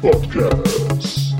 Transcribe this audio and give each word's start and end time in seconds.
Podcast. 0.00 1.34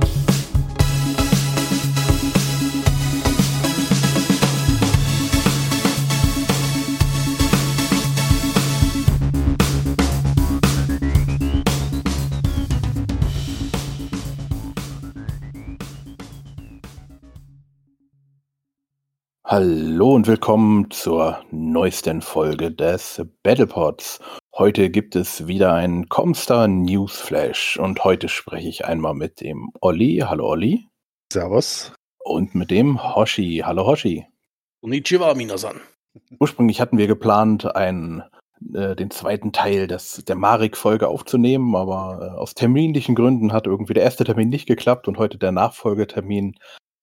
Hallo 19.45 20.15
und 20.15 20.27
willkommen 20.27 20.91
zur 20.91 21.43
neuesten 21.51 22.21
Folge 22.21 22.71
des 22.71 23.23
Battlepods. 23.43 24.21
Heute 24.61 24.91
gibt 24.91 25.17
es 25.17 25.47
wieder 25.47 25.73
einen 25.73 26.11
Comstar 26.11 26.69
Newsflash 26.69 27.79
und 27.79 28.05
heute 28.05 28.29
spreche 28.29 28.69
ich 28.69 28.85
einmal 28.85 29.15
mit 29.15 29.41
dem 29.41 29.71
Olli. 29.81 30.23
Hallo 30.27 30.51
Olli. 30.51 30.87
Servus. 31.33 31.95
Und 32.19 32.55
mit 32.55 32.71
dem 32.71 33.03
Hoshi. 33.17 33.63
Hallo 33.65 33.87
Hoshi. 33.87 34.27
Konnichiwa, 34.83 35.33
Minasan. 35.33 35.81
Ursprünglich 36.39 36.79
hatten 36.79 36.99
wir 36.99 37.07
geplant, 37.07 37.75
einen, 37.75 38.23
äh, 38.75 38.95
den 38.95 39.11
zweiten 39.11 39.53
Teil 39.53 39.87
des, 39.87 40.27
der 40.27 40.37
Marik-Folge 40.37 41.09
aufzunehmen, 41.09 41.75
aber 41.75 42.19
äh, 42.21 42.39
aus 42.39 42.53
terminlichen 42.53 43.15
Gründen 43.15 43.55
hat 43.55 43.67
irgendwie 43.67 43.95
der 43.95 44.05
erste 44.05 44.25
Termin 44.25 44.51
nicht 44.51 44.67
geklappt 44.67 45.09
und 45.09 45.17
heute 45.17 45.39
der 45.39 45.53
Nachfolgetermin 45.53 46.57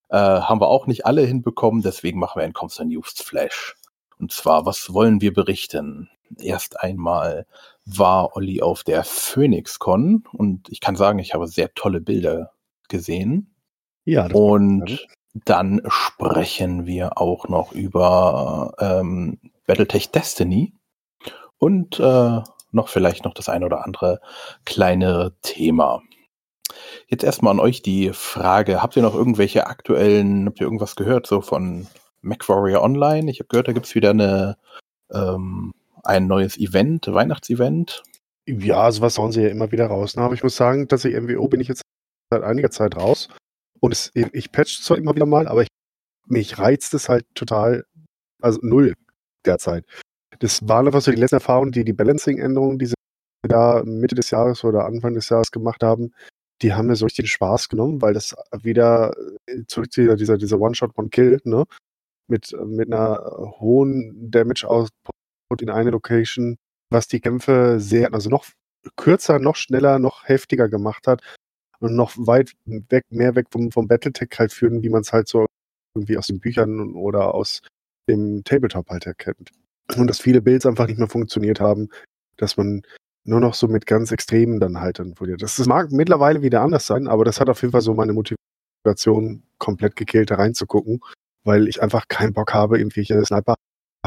äh, 0.10 0.16
haben 0.16 0.62
wir 0.62 0.68
auch 0.68 0.86
nicht 0.86 1.08
alle 1.08 1.24
hinbekommen, 1.24 1.82
deswegen 1.82 2.20
machen 2.20 2.40
wir 2.40 2.44
einen 2.44 2.54
Comstar 2.54 2.86
News 2.86 3.14
Flash. 3.14 3.76
Und 4.20 4.32
zwar, 4.32 4.68
was 4.68 4.94
wollen 4.94 5.22
wir 5.22 5.34
berichten? 5.34 6.12
Erst 6.40 6.80
einmal 6.80 7.46
war 7.86 8.36
Olli 8.36 8.62
auf 8.62 8.84
der 8.84 9.04
PhoenixCon 9.04 10.26
und 10.34 10.70
ich 10.70 10.82
kann 10.82 10.96
sagen, 10.96 11.20
ich 11.20 11.34
habe 11.34 11.48
sehr 11.48 11.74
tolle 11.74 12.02
Bilder 12.02 12.52
gesehen. 12.90 13.56
Ja, 14.06 14.28
Und 14.28 15.08
dann 15.34 15.82
sprechen 15.88 16.86
wir 16.86 17.18
auch 17.18 17.48
noch 17.48 17.72
über 17.72 18.74
ähm, 18.80 19.40
Battletech 19.66 20.12
Destiny 20.12 20.74
und 21.58 22.00
äh, 22.00 22.42
noch 22.72 22.88
vielleicht 22.88 23.26
noch 23.26 23.34
das 23.34 23.50
ein 23.50 23.64
oder 23.64 23.86
andere 23.86 24.20
kleinere 24.66 25.36
Thema. 25.42 26.02
Jetzt 27.08 27.24
erstmal 27.24 27.52
an 27.52 27.60
euch 27.60 27.82
die 27.82 28.12
Frage, 28.14 28.82
habt 28.82 28.96
ihr 28.96 29.02
noch 29.02 29.16
irgendwelche 29.16 29.68
aktuellen, 29.68 30.46
habt 30.46 30.60
ihr 30.60 30.66
irgendwas 30.66 30.96
gehört 30.96 31.28
so 31.28 31.42
von 31.42 31.88
MacWarrior 32.22 32.82
Online? 32.82 33.30
Ich 33.32 33.40
habe 33.40 33.48
gehört, 33.48 33.68
da 33.68 33.74
gibt's 33.74 33.96
wieder 33.96 34.12
eine, 34.12 34.58
ähm, 35.12 35.74
ein 36.08 36.28
neues 36.28 36.58
Event, 36.58 37.08
Weihnachtsevent. 37.08 38.04
Ja, 38.48 38.92
sowas 38.92 39.18
hauen 39.18 39.32
sie 39.32 39.42
ja 39.42 39.50
immer 39.50 39.72
wieder 39.72 39.88
raus. 39.88 40.16
ne? 40.16 40.24
Aber 40.24 40.34
ich 40.34 40.44
muss 40.44 40.56
sagen, 40.56 40.88
dass 40.88 41.06
ich 41.06 41.16
MWO 41.16 41.48
bin 41.48 41.60
ich 41.60 41.68
jetzt 41.68 41.82
seit 42.32 42.44
einiger 42.44 42.72
Zeit 42.72 42.96
raus. 42.96 43.30
Und 43.80 43.92
es, 43.92 44.12
ich 44.14 44.52
patch 44.52 44.82
zwar 44.82 44.98
immer 44.98 45.14
wieder 45.16 45.26
mal, 45.26 45.48
aber 45.48 45.64
ich, 45.64 45.68
mich 46.28 46.58
reizt 46.58 46.94
es 46.94 47.10
halt 47.10 47.26
total, 47.36 47.86
also 48.42 48.60
null 48.62 48.94
derzeit. 49.46 49.86
Das 50.40 50.68
waren 50.68 50.88
einfach 50.88 51.02
so 51.02 51.12
die 51.12 51.18
letzten 51.18 51.36
Erfahrungen, 51.36 51.72
die 51.72 51.84
die 51.84 51.94
Balancing-Änderungen, 51.94 52.80
die 52.80 52.88
sie 52.88 52.96
da 53.48 53.84
Mitte 53.86 54.16
des 54.16 54.32
Jahres 54.32 54.64
oder 54.64 54.86
Anfang 54.86 55.14
des 55.14 55.30
Jahres 55.30 55.52
gemacht 55.52 55.84
haben, 55.84 56.14
die 56.62 56.74
haben 56.74 56.88
mir 56.88 56.96
so 56.96 57.06
richtig 57.06 57.26
den 57.26 57.30
Spaß 57.30 57.70
genommen, 57.70 58.02
weil 58.02 58.14
das 58.14 58.36
wieder 58.64 59.14
äh, 59.46 59.64
zurück 59.68 59.92
zu 59.92 60.02
dieser, 60.02 60.16
dieser, 60.16 60.38
dieser 60.38 60.60
One-Shot, 60.60 60.98
One-Kill, 60.98 61.42
ne? 61.44 61.66
Mit, 62.30 62.54
mit 62.66 62.92
einer 62.92 63.20
hohen 63.60 64.32
Damage-Output 64.32 65.16
in 65.62 65.70
eine 65.70 65.92
Location, 65.92 66.58
was 66.90 67.08
die 67.08 67.20
Kämpfe 67.20 67.80
sehr, 67.80 68.14
also 68.14 68.30
noch 68.30 68.46
kürzer, 68.96 69.40
noch 69.40 69.56
schneller, 69.56 70.00
noch 70.00 70.28
heftiger 70.28 70.70
gemacht 70.70 71.08
hat 71.08 71.22
und 71.80 71.96
noch 71.96 72.14
weit 72.18 72.54
weg, 72.66 73.04
mehr 73.10 73.36
weg 73.36 73.48
vom, 73.52 73.72
vom 73.72 73.88
Battletech 73.88 74.30
halt 74.38 74.54
führen, 74.54 74.84
wie 74.84 74.90
man 74.90 75.02
es 75.02 75.14
halt 75.14 75.28
so 75.28 75.46
irgendwie 75.96 76.18
aus 76.18 76.28
den 76.28 76.40
Büchern 76.40 76.96
oder 76.96 77.34
aus 77.34 77.62
dem 78.10 78.44
Tabletop 78.44 78.90
halt 78.90 79.06
erkennt. 79.06 79.52
Und 79.96 80.08
dass 80.08 80.20
viele 80.20 80.42
Builds 80.42 80.66
einfach 80.66 80.88
nicht 80.88 81.00
mehr 81.00 81.10
funktioniert 81.10 81.60
haben, 81.60 81.90
dass 82.38 82.58
man 82.58 82.84
nur 83.24 83.40
noch 83.40 83.54
so 83.54 83.68
mit 83.68 83.86
ganz 83.86 84.12
Extremen 84.12 84.60
dann 84.60 84.80
halt 84.80 85.00
dann. 85.00 85.14
Das, 85.38 85.58
das 85.58 85.68
mag 85.68 85.92
mittlerweile 85.92 86.42
wieder 86.42 86.62
anders 86.62 86.88
sein, 86.88 87.08
aber 87.08 87.26
das 87.26 87.40
hat 87.40 87.50
auf 87.50 87.62
jeden 87.62 87.72
Fall 87.72 87.82
so 87.82 87.94
meine 87.94 88.14
Motivation 88.14 89.44
komplett 89.58 89.96
gekillt, 89.96 90.32
da 90.32 90.36
reinzugucken, 90.36 91.02
weil 91.44 91.68
ich 91.68 91.82
einfach 91.82 92.08
keinen 92.08 92.34
Bock 92.34 92.54
habe, 92.54 92.78
irgendwelche 92.78 93.16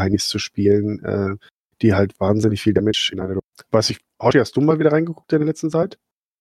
Sniper-Heinis 0.01 0.29
zu 0.29 0.39
spielen, 0.39 1.05
äh, 1.05 1.37
die 1.83 1.95
halt 1.95 2.19
wahnsinnig 2.19 2.63
viel 2.63 2.75
Damage 2.75 3.11
in 3.13 3.21
eine. 3.21 3.39
Was 3.71 3.91
ich, 3.91 3.99
Hotti, 4.21 4.39
hast 4.39 4.57
du 4.57 4.61
mal 4.61 4.79
wieder 4.79 4.93
reingeguckt 4.93 5.33
in 5.33 5.41
der 5.41 5.47
letzten 5.47 5.71
Zeit? 5.71 5.99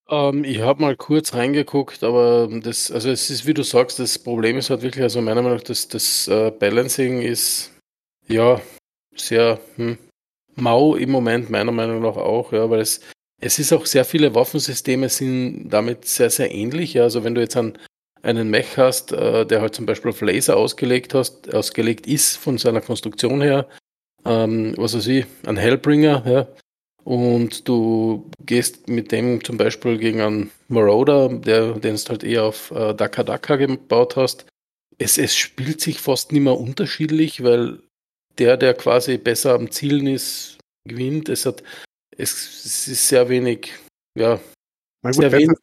Ähm, 0.10 0.44
ich 0.44 0.62
habe 0.62 0.82
mal 0.82 0.96
kurz 0.96 1.34
reingeguckt, 1.34 2.04
aber 2.04 2.50
das, 2.64 2.92
also 2.92 3.10
es 3.10 3.30
ist, 3.30 3.46
wie 3.46 3.54
du 3.54 3.64
sagst, 3.64 4.00
das 4.00 4.20
Problem 4.20 4.58
ist 4.58 4.70
halt 4.70 4.82
wirklich, 4.82 5.04
also 5.04 5.22
meiner 5.22 5.42
Meinung 5.42 5.58
nach, 5.58 5.64
das, 5.64 5.88
das 5.88 6.28
äh, 6.28 6.52
Balancing 6.52 7.22
ist 7.22 7.72
ja 8.28 8.62
sehr 9.16 9.60
hm, 9.76 9.98
mau 10.56 10.96
im 10.96 11.12
Moment, 11.12 11.50
meiner 11.50 11.72
Meinung 11.72 12.02
nach 12.02 12.18
auch, 12.18 12.52
ja, 12.52 12.70
weil 12.70 12.80
es, 12.82 13.02
es 13.40 13.60
ist 13.60 13.72
auch 13.72 13.86
sehr 13.86 14.04
viele 14.04 14.36
Waffensysteme 14.36 15.10
sind 15.10 15.70
damit 15.70 16.06
sehr, 16.06 16.30
sehr 16.30 16.52
ähnlich. 16.52 16.94
Ja. 16.96 17.04
Also 17.04 17.24
wenn 17.24 17.36
du 17.36 17.42
jetzt 17.42 17.56
an 17.56 17.78
einen 18.22 18.50
Mech 18.50 18.78
hast, 18.78 19.12
äh, 19.12 19.46
der 19.46 19.62
halt 19.62 19.76
zum 19.76 19.86
Beispiel 19.86 20.12
auf 20.12 20.22
Laser 20.22 20.58
ausgelegt 20.58 21.14
hast, 21.14 21.54
ausgelegt 21.54 22.08
ist 22.08 22.38
von 22.38 22.58
seiner 22.58 22.82
Konstruktion 22.82 23.42
her, 23.42 23.68
ähm, 24.26 24.74
was 24.78 24.96
weiß 24.96 25.08
ich, 25.08 25.26
ein 25.46 25.58
Hellbringer, 25.58 26.24
ja, 26.26 26.48
und 27.04 27.68
du 27.68 28.30
gehst 28.46 28.88
mit 28.88 29.12
dem 29.12 29.44
zum 29.44 29.58
Beispiel 29.58 29.98
gegen 29.98 30.22
einen 30.22 30.52
Marauder, 30.68 31.30
der, 31.30 31.74
den 31.74 31.96
du 31.96 32.04
halt 32.10 32.24
eher 32.24 32.44
auf 32.44 32.72
äh, 32.72 32.94
Daka 32.94 33.24
Daka 33.24 33.56
gebaut 33.56 34.16
hast. 34.16 34.46
Es, 34.98 35.18
es 35.18 35.36
spielt 35.36 35.82
sich 35.82 36.00
fast 36.00 36.32
nicht 36.32 36.44
mehr 36.44 36.60
unterschiedlich, 36.60 37.44
weil 37.44 37.80
der, 38.38 38.58
der 38.58 38.74
quasi 38.74 39.18
besser 39.18 39.56
am 39.56 39.72
Zielen 39.72 40.08
ist, 40.08 40.60
gewinnt. 40.86 41.30
Es 41.30 41.46
hat, 41.46 41.64
es, 42.18 42.64
es 42.66 42.88
ist 42.88 43.08
sehr 43.08 43.28
wenig, 43.30 43.72
ja, 44.16 44.40
Mein 45.02 45.14
sehr 45.14 45.32
wenig. 45.32 45.58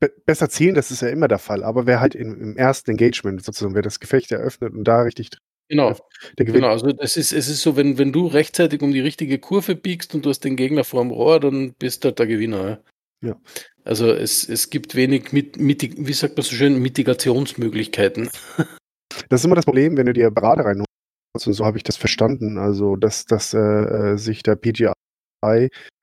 Be 0.00 0.12
besser 0.24 0.48
zielen, 0.48 0.74
das 0.74 0.90
ist 0.90 1.02
ja 1.02 1.08
immer 1.08 1.28
der 1.28 1.38
Fall, 1.38 1.62
aber 1.64 1.86
wer 1.86 2.00
halt 2.00 2.14
im, 2.14 2.40
im 2.40 2.56
ersten 2.56 2.90
Engagement 2.90 3.42
sozusagen, 3.42 3.74
wer 3.74 3.82
das 3.82 4.00
Gefecht 4.00 4.30
eröffnet 4.32 4.74
und 4.74 4.84
da 4.84 5.02
richtig 5.02 5.30
Genau, 5.68 5.96
genau. 6.36 6.68
Also 6.68 6.92
es 6.98 7.16
ist, 7.16 7.32
es 7.32 7.48
ist 7.48 7.60
so, 7.60 7.76
wenn, 7.76 7.98
wenn 7.98 8.12
du 8.12 8.28
rechtzeitig 8.28 8.82
um 8.82 8.92
die 8.92 9.00
richtige 9.00 9.40
Kurve 9.40 9.74
biegst 9.74 10.14
und 10.14 10.24
du 10.24 10.30
hast 10.30 10.44
den 10.44 10.54
Gegner 10.54 10.84
vorm 10.84 11.10
Rohr, 11.10 11.40
dann 11.40 11.74
bist 11.74 12.04
du 12.04 12.08
halt 12.08 12.20
der 12.20 12.28
Gewinner. 12.28 12.68
Ja. 12.68 12.78
Ja. 13.22 13.36
Also 13.84 14.10
es, 14.10 14.48
es 14.48 14.70
gibt 14.70 14.94
wenig, 14.94 15.32
mit, 15.32 15.58
mitig, 15.58 15.94
wie 15.96 16.12
sagt 16.12 16.36
man 16.36 16.44
so 16.44 16.54
schön, 16.54 16.80
Mitigationsmöglichkeiten. 16.80 18.30
Das 19.30 19.40
ist 19.40 19.44
immer 19.46 19.54
das 19.54 19.64
Problem, 19.64 19.96
wenn 19.96 20.06
du 20.06 20.12
dir 20.12 20.30
Berater 20.30 20.66
reinholst, 20.66 20.86
und 21.46 21.52
so 21.54 21.64
habe 21.64 21.78
ich 21.78 21.84
das 21.84 21.96
verstanden, 21.96 22.58
also 22.58 22.96
dass, 22.96 23.24
dass 23.24 23.54
äh, 23.54 23.58
äh, 23.58 24.18
sich 24.18 24.42
der 24.42 24.56
PGI 24.56 24.92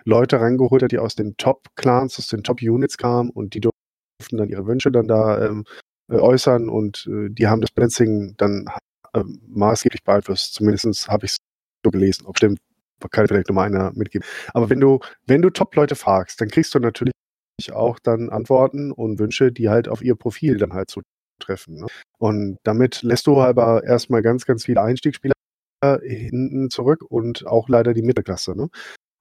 Leute 0.04 0.40
reingeholt 0.40 0.82
hat, 0.82 0.92
die 0.92 0.98
aus 0.98 1.14
den 1.14 1.38
Top-Clans, 1.38 2.18
aus 2.18 2.28
den 2.28 2.44
Top-Units 2.44 2.98
kamen 2.98 3.30
und 3.30 3.54
die 3.54 3.62
durften 4.20 4.38
dann 4.38 4.50
ihre 4.50 4.66
Wünsche 4.66 4.92
dann 4.92 5.08
da 5.08 5.46
ähm, 5.46 5.66
äh, 6.10 6.18
äußern 6.18 6.70
und 6.70 7.08
äh, 7.08 7.30
die 7.30 7.48
haben 7.48 7.62
das 7.62 7.72
Balancing 7.72 8.36
dann 8.38 8.68
ähm, 9.14 9.42
maßgeblich 9.48 10.04
beeinflusst. 10.04 10.56
Zumindest 10.56 11.08
habe 11.08 11.26
ich 11.26 11.34
es 11.34 11.38
so 11.84 11.92
gelesen. 11.92 12.26
Ob 12.26 12.38
stimmt, 12.38 12.60
kann 13.12 13.28
vielleicht 13.28 13.50
nochmal 13.50 13.68
einer 13.68 13.92
mitgeben. 13.94 14.26
Aber 14.54 14.70
wenn 14.70 14.80
du, 14.80 15.00
wenn 15.26 15.42
du 15.42 15.50
Top-Leute 15.50 15.96
fragst, 15.96 16.40
dann 16.40 16.50
kriegst 16.50 16.74
du 16.74 16.80
natürlich 16.80 17.14
auch 17.72 18.00
dann 18.00 18.30
Antworten 18.30 18.92
und 18.92 19.20
Wünsche, 19.20 19.52
die 19.52 19.70
halt 19.70 19.88
auf 19.88 20.02
ihr 20.02 20.16
Profil 20.16 20.58
dann 20.58 20.74
halt 20.74 20.90
zutreffen. 20.90 21.76
Ne? 21.82 21.88
Und 22.18 22.58
damit 22.64 23.02
lässt 23.04 23.28
du 23.28 23.40
aber 23.40 23.84
erstmal 23.84 24.22
ganz, 24.22 24.46
ganz 24.46 24.66
viele 24.66 24.82
Einstiegsspieler 24.82 25.34
hinten 26.02 26.70
zurück 26.70 27.04
und 27.04 27.46
auch 27.46 27.68
leider 27.68 27.94
die 27.94 28.04
Mittelklasse. 28.04 28.56
Ne? 28.56 28.70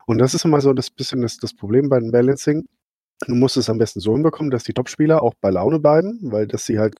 Und 0.07 0.19
das 0.19 0.35
ist 0.35 0.45
immer 0.45 0.61
so 0.61 0.73
das 0.73 0.91
bisschen 0.91 1.23
das, 1.23 1.39
das 1.39 1.55
Problem 1.55 1.89
beim 1.89 2.13
Balancing. 2.13 2.67
Du 3.27 3.35
musst 3.35 3.57
es 3.57 3.71
am 3.71 3.79
besten 3.79 4.01
so 4.01 4.13
hinbekommen, 4.15 4.51
dass 4.51 4.65
die 4.65 4.73
Topspieler 4.73 5.23
auch 5.23 5.35
bei 5.41 5.51
Laune 5.51 5.79
bleiben, 5.79 6.19
weil 6.23 6.47
dass 6.47 6.67
sie 6.67 6.79
halt 6.79 6.97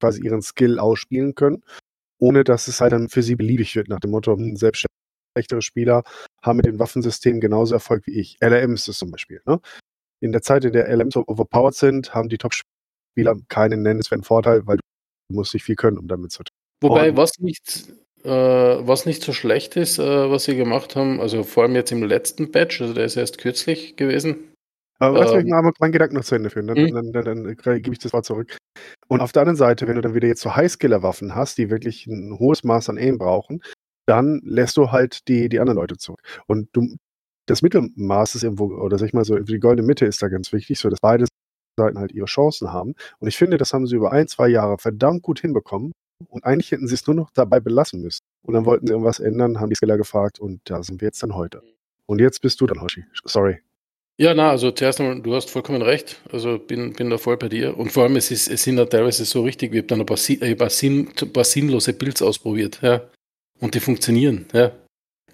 quasi 0.00 0.22
ihren 0.22 0.42
Skill 0.42 0.78
ausspielen 0.78 1.34
können, 1.34 1.62
ohne 2.18 2.44
dass 2.44 2.68
es 2.68 2.80
halt 2.80 2.92
dann 2.92 3.08
für 3.08 3.22
sie 3.22 3.36
beliebig 3.36 3.74
wird, 3.76 3.88
nach 3.88 4.00
dem 4.00 4.10
Motto, 4.10 4.36
hm, 4.36 4.56
selbst 4.56 4.86
schlechtere 5.36 5.62
Spieler 5.62 6.02
haben 6.42 6.56
mit 6.56 6.66
dem 6.66 6.78
Waffensystem 6.78 7.40
genauso 7.40 7.74
Erfolg 7.74 8.06
wie 8.06 8.18
ich. 8.18 8.36
LRM 8.40 8.74
ist 8.74 8.88
es 8.88 8.98
zum 8.98 9.10
Beispiel. 9.10 9.42
Ne? 9.46 9.60
In 10.20 10.32
der 10.32 10.42
Zeit, 10.42 10.64
in 10.64 10.72
der 10.72 10.88
LMs 10.88 11.14
so 11.14 11.24
overpowered 11.26 11.74
sind, 11.74 12.14
haben 12.14 12.28
die 12.28 12.38
Top-Spieler 12.38 13.36
keinen 13.48 13.82
nennenswerten 13.82 14.24
Vorteil, 14.24 14.66
weil 14.66 14.78
du 14.78 15.36
musst 15.36 15.52
nicht 15.52 15.64
viel 15.64 15.76
können, 15.76 15.98
um 15.98 16.08
damit 16.08 16.32
zu 16.32 16.42
Wobei, 16.82 17.16
was 17.16 17.38
nicht, 17.38 17.88
äh, 18.22 18.30
was 18.30 19.06
nicht 19.06 19.22
so 19.22 19.32
schlecht 19.32 19.76
ist, 19.76 19.98
äh, 19.98 20.30
was 20.30 20.44
sie 20.44 20.56
gemacht 20.56 20.94
haben, 20.96 21.20
also 21.20 21.42
vor 21.42 21.64
allem 21.64 21.74
jetzt 21.74 21.92
im 21.92 22.02
letzten 22.02 22.52
Patch, 22.52 22.80
also 22.82 22.92
der 22.92 23.06
ist 23.06 23.16
erst 23.16 23.38
kürzlich 23.38 23.96
gewesen. 23.96 24.52
Aber 24.98 25.18
lass 25.18 25.32
mich 25.34 25.44
Ähm, 25.44 25.50
mal 25.50 25.58
einmal 25.58 25.72
meinen 25.78 25.92
Gedanken 25.92 26.16
noch 26.16 26.24
zu 26.24 26.34
Ende 26.34 26.50
führen, 26.50 26.66
dann, 26.66 26.78
Mhm. 26.78 26.92
dann, 26.94 27.12
dann, 27.12 27.24
dann, 27.24 27.56
dann 27.62 27.82
gebe 27.82 27.92
ich 27.92 27.98
das 27.98 28.12
Wort 28.12 28.24
zurück. 28.24 28.56
Und 29.08 29.20
auf 29.20 29.32
der 29.32 29.42
anderen 29.42 29.56
Seite, 29.56 29.86
wenn 29.86 29.96
du 29.96 30.00
dann 30.00 30.14
wieder 30.14 30.28
jetzt 30.28 30.40
so 30.40 30.56
Highskiller-Waffen 30.56 31.34
hast, 31.34 31.58
die 31.58 31.70
wirklich 31.70 32.06
ein 32.06 32.38
hohes 32.38 32.64
Maß 32.64 32.88
an 32.88 32.98
Aim 32.98 33.18
brauchen, 33.18 33.62
dann 34.06 34.40
lässt 34.44 34.76
du 34.76 34.92
halt 34.92 35.28
die, 35.28 35.48
die 35.48 35.60
anderen 35.60 35.78
Leute 35.78 35.96
zurück. 35.96 36.20
Und 36.46 36.68
du, 36.72 36.96
das 37.46 37.62
Mittelmaß 37.62 38.34
ist 38.36 38.42
irgendwo, 38.44 38.66
oder 38.66 38.98
sag 38.98 39.06
ich 39.06 39.12
mal 39.14 39.24
so, 39.24 39.38
die 39.38 39.58
goldene 39.58 39.86
Mitte 39.86 40.06
ist 40.06 40.22
da 40.22 40.28
ganz 40.28 40.52
wichtig, 40.52 40.78
so 40.78 40.88
dass 40.88 41.00
beide 41.00 41.26
Seiten 41.78 41.98
halt 41.98 42.12
ihre 42.12 42.26
Chancen 42.26 42.72
haben. 42.72 42.94
Und 43.18 43.28
ich 43.28 43.36
finde, 43.36 43.58
das 43.58 43.72
haben 43.74 43.86
sie 43.86 43.96
über 43.96 44.12
ein, 44.12 44.28
zwei 44.28 44.48
Jahre 44.48 44.78
verdammt 44.78 45.22
gut 45.22 45.40
hinbekommen. 45.40 45.92
Und 46.28 46.44
eigentlich 46.44 46.72
hätten 46.72 46.88
sie 46.88 46.94
es 46.94 47.06
nur 47.06 47.14
noch 47.14 47.30
dabei 47.32 47.60
belassen 47.60 48.00
müssen. 48.00 48.20
Und 48.46 48.54
dann 48.54 48.64
wollten 48.64 48.86
sie 48.86 48.92
irgendwas 48.94 49.20
ändern, 49.20 49.60
haben 49.60 49.68
die 49.68 49.76
Skiller 49.76 49.98
gefragt 49.98 50.38
und 50.38 50.60
da 50.64 50.82
sind 50.82 51.00
wir 51.02 51.08
jetzt 51.08 51.22
dann 51.22 51.34
heute. 51.34 51.62
Und 52.06 52.20
jetzt 52.20 52.40
bist 52.40 52.60
du 52.60 52.66
dann, 52.66 52.80
Hoshi. 52.80 53.04
Sorry. 53.24 53.58
Ja, 54.18 54.32
na, 54.32 54.50
also 54.50 54.70
zuerst 54.70 54.98
einmal, 55.00 55.20
du 55.20 55.34
hast 55.34 55.50
vollkommen 55.50 55.82
recht. 55.82 56.22
Also 56.32 56.58
bin, 56.58 56.94
bin 56.94 57.10
da 57.10 57.18
voll 57.18 57.36
bei 57.36 57.48
dir. 57.48 57.76
Und 57.76 57.92
vor 57.92 58.04
allem, 58.04 58.16
es, 58.16 58.30
ist, 58.30 58.48
es 58.48 58.62
sind 58.62 58.78
ja 58.78 58.86
teilweise 58.86 59.24
so 59.26 59.42
richtig, 59.42 59.72
wir 59.72 59.80
haben 59.80 59.88
dann 59.88 60.00
ein 60.00 60.06
paar, 60.06 60.18
ein 60.40 60.56
paar, 60.56 60.70
sinn, 60.70 61.10
ein 61.20 61.32
paar 61.32 61.44
sinnlose 61.44 61.92
Builds 61.92 62.22
ausprobiert, 62.22 62.80
ja. 62.82 63.02
Und 63.60 63.74
die 63.74 63.80
funktionieren, 63.80 64.46
ja. 64.52 64.72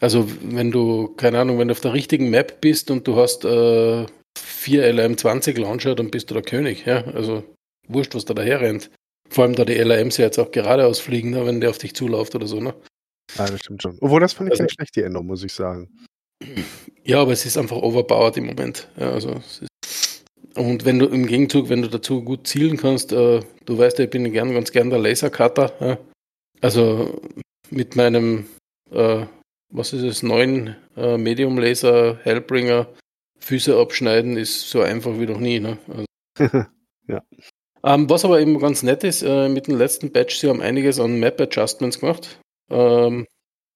Also 0.01 0.29
wenn 0.43 0.73
du, 0.73 1.15
keine 1.17 1.39
Ahnung, 1.39 1.59
wenn 1.59 1.69
du 1.69 1.73
auf 1.73 1.81
der 1.81 1.93
richtigen 1.93 2.29
Map 2.31 2.61
bist 2.61 2.91
und 2.91 3.07
du 3.07 3.17
hast 3.17 3.45
äh, 3.45 4.07
vier 4.37 4.85
LM20 4.93 5.61
Launcher, 5.61 5.95
dann 5.95 6.11
bist 6.11 6.31
du 6.31 6.35
der 6.35 6.43
König, 6.43 6.85
ja. 6.85 7.05
Also 7.05 7.45
wurscht, 7.87 8.17
was 8.17 8.25
da 8.25 8.35
daher 8.35 8.61
rennt. 8.61 8.91
Vor 9.29 9.45
allem 9.45 9.55
da 9.55 9.65
die 9.65 9.75
LAMs 9.75 10.17
ja 10.17 10.27
jetzt 10.27 10.39
auch 10.39 10.51
geradeaus 10.51 10.99
fliegen, 10.99 11.31
ne, 11.31 11.47
wenn 11.47 11.61
der 11.61 11.71
auf 11.71 11.79
dich 11.79 11.95
zuläuft 11.95 12.35
oder 12.35 12.47
so, 12.47 12.61
ne? 12.61 12.75
Ja, 13.39 13.47
das 13.47 13.61
stimmt 13.61 13.83
schon. 13.83 13.97
Obwohl, 14.01 14.21
das 14.21 14.35
fand 14.35 14.49
ich 14.49 14.53
also, 14.53 14.65
nicht 14.65 14.75
schlecht, 14.75 14.97
die 14.97 15.03
Änderung, 15.03 15.29
muss 15.29 15.43
ich 15.43 15.53
sagen. 15.53 15.89
Ja, 17.05 17.21
aber 17.21 17.33
es 17.33 17.45
ist 17.47 17.59
einfach 17.59 17.77
overpowered 17.77 18.37
im 18.37 18.47
Moment. 18.47 18.89
Ja, 18.99 19.11
also 19.11 19.41
und 20.55 20.85
wenn 20.85 20.99
du 20.99 21.07
im 21.07 21.27
Gegenzug, 21.27 21.69
wenn 21.69 21.83
du 21.83 21.89
dazu 21.89 22.23
gut 22.23 22.47
zielen 22.47 22.77
kannst, 22.77 23.13
äh, 23.13 23.41
du 23.65 23.79
weißt 23.79 23.99
ja, 23.99 24.05
ich 24.05 24.11
bin 24.11 24.31
gern, 24.33 24.53
ganz 24.53 24.73
gern 24.73 24.91
der 24.91 24.99
Lasercutter. 24.99 25.73
Ja? 25.81 25.99
Also 26.61 27.21
mit 27.71 27.97
meinem, 27.97 28.47
äh, 28.91 29.25
was 29.71 29.93
ist 29.93 30.03
es, 30.03 30.23
neuen 30.23 30.77
äh, 30.97 31.17
Medium 31.17 31.59
Laser 31.59 32.19
Hellbringer 32.23 32.89
Füße 33.39 33.77
abschneiden 33.77 34.37
ist 34.37 34.71
so 34.71 34.83
einfach 34.83 35.19
wie 35.19 35.27
noch 35.27 35.41
nie. 35.41 35.59
Ne? 35.59 35.79
Also, 35.89 36.07
ja. 37.09 37.23
Ähm, 37.85 38.09
was 38.09 38.25
aber 38.25 38.41
eben 38.41 38.61
ganz 38.61 38.83
nett 38.83 39.03
ist, 39.03 39.23
äh, 39.23 39.49
mit 39.49 39.67
dem 39.67 39.77
letzten 39.77 40.13
Patch, 40.13 40.37
sie 40.37 40.49
haben 40.49 40.61
einiges 40.61 41.01
an 41.01 41.19
Map 41.19 41.41
Adjustments 41.41 41.99
gemacht. 41.99 42.39
Ähm, 42.71 43.27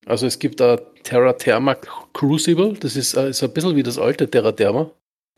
also 0.06 0.26
es 0.26 0.38
gibt 0.38 0.60
da 0.60 0.76
Terra 1.02 1.32
Therma 1.34 1.76
Crucible, 2.12 2.74
das 2.74 2.96
ist, 2.96 3.14
äh, 3.14 3.30
ist 3.30 3.42
ein 3.42 3.52
bisschen 3.52 3.76
wie 3.76 3.82
das 3.82 3.98
alte 3.98 4.30
Terra 4.30 4.52
Therma, 4.52 4.90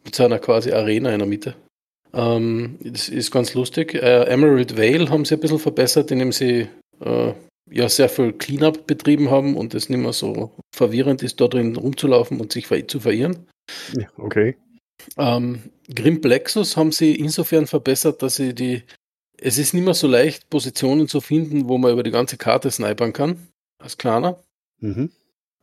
mit 0.04 0.14
so 0.14 0.24
einer 0.24 0.38
quasi 0.38 0.72
Arena 0.72 1.12
in 1.12 1.18
der 1.18 1.28
Mitte. 1.28 1.54
Ähm, 2.12 2.78
das 2.80 3.08
ist 3.08 3.30
ganz 3.30 3.54
lustig. 3.54 3.94
Äh, 3.94 4.24
Emerald 4.24 4.76
Vale 4.76 5.10
haben 5.10 5.24
sie 5.24 5.34
ein 5.34 5.40
bisschen 5.40 5.58
verbessert, 5.58 6.10
indem 6.10 6.32
sie 6.32 6.68
äh, 7.00 7.32
ja 7.70 7.88
sehr 7.88 8.08
viel 8.08 8.32
Cleanup 8.32 8.86
betrieben 8.86 9.30
haben 9.30 9.56
und 9.56 9.74
es 9.74 9.88
nicht 9.88 10.00
mehr 10.00 10.12
so 10.12 10.52
verwirrend 10.74 11.22
ist, 11.22 11.40
dort 11.40 11.54
drin 11.54 11.76
rumzulaufen 11.76 12.40
und 12.40 12.52
sich 12.52 12.66
zu 12.88 13.00
verirren. 13.00 13.46
Ja, 13.98 14.06
okay. 14.16 14.56
Ähm, 15.16 15.70
Grim 15.94 16.20
Plexus 16.20 16.76
haben 16.76 16.92
sie 16.92 17.14
insofern 17.14 17.66
verbessert, 17.66 18.22
dass 18.22 18.36
sie 18.36 18.54
die. 18.54 18.82
Es 19.40 19.56
ist 19.56 19.72
nicht 19.72 19.84
mehr 19.84 19.94
so 19.94 20.08
leicht, 20.08 20.50
Positionen 20.50 21.06
zu 21.06 21.20
finden, 21.20 21.68
wo 21.68 21.78
man 21.78 21.92
über 21.92 22.02
die 22.02 22.10
ganze 22.10 22.36
Karte 22.36 22.70
snipern 22.70 23.12
kann, 23.12 23.48
als 23.80 23.96
kleiner. 23.96 24.42
Mhm. 24.80 25.10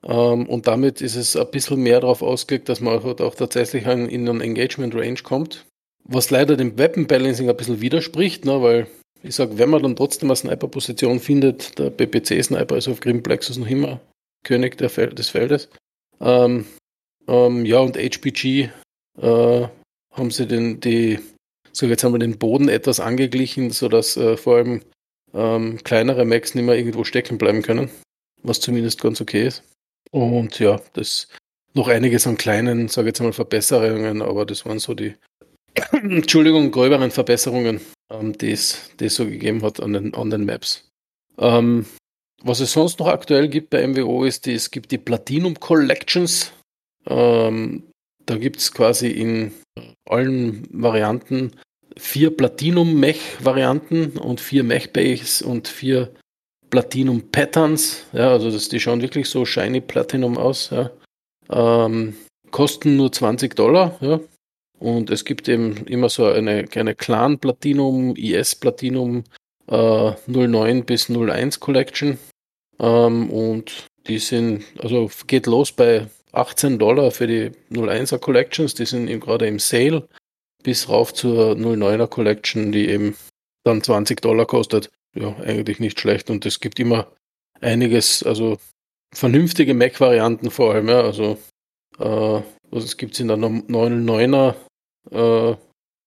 Ähm, 0.05 0.47
und 0.47 0.67
damit 0.67 1.01
ist 1.01 1.15
es 1.15 1.35
ein 1.35 1.49
bisschen 1.51 1.81
mehr 1.81 1.99
darauf 1.99 2.21
ausgelegt, 2.21 2.69
dass 2.69 2.79
man 2.79 3.03
halt 3.03 3.21
auch 3.21 3.35
tatsächlich 3.35 3.85
in 3.85 4.29
einen 4.29 4.41
Engagement 4.41 4.95
Range 4.95 5.19
kommt. 5.23 5.65
Was 6.03 6.29
leider 6.29 6.55
dem 6.55 6.77
Weapon 6.77 7.07
Balancing 7.07 7.49
ein 7.49 7.57
bisschen 7.57 7.81
widerspricht, 7.81 8.45
ne, 8.45 8.61
weil 8.61 8.87
ich 9.23 9.33
sage, 9.33 9.57
wenn 9.57 9.71
man 9.71 9.81
dann 9.81 9.95
trotzdem 9.95 10.29
eine 10.29 10.35
Sniper-Position 10.35 11.19
findet, 11.19 11.79
der 11.79 11.89
BPC-Sniper 11.89 12.77
ist 12.77 12.87
auf 12.87 12.99
Grim 12.99 13.23
Plexus 13.23 13.57
noch 13.57 13.67
immer 13.67 13.99
König 14.43 14.79
Fel 14.91 15.09
des 15.09 15.29
Feldes. 15.29 15.69
Ähm, 16.21 16.65
ähm, 17.27 17.65
ja, 17.65 17.79
und 17.79 17.97
HPG 17.97 18.69
äh, 19.19 19.67
haben 20.11 20.29
sie 20.29 20.45
den, 20.45 20.79
die, 20.79 21.17
so 21.71 21.87
jetzt 21.87 22.03
haben 22.03 22.13
wir 22.13 22.19
den 22.19 22.37
Boden 22.37 22.69
etwas 22.69 22.99
angeglichen, 22.99 23.71
sodass 23.71 24.15
äh, 24.15 24.37
vor 24.37 24.57
allem 24.57 24.81
ähm, 25.33 25.79
kleinere 25.83 26.25
Macs 26.25 26.53
nicht 26.53 26.65
mehr 26.65 26.77
irgendwo 26.77 27.03
stecken 27.03 27.39
bleiben 27.39 27.63
können 27.63 27.89
was 28.47 28.59
zumindest 28.59 29.01
ganz 29.01 29.21
okay 29.21 29.47
ist. 29.47 29.63
Und 30.11 30.59
ja, 30.59 30.79
das 30.93 31.27
noch 31.73 31.87
einiges 31.87 32.25
an 32.25 32.37
kleinen, 32.37 32.87
sage 32.87 33.07
ich 33.07 33.11
jetzt 33.11 33.21
mal, 33.21 33.33
Verbesserungen, 33.33 34.21
aber 34.21 34.45
das 34.45 34.65
waren 34.65 34.79
so 34.79 34.93
die, 34.93 35.15
Entschuldigung, 35.91 36.71
gröberen 36.71 37.11
Verbesserungen, 37.11 37.81
ähm, 38.11 38.37
die 38.37 38.51
es 38.51 38.91
so 38.97 39.25
gegeben 39.25 39.61
hat 39.61 39.81
an 39.81 39.93
den, 39.93 40.13
an 40.13 40.29
den 40.29 40.45
Maps. 40.45 40.89
Ähm, 41.37 41.85
was 42.43 42.59
es 42.59 42.73
sonst 42.73 42.99
noch 42.99 43.07
aktuell 43.07 43.49
gibt 43.49 43.71
bei 43.71 43.85
MWO 43.85 44.23
ist, 44.23 44.45
die, 44.45 44.53
es 44.53 44.71
gibt 44.71 44.91
die 44.91 44.97
Platinum 44.97 45.59
Collections. 45.59 46.53
Ähm, 47.07 47.83
da 48.25 48.37
gibt 48.37 48.59
es 48.59 48.71
quasi 48.71 49.09
in 49.09 49.51
allen 50.07 50.67
Varianten 50.71 51.51
vier 51.97 52.35
Platinum-Mech-Varianten 52.35 54.17
und 54.17 54.41
vier 54.41 54.63
Mech-Base 54.63 55.45
und 55.45 55.67
vier 55.67 56.13
Platinum 56.75 57.21
Patterns. 57.31 58.03
Ja, 58.11 58.31
also 58.31 58.51
das, 58.51 58.67
die 58.67 58.81
schauen 58.81 59.01
wirklich 59.01 59.29
so 59.29 59.45
shiny 59.45 59.79
Platinum 59.79 60.37
aus. 60.37 60.71
Ja. 60.71 60.91
Ähm, 61.49 62.17
kosten 62.51 62.97
nur 62.97 63.13
20 63.13 63.55
Dollar. 63.55 63.97
Ja. 64.01 64.19
Und 64.77 65.09
es 65.09 65.23
gibt 65.23 65.47
eben 65.47 65.87
immer 65.87 66.09
so 66.09 66.25
eine 66.25 66.65
kleine 66.65 66.93
Clan 66.93 67.39
Platinum, 67.39 68.13
IS 68.17 68.55
Platinum 68.55 69.23
äh, 69.67 70.11
09 70.27 70.83
bis 70.83 71.09
01 71.09 71.61
Collection. 71.61 72.17
Ähm, 72.79 73.29
und 73.29 73.87
die 74.07 74.19
sind, 74.19 74.65
also 74.79 75.09
geht 75.27 75.47
los 75.47 75.71
bei 75.71 76.07
18 76.33 76.77
Dollar 76.77 77.11
für 77.11 77.27
die 77.27 77.51
01er 77.71 78.17
Collections, 78.17 78.73
die 78.73 78.85
sind 78.85 79.07
eben 79.07 79.21
gerade 79.21 79.47
im 79.47 79.59
Sale, 79.59 80.09
bis 80.61 80.89
rauf 80.89 81.13
zur 81.13 81.53
09er 81.53 82.07
Collection, 82.07 82.73
die 82.73 82.89
eben 82.89 83.15
dann 83.63 83.81
20 83.81 84.21
Dollar 84.21 84.45
kostet 84.45 84.89
ja, 85.15 85.35
eigentlich 85.37 85.79
nicht 85.79 85.99
schlecht. 85.99 86.29
Und 86.29 86.45
es 86.45 86.59
gibt 86.59 86.79
immer 86.79 87.11
einiges, 87.61 88.23
also 88.23 88.57
vernünftige 89.13 89.73
Mac-Varianten 89.73 90.51
vor 90.51 90.73
allem, 90.73 90.89
ja. 90.89 91.01
Also, 91.01 91.37
äh, 91.99 92.41
es 92.75 92.97
gibt 92.97 93.19
in 93.19 93.29
der 93.29 93.37
99er 93.37 94.55
äh, 95.11 95.55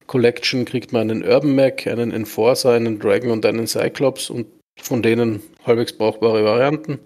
Collection, 0.07 0.65
kriegt 0.65 0.93
man 0.93 1.11
einen 1.11 1.25
Urban 1.25 1.55
Mac, 1.55 1.87
einen 1.87 2.12
Enforcer, 2.12 2.73
einen 2.73 2.99
Dragon 2.99 3.31
und 3.31 3.47
einen 3.47 3.67
Cyclops 3.67 4.31
und 4.31 4.47
von 4.81 5.03
denen 5.03 5.43
halbwegs 5.65 5.93
brauchbare 5.93 6.45
Varianten. 6.45 7.00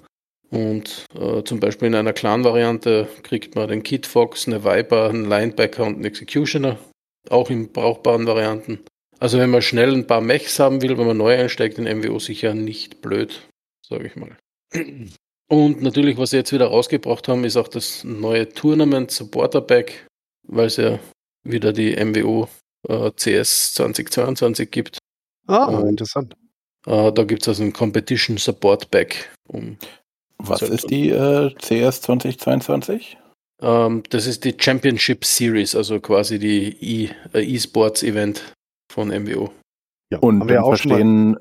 Und 0.50 1.06
äh, 1.18 1.42
zum 1.44 1.60
Beispiel 1.60 1.88
in 1.88 1.94
einer 1.94 2.12
Clan-Variante 2.12 3.08
kriegt 3.22 3.54
man 3.54 3.68
den 3.68 3.82
Kid 3.82 4.06
Fox, 4.06 4.46
eine 4.46 4.64
Viper, 4.64 5.08
einen 5.08 5.24
Linebacker 5.24 5.84
und 5.84 5.94
einen 5.94 6.04
Executioner, 6.04 6.78
auch 7.30 7.48
in 7.48 7.72
brauchbaren 7.72 8.26
Varianten. 8.26 8.80
Also 9.22 9.38
wenn 9.38 9.50
man 9.50 9.62
schnell 9.62 9.94
ein 9.94 10.08
paar 10.08 10.20
Mechs 10.20 10.58
haben 10.58 10.82
will, 10.82 10.98
wenn 10.98 11.06
man 11.06 11.16
neu 11.16 11.38
einsteigt 11.38 11.78
in 11.78 11.84
MWO, 11.84 12.18
sicher 12.18 12.54
nicht 12.54 13.02
blöd, 13.02 13.46
sage 13.80 14.08
ich 14.08 14.16
mal. 14.16 14.36
Und 15.48 15.80
natürlich, 15.80 16.18
was 16.18 16.30
sie 16.30 16.38
jetzt 16.38 16.52
wieder 16.52 16.66
rausgebracht 16.66 17.28
haben, 17.28 17.44
ist 17.44 17.56
auch 17.56 17.68
das 17.68 18.02
neue 18.02 18.48
Tournament 18.48 19.12
Supporter 19.12 19.60
Pack, 19.60 20.08
weil 20.48 20.66
es 20.66 20.76
ja 20.76 20.98
wieder 21.44 21.72
die 21.72 21.94
MWO 22.04 22.48
äh, 22.88 23.12
CS 23.12 23.74
2022 23.74 24.68
gibt. 24.72 24.98
Ah, 25.46 25.66
Und, 25.66 25.90
interessant. 25.90 26.34
Äh, 26.84 27.12
da 27.12 27.22
gibt 27.22 27.42
es 27.42 27.48
also 27.48 27.62
ein 27.62 27.72
Competition 27.72 28.38
Support 28.38 28.90
Pack. 28.90 29.32
Um 29.46 29.76
was 30.38 30.62
ist 30.62 30.90
die 30.90 31.10
äh, 31.10 31.54
CS 31.60 32.00
2022? 32.00 33.18
Ähm, 33.60 34.02
das 34.10 34.26
ist 34.26 34.44
die 34.44 34.56
Championship 34.58 35.24
Series, 35.24 35.76
also 35.76 36.00
quasi 36.00 36.40
die 36.40 37.10
äh, 37.32 37.44
E-Sports 37.44 38.02
Event 38.02 38.42
von 38.92 39.08
MWO. 39.08 39.52
Ja, 40.10 40.18
und 40.18 40.40
haben 40.40 40.48
wir 40.48 40.56
ja 40.56 40.62
auch 40.62 40.68
verstehen, 40.68 41.36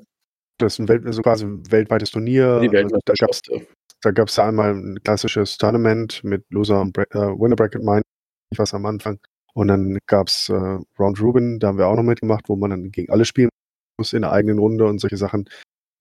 das 0.58 0.74
ist 0.74 0.78
ein 0.80 0.88
Welt, 0.88 1.06
also 1.06 1.22
quasi 1.22 1.44
ein 1.44 1.70
weltweites 1.70 2.10
Turnier. 2.10 2.60
Die 2.60 2.68
da 2.68 2.82
gab 2.82 3.30
es 3.30 3.42
da 4.00 4.10
gab's 4.10 4.34
da 4.34 4.48
einmal 4.48 4.74
ein 4.74 5.02
klassisches 5.02 5.58
Tournament 5.58 6.24
mit 6.24 6.44
Loser 6.50 6.80
und 6.80 6.92
Bra 6.92 7.04
äh, 7.10 7.38
Winner 7.38 7.54
Bracket 7.54 7.82
Mind, 7.82 8.02
was 8.56 8.74
am 8.74 8.84
Anfang. 8.86 9.20
Und 9.54 9.68
dann 9.68 9.98
gab 10.06 10.28
es 10.28 10.48
äh, 10.48 10.78
Round 10.98 11.20
Robin, 11.20 11.60
da 11.60 11.68
haben 11.68 11.78
wir 11.78 11.86
auch 11.86 11.96
noch 11.96 12.02
mitgemacht, 12.02 12.48
wo 12.48 12.56
man 12.56 12.70
dann 12.70 12.90
gegen 12.90 13.12
alle 13.12 13.24
spielen 13.24 13.50
muss 13.98 14.12
in 14.12 14.22
der 14.22 14.32
eigenen 14.32 14.58
Runde 14.58 14.86
und 14.86 14.98
solche 14.98 15.16
Sachen. 15.16 15.48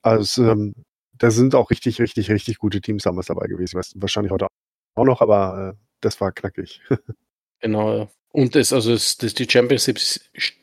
Also 0.02 0.50
ähm, 0.50 0.74
da 1.18 1.30
sind 1.30 1.54
auch 1.54 1.70
richtig, 1.70 2.02
richtig, 2.02 2.32
richtig 2.32 2.58
gute 2.58 2.82
Teams 2.82 3.04
damals 3.04 3.28
dabei 3.28 3.48
gewesen. 3.48 3.80
Wahrscheinlich 3.96 4.32
heute 4.32 4.48
auch 4.96 5.06
noch, 5.06 5.22
aber 5.22 5.76
äh, 5.76 5.80
das 6.00 6.20
war 6.22 6.32
knackig. 6.32 6.82
genau, 7.60 8.10
und 8.32 8.56
das, 8.56 8.72
also 8.74 8.92
das, 8.94 9.18
das 9.18 9.34
die 9.34 9.48
Championship, 9.50 10.00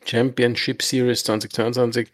Championship 0.05 0.81
Series 0.81 1.23
2022 1.23 2.09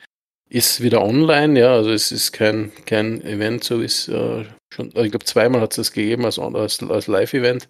ist 0.49 0.81
wieder 0.81 1.01
online, 1.01 1.59
ja, 1.59 1.73
also 1.73 1.91
es 1.91 2.11
ist 2.11 2.31
kein, 2.31 2.71
kein 2.85 3.21
Event, 3.23 3.63
so 3.63 3.81
wie 3.81 3.85
es 3.85 4.07
äh, 4.07 4.45
schon, 4.73 4.87
ich 4.87 5.11
glaube 5.11 5.25
zweimal 5.25 5.61
hat 5.61 5.71
es 5.71 5.77
das 5.77 5.91
gegeben 5.91 6.25
als, 6.25 6.37
als, 6.37 6.83
als 6.83 7.07
Live-Event. 7.07 7.67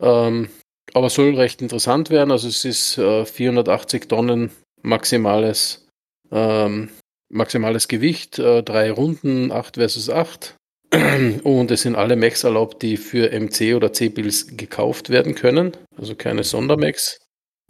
Ähm, 0.00 0.48
aber 0.94 1.10
soll 1.10 1.34
recht 1.34 1.62
interessant 1.62 2.10
werden, 2.10 2.30
also 2.30 2.48
es 2.48 2.64
ist 2.64 2.98
äh, 2.98 3.24
480 3.24 4.08
Tonnen 4.08 4.50
maximales, 4.82 5.86
ähm, 6.30 6.90
maximales 7.28 7.88
Gewicht, 7.88 8.38
äh, 8.38 8.62
drei 8.62 8.90
Runden, 8.90 9.52
8 9.52 9.76
versus 9.76 10.10
8. 10.10 10.54
Und 11.42 11.70
es 11.70 11.82
sind 11.82 11.96
alle 11.96 12.16
Mechs 12.16 12.44
erlaubt, 12.44 12.82
die 12.82 12.96
für 12.96 13.30
MC 13.32 13.74
oder 13.74 13.92
C-Bills 13.92 14.56
gekauft 14.56 15.10
werden 15.10 15.34
können. 15.34 15.72
Also 15.96 16.14
keine 16.14 16.44
Sondermechs. 16.44 17.18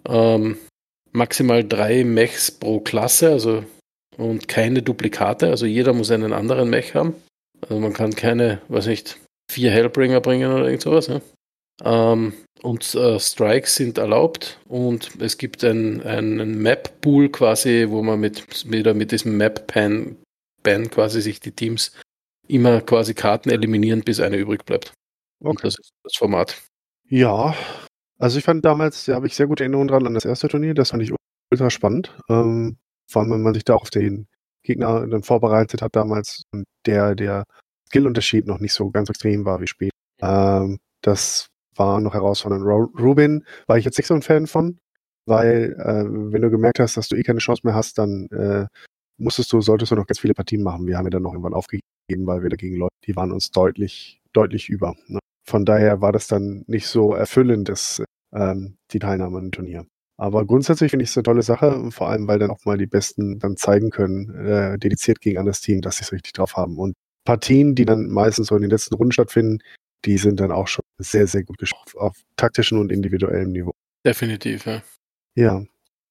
Ähm, 0.08 0.58
maximal 1.12 1.64
drei 1.64 2.04
Mechs 2.04 2.50
pro 2.50 2.80
Klasse, 2.80 3.30
also 3.30 3.64
und 4.16 4.48
keine 4.48 4.82
Duplikate. 4.82 5.48
Also 5.48 5.66
jeder 5.66 5.92
muss 5.92 6.10
einen 6.10 6.32
anderen 6.32 6.70
Mech 6.70 6.94
haben. 6.94 7.14
Also 7.62 7.78
man 7.80 7.92
kann 7.92 8.14
keine, 8.14 8.60
weiß 8.68 8.86
nicht, 8.86 9.18
vier 9.50 9.70
Hellbringer 9.70 10.20
bringen 10.20 10.52
oder 10.52 10.66
irgend 10.66 10.82
sowas. 10.82 11.08
Ja? 11.08 11.20
Ähm, 11.84 12.32
und 12.62 12.94
äh, 12.94 13.20
Strikes 13.20 13.76
sind 13.76 13.98
erlaubt 13.98 14.58
und 14.66 15.10
es 15.20 15.36
gibt 15.36 15.62
ein, 15.62 16.02
einen 16.02 16.60
Map-Pool 16.62 17.28
quasi, 17.28 17.86
wo 17.88 18.02
man 18.02 18.20
mit, 18.20 18.70
wieder 18.70 18.94
mit 18.94 19.12
diesem 19.12 19.36
Map-Pan 19.36 20.16
Ban 20.62 20.90
quasi 20.90 21.20
sich 21.20 21.38
die 21.38 21.52
Teams 21.52 21.92
immer 22.48 22.80
quasi 22.80 23.14
Karten 23.14 23.50
eliminieren, 23.50 24.02
bis 24.02 24.20
eine 24.20 24.36
übrig 24.36 24.64
bleibt. 24.64 24.92
Okay. 25.40 25.50
Und 25.50 25.64
das 25.64 25.78
ist 25.78 25.90
das 26.02 26.16
Format. 26.16 26.60
Ja, 27.08 27.54
also 28.18 28.38
ich 28.38 28.44
fand 28.44 28.64
damals, 28.64 29.04
da 29.04 29.14
habe 29.14 29.26
ich 29.26 29.36
sehr 29.36 29.46
gute 29.46 29.64
Erinnerungen 29.64 29.88
dran 29.88 30.06
an 30.06 30.14
das 30.14 30.24
erste 30.24 30.48
Turnier, 30.48 30.74
das 30.74 30.90
fand 30.90 31.02
ich 31.02 31.12
ultra 31.50 31.70
spannend. 31.70 32.16
Ähm, 32.28 32.78
vor 33.08 33.22
allem, 33.22 33.32
wenn 33.32 33.42
man 33.42 33.54
sich 33.54 33.64
da 33.64 33.74
auf 33.74 33.90
den 33.90 34.26
Gegner 34.62 35.06
dann 35.06 35.22
vorbereitet 35.22 35.82
hat 35.82 35.94
damals 35.94 36.42
und 36.52 36.64
der, 36.86 37.14
der 37.14 37.44
Skillunterschied 37.88 38.46
noch 38.46 38.58
nicht 38.58 38.72
so 38.72 38.90
ganz 38.90 39.08
extrem 39.10 39.44
war 39.44 39.60
wie 39.60 39.66
später. 39.66 39.92
Ähm, 40.20 40.78
das 41.02 41.48
war 41.76 42.00
noch 42.00 42.14
herausfordernd. 42.14 42.64
Rubin 42.64 43.44
war 43.66 43.78
ich 43.78 43.84
jetzt 43.84 43.98
nicht 43.98 44.06
so 44.08 44.14
ein 44.14 44.22
Fan 44.22 44.46
von, 44.46 44.78
weil 45.26 45.76
äh, 45.78 46.04
wenn 46.32 46.42
du 46.42 46.50
gemerkt 46.50 46.80
hast, 46.80 46.96
dass 46.96 47.08
du 47.08 47.16
eh 47.16 47.22
keine 47.22 47.38
Chance 47.38 47.62
mehr 47.64 47.74
hast, 47.74 47.98
dann 47.98 48.28
äh, 48.30 48.66
musstest 49.18 49.52
du, 49.52 49.60
solltest 49.60 49.92
du 49.92 49.96
noch 49.96 50.06
ganz 50.06 50.18
viele 50.18 50.34
Partien 50.34 50.62
machen. 50.62 50.86
Wir 50.86 50.98
haben 50.98 51.06
ja 51.06 51.10
dann 51.10 51.22
noch 51.22 51.32
irgendwann 51.32 51.54
aufgegeben, 51.54 52.26
weil 52.26 52.42
wir 52.42 52.50
dagegen 52.50 52.76
Leute, 52.76 52.94
die 53.06 53.16
waren 53.16 53.32
uns 53.32 53.50
deutlich, 53.50 54.20
deutlich 54.32 54.68
über. 54.68 54.94
Ne? 55.06 55.20
Von 55.46 55.64
daher 55.64 56.00
war 56.00 56.12
das 56.12 56.26
dann 56.26 56.64
nicht 56.66 56.88
so 56.88 57.14
erfüllend, 57.14 57.68
das, 57.68 58.02
ähm, 58.34 58.76
die 58.92 58.98
Teilnahme 58.98 59.38
am 59.38 59.52
Turnier. 59.52 59.86
Aber 60.18 60.46
grundsätzlich 60.46 60.90
finde 60.90 61.04
ich 61.04 61.10
es 61.10 61.16
eine 61.16 61.24
tolle 61.24 61.42
Sache, 61.42 61.90
vor 61.90 62.08
allem, 62.08 62.26
weil 62.26 62.38
dann 62.38 62.50
auch 62.50 62.64
mal 62.64 62.78
die 62.78 62.86
Besten 62.86 63.38
dann 63.38 63.56
zeigen 63.56 63.90
können, 63.90 64.34
äh, 64.46 64.78
dediziert 64.78 65.20
gegen 65.20 65.38
anderes 65.38 65.60
Team, 65.60 65.82
dass 65.82 65.98
sie 65.98 66.04
es 66.04 66.12
richtig 66.12 66.32
drauf 66.32 66.56
haben. 66.56 66.78
Und 66.78 66.94
Partien, 67.24 67.74
die 67.74 67.84
dann 67.84 68.08
meistens 68.08 68.46
so 68.46 68.56
in 68.56 68.62
den 68.62 68.70
letzten 68.70 68.94
Runden 68.94 69.12
stattfinden, 69.12 69.58
die 70.04 70.16
sind 70.16 70.40
dann 70.40 70.52
auch 70.52 70.68
schon 70.68 70.84
sehr, 70.98 71.26
sehr 71.26 71.42
gut 71.42 71.58
geschafft 71.58 71.96
auf 71.96 72.16
taktischen 72.36 72.78
und 72.78 72.90
individuellem 72.90 73.52
Niveau. 73.52 73.72
Definitiv, 74.04 74.66
ja. 74.66 74.82
Ja. 75.34 75.64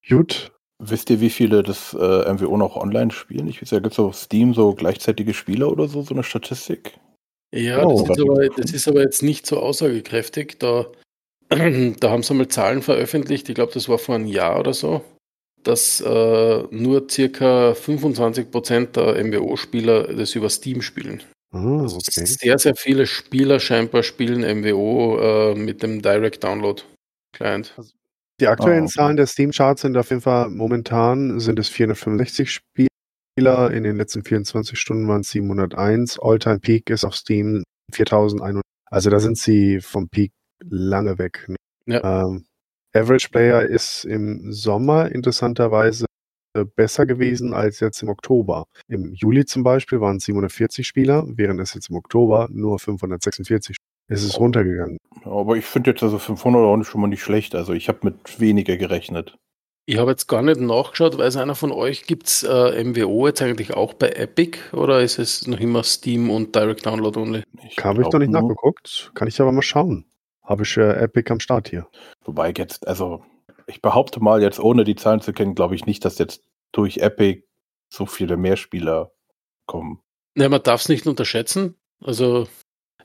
Gut. 0.08 0.52
Wisst 0.78 1.10
ihr, 1.10 1.22
wie 1.22 1.30
viele 1.30 1.64
das 1.64 1.94
äh, 1.94 2.34
MWO 2.34 2.58
noch 2.58 2.76
online 2.76 3.12
spielen? 3.12 3.48
Ich 3.48 3.62
weiß 3.62 3.72
ja, 3.72 3.80
gibt 3.80 3.94
es 3.94 4.00
auf 4.00 4.16
Steam 4.16 4.54
so 4.54 4.74
gleichzeitige 4.76 5.34
Spieler 5.34 5.72
oder 5.72 5.88
so, 5.88 6.02
so 6.02 6.14
eine 6.14 6.24
Statistik? 6.24 7.00
Ja, 7.56 7.86
oh. 7.86 8.06
das, 8.06 8.18
ist 8.18 8.22
aber, 8.22 8.50
das, 8.50 8.72
ist 8.72 8.88
aber, 8.88 9.02
jetzt 9.02 9.24
nicht 9.24 9.48
so 9.48 9.60
aussagekräftig. 9.60 10.60
Da, 10.60 10.88
da 11.50 12.10
haben 12.10 12.24
sie 12.24 12.34
mal 12.34 12.48
Zahlen 12.50 12.82
veröffentlicht, 12.82 13.48
ich 13.48 13.56
glaube, 13.56 13.74
das 13.74 13.88
war 13.88 13.98
vor 13.98 14.16
einem 14.16 14.28
Jahr 14.28 14.60
oder 14.60 14.74
so, 14.74 15.02
dass 15.64 16.02
äh, 16.02 16.64
nur 16.70 17.08
circa 17.10 17.72
25% 17.72 18.88
der 18.88 19.24
MWO-Spieler 19.24 20.14
das 20.14 20.36
über 20.36 20.50
Steam 20.50 20.82
spielen. 20.82 21.24
Also 21.54 21.98
okay. 21.98 22.26
Sehr, 22.26 22.60
sehr 22.60 22.76
viele 22.76 23.08
Spieler 23.08 23.62
scheinbar 23.62 24.04
spielen 24.04 24.42
MWO 24.60 25.18
äh, 25.20 25.56
mit 25.56 25.82
dem 25.82 26.02
Direct 26.02 26.44
Download 26.44 26.82
Client. 27.32 27.74
Also 27.78 27.94
die 28.42 28.48
aktuellen 28.48 28.86
oh. 28.86 28.88
Zahlen 28.88 29.16
der 29.16 29.28
Steam-Charts 29.28 29.84
sind 29.84 29.96
auf 29.96 30.10
jeden 30.10 30.22
Fall 30.22 30.50
momentan 30.50 31.40
sind 31.40 31.58
es 31.58 31.70
465 31.70 32.60
Spieler. 33.38 33.72
In 33.72 33.84
den 33.84 33.98
letzten 33.98 34.24
24 34.24 34.80
Stunden 34.80 35.10
waren 35.10 35.20
es 35.20 35.30
701. 35.32 36.20
All-Time 36.22 36.60
Peak 36.60 36.90
ist 36.90 37.04
auf 37.04 37.16
Steam 37.16 37.64
4100. 37.92 38.64
Also 38.90 39.10
da 39.10 39.20
sind 39.20 39.38
sie 39.38 39.82
vom 39.82 40.08
Peak 40.08 40.32
lange 40.64 41.18
weg. 41.18 41.46
Ne? 41.50 41.58
Ja. 41.86 42.24
Ähm, 42.24 42.46
Average 42.96 43.28
Player 43.30 43.64
ist 43.64 44.06
im 44.06 44.54
Sommer 44.54 45.12
interessanterweise 45.12 46.06
besser 46.78 47.06
gewesen 47.06 47.54
als 47.54 47.82
jetzt 47.82 48.02
im 48.02 48.08
Oktober. 48.08 48.68
Im 48.88 49.14
Juli 49.14 49.44
zum 49.44 49.64
Beispiel 49.64 50.00
waren 50.00 50.16
es 50.16 50.24
740 50.24 50.88
Spieler, 50.88 51.26
während 51.28 51.60
es 51.60 51.74
jetzt 51.74 51.90
im 51.90 51.98
Oktober 51.98 52.48
nur 52.50 52.80
546 52.80 53.76
es 54.08 54.24
ist 54.24 54.40
runtergegangen. 54.40 54.98
Aber 55.24 55.58
ich 55.58 55.66
finde 55.66 55.90
jetzt 55.90 56.04
also 56.04 56.20
500 56.20 56.62
auch 56.62 56.84
schon 56.84 57.02
mal 57.02 57.08
nicht 57.08 57.24
schlecht. 57.24 57.56
Also 57.56 57.74
ich 57.74 57.90
habe 57.90 58.00
mit 58.04 58.40
weniger 58.40 58.78
gerechnet. 58.78 59.36
Ich 59.88 59.98
habe 59.98 60.12
jetzt 60.12 60.28
gar 60.28 60.42
nicht 60.42 60.60
nachgeschaut, 60.60 61.18
weiß 61.18 61.38
einer 61.38 61.54
von 61.54 61.72
euch, 61.72 62.06
gibt 62.08 62.26
es 62.26 62.42
äh, 62.44 62.84
MWO 62.84 63.28
jetzt 63.28 63.42
eigentlich 63.44 63.76
auch 63.76 63.94
bei 63.94 64.10
Epic 64.10 64.58
oder 64.74 65.02
ist 65.02 65.20
es 65.20 65.46
noch 65.46 65.60
immer 65.60 65.84
Steam 65.84 66.32
und 66.32 66.56
Direct 66.56 66.88
Download 66.88 67.20
only? 67.20 67.44
Ich 67.70 67.78
habe 67.84 68.02
ich 68.02 68.10
noch 68.10 68.20
nicht 68.20 68.32
nur. 68.32 68.42
nachgeguckt, 68.42 69.12
kann 69.14 69.28
ich 69.28 69.40
aber 69.40 69.52
mal 69.52 69.62
schauen. 69.62 70.06
Habe 70.42 70.64
ich 70.64 70.76
äh, 70.78 71.04
Epic 71.04 71.32
am 71.32 71.40
Start 71.40 71.70
hier. 71.70 71.88
Wobei 72.24 72.52
jetzt, 72.58 72.88
also 72.88 73.24
ich 73.68 73.82
behaupte 73.84 74.20
mal, 74.20 74.42
jetzt 74.42 74.60
ohne 74.60 74.86
die 74.86 74.96
Zahlen 74.96 75.22
zu 75.22 75.34
kennen, 75.34 75.54
glaube 75.54 75.76
ich 75.76 75.86
nicht, 75.86 76.04
dass 76.04 76.18
jetzt 76.18 76.44
durch 76.72 76.98
Epic 76.98 77.44
so 77.90 78.08
viele 78.08 78.38
mehr 78.38 78.58
Spieler 78.58 79.12
kommen. 79.68 80.02
Ja, 80.36 80.50
man 80.50 80.64
darf 80.64 80.82
es 80.82 80.90
nicht 80.90 81.06
unterschätzen. 81.06 81.76
Also 82.02 82.48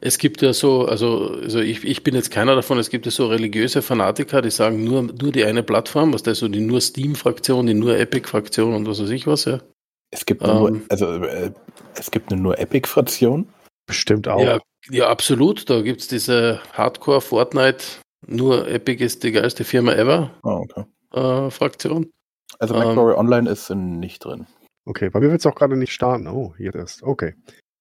es 0.00 0.18
gibt 0.18 0.42
ja 0.42 0.52
so, 0.52 0.86
also, 0.86 1.38
also 1.42 1.60
ich, 1.60 1.84
ich 1.84 2.02
bin 2.02 2.14
jetzt 2.14 2.30
keiner 2.30 2.54
davon, 2.54 2.78
es 2.78 2.90
gibt 2.90 3.06
ja 3.06 3.12
so 3.12 3.26
religiöse 3.26 3.82
Fanatiker, 3.82 4.42
die 4.42 4.50
sagen 4.50 4.84
nur, 4.84 5.02
nur 5.02 5.32
die 5.32 5.44
eine 5.44 5.62
Plattform, 5.62 6.12
was 6.12 6.22
da 6.22 6.34
so 6.34 6.48
die 6.48 6.60
nur 6.60 6.80
Steam-Fraktion, 6.80 7.66
die 7.66 7.74
nur 7.74 7.98
Epic-Fraktion 7.98 8.74
und 8.74 8.86
was 8.86 9.02
weiß 9.02 9.10
ich 9.10 9.26
was, 9.26 9.44
ja. 9.44 9.60
Es 10.10 10.26
gibt 10.26 10.42
ähm, 10.42 10.48
nur, 10.48 10.80
also 10.88 11.06
äh, 11.06 11.52
es 11.94 12.10
gibt 12.10 12.32
eine 12.32 12.40
nur 12.40 12.58
Epic-Fraktion. 12.58 13.48
Bestimmt 13.86 14.26
auch. 14.28 14.40
Ja, 14.40 14.60
ja 14.90 15.08
absolut. 15.08 15.68
Da 15.68 15.82
gibt 15.82 16.00
es 16.00 16.08
diese 16.08 16.60
Hardcore 16.72 17.20
Fortnite, 17.20 17.84
nur 18.26 18.68
Epic 18.68 19.04
ist 19.04 19.22
die 19.22 19.32
geilste 19.32 19.64
Firma 19.64 19.92
ever. 19.92 20.30
Oh, 20.42 20.64
okay. 20.64 20.84
Äh, 21.12 21.50
Fraktion. 21.50 22.10
Also 22.58 22.74
MacWarrior 22.74 23.12
ähm, 23.12 23.18
Online 23.18 23.50
ist 23.50 23.70
nicht 23.70 24.24
drin. 24.24 24.46
Okay, 24.84 25.10
bei 25.10 25.20
mir 25.20 25.30
wird 25.30 25.40
es 25.40 25.46
auch 25.46 25.54
gerade 25.54 25.76
nicht 25.76 25.92
starten. 25.92 26.26
Oh, 26.26 26.54
hier 26.56 26.74
ist. 26.74 27.02
Okay. 27.02 27.34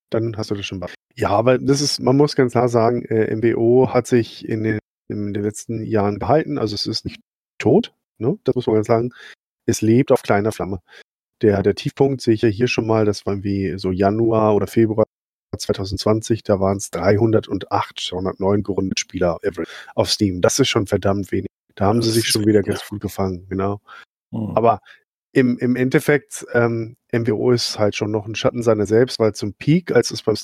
Dann 0.09 0.35
hast 0.37 0.51
du 0.51 0.55
das 0.55 0.65
schon 0.65 0.79
bei. 0.79 0.87
Ja, 1.15 1.29
aber 1.29 1.57
das 1.57 1.81
ist, 1.81 1.99
man 1.99 2.15
muss 2.17 2.35
ganz 2.35 2.53
klar 2.53 2.69
sagen, 2.69 3.03
äh, 3.05 3.35
MBO 3.35 3.89
hat 3.93 4.07
sich 4.07 4.47
in 4.47 4.63
den, 4.63 4.79
in 5.09 5.33
den 5.33 5.43
letzten 5.43 5.83
Jahren 5.83 6.19
gehalten. 6.19 6.57
Also 6.57 6.75
es 6.75 6.85
ist 6.85 7.05
nicht 7.05 7.19
tot, 7.57 7.93
ne? 8.17 8.37
Das 8.43 8.55
muss 8.55 8.67
man 8.67 8.75
ganz 8.75 8.87
sagen. 8.87 9.11
Es 9.65 9.81
lebt 9.81 10.11
auf 10.11 10.23
kleiner 10.23 10.51
Flamme. 10.51 10.81
Der, 11.41 11.63
der 11.63 11.75
Tiefpunkt 11.75 12.21
sehe 12.21 12.33
ich 12.33 12.41
ja 12.41 12.49
hier 12.49 12.67
schon 12.67 12.87
mal, 12.87 13.05
das 13.05 13.25
war 13.25 13.43
wie 13.43 13.77
so 13.77 13.91
Januar 13.91 14.55
oder 14.55 14.67
Februar 14.67 15.05
2020, 15.57 16.43
da 16.43 16.59
waren 16.59 16.77
es 16.77 16.91
308, 16.91 18.11
309 18.11 18.63
gerundet 18.63 18.99
Spieler 18.99 19.39
auf 19.95 20.11
Steam. 20.11 20.41
Das 20.41 20.59
ist 20.59 20.69
schon 20.69 20.87
verdammt 20.87 21.31
wenig. 21.31 21.47
Da 21.75 21.85
haben 21.85 21.99
das 21.99 22.07
sie 22.07 22.13
sich 22.13 22.27
schon 22.27 22.45
wieder 22.45 22.61
ganz 22.61 22.87
gut 22.87 23.01
gefangen, 23.01 23.47
genau. 23.49 23.79
Mhm. 24.31 24.51
Aber 24.55 24.81
im, 25.31 25.57
im 25.59 25.75
Endeffekt, 25.75 26.45
ähm, 26.53 26.97
MWO 27.11 27.51
ist 27.51 27.79
halt 27.79 27.95
schon 27.95 28.11
noch 28.11 28.25
ein 28.25 28.35
Schatten 28.35 28.63
seiner 28.63 28.85
selbst, 28.85 29.19
weil 29.19 29.33
zum 29.33 29.53
Peak, 29.53 29.91
als 29.91 30.11
es 30.11 30.23
beim 30.23 30.35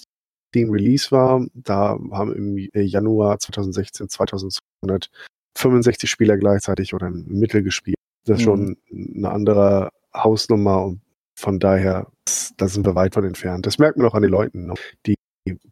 Steam 0.55 0.71
Release 0.71 1.11
war, 1.11 1.45
da 1.53 1.99
haben 2.11 2.33
im 2.33 2.57
äh, 2.57 2.81
Januar 2.81 3.39
2016 3.39 4.07
2265 4.07 6.09
Spieler 6.09 6.37
gleichzeitig 6.37 6.93
oder 6.93 7.07
im 7.07 7.25
Mittel 7.27 7.61
gespielt. 7.61 7.97
Das 8.23 8.39
ist 8.39 8.45
mhm. 8.45 8.45
schon 8.45 8.77
eine 9.17 9.31
andere 9.31 9.89
Hausnummer 10.13 10.85
und 10.85 11.01
von 11.37 11.59
daher, 11.59 12.07
da 12.55 12.69
sind 12.69 12.85
wir 12.85 12.95
weit 12.95 13.15
von 13.15 13.25
entfernt. 13.25 13.65
Das 13.65 13.79
merkt 13.79 13.97
man 13.97 14.07
auch 14.07 14.13
an 14.13 14.21
den 14.21 14.31
Leuten, 14.31 14.67
ne? 14.67 14.75
die 15.05 15.15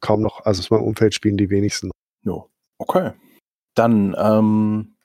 kaum 0.01 0.21
noch, 0.21 0.45
also 0.45 0.59
aus 0.59 0.69
meinem 0.69 0.83
Umfeld 0.83 1.13
spielen 1.13 1.37
die 1.37 1.49
wenigsten. 1.49 1.89
Ja, 2.25 2.43
okay. 2.77 3.11
Dann 3.75 4.13
ähm, 4.19 4.95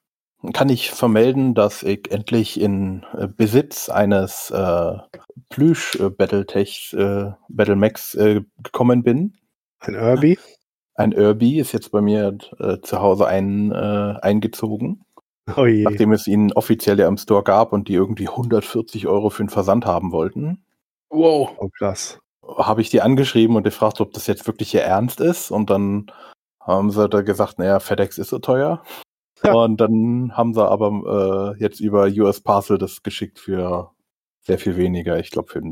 kann 0.54 0.70
ich 0.70 0.90
vermelden, 0.90 1.54
dass 1.54 1.85
ich 1.85 2.11
endlich 2.11 2.61
in 2.61 3.06
äh, 3.16 3.28
Besitz 3.28 3.88
eines 3.88 4.50
äh, 4.50 4.92
Plüsch 5.50 5.94
äh, 5.94 6.11
Battletech 6.11 6.97
äh, 6.99 7.30
Battlemax 7.49 8.16
äh, 8.16 8.40
gekommen 8.61 9.04
bin. 9.04 9.35
Ein 9.80 9.94
Irby? 9.94 10.38
Ein 10.94 11.12
Irby 11.12 11.58
ist 11.58 11.73
jetzt 11.73 11.92
bei 11.92 12.00
mir 12.00 12.37
äh, 12.58 12.78
zu 12.80 13.00
Hause 13.00 13.26
ein, 13.26 13.70
äh, 13.70 14.14
eingezogen. 14.20 15.04
Oh 15.56 15.64
je. 15.64 15.85
Nachdem 15.85 16.12
es 16.12 16.26
ihn 16.26 16.52
offiziell 16.52 16.99
ja 16.99 17.08
im 17.08 17.16
Store 17.16 17.42
gab 17.42 17.73
und 17.73 17.88
die 17.88 17.94
irgendwie 17.94 18.28
140 18.28 19.06
Euro 19.06 19.30
für 19.30 19.42
den 19.42 19.49
Versand 19.49 19.87
haben 19.87 20.12
wollten. 20.12 20.64
Wow. 21.11 21.50
Oh, 21.58 21.68
krass. 21.78 22.18
Habe 22.42 22.80
ich 22.80 22.90
die 22.90 23.00
angeschrieben 23.00 23.56
und 23.56 23.62
gefragt, 23.62 24.00
ob 24.00 24.12
das 24.12 24.26
jetzt 24.26 24.47
wirklich 24.47 24.75
ihr 24.75 24.82
Ernst 24.82 25.20
ist. 25.20 25.50
Und 25.50 25.70
dann 25.70 26.11
haben 26.61 26.90
sie 26.90 27.08
da 27.08 27.23
gesagt, 27.23 27.58
naja, 27.58 27.80
FedEx 27.80 28.18
ist 28.18 28.30
so 28.30 28.38
teuer. 28.38 28.82
Ja. 29.44 29.54
Und 29.54 29.80
dann 29.80 30.37
haben 30.37 30.52
sie 30.54 30.68
aber 30.68 31.54
äh, 31.56 31.61
jetzt 31.61 31.80
über 31.80 32.06
US 32.06 32.40
Parcel 32.40 32.76
das 32.76 33.02
geschickt 33.02 33.38
für 33.38 33.92
sehr 34.40 34.58
viel 34.58 34.76
weniger. 34.76 35.18
Ich 35.18 35.30
glaube 35.30 35.49
für 35.49 35.62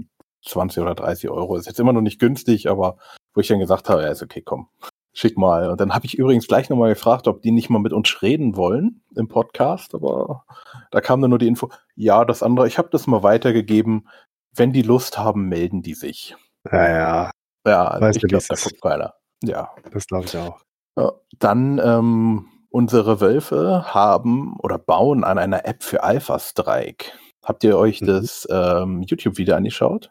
20 0.44 0.82
oder 0.82 0.94
30 0.94 1.28
Euro. 1.30 1.56
Ist 1.56 1.66
jetzt 1.66 1.80
immer 1.80 1.92
noch 1.92 2.00
nicht 2.00 2.20
günstig, 2.20 2.70
aber 2.70 2.96
wo 3.36 3.40
ich 3.40 3.48
dann 3.48 3.60
gesagt 3.60 3.88
habe, 3.88 4.02
ja, 4.02 4.08
ist 4.08 4.22
okay, 4.22 4.40
komm, 4.42 4.68
schick 5.12 5.36
mal. 5.38 5.70
Und 5.70 5.80
dann 5.80 5.94
habe 5.94 6.06
ich 6.06 6.16
übrigens 6.18 6.48
gleich 6.48 6.68
nochmal 6.70 6.88
gefragt, 6.94 7.28
ob 7.28 7.42
die 7.42 7.52
nicht 7.52 7.70
mal 7.70 7.78
mit 7.78 7.92
uns 7.92 8.22
reden 8.22 8.56
wollen 8.56 9.02
im 9.14 9.28
Podcast, 9.28 9.94
aber 9.94 10.44
da 10.90 11.00
kam 11.00 11.20
dann 11.20 11.30
nur 11.30 11.38
die 11.38 11.46
Info, 11.46 11.68
ja, 11.94 12.24
das 12.24 12.42
andere, 12.42 12.66
ich 12.66 12.78
habe 12.78 12.88
das 12.90 13.06
mal 13.06 13.22
weitergegeben, 13.22 14.08
wenn 14.54 14.72
die 14.72 14.82
Lust 14.82 15.18
haben, 15.18 15.48
melden 15.48 15.82
die 15.82 15.94
sich. 15.94 16.34
Ja, 16.72 16.88
ja. 16.88 17.30
Ja, 17.66 18.00
Weiß 18.00 18.16
ich 18.16 18.22
ja, 18.22 18.26
wie 18.26 18.30
glaube, 18.30 18.44
da 18.48 18.54
ist. 18.54 18.64
guckt 18.64 18.80
keiner. 18.80 19.14
Ja. 19.42 19.70
Das 19.92 20.06
glaube 20.06 20.24
ich 20.24 20.36
auch. 20.38 20.60
Ja, 20.98 21.12
Dann 21.38 21.78
ähm, 21.84 22.46
unsere 22.70 23.20
Wölfe 23.20 23.84
haben 23.92 24.56
oder 24.60 24.78
bauen 24.78 25.24
an 25.24 25.36
einer 25.38 25.66
App 25.66 25.82
für 25.82 26.02
Alpha 26.02 26.38
Strike. 26.38 27.06
Habt 27.44 27.64
ihr 27.64 27.76
euch 27.76 28.00
Mhm. 28.00 28.06
das 28.06 28.46
ähm, 28.50 29.02
YouTube-Video 29.02 29.54
angeschaut? 29.56 30.10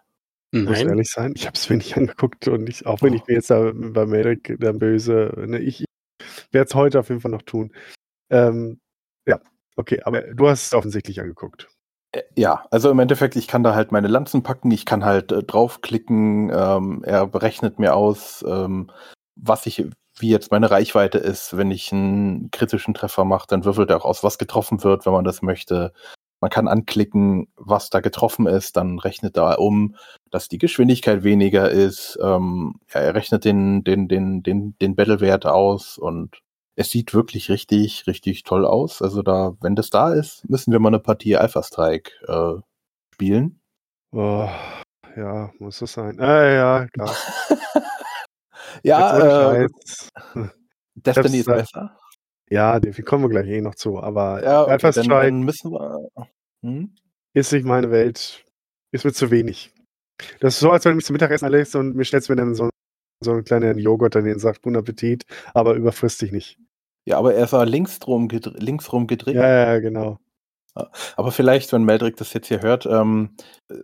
Ich 0.56 0.64
muss 0.64 0.80
Nein. 0.80 0.88
ehrlich 0.88 1.12
sein, 1.12 1.34
ich 1.36 1.48
habe 1.48 1.56
es 1.56 1.70
mir 1.70 1.76
nicht 1.76 1.98
angeguckt 1.98 2.48
und 2.48 2.70
ich, 2.70 2.86
auch 2.86 3.02
wenn 3.02 3.14
ich 3.14 3.28
mir 3.28 3.34
jetzt 3.34 3.50
da 3.50 3.74
bei 3.74 4.06
Medrick 4.06 4.56
dann 4.58 4.80
böse, 4.80 5.34
ne, 5.36 5.60
ich, 5.60 5.82
ich 5.82 6.54
werde 6.54 6.70
es 6.70 6.76
heute 6.76 7.00
auf 7.02 7.10
jeden 7.10 7.20
Fall 7.20 7.32
noch 7.32 7.42
tun. 7.42 7.74
Ähm, 8.30 8.80
ja, 9.28 9.42
okay, 9.76 10.02
aber 10.04 10.22
du 10.22 10.48
hast 10.48 10.68
es 10.68 10.74
offensichtlich 10.74 11.20
angeguckt. 11.20 11.68
Ja, 12.38 12.66
also 12.72 12.90
im 12.90 13.00
Endeffekt, 13.00 13.36
ich 13.36 13.50
kann 13.50 13.64
da 13.64 13.76
halt 13.76 13.92
meine 13.92 14.08
Lanzen 14.08 14.44
packen, 14.44 14.72
ich 14.72 14.86
kann 14.86 15.04
halt 15.04 15.34
äh, 15.34 15.44
draufklicken, 15.44 16.50
ähm, 16.54 17.04
er 17.04 17.28
berechnet 17.28 17.78
mir 17.78 17.94
aus, 17.94 18.42
ähm, 18.48 18.90
was 19.36 19.66
ich, 19.66 19.86
wie 20.20 20.30
jetzt 20.30 20.52
meine 20.52 20.72
Reichweite 20.72 21.18
ist. 21.18 21.58
Wenn 21.58 21.70
ich 21.70 21.92
einen 21.92 22.50
kritischen 22.52 22.94
Treffer 22.94 23.26
mache, 23.26 23.48
dann 23.50 23.66
würfelt 23.66 23.90
er 23.90 23.98
auch 23.98 24.06
aus, 24.06 24.24
was 24.24 24.38
getroffen 24.38 24.86
wird, 24.86 25.06
wenn 25.06 25.12
man 25.12 25.26
das 25.26 25.42
möchte. 25.42 25.92
Man 26.46 26.52
kann 26.52 26.68
anklicken, 26.68 27.48
was 27.56 27.90
da 27.90 28.02
getroffen 28.02 28.46
ist, 28.46 28.78
dann 28.78 29.00
rechnet 29.00 29.36
er 29.36 29.58
um, 29.58 29.96
dass 30.30 30.48
die 30.48 30.60
Geschwindigkeit 30.60 31.24
weniger 31.24 31.72
ist. 31.72 32.20
Ähm, 32.22 32.76
ja, 32.94 33.02
er 33.02 33.16
rechnet 33.16 33.46
den, 33.46 33.84
den, 33.84 34.08
den, 34.08 34.44
den, 34.44 34.78
den 34.78 34.96
Battle-Wert 34.96 35.48
aus 35.48 35.98
und 35.98 36.44
es 36.76 36.92
sieht 36.92 37.16
wirklich 37.16 37.50
richtig, 37.50 38.06
richtig 38.06 38.44
toll 38.44 38.64
aus. 38.64 39.02
Also 39.02 39.24
da, 39.24 39.56
wenn 39.60 39.76
das 39.76 39.90
da 39.90 40.14
ist, 40.14 40.48
müssen 40.48 40.72
wir 40.72 40.80
mal 40.80 40.90
eine 40.90 41.00
Partie 41.00 41.36
Alpha 41.36 41.64
Strike 41.64 42.12
äh, 42.28 42.62
spielen. 43.16 43.60
Oh, 44.12 44.48
ja, 45.18 45.52
muss 45.58 45.80
das 45.80 45.94
sein. 45.94 46.20
Äh, 46.20 46.58
ja, 46.58 46.86
klar. 46.90 47.12
ja, 48.84 49.18
äh, 49.18 49.68
Scheiß. 49.68 50.10
Destiny 50.94 51.40
ist 51.40 51.48
besser. 51.48 51.98
ja, 52.52 52.80
dem 52.80 52.94
kommen 53.04 53.24
wir 53.24 53.30
gleich 53.30 53.48
eh 53.48 53.62
noch 53.62 53.74
zu. 53.74 54.00
Aber 54.00 54.44
Ja, 54.44 54.62
okay, 54.62 54.72
Alpha 54.74 54.92
dann, 54.92 55.06
Strike 55.06 55.26
dann 55.26 55.42
müssen 55.42 55.72
wir. 55.72 56.10
Hm? 56.66 56.96
ist 57.34 57.52
nicht 57.52 57.66
meine 57.66 57.92
Welt. 57.92 58.44
Ist 58.92 59.06
mir 59.06 59.14
zu 59.14 59.30
wenig. 59.30 59.74
Das 60.40 60.56
ist 60.56 60.62
so, 60.62 60.72
als 60.72 60.86
wenn 60.86 60.94
du 60.94 60.96
mich 60.96 61.06
zum 61.06 61.14
Mittagessen 61.14 61.46
einlädst 61.46 61.76
und 61.76 61.96
mir 61.96 62.06
stellst 62.06 62.30
mir 62.30 62.38
dann 62.38 62.56
so, 62.56 62.70
so 63.22 63.32
einen 63.32 63.44
kleinen 63.44 63.78
Joghurt 63.78 64.16
daneben 64.16 64.36
und 64.36 64.40
sagt, 64.40 64.62
guten 64.62 64.78
Appetit, 64.78 65.26
aber 65.54 65.74
überfrisst 65.74 66.22
dich 66.22 66.32
nicht. 66.32 66.58
Ja, 67.06 67.18
aber 67.18 67.36
er 67.36 67.52
war 67.52 67.66
linksrum, 67.66 68.30
gedre 68.30 68.58
linksrum 68.58 69.06
gedreht. 69.06 69.36
Ja, 69.36 69.74
ja, 69.74 69.80
genau. 69.80 70.20
Aber 71.16 71.32
vielleicht, 71.32 71.72
wenn 71.72 71.84
Meldrick 71.84 72.18
das 72.18 72.34
jetzt 72.34 72.48
hier 72.48 72.62
hört, 72.62 72.86
ähm, 72.86 73.36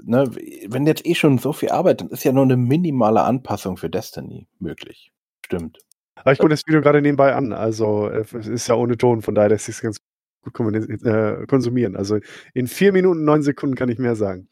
ne, 0.03 0.29
wenn 0.67 0.87
jetzt 0.87 1.05
eh 1.05 1.15
schon 1.15 1.37
so 1.37 1.53
viel 1.53 1.69
Arbeit, 1.69 2.01
dann 2.01 2.09
ist 2.09 2.23
ja 2.23 2.33
nur 2.33 2.43
eine 2.43 2.57
minimale 2.57 3.21
Anpassung 3.21 3.77
für 3.77 3.89
Destiny 3.89 4.47
möglich. 4.59 5.11
Stimmt. 5.45 5.77
Aber 6.15 6.33
ich 6.33 6.39
gucke 6.39 6.49
das 6.49 6.65
Video 6.67 6.81
gerade 6.81 7.01
nebenbei 7.01 7.33
an. 7.33 7.53
Also 7.53 8.07
äh, 8.09 8.25
es 8.33 8.47
ist 8.47 8.67
ja 8.67 8.75
ohne 8.75 8.97
Ton, 8.97 9.21
von 9.21 9.35
daher 9.35 9.49
lässt 9.49 9.65
sich 9.65 9.79
ganz 9.79 9.99
gut 10.41 10.75
äh, 10.75 11.45
konsumieren. 11.47 11.95
Also 11.95 12.19
in 12.53 12.67
vier 12.67 12.91
Minuten, 12.91 13.23
neun 13.23 13.43
Sekunden 13.43 13.75
kann 13.75 13.89
ich 13.89 13.99
mehr 13.99 14.15
sagen. 14.15 14.47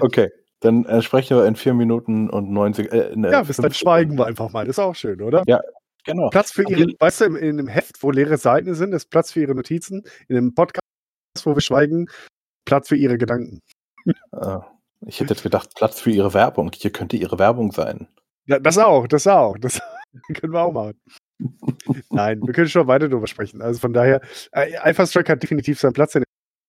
okay, 0.00 0.30
dann 0.60 0.84
äh, 0.86 1.02
sprechen 1.02 1.36
wir 1.36 1.46
in 1.46 1.56
vier 1.56 1.74
Minuten 1.74 2.30
und 2.30 2.50
neun 2.50 2.72
Sekunden. 2.72 3.24
Äh, 3.24 3.32
Ja, 3.32 3.42
bis 3.42 3.56
dann 3.56 3.72
schweigen 3.72 4.16
wir 4.16 4.26
einfach 4.26 4.52
mal. 4.52 4.66
Das 4.66 4.76
ist 4.76 4.84
auch 4.84 4.94
schön, 4.94 5.20
oder? 5.20 5.42
Ja, 5.46 5.60
Genau. 6.04 6.28
Platz 6.28 6.52
für 6.52 6.66
Aber 6.66 6.76
ihre, 6.76 6.92
weißt 6.98 7.22
du, 7.22 7.24
in, 7.24 7.36
in 7.36 7.58
einem 7.58 7.68
Heft, 7.68 8.02
wo 8.02 8.10
leere 8.10 8.36
Seiten 8.36 8.74
sind, 8.74 8.92
ist 8.92 9.10
Platz 9.10 9.32
für 9.32 9.40
ihre 9.40 9.54
Notizen. 9.54 10.02
In 10.28 10.36
einem 10.36 10.54
Podcast, 10.54 10.82
wo 11.42 11.54
wir 11.54 11.62
schweigen, 11.62 12.08
Platz 12.66 12.88
für 12.88 12.96
ihre 12.96 13.18
Gedanken. 13.18 13.60
Äh, 14.32 14.58
ich 15.06 15.20
hätte 15.20 15.34
jetzt 15.34 15.42
gedacht, 15.42 15.70
Platz 15.74 16.00
für 16.00 16.10
ihre 16.10 16.34
Werbung. 16.34 16.70
Hier 16.74 16.92
könnte 16.92 17.16
ihre 17.16 17.38
Werbung 17.38 17.72
sein. 17.72 18.08
Ja, 18.46 18.58
das 18.58 18.78
auch, 18.78 19.06
das 19.06 19.26
auch. 19.26 19.56
Das 19.58 19.80
können 20.34 20.52
wir 20.52 20.60
auch 20.60 20.72
machen. 20.72 21.00
Nein, 22.10 22.40
wir 22.42 22.52
können 22.52 22.68
schon 22.68 22.86
weiter 22.86 23.08
drüber 23.08 23.26
sprechen. 23.26 23.60
Also 23.60 23.80
von 23.80 23.92
daher, 23.92 24.20
äh, 24.52 24.76
Alpha 24.76 25.06
Strike 25.06 25.32
hat 25.32 25.42
definitiv 25.42 25.80
seinen 25.80 25.92
Platz 25.92 26.14
in 26.14 26.22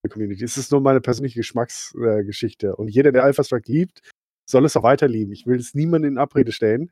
der 0.03 0.11
Community. 0.11 0.43
Es 0.43 0.57
ist 0.57 0.71
nur 0.71 0.81
meine 0.81 1.01
persönliche 1.01 1.39
Geschmacksgeschichte. 1.39 2.67
Äh. 2.67 2.71
Und 2.71 2.89
jeder, 2.89 3.11
der 3.11 3.23
Alpha 3.23 3.43
Strike 3.43 3.71
liebt, 3.71 4.01
soll 4.49 4.65
es 4.65 4.75
auch 4.75 4.83
weiter 4.83 5.07
lieben. 5.07 5.31
Ich 5.31 5.45
will 5.45 5.59
es 5.59 5.73
niemandem 5.73 6.13
in 6.13 6.17
Abrede 6.17 6.51
stellen. 6.51 6.91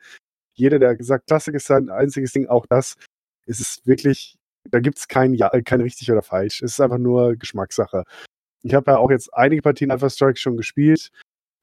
Jeder, 0.56 0.80
der 0.80 0.96
gesagt, 0.96 1.28
Klassik 1.28 1.56
ist 1.56 1.68
sein 1.68 1.90
einziges 1.90 2.32
Ding, 2.32 2.48
auch 2.48 2.66
das, 2.68 2.96
es 3.46 3.60
ist 3.60 3.86
wirklich, 3.88 4.38
da 4.70 4.80
gibt 4.80 4.98
es 5.00 5.08
kein, 5.08 5.34
ja, 5.34 5.50
kein 5.62 5.82
richtig 5.82 6.12
oder 6.12 6.22
falsch. 6.22 6.62
Es 6.62 6.74
ist 6.74 6.82
einfach 6.82 7.00
nur 7.00 7.36
Geschmackssache. 7.36 8.04
Ich 8.62 8.74
habe 8.74 8.92
ja 8.92 8.98
auch 8.98 9.12
jetzt 9.12 9.34
einige 9.34 9.62
Partien 9.62 9.92
Alpha 9.92 10.10
Strike 10.10 10.40
schon 10.40 10.58
gespielt. 10.58 11.12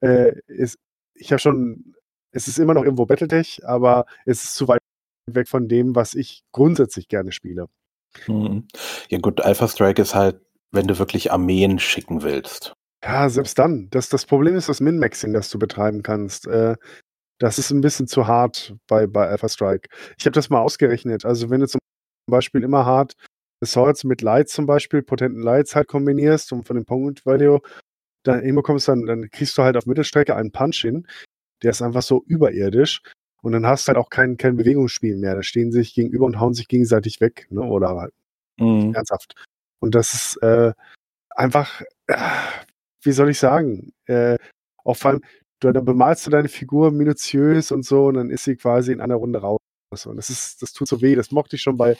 Äh, 0.00 0.40
ist, 0.46 0.78
ich 1.14 1.30
habe 1.32 1.40
schon, 1.40 1.94
es 2.32 2.48
ist 2.48 2.58
immer 2.58 2.74
noch 2.74 2.84
irgendwo 2.84 3.06
Battletech, 3.06 3.62
aber 3.64 4.06
es 4.26 4.44
ist 4.44 4.54
zu 4.54 4.68
weit 4.68 4.79
weg 5.34 5.48
von 5.48 5.68
dem, 5.68 5.94
was 5.94 6.14
ich 6.14 6.42
grundsätzlich 6.52 7.08
gerne 7.08 7.32
spiele. 7.32 7.66
Mhm. 8.26 8.66
Ja 9.08 9.18
gut, 9.18 9.40
Alpha 9.40 9.68
Strike 9.68 10.00
ist 10.02 10.14
halt, 10.14 10.40
wenn 10.72 10.86
du 10.86 10.98
wirklich 10.98 11.32
Armeen 11.32 11.78
schicken 11.78 12.22
willst. 12.22 12.74
Ja, 13.02 13.28
selbst 13.28 13.58
dann. 13.58 13.88
Das, 13.90 14.08
das 14.08 14.26
Problem 14.26 14.56
ist 14.56 14.68
das 14.68 14.80
Min-Maxing, 14.80 15.32
das 15.32 15.50
du 15.50 15.58
betreiben 15.58 16.02
kannst. 16.02 16.46
Äh, 16.46 16.76
das 17.38 17.58
ist 17.58 17.70
ein 17.70 17.80
bisschen 17.80 18.06
zu 18.06 18.26
hart 18.26 18.74
bei, 18.86 19.06
bei 19.06 19.26
Alpha 19.28 19.48
Strike. 19.48 19.88
Ich 20.18 20.26
habe 20.26 20.34
das 20.34 20.50
mal 20.50 20.60
ausgerechnet. 20.60 21.24
Also 21.24 21.48
wenn 21.48 21.60
du 21.60 21.68
zum 21.68 21.80
Beispiel 22.30 22.62
immer 22.62 22.84
hart 22.84 23.14
Assaults 23.62 24.04
mit 24.04 24.22
Lights 24.22 24.52
zum 24.52 24.66
Beispiel, 24.66 25.02
potenten 25.02 25.42
Lights 25.42 25.74
halt 25.74 25.88
kombinierst 25.88 26.52
und 26.52 26.66
von 26.66 26.76
dem 26.76 26.84
Point 26.84 27.24
Value 27.24 27.60
dann 28.22 28.42
dann, 28.42 29.06
dann 29.06 29.30
kriegst 29.30 29.56
du 29.56 29.62
halt 29.62 29.76
auf 29.76 29.86
Mittelstrecke 29.86 30.36
einen 30.36 30.52
Punch 30.52 30.82
hin. 30.82 31.06
Der 31.62 31.70
ist 31.70 31.82
einfach 31.82 32.02
so 32.02 32.22
überirdisch. 32.26 33.02
Und 33.42 33.52
dann 33.52 33.66
hast 33.66 33.86
du 33.86 33.88
halt 33.90 33.98
auch 33.98 34.10
kein, 34.10 34.36
kein 34.36 34.56
Bewegungsspiel 34.56 35.16
mehr. 35.16 35.34
Da 35.36 35.42
stehen 35.42 35.72
sie 35.72 35.78
sich 35.78 35.94
gegenüber 35.94 36.26
und 36.26 36.38
hauen 36.40 36.54
sich 36.54 36.68
gegenseitig 36.68 37.20
weg. 37.20 37.46
Ne? 37.50 37.62
Oder 37.62 37.96
halt 37.96 38.12
Mhm. 38.58 38.94
ernsthaft. 38.94 39.34
Und 39.80 39.94
das 39.94 40.12
ist 40.14 40.36
äh, 40.42 40.72
einfach, 41.30 41.80
äh, 42.08 42.16
wie 43.02 43.12
soll 43.12 43.30
ich 43.30 43.38
sagen, 43.38 43.92
äh, 44.06 44.36
auch 44.84 44.96
vor 44.96 45.12
allem, 45.12 45.22
du, 45.60 45.72
dann 45.72 45.84
bemalst 45.84 46.26
du 46.26 46.30
deine 46.30 46.48
Figur 46.48 46.90
minutiös 46.90 47.72
und 47.72 47.84
so 47.84 48.06
und 48.06 48.14
dann 48.14 48.30
ist 48.30 48.44
sie 48.44 48.56
quasi 48.56 48.92
in 48.92 49.00
einer 49.00 49.14
Runde 49.16 49.40
raus. 49.40 49.58
Und 50.06 50.16
das 50.16 50.30
ist, 50.30 50.62
das 50.62 50.72
tut 50.74 50.88
so 50.88 51.00
weh. 51.00 51.14
Das 51.14 51.30
mochte 51.32 51.56
ich 51.56 51.62
schon 51.62 51.76
bei 51.78 51.96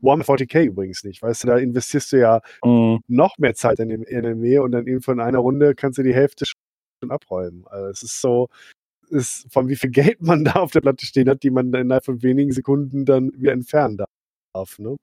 Warhammer 0.00 0.24
40k 0.24 0.64
übrigens 0.64 1.04
nicht. 1.04 1.22
Weißt 1.22 1.44
du, 1.44 1.48
da 1.48 1.58
investierst 1.58 2.12
du 2.12 2.18
ja 2.18 2.40
Mhm. 2.64 3.00
noch 3.06 3.38
mehr 3.38 3.54
Zeit 3.54 3.78
in 3.78 3.88
dem 3.88 4.02
NME 4.02 4.60
und 4.62 4.72
dann 4.72 4.86
eben 4.88 5.00
von 5.02 5.20
einer 5.20 5.38
Runde 5.38 5.74
kannst 5.76 5.98
du 5.98 6.02
die 6.02 6.14
Hälfte 6.14 6.44
schon 6.46 7.10
abräumen. 7.12 7.64
Also 7.68 7.86
es 7.88 8.02
ist 8.02 8.20
so, 8.20 8.48
ist, 9.12 9.46
von 9.52 9.68
wie 9.68 9.76
viel 9.76 9.90
Geld 9.90 10.22
man 10.22 10.44
da 10.44 10.54
auf 10.54 10.72
der 10.72 10.80
Platte 10.80 11.06
stehen 11.06 11.28
hat, 11.28 11.42
die 11.42 11.50
man 11.50 11.72
innerhalb 11.72 12.04
von 12.04 12.22
wenigen 12.22 12.52
Sekunden 12.52 13.04
dann 13.04 13.30
wieder 13.36 13.52
entfernen 13.52 13.98
darf. 13.98 14.78
Ne? 14.78 14.96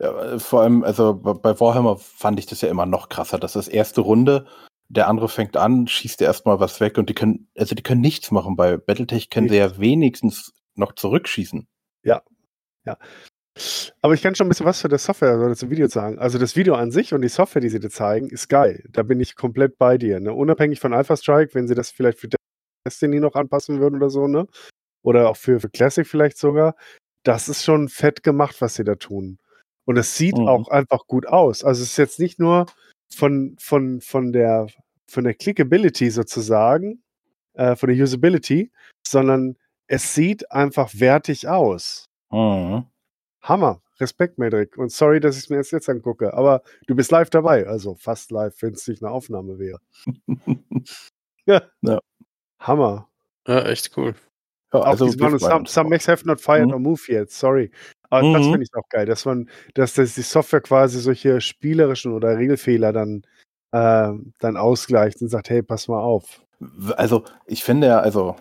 Ja, 0.00 0.34
äh, 0.34 0.38
vor 0.38 0.62
allem, 0.62 0.82
also 0.82 1.14
bei- 1.14 1.60
Warhammer 1.60 1.96
fand 1.98 2.38
ich 2.38 2.46
das 2.46 2.60
ja 2.62 2.68
immer 2.68 2.86
noch 2.86 3.08
krasser. 3.08 3.38
Das 3.38 3.56
ist 3.56 3.68
erste 3.68 4.00
Runde, 4.00 4.46
der 4.88 5.08
andere 5.08 5.28
fängt 5.28 5.56
an, 5.56 5.86
schießt 5.86 6.22
erstmal 6.22 6.58
was 6.58 6.80
weg 6.80 6.98
und 6.98 7.08
die 7.08 7.14
können, 7.14 7.48
also 7.56 7.74
die 7.74 7.82
können 7.82 8.00
nichts 8.00 8.30
machen. 8.30 8.56
Bei 8.56 8.76
Battletech 8.76 9.30
können 9.30 9.48
sie 9.48 9.56
ja 9.56 9.78
wenigstens 9.78 10.52
noch 10.74 10.94
zurückschießen. 10.94 11.66
Aber 14.00 14.14
ich 14.14 14.22
kann 14.22 14.34
schon 14.34 14.46
ein 14.46 14.48
bisschen 14.48 14.64
was 14.64 14.80
für 14.80 14.88
das 14.88 15.04
Software 15.04 15.38
oder 15.38 15.54
zum 15.54 15.70
Video 15.70 15.86
sagen. 15.88 16.18
Also 16.18 16.38
das 16.38 16.56
Video 16.56 16.74
an 16.74 16.90
sich 16.90 17.12
und 17.12 17.20
die 17.20 17.28
Software, 17.28 17.60
die 17.60 17.68
sie 17.68 17.80
dir 17.80 17.90
zeigen, 17.90 18.28
ist 18.28 18.48
geil. 18.48 18.84
Da 18.90 19.02
bin 19.02 19.20
ich 19.20 19.36
komplett 19.36 19.76
bei 19.76 19.98
dir. 19.98 20.18
Ne? 20.20 20.32
Unabhängig 20.32 20.80
von 20.80 20.94
Alpha 20.94 21.16
Strike, 21.16 21.54
wenn 21.54 21.68
sie 21.68 21.74
das 21.74 21.90
vielleicht 21.90 22.18
für 22.18 22.28
Destiny 22.86 23.20
noch 23.20 23.34
anpassen 23.34 23.80
würden 23.80 23.96
oder 23.96 24.10
so, 24.10 24.26
ne? 24.26 24.46
Oder 25.02 25.30
auch 25.30 25.36
für, 25.36 25.60
für 25.60 25.70
Classic 25.70 26.06
vielleicht 26.06 26.38
sogar. 26.38 26.74
Das 27.24 27.48
ist 27.48 27.64
schon 27.64 27.88
fett 27.88 28.22
gemacht, 28.22 28.56
was 28.60 28.74
sie 28.76 28.84
da 28.84 28.94
tun. 28.96 29.38
Und 29.86 29.96
es 29.98 30.16
sieht 30.16 30.38
Mhm. 30.38 30.48
auch 30.48 30.68
einfach 30.68 31.06
gut 31.06 31.26
aus. 31.26 31.64
Also 31.64 31.82
es 31.82 31.90
ist 31.92 31.96
jetzt 31.98 32.20
nicht 32.20 32.38
nur 32.38 32.66
von, 33.14 33.56
von, 33.60 34.00
von 34.00 34.32
der 34.32 34.68
von 35.08 35.24
der 35.24 35.34
Clickability 35.34 36.10
sozusagen, 36.10 37.02
äh, 37.54 37.74
von 37.76 37.88
der 37.90 38.00
Usability, 38.02 38.70
sondern 39.06 39.56
es 39.88 40.14
sieht 40.14 40.50
einfach 40.52 40.90
wertig 40.94 41.48
aus. 41.48 42.06
Mhm. 42.30 42.86
Hammer. 43.42 43.82
Respekt, 44.00 44.38
Medrick. 44.38 44.78
Und 44.78 44.92
sorry, 44.92 45.20
dass 45.20 45.36
ich 45.36 45.44
es 45.44 45.50
mir 45.50 45.56
erst 45.56 45.72
jetzt 45.72 45.88
angucke, 45.90 46.32
aber 46.34 46.62
du 46.86 46.94
bist 46.94 47.10
live 47.10 47.28
dabei. 47.30 47.66
Also 47.66 47.96
fast 47.96 48.30
live, 48.30 48.54
wenn 48.62 48.72
es 48.74 48.88
nicht 48.88 49.02
eine 49.02 49.12
Aufnahme 49.12 49.58
wäre. 49.58 49.80
Ja. 51.46 51.62
Ja. 51.82 52.00
Hammer. 52.60 53.08
Ja, 53.48 53.60
echt 53.62 53.96
cool. 53.96 54.14
Ja, 54.72 54.80
Auch 54.80 54.86
also 54.86 55.06
diese 55.06 55.18
Mann, 55.18 55.32
wir 55.32 55.38
some, 55.40 55.64
drauf. 55.64 55.86
makes 55.88 56.06
have 56.08 56.26
not 56.26 56.40
fired 56.40 56.68
Mhm. 56.68 56.74
or 56.74 56.78
move 56.78 57.00
yet. 57.12 57.30
Sorry. 57.30 57.70
Aber 58.10 58.32
das 58.32 58.46
Mhm. 58.46 58.50
finde 58.52 58.62
ich 58.64 58.74
auch 58.74 58.88
geil, 58.88 59.06
dass 59.06 59.24
man, 59.24 59.48
dass 59.74 59.94
das 59.94 60.14
die 60.14 60.22
Software 60.22 60.60
quasi 60.60 61.00
solche 61.00 61.40
spielerischen 61.40 62.12
oder 62.12 62.36
Regelfehler 62.36 62.92
dann, 62.92 63.22
äh, 63.72 64.12
dann 64.40 64.56
ausgleicht 64.56 65.20
und 65.22 65.28
sagt, 65.28 65.50
hey, 65.50 65.62
pass 65.62 65.88
mal 65.88 66.00
auf. 66.00 66.42
Also 66.96 67.24
ich 67.46 67.64
finde 67.64 67.86
ja, 67.88 68.00
also 68.00 68.36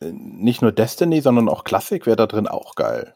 äh, 0.00 0.12
nicht 0.12 0.62
nur 0.62 0.72
Destiny, 0.72 1.20
sondern 1.20 1.48
auch 1.48 1.64
Classic 1.64 2.04
wäre 2.06 2.16
da 2.16 2.26
drin 2.26 2.46
auch 2.48 2.74
geil. 2.74 3.14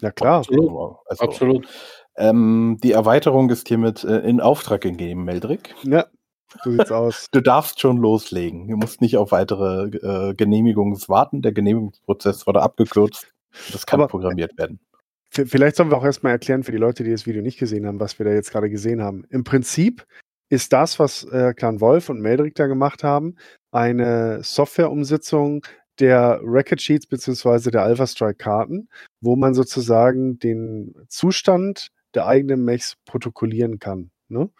Ja 0.00 0.10
klar. 0.10 0.38
Absolut. 0.40 0.96
Also, 1.06 1.24
Absolut. 1.24 1.68
Ähm, 2.16 2.78
die 2.82 2.92
Erweiterung 2.92 3.48
ist 3.50 3.68
hiermit 3.68 4.04
äh, 4.04 4.18
in 4.20 4.40
Auftrag 4.40 4.80
gegeben, 4.82 5.24
Meldrick. 5.24 5.74
Ja, 5.84 6.06
So 6.62 6.70
sieht's 6.70 6.92
aus. 6.92 7.26
Du 7.30 7.40
darfst 7.40 7.80
schon 7.80 7.96
loslegen. 7.96 8.68
Du 8.68 8.76
musst 8.76 9.00
nicht 9.00 9.16
auf 9.16 9.32
weitere 9.32 9.86
äh, 9.86 10.34
Genehmigungen 10.34 10.96
warten. 11.08 11.42
Der 11.42 11.52
Genehmigungsprozess 11.52 12.46
wurde 12.46 12.62
abgekürzt. 12.62 13.32
Das 13.72 13.86
kann 13.86 14.00
Aber- 14.00 14.08
programmiert 14.08 14.56
werden. 14.58 14.80
Vielleicht 15.34 15.76
sollen 15.76 15.90
wir 15.90 15.96
auch 15.96 16.04
erstmal 16.04 16.32
erklären 16.32 16.62
für 16.62 16.72
die 16.72 16.78
Leute, 16.78 17.04
die 17.04 17.10
das 17.10 17.24
Video 17.26 17.40
nicht 17.40 17.58
gesehen 17.58 17.86
haben, 17.86 17.98
was 18.00 18.18
wir 18.18 18.26
da 18.26 18.32
jetzt 18.32 18.50
gerade 18.50 18.68
gesehen 18.68 19.00
haben. 19.00 19.24
Im 19.30 19.44
Prinzip 19.44 20.06
ist 20.50 20.74
das, 20.74 20.98
was 20.98 21.24
äh, 21.24 21.54
Clan 21.54 21.80
Wolf 21.80 22.10
und 22.10 22.20
Meldrick 22.20 22.54
da 22.54 22.66
gemacht 22.66 23.02
haben, 23.02 23.36
eine 23.70 24.42
Softwareumsetzung 24.42 25.64
der 26.00 26.38
Record 26.44 26.82
Sheets 26.82 27.06
beziehungsweise 27.06 27.70
der 27.70 27.82
Alpha 27.82 28.06
Strike 28.06 28.36
Karten, 28.36 28.90
wo 29.22 29.34
man 29.34 29.54
sozusagen 29.54 30.38
den 30.38 30.94
Zustand 31.08 31.88
der 32.14 32.26
eigenen 32.26 32.66
Mechs 32.66 32.96
protokollieren 33.06 33.78
kann. 33.78 34.10
Ne? 34.28 34.50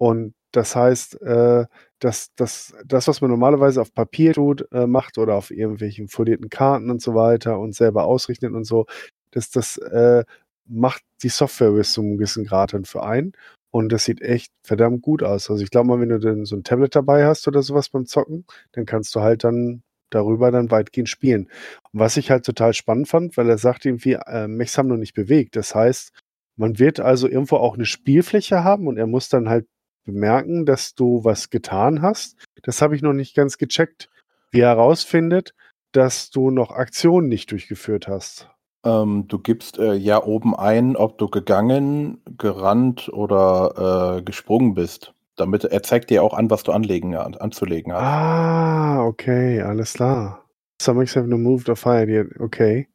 Und 0.00 0.32
das 0.52 0.74
heißt, 0.74 1.20
äh, 1.20 1.66
dass 1.98 2.30
das, 2.34 2.72
das, 2.86 3.06
was 3.06 3.20
man 3.20 3.30
normalerweise 3.30 3.82
auf 3.82 3.92
Papier 3.92 4.32
tut, 4.32 4.66
äh, 4.72 4.86
macht 4.86 5.18
oder 5.18 5.34
auf 5.34 5.50
irgendwelchen 5.50 6.08
folierten 6.08 6.48
Karten 6.48 6.90
und 6.90 7.02
so 7.02 7.14
weiter 7.14 7.58
und 7.58 7.74
selber 7.74 8.04
ausrechnet 8.06 8.54
und 8.54 8.64
so, 8.64 8.86
dass 9.30 9.50
das 9.50 9.76
äh, 9.76 10.24
macht 10.66 11.02
die 11.22 11.28
Software 11.28 11.72
bis 11.72 11.92
zu 11.92 12.00
einem 12.00 12.16
gewissen 12.16 12.46
Grad 12.46 12.72
dann 12.72 12.86
für 12.86 13.02
einen. 13.02 13.32
Und 13.70 13.92
das 13.92 14.06
sieht 14.06 14.22
echt 14.22 14.50
verdammt 14.64 15.02
gut 15.02 15.22
aus. 15.22 15.50
Also 15.50 15.62
ich 15.62 15.70
glaube 15.70 15.88
mal, 15.88 16.00
wenn 16.00 16.08
du 16.08 16.18
dann 16.18 16.46
so 16.46 16.56
ein 16.56 16.64
Tablet 16.64 16.96
dabei 16.96 17.26
hast 17.26 17.46
oder 17.46 17.62
sowas 17.62 17.90
beim 17.90 18.06
Zocken, 18.06 18.46
dann 18.72 18.86
kannst 18.86 19.14
du 19.14 19.20
halt 19.20 19.44
dann 19.44 19.82
darüber 20.08 20.50
dann 20.50 20.70
weitgehend 20.70 21.10
spielen. 21.10 21.50
Was 21.92 22.16
ich 22.16 22.30
halt 22.30 22.46
total 22.46 22.72
spannend 22.72 23.08
fand, 23.08 23.36
weil 23.36 23.50
er 23.50 23.58
sagt 23.58 23.84
irgendwie, 23.84 24.14
äh, 24.14 24.48
Mechs 24.48 24.78
haben 24.78 24.88
noch 24.88 24.96
nicht 24.96 25.14
bewegt. 25.14 25.56
Das 25.56 25.74
heißt, 25.74 26.12
man 26.56 26.78
wird 26.78 27.00
also 27.00 27.28
irgendwo 27.28 27.56
auch 27.56 27.74
eine 27.74 27.84
Spielfläche 27.84 28.64
haben 28.64 28.86
und 28.86 28.96
er 28.96 29.06
muss 29.06 29.28
dann 29.28 29.50
halt 29.50 29.66
bemerken, 30.04 30.66
dass 30.66 30.94
du 30.94 31.24
was 31.24 31.50
getan 31.50 32.02
hast. 32.02 32.36
Das 32.62 32.82
habe 32.82 32.96
ich 32.96 33.02
noch 33.02 33.12
nicht 33.12 33.34
ganz 33.34 33.58
gecheckt. 33.58 34.08
Wie 34.52 34.60
er 34.60 34.70
herausfindet, 34.70 35.54
dass 35.92 36.30
du 36.30 36.50
noch 36.50 36.70
Aktionen 36.70 37.28
nicht 37.28 37.50
durchgeführt 37.50 38.08
hast. 38.08 38.48
Ähm, 38.84 39.26
du 39.28 39.38
gibst 39.38 39.78
äh, 39.78 39.94
ja 39.94 40.22
oben 40.22 40.56
ein, 40.56 40.96
ob 40.96 41.18
du 41.18 41.28
gegangen, 41.28 42.22
gerannt 42.38 43.08
oder 43.12 44.16
äh, 44.18 44.22
gesprungen 44.22 44.74
bist. 44.74 45.12
Damit 45.36 45.64
er 45.64 45.82
zeigt 45.82 46.10
dir 46.10 46.22
auch 46.22 46.34
an, 46.34 46.50
was 46.50 46.62
du 46.62 46.72
anlegen, 46.72 47.14
an, 47.16 47.34
anzulegen 47.34 47.92
hast. 47.92 48.02
Ah, 48.02 49.04
okay, 49.04 49.60
alles 49.60 49.94
klar. 49.94 50.44
Some 50.82 51.04
have 51.04 51.26
no 51.26 51.36
moved 51.36 51.68
or 51.68 51.76
fired 51.76 52.08
yet. 52.08 52.40
Okay. 52.40 52.88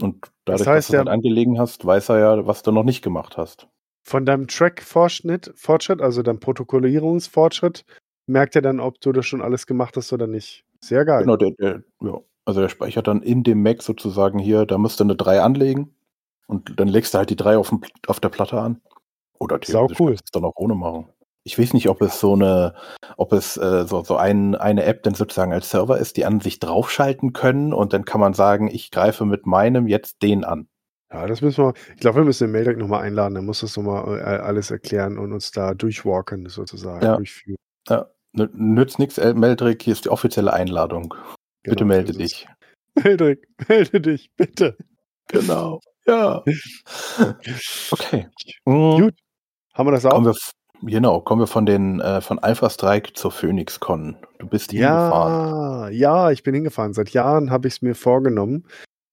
Und 0.00 0.30
dadurch, 0.44 0.66
heißt, 0.66 0.76
dass 0.76 0.86
du 0.86 0.92
es 0.92 0.98
halt 0.98 1.06
der- 1.08 1.14
angelegen 1.14 1.58
hast, 1.58 1.84
weiß 1.84 2.10
er 2.10 2.18
ja, 2.18 2.46
was 2.46 2.62
du 2.62 2.72
noch 2.72 2.84
nicht 2.84 3.02
gemacht 3.02 3.36
hast. 3.36 3.68
Von 4.04 4.26
deinem 4.26 4.46
Track-Fortschritt, 4.46 5.52
Fortschritt, 5.56 6.02
also 6.02 6.22
deinem 6.22 6.40
Protokollierungsfortschritt, 6.40 7.84
merkt 8.26 8.54
er 8.54 8.62
dann, 8.62 8.80
ob 8.80 9.00
du 9.00 9.12
das 9.12 9.26
schon 9.26 9.42
alles 9.42 9.66
gemacht 9.66 9.96
hast 9.96 10.12
oder 10.12 10.26
nicht. 10.26 10.64
Sehr 10.80 11.04
geil. 11.04 11.22
Genau, 11.22 11.36
der, 11.36 11.50
der, 11.52 11.82
ja. 12.02 12.20
Also 12.44 12.60
der 12.60 12.68
speichert 12.68 13.06
dann 13.06 13.22
in 13.22 13.42
dem 13.42 13.62
Mac 13.62 13.82
sozusagen 13.82 14.38
hier, 14.38 14.66
da 14.66 14.76
musst 14.76 15.00
du 15.00 15.04
eine 15.04 15.16
3 15.16 15.40
anlegen 15.40 15.94
und 16.46 16.78
dann 16.78 16.88
legst 16.88 17.14
du 17.14 17.18
halt 17.18 17.30
die 17.30 17.36
3 17.36 17.56
auf, 17.56 17.70
dem, 17.70 17.80
auf 18.06 18.20
der 18.20 18.28
Platte 18.28 18.60
an. 18.60 18.82
Oder 19.38 19.60
theoretisch 19.60 19.98
cool. 19.98 20.08
kannst 20.08 20.22
du 20.22 20.26
es 20.26 20.30
dann 20.32 20.44
auch 20.44 20.56
ohne 20.56 20.74
machen. 20.74 21.08
Ich 21.42 21.58
weiß 21.58 21.72
nicht, 21.72 21.88
ob 21.88 22.00
es 22.02 22.20
so 22.20 22.34
eine, 22.34 22.74
ob 23.16 23.32
es 23.32 23.56
äh, 23.56 23.86
so, 23.86 24.02
so 24.02 24.16
ein, 24.16 24.54
eine 24.54 24.84
App 24.84 25.02
dann 25.02 25.14
sozusagen 25.14 25.52
als 25.52 25.70
Server 25.70 25.98
ist, 25.98 26.16
die 26.16 26.24
an 26.24 26.40
sich 26.40 26.58
draufschalten 26.58 27.32
können 27.32 27.72
und 27.72 27.92
dann 27.92 28.04
kann 28.04 28.20
man 28.20 28.34
sagen, 28.34 28.68
ich 28.68 28.90
greife 28.90 29.24
mit 29.24 29.46
meinem 29.46 29.86
jetzt 29.86 30.22
den 30.22 30.44
an. 30.44 30.68
Ja, 31.14 31.26
das 31.26 31.40
müssen 31.42 31.64
wir, 31.64 31.74
ich 31.94 32.00
glaube, 32.00 32.18
wir 32.20 32.24
müssen 32.24 32.44
den 32.48 32.52
Meldek 32.52 32.76
nochmal 32.76 33.02
einladen, 33.04 33.34
der 33.34 33.42
muss 33.42 33.60
das 33.60 33.76
nochmal 33.76 34.18
äh, 34.18 34.22
alles 34.22 34.70
erklären 34.72 35.16
und 35.16 35.32
uns 35.32 35.52
da 35.52 35.72
durchwalken, 35.74 36.48
sozusagen, 36.48 37.04
Ja. 37.04 37.16
durchführen. 37.16 37.56
Nü- 37.88 38.50
Nützt 38.52 38.98
nichts, 38.98 39.16
Meldrick, 39.16 39.80
hier 39.82 39.92
ist 39.92 40.06
die 40.06 40.08
offizielle 40.08 40.52
Einladung. 40.52 41.14
Bitte 41.62 41.76
Genau, 41.76 41.88
melde 41.88 42.10
ist 42.10 42.16
es. 42.20 42.22
dich. 42.30 42.48
Meldrik, 43.04 43.46
melde 43.68 44.00
dich, 44.00 44.32
bitte. 44.36 44.76
Genau. 45.28 45.80
Ja. 46.06 46.42
Okay. 47.92 48.26
Gut. 48.64 49.14
Haben 49.74 49.86
wir 49.88 49.92
das 49.92 50.04
auch? 50.06 50.10
Kommen 50.10 50.26
wir, 50.26 50.90
genau, 50.90 51.20
kommen 51.20 51.42
wir 51.42 51.46
von 51.46 51.64
den 51.66 52.00
äh, 52.00 52.20
von 52.20 52.38
Alpha 52.40 52.68
Strike 52.70 53.12
zur 53.14 53.30
PhoenixCon. 53.30 54.16
Du 54.38 54.46
bist 54.48 54.70
hingefahren. 54.72 55.92
Ja, 55.92 56.24
ja, 56.26 56.30
ich 56.30 56.42
bin 56.42 56.54
hingefahren. 56.54 56.92
Seit 56.92 57.10
Jahren 57.10 57.50
habe 57.50 57.68
ich 57.68 57.74
es 57.74 57.82
mir 57.82 57.94
vorgenommen. 57.94 58.66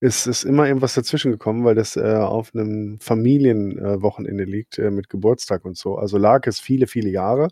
Es 0.03 0.25
ist 0.25 0.43
immer 0.43 0.67
irgendwas 0.67 0.95
dazwischen 0.95 1.31
gekommen, 1.31 1.63
weil 1.63 1.75
das 1.75 1.95
äh, 1.95 2.15
auf 2.15 2.55
einem 2.55 2.99
Familienwochenende 2.99 4.45
liegt 4.45 4.79
äh, 4.79 4.89
mit 4.89 5.09
Geburtstag 5.09 5.63
und 5.63 5.77
so. 5.77 5.95
Also 5.95 6.17
lag 6.17 6.47
es 6.47 6.59
viele, 6.59 6.87
viele 6.87 7.09
Jahre. 7.11 7.49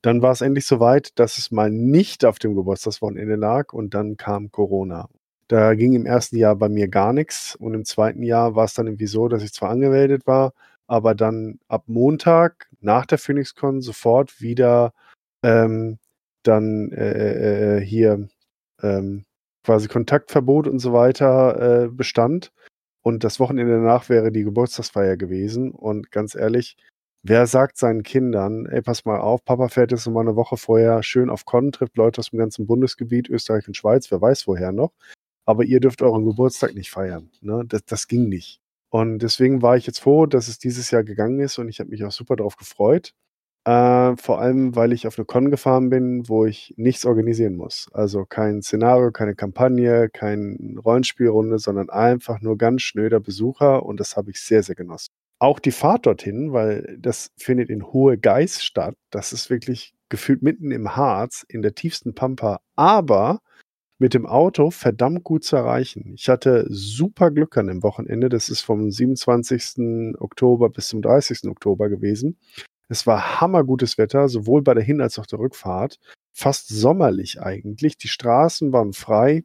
Dann 0.00 0.22
war 0.22 0.32
es 0.32 0.40
endlich 0.40 0.66
soweit, 0.66 1.18
dass 1.18 1.36
es 1.38 1.50
mal 1.50 1.70
nicht 1.70 2.24
auf 2.24 2.38
dem 2.38 2.54
Geburtstagswochenende 2.54 3.36
lag 3.36 3.74
und 3.74 3.94
dann 3.94 4.16
kam 4.16 4.50
Corona. 4.50 5.08
Da 5.48 5.74
ging 5.74 5.92
im 5.92 6.06
ersten 6.06 6.36
Jahr 6.38 6.56
bei 6.56 6.70
mir 6.70 6.88
gar 6.88 7.12
nichts 7.12 7.56
und 7.56 7.74
im 7.74 7.84
zweiten 7.84 8.22
Jahr 8.22 8.56
war 8.56 8.64
es 8.64 8.74
dann 8.74 8.86
irgendwie 8.86 9.06
so, 9.06 9.28
dass 9.28 9.42
ich 9.42 9.52
zwar 9.52 9.70
angemeldet 9.70 10.26
war, 10.26 10.54
aber 10.86 11.14
dann 11.14 11.60
ab 11.68 11.84
Montag 11.88 12.68
nach 12.80 13.04
der 13.04 13.18
PhoenixCon 13.18 13.82
sofort 13.82 14.40
wieder 14.40 14.94
ähm, 15.42 15.98
dann 16.42 16.90
äh, 16.92 17.78
äh, 17.78 17.84
hier 17.84 18.28
ähm, 18.82 19.24
quasi 19.64 19.88
Kontaktverbot 19.88 20.66
und 20.66 20.78
so 20.78 20.92
weiter 20.92 21.84
äh, 21.84 21.88
bestand. 21.88 22.52
Und 23.02 23.24
das 23.24 23.40
Wochenende 23.40 23.72
danach 23.72 24.08
wäre 24.08 24.30
die 24.32 24.44
Geburtstagsfeier 24.44 25.16
gewesen. 25.16 25.72
Und 25.72 26.10
ganz 26.10 26.34
ehrlich, 26.34 26.76
wer 27.22 27.46
sagt 27.46 27.76
seinen 27.76 28.02
Kindern, 28.02 28.66
ey, 28.66 28.82
pass 28.82 29.04
mal 29.04 29.20
auf, 29.20 29.44
Papa 29.44 29.68
fährt 29.68 29.90
jetzt 29.90 30.06
noch 30.06 30.12
mal 30.12 30.20
eine 30.20 30.36
Woche 30.36 30.56
vorher 30.56 31.02
schön 31.02 31.30
auf 31.30 31.44
Con, 31.44 31.72
trifft 31.72 31.96
Leute 31.96 32.20
aus 32.20 32.30
dem 32.30 32.38
ganzen 32.38 32.66
Bundesgebiet, 32.66 33.28
Österreich 33.28 33.66
und 33.66 33.76
Schweiz, 33.76 34.10
wer 34.10 34.20
weiß 34.20 34.46
woher 34.46 34.72
noch. 34.72 34.92
Aber 35.44 35.64
ihr 35.64 35.80
dürft 35.80 36.02
euren 36.02 36.24
Geburtstag 36.24 36.74
nicht 36.74 36.90
feiern. 36.90 37.30
Ne? 37.40 37.64
Das, 37.66 37.84
das 37.84 38.06
ging 38.06 38.28
nicht. 38.28 38.60
Und 38.90 39.20
deswegen 39.20 39.62
war 39.62 39.76
ich 39.76 39.86
jetzt 39.86 40.00
froh, 40.00 40.26
dass 40.26 40.48
es 40.48 40.58
dieses 40.58 40.90
Jahr 40.90 41.02
gegangen 41.02 41.40
ist 41.40 41.58
und 41.58 41.68
ich 41.68 41.80
habe 41.80 41.90
mich 41.90 42.04
auch 42.04 42.12
super 42.12 42.36
darauf 42.36 42.56
gefreut. 42.56 43.14
Äh, 43.64 44.16
vor 44.16 44.40
allem, 44.40 44.74
weil 44.74 44.92
ich 44.92 45.06
auf 45.06 45.18
eine 45.18 45.24
Con 45.24 45.50
gefahren 45.50 45.88
bin, 45.88 46.28
wo 46.28 46.44
ich 46.44 46.74
nichts 46.76 47.06
organisieren 47.06 47.54
muss. 47.54 47.86
Also 47.92 48.24
kein 48.24 48.60
Szenario, 48.60 49.12
keine 49.12 49.36
Kampagne, 49.36 50.08
keine 50.08 50.56
Rollenspielrunde, 50.84 51.58
sondern 51.60 51.88
einfach 51.88 52.40
nur 52.40 52.58
ganz 52.58 52.82
schnöder 52.82 53.20
Besucher 53.20 53.84
und 53.84 54.00
das 54.00 54.16
habe 54.16 54.30
ich 54.30 54.40
sehr, 54.40 54.64
sehr 54.64 54.74
genossen. 54.74 55.12
Auch 55.38 55.60
die 55.60 55.70
Fahrt 55.70 56.06
dorthin, 56.06 56.52
weil 56.52 56.96
das 57.00 57.30
findet 57.36 57.70
in 57.70 57.84
Hohe 57.92 58.18
Geist 58.18 58.64
statt. 58.64 58.96
Das 59.10 59.32
ist 59.32 59.48
wirklich 59.48 59.94
gefühlt 60.08 60.42
mitten 60.42 60.72
im 60.72 60.96
Harz, 60.96 61.44
in 61.48 61.62
der 61.62 61.74
tiefsten 61.74 62.14
Pampa, 62.14 62.60
aber 62.76 63.40
mit 63.98 64.14
dem 64.14 64.26
Auto 64.26 64.70
verdammt 64.70 65.22
gut 65.22 65.44
zu 65.44 65.54
erreichen. 65.56 66.12
Ich 66.16 66.28
hatte 66.28 66.66
super 66.68 67.30
Glück 67.30 67.56
an 67.56 67.68
dem 67.68 67.84
Wochenende. 67.84 68.28
Das 68.28 68.48
ist 68.48 68.62
vom 68.62 68.90
27. 68.90 70.16
Oktober 70.18 70.70
bis 70.70 70.88
zum 70.88 71.02
30. 71.02 71.44
Oktober 71.48 71.88
gewesen. 71.88 72.36
Es 72.92 73.06
war 73.06 73.40
hammergutes 73.40 73.96
Wetter, 73.96 74.28
sowohl 74.28 74.60
bei 74.60 74.74
der 74.74 74.82
Hin- 74.84 75.00
als 75.00 75.18
auch 75.18 75.24
der 75.24 75.38
Rückfahrt. 75.38 75.98
Fast 76.34 76.68
sommerlich 76.68 77.40
eigentlich. 77.40 77.96
Die 77.96 78.08
Straßen 78.08 78.70
waren 78.74 78.92
frei. 78.92 79.44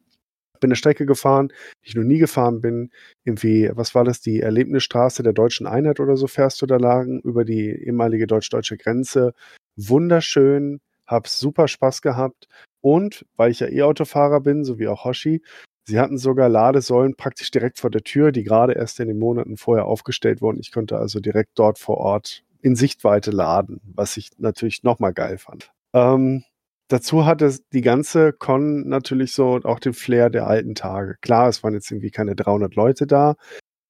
Bin 0.60 0.68
eine 0.68 0.76
Strecke 0.76 1.06
gefahren, 1.06 1.48
die 1.82 1.88
ich 1.88 1.94
noch 1.94 2.04
nie 2.04 2.18
gefahren 2.18 2.60
bin. 2.60 2.90
Irgendwie, 3.24 3.70
was 3.72 3.94
war 3.94 4.04
das? 4.04 4.20
Die 4.20 4.40
Erlebnisstraße 4.40 5.22
der 5.22 5.32
Deutschen 5.32 5.66
Einheit 5.66 5.98
oder 5.98 6.18
so 6.18 6.26
fährst 6.26 6.60
du 6.60 6.66
da 6.66 6.76
lang 6.76 7.20
über 7.20 7.46
die 7.46 7.70
ehemalige 7.70 8.26
deutsch-deutsche 8.26 8.76
Grenze. 8.76 9.32
Wunderschön, 9.76 10.80
hab 11.06 11.26
super 11.26 11.68
Spaß 11.68 12.02
gehabt. 12.02 12.48
Und 12.82 13.24
weil 13.38 13.50
ich 13.50 13.60
ja 13.60 13.68
E-Autofahrer 13.68 14.40
bin, 14.40 14.62
so 14.62 14.78
wie 14.78 14.88
auch 14.88 15.04
Hoshi, 15.06 15.40
sie 15.86 15.98
hatten 15.98 16.18
sogar 16.18 16.50
Ladesäulen 16.50 17.16
praktisch 17.16 17.50
direkt 17.50 17.78
vor 17.78 17.88
der 17.88 18.02
Tür, 18.02 18.30
die 18.30 18.44
gerade 18.44 18.74
erst 18.74 19.00
in 19.00 19.08
den 19.08 19.18
Monaten 19.18 19.56
vorher 19.56 19.86
aufgestellt 19.86 20.42
wurden. 20.42 20.60
Ich 20.60 20.70
konnte 20.70 20.98
also 20.98 21.18
direkt 21.18 21.52
dort 21.54 21.78
vor 21.78 21.96
Ort 21.96 22.44
in 22.60 22.76
Sichtweite 22.76 23.30
laden, 23.30 23.80
was 23.94 24.16
ich 24.16 24.30
natürlich 24.38 24.82
nochmal 24.82 25.12
geil 25.12 25.38
fand. 25.38 25.72
Ähm, 25.92 26.44
dazu 26.88 27.24
hatte 27.24 27.56
die 27.72 27.80
ganze 27.80 28.32
Con 28.32 28.88
natürlich 28.88 29.32
so 29.32 29.60
auch 29.64 29.80
den 29.80 29.94
Flair 29.94 30.30
der 30.30 30.46
alten 30.46 30.74
Tage. 30.74 31.16
Klar, 31.20 31.48
es 31.48 31.62
waren 31.62 31.74
jetzt 31.74 31.90
irgendwie 31.90 32.10
keine 32.10 32.34
300 32.34 32.74
Leute 32.74 33.06
da. 33.06 33.36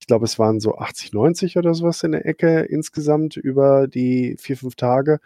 Ich 0.00 0.06
glaube, 0.06 0.24
es 0.24 0.38
waren 0.38 0.60
so 0.60 0.76
80, 0.76 1.12
90 1.12 1.56
oder 1.58 1.74
sowas 1.74 2.02
in 2.02 2.12
der 2.12 2.26
Ecke 2.26 2.60
insgesamt 2.60 3.36
über 3.36 3.88
die 3.88 4.36
vier, 4.38 4.56
fünf 4.56 4.76
Tage. 4.76 5.20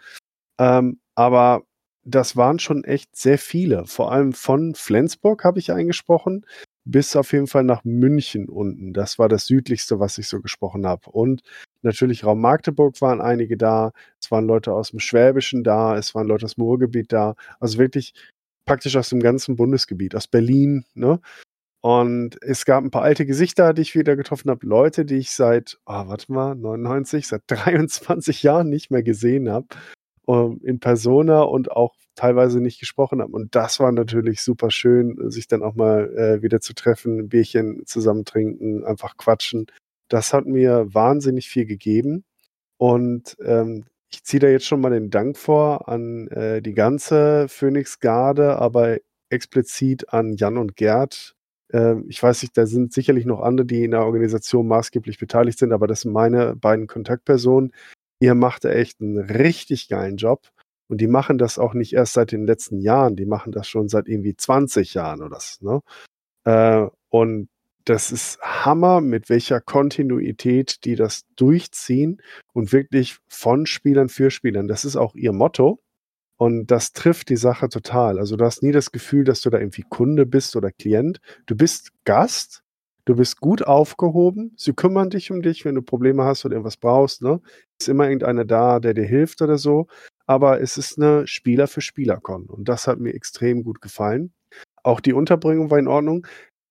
Ähm, 0.59 0.99
aber 1.15 1.63
das 2.03 2.35
waren 2.35 2.59
schon 2.59 2.83
echt 2.83 3.15
sehr 3.15 3.37
viele. 3.37 3.85
Vor 3.85 4.11
allem 4.11 4.33
von 4.33 4.75
Flensburg 4.75 5.43
habe 5.43 5.59
ich 5.59 5.71
eingesprochen, 5.71 6.45
bis 6.85 7.15
auf 7.15 7.31
jeden 7.31 7.47
Fall 7.47 7.63
nach 7.63 7.83
München 7.83 8.49
unten. 8.49 8.93
Das 8.93 9.17
war 9.19 9.29
das 9.29 9.47
südlichste, 9.47 9.99
was 9.99 10.17
ich 10.17 10.27
so 10.27 10.41
gesprochen 10.41 10.85
habe. 10.85 11.09
Und 11.09 11.41
natürlich 11.81 12.25
Raum 12.25 12.41
Magdeburg 12.41 12.99
waren 13.01 13.21
einige 13.21 13.57
da. 13.57 13.93
Es 14.19 14.31
waren 14.31 14.45
Leute 14.45 14.73
aus 14.73 14.91
dem 14.91 14.99
Schwäbischen 14.99 15.63
da. 15.63 15.97
Es 15.97 16.13
waren 16.15 16.27
Leute 16.27 16.45
aus 16.45 16.55
dem 16.55 16.63
Ruhrgebiet 16.63 17.11
da. 17.13 17.35
Also 17.59 17.77
wirklich 17.77 18.13
praktisch 18.65 18.95
aus 18.97 19.09
dem 19.09 19.21
ganzen 19.21 19.55
Bundesgebiet, 19.55 20.15
aus 20.15 20.27
Berlin. 20.27 20.85
Ne? 20.93 21.19
Und 21.81 22.41
es 22.41 22.65
gab 22.65 22.83
ein 22.83 22.91
paar 22.91 23.03
alte 23.03 23.25
Gesichter, 23.25 23.73
die 23.73 23.81
ich 23.81 23.95
wieder 23.95 24.15
getroffen 24.15 24.49
habe. 24.49 24.65
Leute, 24.65 25.05
die 25.05 25.17
ich 25.17 25.31
seit, 25.31 25.79
oh, 25.85 26.07
warte 26.07 26.31
mal, 26.31 26.55
99, 26.55 27.27
seit 27.27 27.43
23 27.47 28.43
Jahren 28.43 28.69
nicht 28.69 28.89
mehr 28.91 29.03
gesehen 29.03 29.49
habe. 29.49 29.67
Ähm, 30.27 30.59
in 30.63 30.79
Persona 30.79 31.41
und 31.41 31.71
auch 31.71 31.95
teilweise 32.15 32.61
nicht 32.61 32.79
gesprochen 32.79 33.21
haben. 33.21 33.33
Und 33.33 33.55
das 33.55 33.79
war 33.79 33.91
natürlich 33.91 34.41
super 34.41 34.71
schön, 34.71 35.17
sich 35.31 35.47
dann 35.47 35.63
auch 35.63 35.75
mal 35.75 36.13
äh, 36.15 36.41
wieder 36.41 36.61
zu 36.61 36.73
treffen, 36.73 37.19
ein 37.19 37.29
Bierchen 37.29 37.85
zusammen 37.85 38.25
trinken, 38.25 38.83
einfach 38.85 39.17
quatschen. 39.17 39.67
Das 40.09 40.33
hat 40.33 40.45
mir 40.45 40.93
wahnsinnig 40.93 41.49
viel 41.49 41.65
gegeben. 41.65 42.23
Und 42.77 43.37
ähm, 43.43 43.85
ich 44.11 44.23
ziehe 44.23 44.39
da 44.39 44.47
jetzt 44.47 44.65
schon 44.65 44.81
mal 44.81 44.91
den 44.91 45.09
Dank 45.09 45.37
vor 45.37 45.89
an 45.89 46.27
äh, 46.27 46.61
die 46.61 46.73
ganze 46.73 47.47
Phoenix-Garde, 47.49 48.57
aber 48.57 48.97
explizit 49.29 50.13
an 50.13 50.35
Jan 50.35 50.57
und 50.57 50.75
Gerd. 50.75 51.35
Äh, 51.73 51.95
ich 52.07 52.21
weiß 52.21 52.43
nicht, 52.43 52.55
da 52.57 52.65
sind 52.67 52.93
sicherlich 52.93 53.25
noch 53.25 53.41
andere, 53.41 53.65
die 53.65 53.83
in 53.83 53.91
der 53.91 54.05
Organisation 54.05 54.67
maßgeblich 54.67 55.17
beteiligt 55.17 55.57
sind, 55.57 55.71
aber 55.73 55.87
das 55.87 56.01
sind 56.01 56.13
meine 56.13 56.55
beiden 56.55 56.87
Kontaktpersonen. 56.87 57.73
Ihr 58.23 58.35
macht 58.35 58.63
echt 58.63 59.01
einen 59.01 59.17
richtig 59.17 59.89
geilen 59.89 60.15
Job. 60.15 60.47
Und 60.87 61.01
die 61.01 61.07
machen 61.07 61.37
das 61.37 61.59
auch 61.59 61.73
nicht 61.73 61.91
erst 61.91 62.13
seit 62.13 62.31
den 62.31 62.45
letzten 62.45 62.79
Jahren, 62.79 63.17
die 63.17 63.25
machen 63.25 63.51
das 63.51 63.67
schon 63.67 63.89
seit 63.89 64.07
irgendwie 64.07 64.33
20 64.33 64.93
Jahren 64.93 65.21
oder 65.21 65.39
so. 65.41 65.65
Ne? 65.65 65.81
Äh, 66.45 66.89
und 67.09 67.49
das 67.83 68.13
ist 68.13 68.39
Hammer, 68.41 69.01
mit 69.01 69.29
welcher 69.29 69.59
Kontinuität 69.59 70.85
die 70.85 70.95
das 70.95 71.25
durchziehen 71.35 72.21
und 72.53 72.71
wirklich 72.71 73.17
von 73.27 73.65
Spielern 73.65 74.07
für 74.07 74.31
Spielern. 74.31 74.69
Das 74.69 74.85
ist 74.85 74.95
auch 74.95 75.15
ihr 75.15 75.33
Motto. 75.33 75.81
Und 76.37 76.67
das 76.67 76.93
trifft 76.93 77.27
die 77.27 77.35
Sache 77.35 77.67
total. 77.67 78.19
Also 78.19 78.37
du 78.37 78.45
hast 78.45 78.63
nie 78.63 78.71
das 78.71 78.93
Gefühl, 78.93 79.25
dass 79.25 79.41
du 79.41 79.49
da 79.49 79.59
irgendwie 79.59 79.83
Kunde 79.89 80.25
bist 80.25 80.55
oder 80.55 80.71
Klient. 80.71 81.19
Du 81.45 81.57
bist 81.57 81.91
Gast, 82.05 82.62
du 83.05 83.15
bist 83.15 83.39
gut 83.39 83.65
aufgehoben, 83.65 84.53
sie 84.57 84.73
kümmern 84.73 85.09
dich 85.09 85.31
um 85.31 85.41
dich, 85.41 85.65
wenn 85.65 85.75
du 85.75 85.81
Probleme 85.81 86.23
hast 86.23 86.45
oder 86.45 86.55
irgendwas 86.55 86.77
brauchst. 86.77 87.21
Ne? 87.21 87.41
Ist 87.79 87.89
immer 87.89 88.05
irgendeiner 88.05 88.45
da, 88.45 88.79
der 88.79 88.93
dir 88.93 89.05
hilft 89.05 89.41
oder 89.41 89.57
so. 89.57 89.87
Aber 90.25 90.61
es 90.61 90.77
ist 90.77 90.97
eine 90.97 91.27
Spieler 91.27 91.67
für 91.67 91.81
Spieler-Con. 91.81 92.45
Und 92.45 92.69
das 92.69 92.87
hat 92.87 92.99
mir 92.99 93.13
extrem 93.13 93.63
gut 93.63 93.81
gefallen. 93.81 94.33
Auch 94.83 94.99
die 94.99 95.13
Unterbringung 95.13 95.69
war 95.69 95.79
in 95.79 95.87
Ordnung 95.87 96.25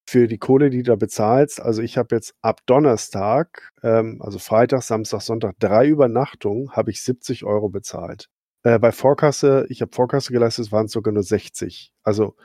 für 0.07 0.27
die 0.27 0.37
Kohle, 0.37 0.69
die 0.69 0.83
du 0.83 0.91
da 0.91 0.95
bezahlst, 0.95 1.61
also 1.61 1.81
ich 1.81 1.97
habe 1.97 2.15
jetzt 2.15 2.35
ab 2.41 2.59
Donnerstag, 2.65 3.71
ähm, 3.83 4.21
also 4.21 4.37
Freitag, 4.37 4.83
Samstag, 4.83 5.21
Sonntag, 5.21 5.55
drei 5.59 5.87
Übernachtungen, 5.87 6.71
habe 6.71 6.91
ich 6.91 7.01
70 7.01 7.45
Euro 7.45 7.69
bezahlt. 7.69 8.27
Äh, 8.63 8.79
bei 8.79 8.91
Vorkasse, 8.91 9.65
ich 9.69 9.81
habe 9.81 9.93
Vorkasse 9.93 10.33
geleistet, 10.33 10.71
waren 10.71 10.87
es 10.87 10.91
sogar 10.91 11.13
nur 11.13 11.23
60. 11.23 11.93
Also 12.03 12.35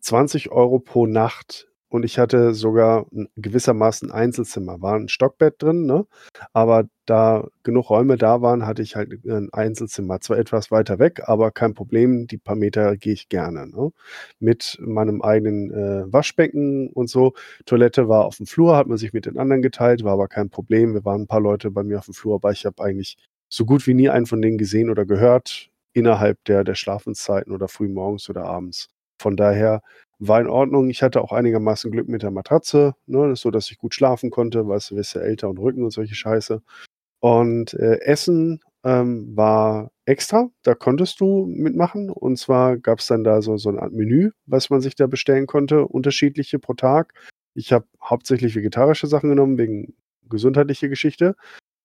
20 0.00 0.50
Euro 0.50 0.78
pro 0.78 1.06
Nacht 1.06 1.67
und 1.90 2.04
ich 2.04 2.18
hatte 2.18 2.54
sogar 2.54 3.06
gewissermaßen 3.36 4.10
Einzelzimmer. 4.10 4.82
War 4.82 4.96
ein 4.96 5.08
Stockbett 5.08 5.54
drin, 5.62 5.86
ne? 5.86 6.06
aber 6.52 6.84
da 7.06 7.48
genug 7.62 7.88
Räume 7.88 8.18
da 8.18 8.42
waren, 8.42 8.66
hatte 8.66 8.82
ich 8.82 8.94
halt 8.94 9.24
ein 9.24 9.48
Einzelzimmer. 9.52 10.20
Zwar 10.20 10.38
etwas 10.38 10.70
weiter 10.70 10.98
weg, 10.98 11.22
aber 11.24 11.50
kein 11.50 11.74
Problem. 11.74 12.26
Die 12.26 12.36
paar 12.36 12.56
Meter 12.56 12.96
gehe 12.96 13.14
ich 13.14 13.30
gerne. 13.30 13.66
Ne? 13.68 13.90
Mit 14.38 14.78
meinem 14.80 15.22
eigenen 15.22 15.70
äh, 15.72 16.12
Waschbecken 16.12 16.90
und 16.90 17.08
so. 17.08 17.32
Toilette 17.64 18.08
war 18.08 18.26
auf 18.26 18.36
dem 18.36 18.46
Flur, 18.46 18.76
hat 18.76 18.86
man 18.86 18.98
sich 18.98 19.14
mit 19.14 19.24
den 19.24 19.38
anderen 19.38 19.62
geteilt, 19.62 20.04
war 20.04 20.12
aber 20.12 20.28
kein 20.28 20.50
Problem. 20.50 20.92
Wir 20.92 21.04
waren 21.06 21.22
ein 21.22 21.26
paar 21.26 21.40
Leute 21.40 21.70
bei 21.70 21.82
mir 21.82 21.98
auf 21.98 22.04
dem 22.04 22.14
Flur, 22.14 22.34
aber 22.34 22.52
ich 22.52 22.66
habe 22.66 22.82
eigentlich 22.82 23.16
so 23.48 23.64
gut 23.64 23.86
wie 23.86 23.94
nie 23.94 24.10
einen 24.10 24.26
von 24.26 24.42
denen 24.42 24.58
gesehen 24.58 24.90
oder 24.90 25.06
gehört 25.06 25.70
innerhalb 25.94 26.44
der, 26.44 26.64
der 26.64 26.74
Schlafenszeiten 26.74 27.52
oder 27.52 27.68
früh 27.68 27.88
morgens 27.88 28.28
oder 28.28 28.44
abends. 28.44 28.90
Von 29.20 29.36
daher 29.36 29.82
war 30.18 30.40
in 30.40 30.48
Ordnung. 30.48 30.90
Ich 30.90 31.02
hatte 31.02 31.22
auch 31.22 31.32
einigermaßen 31.32 31.90
Glück 31.90 32.08
mit 32.08 32.22
der 32.22 32.30
Matratze, 32.30 32.94
ne, 33.06 33.36
so 33.36 33.50
dass 33.50 33.70
ich 33.70 33.78
gut 33.78 33.94
schlafen 33.94 34.30
konnte, 34.30 34.66
weißt 34.66 34.90
du, 34.90 34.96
wirst 34.96 35.14
ja 35.14 35.20
älter 35.20 35.48
und 35.48 35.58
Rücken 35.58 35.84
und 35.84 35.90
solche 35.90 36.14
Scheiße. 36.14 36.62
Und 37.20 37.74
äh, 37.74 38.00
Essen 38.00 38.60
ähm, 38.84 39.36
war 39.36 39.90
extra, 40.04 40.50
da 40.62 40.74
konntest 40.74 41.20
du 41.20 41.46
mitmachen. 41.46 42.10
Und 42.10 42.38
zwar 42.38 42.76
gab 42.76 43.00
es 43.00 43.06
dann 43.06 43.24
da 43.24 43.42
so, 43.42 43.56
so 43.56 43.68
eine 43.68 43.82
Art 43.82 43.92
Menü, 43.92 44.30
was 44.46 44.70
man 44.70 44.80
sich 44.80 44.94
da 44.94 45.06
bestellen 45.06 45.46
konnte, 45.46 45.86
unterschiedliche 45.86 46.58
pro 46.58 46.74
Tag. 46.74 47.14
Ich 47.54 47.72
habe 47.72 47.86
hauptsächlich 48.02 48.54
vegetarische 48.54 49.06
Sachen 49.06 49.30
genommen, 49.30 49.58
wegen 49.58 49.94
gesundheitlicher 50.28 50.88
Geschichte. 50.88 51.34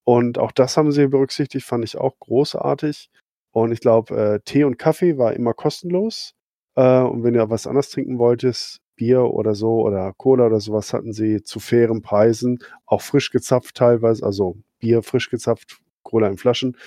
Und 0.05 0.37
auch 0.37 0.51
das 0.51 0.77
haben 0.77 0.91
sie 0.91 1.07
berücksichtigt, 1.07 1.65
fand 1.65 1.83
ich 1.83 1.97
auch 1.97 2.19
großartig. 2.19 3.09
Und 3.51 3.71
ich 3.71 3.79
glaube, 3.79 4.15
äh, 4.15 4.39
Tee 4.43 4.63
und 4.63 4.77
Kaffee 4.77 5.17
war 5.17 5.33
immer 5.33 5.53
kostenlos. 5.53 6.33
Äh, 6.75 7.01
und 7.01 7.23
wenn 7.23 7.35
ihr 7.35 7.49
was 7.49 7.67
anderes 7.67 7.89
trinken 7.89 8.19
wolltest, 8.19 8.79
Bier 8.95 9.23
oder 9.23 9.55
so 9.55 9.81
oder 9.81 10.13
Cola 10.17 10.45
oder 10.45 10.59
sowas 10.59 10.93
hatten 10.93 11.13
sie 11.13 11.43
zu 11.43 11.59
fairen 11.59 12.01
Preisen, 12.01 12.59
auch 12.85 13.01
frisch 13.01 13.31
gezapft 13.31 13.75
teilweise, 13.75 14.25
also 14.25 14.57
Bier 14.79 15.01
frisch 15.01 15.29
gezapft, 15.29 15.79
Cola 16.03 16.27
in 16.27 16.37
Flaschen, 16.37 16.77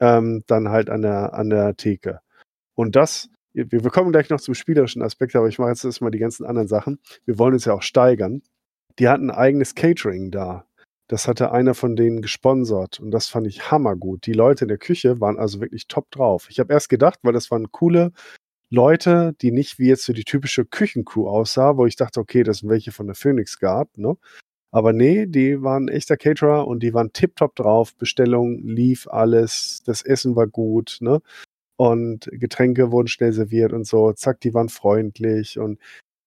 ähm, 0.00 0.42
dann 0.46 0.70
halt 0.70 0.90
an 0.90 1.02
der, 1.02 1.34
an 1.34 1.50
der 1.50 1.76
Theke. 1.76 2.20
Und 2.74 2.96
das, 2.96 3.28
wir, 3.52 3.70
wir 3.70 3.90
kommen 3.90 4.12
gleich 4.12 4.30
noch 4.30 4.40
zum 4.40 4.54
spielerischen 4.54 5.02
Aspekt, 5.02 5.36
aber 5.36 5.48
ich 5.48 5.58
mache 5.58 5.70
jetzt 5.70 5.84
erstmal 5.84 6.10
die 6.10 6.18
ganzen 6.18 6.46
anderen 6.46 6.68
Sachen. 6.68 6.98
Wir 7.26 7.38
wollen 7.38 7.54
uns 7.54 7.64
ja 7.64 7.74
auch 7.74 7.82
steigern. 7.82 8.42
Die 8.98 9.08
hatten 9.08 9.30
ein 9.30 9.36
eigenes 9.36 9.74
Catering 9.74 10.30
da. 10.30 10.66
Das 11.08 11.28
hatte 11.28 11.52
einer 11.52 11.74
von 11.74 11.94
denen 11.94 12.22
gesponsert 12.22 12.98
und 12.98 13.10
das 13.10 13.28
fand 13.28 13.46
ich 13.46 13.70
hammergut. 13.70 14.24
Die 14.24 14.32
Leute 14.32 14.64
in 14.64 14.68
der 14.68 14.78
Küche 14.78 15.20
waren 15.20 15.38
also 15.38 15.60
wirklich 15.60 15.86
top 15.86 16.10
drauf. 16.10 16.46
Ich 16.48 16.58
habe 16.58 16.72
erst 16.72 16.88
gedacht, 16.88 17.18
weil 17.22 17.34
das 17.34 17.50
waren 17.50 17.70
coole 17.70 18.12
Leute, 18.72 19.34
die 19.42 19.52
nicht 19.52 19.78
wie 19.78 19.88
jetzt 19.88 20.04
so 20.04 20.14
die 20.14 20.24
typische 20.24 20.64
Küchencrew 20.64 21.28
aussah, 21.28 21.76
wo 21.76 21.84
ich 21.84 21.96
dachte, 21.96 22.20
okay, 22.20 22.42
das 22.42 22.58
sind 22.58 22.70
welche 22.70 22.90
von 22.90 23.06
der 23.06 23.14
Phoenix 23.14 23.58
Guard, 23.58 23.98
ne? 23.98 24.16
Aber 24.72 24.94
nee, 24.94 25.26
die 25.26 25.62
waren 25.62 25.88
echter 25.88 26.16
Caterer 26.16 26.66
und 26.66 26.82
die 26.82 26.94
waren 26.94 27.12
tiptop 27.12 27.54
drauf. 27.54 27.94
Bestellung 27.96 28.62
lief 28.62 29.06
alles, 29.08 29.82
das 29.84 30.00
Essen 30.02 30.36
war 30.36 30.46
gut, 30.46 30.98
ne? 31.00 31.20
Und 31.76 32.30
Getränke 32.32 32.92
wurden 32.92 33.08
schnell 33.08 33.34
serviert 33.34 33.74
und 33.74 33.86
so. 33.86 34.12
Zack, 34.14 34.40
die 34.40 34.54
waren 34.54 34.70
freundlich 34.70 35.58
und 35.58 35.78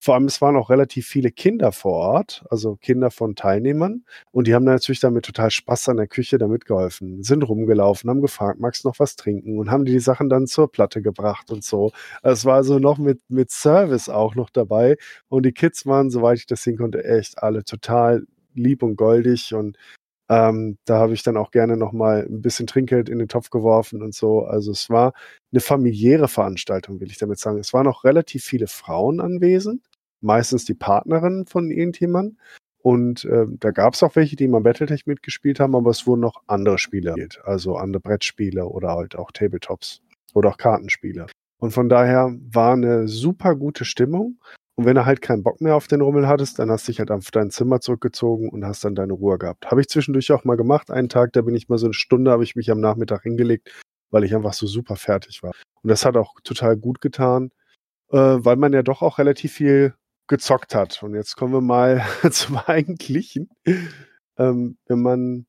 vor 0.06 0.14
allem, 0.14 0.26
es 0.26 0.40
waren 0.40 0.56
auch 0.56 0.70
relativ 0.70 1.08
viele 1.08 1.32
Kinder 1.32 1.72
vor 1.72 1.94
Ort, 1.94 2.46
also 2.52 2.76
Kinder 2.76 3.10
von 3.10 3.36
Teilnehmern. 3.36 4.04
Und 4.32 4.46
die 4.46 4.54
haben 4.54 4.64
natürlich 4.64 5.00
damit 5.00 5.26
total 5.26 5.50
Spaß 5.50 5.90
an 5.90 5.98
der 5.98 6.06
Küche 6.06 6.38
da 6.38 6.48
mitgeholfen, 6.48 7.24
sind 7.24 7.42
rumgelaufen, 7.42 8.12
haben 8.12 8.22
gefragt, 8.22 8.60
magst 8.60 8.84
du 8.84 8.90
noch 8.90 9.00
was 9.00 9.16
trinken? 9.16 9.58
Und 9.58 9.72
haben 9.72 9.84
die 9.84 10.00
Sachen 10.00 10.30
dann 10.30 10.46
zur 10.46 10.72
Platte 10.72 11.02
gebracht 11.02 11.50
und 11.50 11.64
so. 11.64 11.92
Es 12.22 12.46
war 12.46 12.54
also 12.54 12.78
noch 12.78 13.00
mit, 13.00 13.20
mit 13.30 13.50
Service 13.50 14.08
auch 14.08 14.36
noch 14.36 14.52
dabei. 14.52 14.98
Und 15.28 15.44
die 15.44 15.54
Kids 15.54 15.88
waren, 15.88 16.12
soweit 16.12 16.38
ich 16.38 16.46
das 16.46 16.62
sehen 16.62 16.78
konnte, 16.78 17.04
echt 17.04 17.42
alle 17.42 17.64
total 17.64 18.28
lieb 18.54 18.84
und 18.84 18.98
goldig. 18.98 19.56
Und 19.56 19.76
ähm, 20.30 20.78
da 20.86 21.00
habe 21.00 21.16
ich 21.16 21.24
dann 21.24 21.36
auch 21.36 21.50
gerne 21.50 21.78
nochmal 21.78 22.28
ein 22.30 22.44
bisschen 22.44 22.68
Trinkgeld 22.68 23.10
in 23.10 23.18
den 23.18 23.28
Topf 23.28 23.50
geworfen 23.50 24.04
und 24.04 24.14
so. 24.14 24.44
Also 24.46 24.72
es 24.72 24.88
war 24.92 25.14
eine 25.52 25.62
familiäre 25.62 26.28
Veranstaltung, 26.28 27.00
will 27.00 27.10
ich 27.10 27.18
damit 27.18 27.40
sagen. 27.40 27.58
Es 27.58 27.74
waren 27.74 27.88
auch 27.88 28.04
relativ 28.04 28.44
viele 28.44 28.68
Frauen 28.68 29.20
anwesend 29.20 29.82
meistens 30.26 30.66
die 30.66 30.74
Partnerin 30.74 31.46
von 31.46 31.72
irgendjemandem. 31.72 32.38
Und 32.80 33.26
äh, 33.26 33.46
da 33.48 33.72
gab 33.72 33.94
es 33.94 34.04
auch 34.04 34.16
welche, 34.16 34.36
die 34.36 34.48
mal 34.48 34.62
Battletech 34.62 35.08
mitgespielt 35.08 35.60
haben, 35.60 35.76
aber 35.76 35.90
es 35.90 36.06
wurden 36.06 36.22
noch 36.22 36.44
andere 36.46 36.78
Spiele 36.78 37.14
gespielt, 37.14 37.42
also 37.44 37.78
andere 37.78 38.00
Brettspiele 38.00 38.66
oder 38.68 38.90
halt 38.90 39.16
auch 39.16 39.32
Tabletops 39.32 40.02
oder 40.36 40.50
auch 40.50 40.58
Kartenspiele. 40.58 41.26
Und 41.58 41.72
von 41.72 41.90
daher 41.90 42.36
war 42.52 42.74
eine 42.74 43.08
super 43.08 43.56
gute 43.56 43.86
Stimmung. 43.86 44.40
Und 44.76 44.86
wenn 44.86 44.96
du 44.96 45.06
halt 45.06 45.22
keinen 45.22 45.42
Bock 45.42 45.62
mehr 45.62 45.76
auf 45.76 45.88
den 45.88 46.02
Rummel 46.02 46.28
hattest, 46.28 46.60
dann 46.60 46.70
hast 46.70 46.88
du 46.88 46.92
dich 46.92 47.00
halt 47.00 47.10
auf 47.10 47.32
dein 47.32 47.50
Zimmer 47.50 47.80
zurückgezogen 47.80 48.50
und 48.50 48.66
hast 48.66 48.84
dann 48.84 48.94
deine 48.94 49.14
Ruhe 49.14 49.38
gehabt. 49.38 49.72
Habe 49.72 49.82
ich 49.82 49.88
zwischendurch 49.88 50.32
auch 50.32 50.44
mal 50.44 50.58
gemacht. 50.58 50.92
Einen 50.92 51.10
Tag, 51.10 51.34
da 51.34 51.42
bin 51.42 51.56
ich 51.56 51.70
mal 51.70 51.78
so 51.78 51.88
eine 51.88 51.94
Stunde, 51.94 52.30
habe 52.30 52.44
ich 52.44 52.56
mich 52.56 52.70
am 52.70 52.82
Nachmittag 52.82 53.24
hingelegt, 53.24 53.72
weil 54.12 54.26
ich 54.26 54.36
einfach 54.36 54.54
so 54.54 54.68
super 54.68 54.98
fertig 54.98 55.42
war. 55.42 55.54
Und 55.82 55.90
das 55.90 56.06
hat 56.06 56.18
auch 56.18 56.36
total 56.44 56.76
gut 56.76 57.00
getan, 57.00 57.52
äh, 58.12 58.18
weil 58.18 58.58
man 58.58 58.74
ja 58.74 58.84
doch 58.84 59.02
auch 59.02 59.18
relativ 59.18 59.54
viel 59.54 59.94
gezockt 60.28 60.76
hat. 60.76 61.02
Und 61.04 61.16
jetzt 61.16 61.36
kommen 61.36 61.54
wir 61.54 61.62
mal 61.62 62.04
zum 62.32 62.58
Eigentlichen. 62.58 63.50
Ähm, 64.38 64.78
wenn 64.88 65.02
man. 65.02 65.46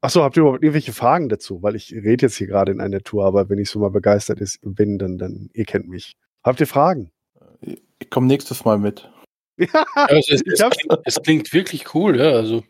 Achso, 0.00 0.22
habt 0.22 0.36
ihr 0.36 0.42
überhaupt 0.42 0.62
irgendwelche 0.62 0.92
Fragen 0.92 1.28
dazu? 1.28 1.60
Weil 1.62 1.74
ich 1.74 1.92
rede 1.92 2.26
jetzt 2.26 2.36
hier 2.36 2.46
gerade 2.46 2.70
in 2.70 2.80
einer 2.80 3.00
Tour, 3.00 3.24
aber 3.24 3.48
wenn 3.48 3.58
ich 3.58 3.68
so 3.68 3.80
mal 3.80 3.90
begeistert 3.90 4.40
ist, 4.40 4.60
bin, 4.62 4.96
dann, 4.98 5.18
dann, 5.18 5.50
ihr 5.54 5.64
kennt 5.64 5.88
mich. 5.88 6.16
Habt 6.44 6.60
ihr 6.60 6.68
Fragen? 6.68 7.10
Ich 7.98 8.08
komme 8.08 8.28
nächstes 8.28 8.64
Mal 8.64 8.78
mit. 8.78 9.10
Ja, 9.60 9.84
also 9.94 10.34
es, 10.34 10.42
es, 10.46 10.60
klingt, 10.60 11.00
es, 11.04 11.20
klingt, 11.20 11.52
wirklich 11.52 11.92
cool, 11.92 12.16
ja. 12.16 12.30
Also. 12.30 12.62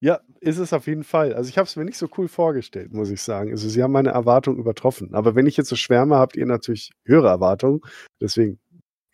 Ja, 0.00 0.20
ist 0.40 0.58
es 0.58 0.72
auf 0.72 0.86
jeden 0.86 1.04
Fall. 1.04 1.32
Also 1.32 1.48
ich 1.48 1.56
habe 1.56 1.66
es 1.66 1.76
mir 1.76 1.84
nicht 1.84 1.96
so 1.96 2.08
cool 2.18 2.28
vorgestellt, 2.28 2.92
muss 2.92 3.08
ich 3.08 3.22
sagen. 3.22 3.52
Also 3.52 3.68
sie 3.68 3.82
haben 3.82 3.92
meine 3.92 4.10
Erwartungen 4.10 4.58
übertroffen. 4.58 5.14
Aber 5.14 5.34
wenn 5.34 5.46
ich 5.46 5.56
jetzt 5.56 5.68
so 5.68 5.76
schwärme, 5.76 6.16
habt 6.16 6.36
ihr 6.36 6.44
natürlich 6.44 6.90
höhere 7.04 7.28
Erwartungen. 7.28 7.80
Deswegen 8.20 8.58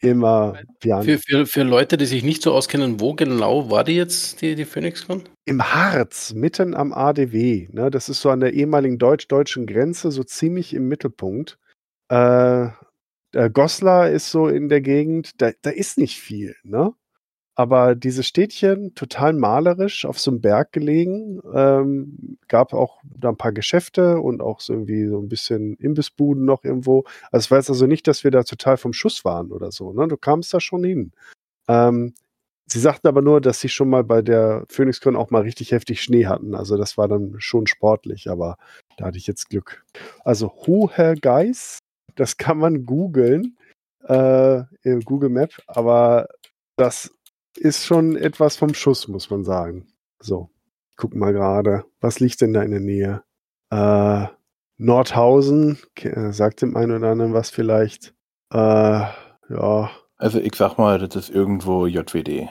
immer 0.00 0.58
Piano. 0.80 1.02
Für, 1.02 1.18
für, 1.18 1.46
für 1.46 1.62
Leute, 1.62 1.96
die 1.96 2.06
sich 2.06 2.22
nicht 2.22 2.42
so 2.42 2.52
auskennen, 2.52 3.00
wo 3.00 3.14
genau 3.14 3.70
war 3.70 3.84
die 3.84 3.96
jetzt, 3.96 4.40
die, 4.40 4.54
die 4.54 4.64
PhoenixCon? 4.64 5.24
Im 5.44 5.62
Harz, 5.62 6.32
mitten 6.34 6.74
am 6.74 6.92
ADW. 6.92 7.68
Ne? 7.70 7.90
Das 7.90 8.08
ist 8.08 8.20
so 8.20 8.30
an 8.30 8.40
der 8.40 8.52
ehemaligen 8.54 8.98
deutsch-deutschen 8.98 9.66
Grenze, 9.66 10.10
so 10.10 10.24
ziemlich 10.24 10.74
im 10.74 10.88
Mittelpunkt. 10.88 11.58
Äh, 12.08 12.68
Goslar 13.52 14.10
ist 14.10 14.30
so 14.30 14.48
in 14.48 14.68
der 14.68 14.80
Gegend, 14.80 15.40
da, 15.40 15.52
da 15.62 15.70
ist 15.70 15.98
nicht 15.98 16.18
viel, 16.18 16.56
ne? 16.64 16.92
Aber 17.60 17.94
dieses 17.94 18.26
Städtchen 18.26 18.94
total 18.94 19.34
malerisch 19.34 20.06
auf 20.06 20.18
so 20.18 20.30
einem 20.30 20.40
Berg 20.40 20.72
gelegen. 20.72 21.42
Ähm, 21.52 22.38
gab 22.48 22.72
auch 22.72 23.02
da 23.04 23.28
ein 23.28 23.36
paar 23.36 23.52
Geschäfte 23.52 24.18
und 24.18 24.40
auch 24.40 24.60
so 24.60 24.72
irgendwie 24.72 25.06
so 25.06 25.18
ein 25.18 25.28
bisschen 25.28 25.74
Imbissbuden 25.76 26.46
noch 26.46 26.64
irgendwo. 26.64 27.04
Also 27.30 27.44
es 27.44 27.50
war 27.50 27.58
jetzt 27.58 27.68
also 27.68 27.86
nicht, 27.86 28.08
dass 28.08 28.24
wir 28.24 28.30
da 28.30 28.44
total 28.44 28.78
vom 28.78 28.94
Schuss 28.94 29.26
waren 29.26 29.52
oder 29.52 29.72
so. 29.72 29.92
Ne? 29.92 30.08
Du 30.08 30.16
kamst 30.16 30.54
da 30.54 30.60
schon 30.60 30.84
hin. 30.84 31.12
Ähm, 31.68 32.14
sie 32.64 32.80
sagten 32.80 33.08
aber 33.08 33.20
nur, 33.20 33.42
dass 33.42 33.60
sie 33.60 33.68
schon 33.68 33.90
mal 33.90 34.04
bei 34.04 34.22
der 34.22 34.64
Phoenixcon 34.70 35.14
auch 35.14 35.30
mal 35.30 35.42
richtig 35.42 35.72
heftig 35.72 36.00
Schnee 36.00 36.24
hatten. 36.24 36.54
Also 36.54 36.78
das 36.78 36.96
war 36.96 37.08
dann 37.08 37.34
schon 37.40 37.66
sportlich, 37.66 38.30
aber 38.30 38.56
da 38.96 39.04
hatte 39.04 39.18
ich 39.18 39.26
jetzt 39.26 39.50
Glück. 39.50 39.84
Also 40.24 40.50
Hoher 40.66 41.14
Geis, 41.14 41.78
das 42.14 42.38
kann 42.38 42.56
man 42.56 42.86
googeln, 42.86 43.58
äh, 44.04 44.62
Google 45.04 45.28
Map, 45.28 45.52
aber 45.66 46.26
das 46.76 47.12
ist 47.56 47.86
schon 47.86 48.16
etwas 48.16 48.56
vom 48.56 48.74
Schuss, 48.74 49.08
muss 49.08 49.30
man 49.30 49.44
sagen. 49.44 49.86
So, 50.20 50.50
guck 50.96 51.14
mal 51.14 51.32
gerade. 51.32 51.84
Was 52.00 52.20
liegt 52.20 52.40
denn 52.40 52.52
da 52.52 52.62
in 52.62 52.70
der 52.70 52.80
Nähe? 52.80 53.22
Äh, 53.70 54.26
Nordhausen, 54.78 55.78
äh, 55.96 56.32
sagt 56.32 56.62
dem 56.62 56.76
einen 56.76 56.96
oder 56.96 57.10
anderen 57.10 57.34
was 57.34 57.50
vielleicht. 57.50 58.14
Äh, 58.52 58.56
ja. 58.56 59.90
Also 60.16 60.38
ich 60.38 60.54
sag 60.54 60.78
mal, 60.78 60.98
das 60.98 61.16
ist 61.16 61.30
irgendwo 61.30 61.86
JWD. 61.86 62.48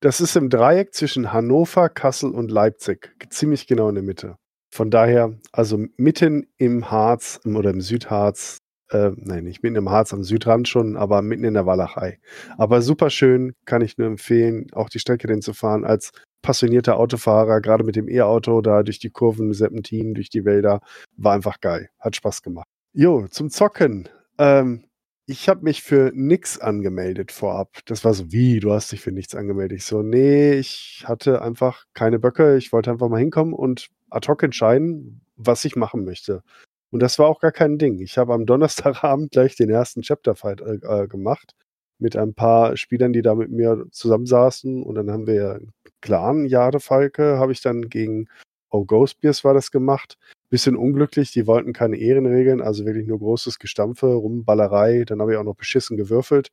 Das 0.00 0.20
ist 0.20 0.34
im 0.34 0.48
Dreieck 0.48 0.94
zwischen 0.94 1.32
Hannover, 1.32 1.90
Kassel 1.90 2.30
und 2.30 2.50
Leipzig. 2.50 3.14
Ziemlich 3.28 3.66
genau 3.66 3.88
in 3.90 3.96
der 3.96 4.04
Mitte. 4.04 4.36
Von 4.72 4.90
daher, 4.90 5.38
also 5.52 5.78
mitten 5.96 6.46
im 6.56 6.90
Harz 6.90 7.40
oder 7.44 7.70
im 7.70 7.80
Südharz, 7.80 8.58
äh, 8.90 9.12
nein, 9.16 9.44
nicht 9.44 9.62
mitten 9.62 9.76
im 9.76 9.90
Harz 9.90 10.12
am 10.12 10.22
Südrand 10.22 10.68
schon, 10.68 10.96
aber 10.96 11.22
mitten 11.22 11.44
in 11.44 11.54
der 11.54 11.66
Walachei. 11.66 12.18
Aber 12.58 12.82
super 12.82 13.10
schön, 13.10 13.54
kann 13.64 13.82
ich 13.82 13.98
nur 13.98 14.08
empfehlen, 14.08 14.66
auch 14.72 14.88
die 14.88 14.98
Strecke 14.98 15.26
denn 15.26 15.42
zu 15.42 15.52
fahren 15.52 15.84
als 15.84 16.10
passionierter 16.42 16.96
Autofahrer, 16.96 17.60
gerade 17.60 17.84
mit 17.84 17.96
dem 17.96 18.08
E-Auto 18.08 18.60
da 18.60 18.82
durch 18.82 18.98
die 18.98 19.10
Kurven, 19.10 19.52
Serpentin, 19.52 20.14
durch 20.14 20.30
die 20.30 20.44
Wälder, 20.44 20.80
war 21.16 21.34
einfach 21.34 21.60
geil. 21.60 21.90
Hat 21.98 22.16
Spaß 22.16 22.42
gemacht. 22.42 22.66
Jo, 22.92 23.26
zum 23.28 23.50
Zocken. 23.50 24.08
Ähm, 24.38 24.84
ich 25.26 25.48
habe 25.48 25.62
mich 25.62 25.82
für 25.82 26.10
nix 26.14 26.58
angemeldet 26.58 27.30
vorab. 27.30 27.78
Das 27.84 28.04
war 28.04 28.14
so, 28.14 28.32
wie, 28.32 28.58
du 28.58 28.72
hast 28.72 28.90
dich 28.90 29.00
für 29.00 29.12
nichts 29.12 29.34
angemeldet. 29.36 29.78
Ich 29.78 29.84
so, 29.84 30.02
nee, 30.02 30.54
ich 30.54 31.04
hatte 31.06 31.42
einfach 31.42 31.84
keine 31.94 32.18
Böcke. 32.18 32.56
Ich 32.56 32.72
wollte 32.72 32.90
einfach 32.90 33.08
mal 33.08 33.20
hinkommen 33.20 33.54
und 33.54 33.88
ad 34.10 34.26
hoc 34.26 34.42
entscheiden, 34.42 35.20
was 35.36 35.64
ich 35.64 35.76
machen 35.76 36.04
möchte. 36.04 36.42
Und 36.90 37.00
das 37.00 37.18
war 37.18 37.28
auch 37.28 37.40
gar 37.40 37.52
kein 37.52 37.78
Ding. 37.78 38.00
Ich 38.00 38.18
habe 38.18 38.34
am 38.34 38.46
Donnerstagabend 38.46 39.30
gleich 39.32 39.56
den 39.56 39.70
ersten 39.70 40.02
Chapter-Fight 40.02 40.60
äh, 40.60 40.74
äh, 40.82 41.08
gemacht 41.08 41.54
mit 41.98 42.16
ein 42.16 42.34
paar 42.34 42.76
Spielern, 42.76 43.12
die 43.12 43.22
da 43.22 43.34
mit 43.34 43.50
mir 43.50 43.86
zusammensaßen. 43.90 44.82
Und 44.82 44.94
dann 44.94 45.10
haben 45.10 45.26
wir 45.26 45.60
Clan 46.00 46.46
Jadefalke, 46.46 47.38
habe 47.38 47.52
ich 47.52 47.60
dann 47.60 47.88
gegen 47.88 48.28
Oh 48.70 48.84
Ghostbeers 48.84 49.44
war 49.44 49.52
das 49.52 49.70
gemacht. 49.70 50.16
Bisschen 50.48 50.76
unglücklich, 50.76 51.32
die 51.32 51.46
wollten 51.46 51.72
keine 51.72 51.96
Ehrenregeln, 51.96 52.60
also 52.60 52.84
wirklich 52.86 53.06
nur 53.06 53.18
großes 53.18 53.58
Gestampfe, 53.58 54.06
Rumballerei. 54.06 55.04
Dann 55.04 55.20
habe 55.20 55.32
ich 55.32 55.38
auch 55.38 55.44
noch 55.44 55.56
beschissen 55.56 55.96
gewürfelt. 55.96 56.50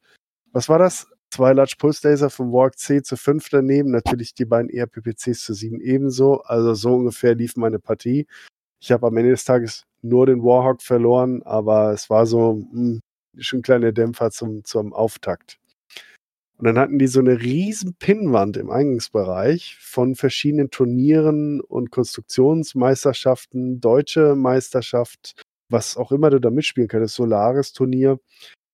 Was 0.52 0.68
war 0.68 0.80
das? 0.80 1.08
Zwei 1.30 1.54
Large 1.54 1.76
Pulse 1.78 2.08
Laser 2.08 2.30
vom 2.30 2.52
Walk 2.54 2.78
C 2.80 3.02
zu 3.02 3.18
5 3.18 3.50
daneben, 3.50 3.92
natürlich 3.92 4.34
die 4.34 4.46
beiden 4.46 4.70
ERPPCs 4.70 5.42
zu 5.44 5.54
7 5.54 5.82
ebenso. 5.82 6.42
Also 6.42 6.74
so 6.74 6.96
ungefähr 6.96 7.36
lief 7.36 7.56
meine 7.58 7.80
Partie. 7.80 8.28
Ich 8.80 8.92
habe 8.92 9.08
am 9.08 9.18
Ende 9.18 9.32
des 9.32 9.46
Tages 9.46 9.84
nur 10.02 10.26
den 10.26 10.44
Warhawk 10.44 10.82
verloren, 10.82 11.42
aber 11.44 11.92
es 11.92 12.10
war 12.10 12.26
so 12.26 12.54
mh, 12.54 12.72
hm, 12.72 13.02
schon 13.38 13.60
ein 13.60 13.64
kleiner 13.64 13.92
Dämpfer 13.92 14.32
zum, 14.32 14.64
zum 14.64 14.94
Auftakt. 14.94 15.60
Und 16.58 16.66
dann 16.66 16.80
hatten 16.80 16.98
die 16.98 17.08
so 17.08 17.20
eine 17.20 17.40
riesen 17.40 17.94
Pinnwand 17.96 18.58
im 18.58 18.72
Eingangsbereich 18.72 19.78
von 19.80 20.16
verschiedenen 20.16 20.72
Turnieren 20.72 21.62
und 21.62 21.92
Konstruktionsmeisterschaften, 21.92 23.80
deutsche 23.80 24.36
Meisterschaft, 24.36 25.44
was 25.70 25.98
auch 25.98 26.12
immer 26.12 26.32
du 26.32 26.40
da 26.40 26.50
mitspielen 26.50 26.88
könntest, 26.88 27.16
Solaris-Turnier 27.16 28.20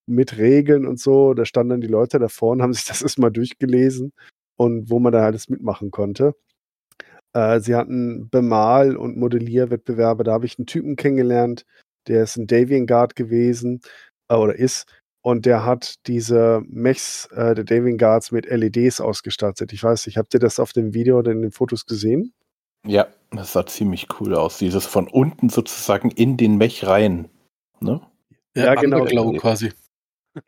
mit 0.08 0.38
Regeln 0.38 0.86
und 0.88 1.00
so. 1.00 1.34
Da 1.34 1.46
standen 1.46 1.72
dann 1.72 1.82
die 1.82 1.88
Leute 1.88 2.20
davor 2.20 2.52
und 2.54 2.62
haben 2.62 2.74
sich 2.74 2.86
das 2.88 3.02
erstmal 3.02 3.32
durchgelesen 3.32 4.14
und 4.56 4.90
wo 4.90 5.00
man 5.00 5.12
da 5.14 5.26
alles 5.26 5.50
mitmachen 5.50 5.92
konnte. 5.92 6.36
Äh, 7.34 7.60
sie 7.60 7.76
hatten 7.76 8.30
Bemal- 8.30 8.96
und 8.96 9.18
Modellierwettbewerbe. 9.18 10.24
Da 10.24 10.34
habe 10.34 10.46
ich 10.46 10.58
einen 10.58 10.68
Typen 10.68 10.96
kennengelernt, 10.96 11.66
der 12.08 12.24
ist 12.24 12.38
ein 12.38 12.48
Davian 12.48 12.88
Guard 12.88 13.16
gewesen 13.16 13.82
äh, 14.30 14.36
oder 14.36 14.56
ist. 14.56 14.86
Und 15.22 15.46
der 15.46 15.66
hat 15.66 15.96
diese 16.08 16.62
Mechs 16.68 17.28
äh, 17.28 17.56
der 17.56 17.64
Davian 17.64 17.98
Guards 17.98 18.32
mit 18.32 18.46
LEDs 18.46 19.00
ausgestattet. 19.00 19.72
Ich 19.72 19.82
weiß 19.82 20.06
nicht, 20.06 20.18
habt 20.18 20.34
ihr 20.34 20.40
das 20.40 20.60
auf 20.60 20.74
dem 20.74 20.94
Video 20.94 21.18
oder 21.18 21.32
in 21.32 21.42
den 21.42 21.52
Fotos 21.52 21.86
gesehen? 21.86 22.34
Ja, 22.86 23.08
das 23.32 23.54
sah 23.54 23.66
ziemlich 23.66 24.08
cool 24.20 24.36
aus. 24.36 24.58
Dieses 24.58 24.86
von 24.86 25.08
unten 25.08 25.48
sozusagen 25.48 26.12
in 26.12 26.36
den 26.36 26.58
Mech 26.58 26.86
rein. 26.86 27.30
Ne? 27.80 28.02
Ja, 28.54 28.66
ja 28.66 28.76
genau. 28.76 29.06
quasi. 29.38 29.72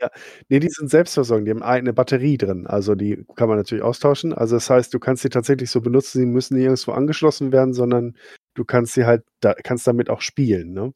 Ja, 0.02 0.10
nee, 0.50 0.60
die 0.60 0.70
sind 0.70 0.90
selbstversorgend. 0.90 1.48
Die 1.48 1.52
haben 1.52 1.64
eine 1.64 1.94
Batterie 1.94 2.38
drin. 2.38 2.68
Also 2.68 2.96
die 2.96 3.24
kann 3.36 3.48
man 3.50 3.58
natürlich 3.58 3.84
austauschen. 3.84 4.34
Also 4.34 4.56
das 4.56 4.70
heißt, 4.70 4.94
du 4.94 5.00
kannst 5.00 5.22
sie 5.24 5.30
tatsächlich 5.30 5.70
so 5.70 5.82
benutzen, 5.82 6.20
sie 6.20 6.26
müssen 6.26 6.56
nicht 6.56 6.66
irgendwo 6.66 6.92
angeschlossen 6.92 7.52
werden, 7.52 7.74
sondern 7.74 8.16
du 8.56 8.66
kannst 8.66 8.94
sie 8.94 9.06
halt, 9.06 9.24
da, 9.42 9.54
kannst 9.54 9.86
damit 9.88 10.10
auch 10.10 10.22
spielen. 10.22 10.74
Ne? 10.74 10.94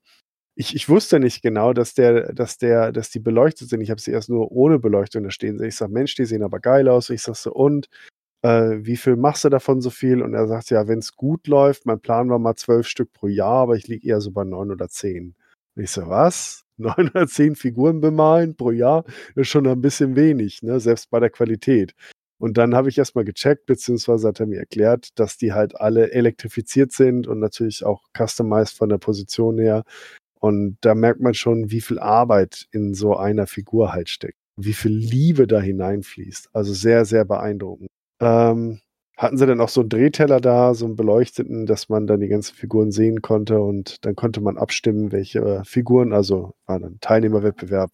Ich, 0.56 0.76
ich 0.76 0.90
wusste 0.90 1.20
nicht 1.20 1.42
genau, 1.44 1.74
dass 1.74 1.94
der, 1.96 2.34
dass 2.34 2.58
der, 2.58 2.92
dass 2.94 3.12
die 3.12 3.20
beleuchtet 3.20 3.70
sind. 3.70 3.82
Ich 3.82 3.92
habe 3.92 4.02
sie 4.02 4.12
erst 4.12 4.30
nur 4.30 4.52
ohne 4.52 4.80
Beleuchtung 4.80 5.24
da 5.24 5.32
stehen. 5.32 5.62
Ich 5.64 5.76
sage, 5.78 5.94
Mensch, 5.94 6.16
die 6.16 6.26
sehen 6.26 6.44
aber 6.44 6.60
geil 6.60 6.90
aus. 6.90 7.10
Ich 7.12 7.22
sage 7.24 7.38
so, 7.40 7.54
und 7.54 7.90
äh, 8.44 8.78
wie 8.82 8.98
viel 8.98 9.16
machst 9.18 9.46
du 9.46 9.50
davon 9.50 9.82
so 9.82 9.90
viel? 9.92 10.22
Und 10.24 10.34
er 10.36 10.48
sagt, 10.48 10.70
ja, 10.72 10.88
wenn 10.88 11.00
es 11.00 11.16
gut 11.16 11.48
läuft, 11.48 11.86
mein 11.86 12.02
Plan 12.02 12.30
war 12.30 12.40
mal 12.40 12.56
zwölf 12.56 12.88
Stück 12.88 13.14
pro 13.14 13.28
Jahr, 13.28 13.58
aber 13.64 13.76
ich 13.78 13.88
liege 13.88 14.08
eher 14.08 14.22
so 14.22 14.32
bei 14.32 14.44
neun 14.46 14.72
oder 14.72 14.90
zehn. 14.90 15.36
Und 15.76 15.84
ich 15.84 15.92
so, 15.92 16.08
was? 16.08 16.66
910 16.80 17.56
Figuren 17.56 18.02
bemalen 18.02 18.56
pro 18.56 18.72
Jahr 18.72 19.04
ist 19.36 19.50
schon 19.50 19.68
ein 19.68 19.82
bisschen 19.82 20.16
wenig, 20.16 20.64
ne? 20.64 20.80
selbst 20.80 21.10
bei 21.10 21.20
der 21.20 21.30
Qualität. 21.30 21.94
Und 22.40 22.58
dann 22.58 22.74
habe 22.74 22.88
ich 22.88 22.98
erstmal 22.98 23.26
gecheckt, 23.26 23.66
beziehungsweise 23.66 24.30
hat 24.30 24.40
er 24.40 24.46
mir 24.46 24.60
erklärt, 24.60 25.10
dass 25.20 25.38
die 25.38 25.52
halt 25.52 25.80
alle 25.80 26.12
elektrifiziert 26.12 26.94
sind 26.94 27.28
und 27.28 27.40
natürlich 27.40 27.84
auch 27.84 28.04
customized 28.18 28.78
von 28.78 28.88
der 28.90 28.98
Position 28.98 29.60
her. 29.60 29.84
Und 30.40 30.78
da 30.82 30.96
merkt 30.96 31.20
man 31.20 31.34
schon, 31.34 31.70
wie 31.70 31.82
viel 31.82 32.00
Arbeit 32.00 32.68
in 32.72 32.94
so 32.94 33.18
einer 33.18 33.46
Figur 33.46 33.92
halt 33.92 34.08
steckt, 34.08 34.38
wie 34.56 34.74
viel 34.74 34.94
Liebe 34.94 35.48
da 35.48 35.60
hineinfließt. 35.60 36.50
Also 36.54 36.74
sehr, 36.74 37.04
sehr 37.04 37.26
beeindruckend. 37.26 37.90
Ähm, 38.22 38.80
hatten 39.20 39.38
sie 39.38 39.46
dann 39.46 39.60
auch 39.60 39.68
so 39.68 39.82
einen 39.82 39.90
Drehteller 39.90 40.40
da, 40.40 40.74
so 40.74 40.86
einen 40.86 40.96
beleuchteten, 40.96 41.66
dass 41.66 41.90
man 41.90 42.08
dann 42.08 42.22
die 42.22 42.30
ganzen 42.30 42.56
Figuren 42.56 42.92
sehen 42.92 43.22
konnte 43.22 43.60
und 43.60 44.06
dann 44.06 44.16
konnte 44.16 44.40
man 44.40 44.58
abstimmen, 44.58 45.12
welche 45.12 45.62
Figuren, 45.66 46.14
also 46.14 46.54
war 46.66 46.80
dann 46.80 47.00
Teilnehmerwettbewerb, 47.02 47.92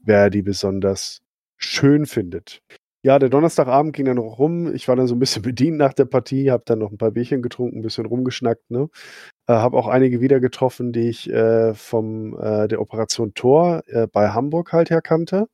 wer 0.00 0.30
die 0.30 0.42
besonders 0.42 1.22
schön 1.56 2.06
findet. 2.06 2.60
Ja, 3.04 3.20
der 3.20 3.28
Donnerstagabend 3.28 3.94
ging 3.94 4.06
dann 4.06 4.16
noch 4.16 4.38
rum. 4.38 4.74
Ich 4.74 4.88
war 4.88 4.96
dann 4.96 5.06
so 5.06 5.14
ein 5.14 5.20
bisschen 5.20 5.42
bedient 5.42 5.76
nach 5.76 5.92
der 5.92 6.06
Partie, 6.06 6.50
habe 6.50 6.64
dann 6.66 6.80
noch 6.80 6.90
ein 6.90 6.98
paar 6.98 7.12
Bierchen 7.12 7.40
getrunken, 7.40 7.78
ein 7.78 7.82
bisschen 7.82 8.06
rumgeschnackt. 8.06 8.68
Ne? 8.70 8.88
Äh, 9.46 9.52
habe 9.52 9.76
auch 9.76 9.86
einige 9.86 10.20
wieder 10.20 10.40
getroffen, 10.40 10.92
die 10.92 11.08
ich 11.08 11.30
äh, 11.30 11.74
vom 11.74 12.36
äh, 12.36 12.66
der 12.66 12.80
Operation 12.80 13.32
Tor 13.34 13.84
äh, 13.86 14.08
bei 14.08 14.30
Hamburg 14.30 14.72
halt 14.72 14.90
her 14.90 15.02
kannte. 15.02 15.46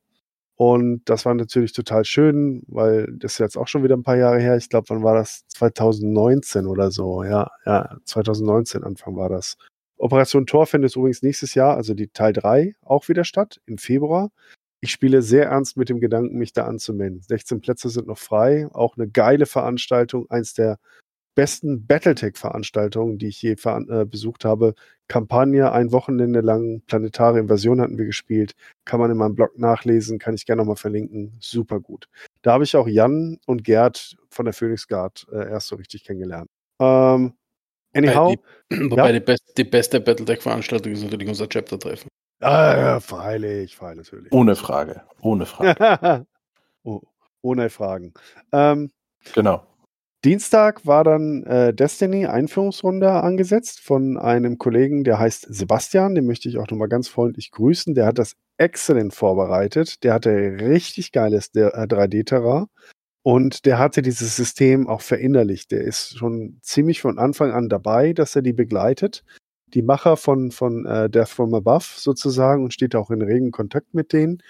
Und 0.63 1.01
das 1.05 1.25
war 1.25 1.33
natürlich 1.33 1.73
total 1.73 2.05
schön, 2.05 2.61
weil 2.67 3.11
das 3.17 3.31
ist 3.33 3.39
jetzt 3.39 3.57
auch 3.57 3.67
schon 3.67 3.81
wieder 3.81 3.97
ein 3.97 4.03
paar 4.03 4.17
Jahre 4.17 4.39
her. 4.39 4.57
Ich 4.57 4.69
glaube, 4.69 4.89
wann 4.89 5.01
war 5.01 5.15
das? 5.15 5.43
2019 5.47 6.67
oder 6.67 6.91
so. 6.91 7.23
Ja, 7.23 7.49
ja, 7.65 7.97
2019 8.05 8.83
Anfang 8.83 9.15
war 9.15 9.27
das. 9.27 9.57
Operation 9.97 10.45
Tor 10.45 10.67
findet 10.67 10.95
übrigens 10.95 11.23
nächstes 11.23 11.55
Jahr, 11.55 11.75
also 11.77 11.95
die 11.95 12.09
Teil 12.09 12.33
3, 12.33 12.75
auch 12.83 13.09
wieder 13.09 13.23
statt, 13.23 13.59
im 13.65 13.79
Februar. 13.79 14.29
Ich 14.81 14.91
spiele 14.91 15.23
sehr 15.23 15.47
ernst 15.47 15.77
mit 15.77 15.89
dem 15.89 15.99
Gedanken, 15.99 16.37
mich 16.37 16.53
da 16.53 16.65
anzumelden. 16.65 17.21
16 17.21 17.61
Plätze 17.61 17.89
sind 17.89 18.05
noch 18.05 18.19
frei. 18.19 18.67
Auch 18.71 18.97
eine 18.97 19.09
geile 19.09 19.47
Veranstaltung. 19.47 20.29
Eins 20.29 20.53
der 20.53 20.77
besten 21.35 21.85
Battletech-Veranstaltungen, 21.85 23.17
die 23.17 23.27
ich 23.27 23.41
je 23.41 23.53
äh, 23.53 24.05
besucht 24.05 24.45
habe. 24.45 24.73
Kampagne, 25.07 25.71
ein 25.71 25.91
Wochenende 25.91 26.41
lang, 26.41 26.81
planetare 26.87 27.39
Invasion 27.39 27.81
hatten 27.81 27.97
wir 27.97 28.05
gespielt. 28.05 28.53
Kann 28.85 28.99
man 28.99 29.11
in 29.11 29.17
meinem 29.17 29.35
Blog 29.35 29.57
nachlesen, 29.57 30.19
kann 30.19 30.33
ich 30.33 30.45
gerne 30.45 30.61
nochmal 30.61 30.75
verlinken. 30.75 31.33
Super 31.39 31.79
gut. 31.79 32.07
Da 32.41 32.53
habe 32.53 32.63
ich 32.63 32.75
auch 32.75 32.87
Jan 32.87 33.37
und 33.45 33.63
Gerd 33.63 34.15
von 34.29 34.45
der 34.45 34.53
Phoenix 34.53 34.87
Guard 34.87 35.27
äh, 35.31 35.49
erst 35.49 35.67
so 35.67 35.75
richtig 35.75 36.03
kennengelernt. 36.03 36.49
Ähm, 36.79 37.33
anyhow. 37.93 38.35
Die, 38.69 38.79
wobei 38.91 39.07
ja? 39.07 39.11
die, 39.13 39.19
best, 39.19 39.43
die, 39.57 39.63
beste 39.63 39.99
Battletech-Veranstaltung 39.99 40.91
ist 40.91 41.03
natürlich 41.03 41.27
unser 41.27 41.47
Chapter-Treffen. 41.47 42.07
Ah, 42.39 42.75
ja, 42.75 42.99
freilich, 42.99 43.75
freilich, 43.75 44.11
natürlich. 44.11 44.31
Ohne 44.31 44.55
Frage, 44.55 45.03
ohne 45.21 45.45
Frage. 45.45 46.25
oh, 46.83 47.01
ohne 47.43 47.69
Fragen. 47.69 48.13
Ähm, 48.51 48.91
genau. 49.35 49.67
Dienstag 50.23 50.85
war 50.85 51.03
dann 51.03 51.43
äh, 51.43 51.73
Destiny 51.73 52.27
Einführungsrunde 52.27 53.09
angesetzt 53.09 53.79
von 53.79 54.17
einem 54.17 54.59
Kollegen, 54.59 55.03
der 55.03 55.17
heißt 55.17 55.47
Sebastian. 55.49 56.13
Den 56.13 56.27
möchte 56.27 56.47
ich 56.47 56.59
auch 56.59 56.67
nochmal 56.69 56.89
ganz 56.89 57.07
freundlich 57.07 57.49
grüßen. 57.49 57.95
Der 57.95 58.05
hat 58.05 58.19
das 58.19 58.35
exzellent 58.57 59.15
vorbereitet. 59.15 60.03
Der 60.03 60.13
hatte 60.13 60.29
richtig 60.29 61.11
geiles 61.11 61.51
3D-Terrain. 61.55 62.67
Und 63.23 63.65
der 63.65 63.79
hatte 63.79 64.03
dieses 64.03 64.35
System 64.35 64.87
auch 64.87 65.01
verinnerlicht. 65.01 65.71
Der 65.71 65.81
ist 65.81 66.17
schon 66.17 66.59
ziemlich 66.61 67.01
von 67.01 67.17
Anfang 67.17 67.51
an 67.51 67.67
dabei, 67.67 68.13
dass 68.13 68.35
er 68.35 68.43
die 68.43 68.53
begleitet. 68.53 69.23
Die 69.73 69.81
Macher 69.81 70.17
von, 70.17 70.51
von 70.51 70.85
äh, 70.85 71.09
Death 71.09 71.29
from 71.29 71.53
Above 71.55 71.85
sozusagen 71.95 72.63
und 72.63 72.73
steht 72.73 72.95
auch 72.95 73.09
in 73.09 73.23
regen 73.23 73.49
Kontakt 73.49 73.95
mit 73.95 74.13
denen. 74.13 74.43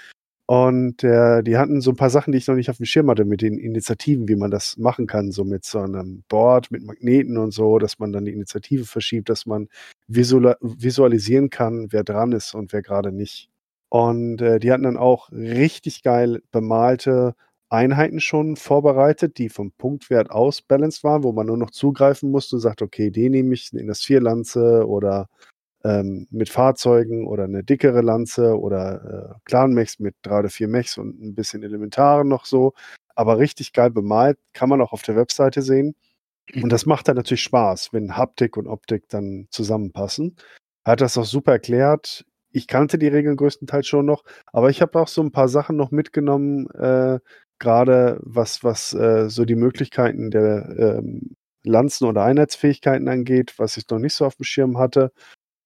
Und 0.51 1.01
äh, 1.05 1.43
die 1.43 1.57
hatten 1.57 1.79
so 1.79 1.91
ein 1.91 1.95
paar 1.95 2.09
Sachen, 2.09 2.33
die 2.33 2.37
ich 2.37 2.47
noch 2.47 2.55
nicht 2.55 2.69
auf 2.69 2.75
dem 2.75 2.85
Schirm 2.85 3.09
hatte, 3.09 3.23
mit 3.23 3.41
den 3.41 3.57
Initiativen, 3.57 4.27
wie 4.27 4.35
man 4.35 4.51
das 4.51 4.75
machen 4.75 5.07
kann, 5.07 5.31
so 5.31 5.45
mit 5.45 5.63
so 5.63 5.79
einem 5.79 6.25
Board, 6.27 6.71
mit 6.71 6.83
Magneten 6.83 7.37
und 7.37 7.51
so, 7.51 7.79
dass 7.79 7.99
man 7.99 8.11
dann 8.11 8.25
die 8.25 8.33
Initiative 8.33 8.83
verschiebt, 8.83 9.29
dass 9.29 9.45
man 9.45 9.69
visual 10.09 10.57
visualisieren 10.59 11.49
kann, 11.51 11.87
wer 11.91 12.03
dran 12.03 12.33
ist 12.33 12.53
und 12.53 12.73
wer 12.73 12.81
gerade 12.81 13.13
nicht. 13.13 13.49
Und 13.87 14.41
äh, 14.41 14.59
die 14.59 14.73
hatten 14.73 14.83
dann 14.83 14.97
auch 14.97 15.31
richtig 15.31 16.03
geil 16.03 16.41
bemalte 16.51 17.33
Einheiten 17.69 18.19
schon 18.19 18.57
vorbereitet, 18.57 19.37
die 19.37 19.47
vom 19.47 19.71
Punktwert 19.71 20.31
aus 20.31 20.61
balanced 20.61 21.05
waren, 21.05 21.23
wo 21.23 21.31
man 21.31 21.47
nur 21.47 21.55
noch 21.55 21.71
zugreifen 21.71 22.29
musste 22.29 22.57
und 22.57 22.61
sagt, 22.61 22.81
okay, 22.81 23.09
den 23.09 23.31
nehme 23.31 23.53
ich 23.53 23.71
in 23.71 23.87
das 23.87 24.01
Vierlanze 24.01 24.85
oder 24.85 25.29
ähm, 25.83 26.27
mit 26.31 26.49
Fahrzeugen 26.49 27.27
oder 27.27 27.45
eine 27.45 27.63
dickere 27.63 28.01
Lanze 28.01 28.59
oder 28.59 29.35
äh, 29.35 29.39
Clan-Mechs 29.45 29.99
mit 29.99 30.15
drei 30.21 30.39
oder 30.39 30.49
vier 30.49 30.67
Mechs 30.67 30.97
und 30.97 31.21
ein 31.21 31.35
bisschen 31.35 31.63
Elementaren 31.63 32.27
noch 32.27 32.45
so. 32.45 32.73
Aber 33.15 33.39
richtig 33.39 33.73
geil 33.73 33.91
bemalt, 33.91 34.37
kann 34.53 34.69
man 34.69 34.81
auch 34.81 34.93
auf 34.93 35.01
der 35.01 35.15
Webseite 35.15 35.61
sehen. 35.61 35.95
Und 36.55 36.69
das 36.71 36.85
macht 36.85 37.07
dann 37.07 37.15
natürlich 37.15 37.43
Spaß, 37.43 37.93
wenn 37.93 38.17
Haptik 38.17 38.57
und 38.57 38.67
Optik 38.67 39.07
dann 39.09 39.47
zusammenpassen. 39.51 40.35
Er 40.83 40.93
hat 40.93 41.01
das 41.01 41.17
auch 41.17 41.25
super 41.25 41.53
erklärt. 41.53 42.25
Ich 42.51 42.67
kannte 42.67 42.97
die 42.97 43.07
Regeln 43.07 43.37
größtenteils 43.37 43.87
schon 43.87 44.05
noch, 44.05 44.23
aber 44.47 44.69
ich 44.69 44.81
habe 44.81 44.99
auch 44.99 45.07
so 45.07 45.21
ein 45.21 45.31
paar 45.31 45.47
Sachen 45.47 45.77
noch 45.77 45.91
mitgenommen, 45.91 46.69
äh, 46.71 47.19
gerade 47.59 48.19
was, 48.23 48.63
was 48.63 48.93
äh, 48.93 49.29
so 49.29 49.45
die 49.45 49.55
Möglichkeiten 49.55 50.31
der 50.31 50.75
ähm, 50.77 51.35
Lanzen- 51.63 52.07
oder 52.07 52.23
Einheitsfähigkeiten 52.23 53.07
angeht, 53.07 53.53
was 53.57 53.77
ich 53.77 53.87
noch 53.89 53.99
nicht 53.99 54.15
so 54.15 54.25
auf 54.25 54.35
dem 54.35 54.43
Schirm 54.43 54.77
hatte 54.79 55.13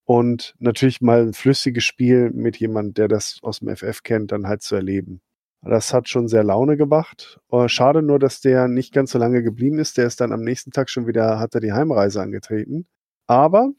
und 0.06 0.56
natürlich 0.60 1.02
mal 1.02 1.22
ein 1.24 1.34
flüssiges 1.34 1.84
Spiel 1.84 2.32
mit 2.32 2.58
jemandem, 2.58 2.94
der 2.94 3.08
das 3.08 3.40
aus 3.42 3.60
dem 3.60 3.76
FF 3.76 4.04
kennt, 4.04 4.32
dann 4.32 4.48
halt 4.48 4.62
zu 4.62 4.76
erleben. 4.76 5.22
Das 5.64 5.94
hat 5.94 6.08
schon 6.08 6.28
sehr 6.28 6.44
Laune 6.44 6.78
gemacht. 6.78 7.40
Oh, 7.50 7.68
schade 7.68 8.04
nur, 8.04 8.20
dass 8.20 8.40
der 8.40 8.68
nicht 8.68 8.94
ganz 8.94 9.12
so 9.12 9.18
lange 9.18 9.42
geblieben 9.42 9.80
ist. 9.80 9.98
Der 9.98 10.06
ist 10.06 10.22
dann 10.22 10.32
am 10.32 10.42
nächsten 10.42 10.70
Tag 10.72 10.92
schon 10.92 11.08
wieder, 11.08 11.40
hat 11.40 11.56
er 11.56 11.62
die 11.62 11.74
Heimreise 11.74 12.22
angetreten. 12.22 12.86
Aber 13.26 13.72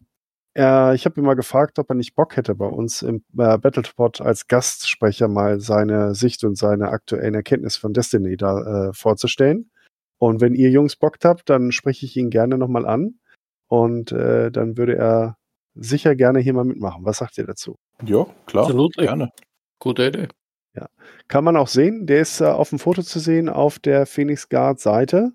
äh, 0.57 0.97
ich 0.97 1.05
habe 1.05 1.20
ihn 1.20 1.24
mal 1.24 1.35
gefragt, 1.35 1.79
ob 1.79 1.91
er 1.91 1.95
nicht 1.95 2.16
Bock 2.16 2.37
hätte, 2.37 2.57
bei 2.57 2.66
uns 2.66 3.03
im 3.03 3.22
äh, 3.39 3.57
Battlespot 3.59 4.20
als 4.20 4.49
Gastsprecher 4.49 5.29
mal 5.29 5.61
seine 5.61 6.16
Sicht 6.16 6.43
und 6.43 6.57
seine 6.57 6.89
aktuellen 6.89 7.35
Erkenntnisse 7.35 7.79
von 7.79 7.93
Destiny 7.93 8.37
da 8.37 8.89
äh, 8.89 8.93
vorzustellen. 8.93 9.70
Und 10.18 10.41
wenn 10.41 10.55
ihr 10.55 10.70
Jungs 10.70 10.97
Bock 10.97 11.18
habt, 11.22 11.49
dann 11.51 11.70
spreche 11.70 12.05
ich 12.07 12.16
ihn 12.16 12.31
gerne 12.31 12.59
nochmal 12.59 12.87
an. 12.87 13.20
Und 13.68 14.11
äh, 14.11 14.51
dann 14.51 14.77
würde 14.77 14.97
er 14.97 15.37
sicher 15.77 16.14
gerne 16.16 16.41
hier 16.41 16.55
mal 16.55 16.64
mitmachen. 16.64 17.05
Was 17.05 17.18
sagt 17.18 17.39
ihr 17.39 17.47
dazu? 17.47 17.77
Ja, 18.05 18.27
klar. 18.47 18.64
Absolut. 18.64 18.95
Gerne. 18.97 19.31
Gute 19.79 20.07
Idee. 20.07 20.29
Ja. 20.74 20.89
Kann 21.29 21.45
man 21.45 21.57
auch 21.57 21.68
sehen. 21.68 22.07
Der 22.07 22.20
ist 22.20 22.41
äh, 22.41 22.47
auf 22.47 22.70
dem 22.70 22.79
Foto 22.79 23.03
zu 23.03 23.18
sehen 23.18 23.49
auf 23.49 23.79
der 23.79 24.07
Phoenix 24.07 24.49
Guard 24.49 24.81
Seite. 24.81 25.33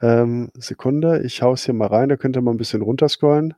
Ähm, 0.00 0.50
Sekunde, 0.54 1.22
ich 1.24 1.40
hau's 1.42 1.64
hier 1.64 1.74
mal 1.74 1.86
rein, 1.86 2.08
da 2.08 2.16
könnt 2.16 2.36
ihr 2.36 2.42
mal 2.42 2.50
ein 2.50 2.58
bisschen 2.58 2.82
runterscrollen. 2.82 3.54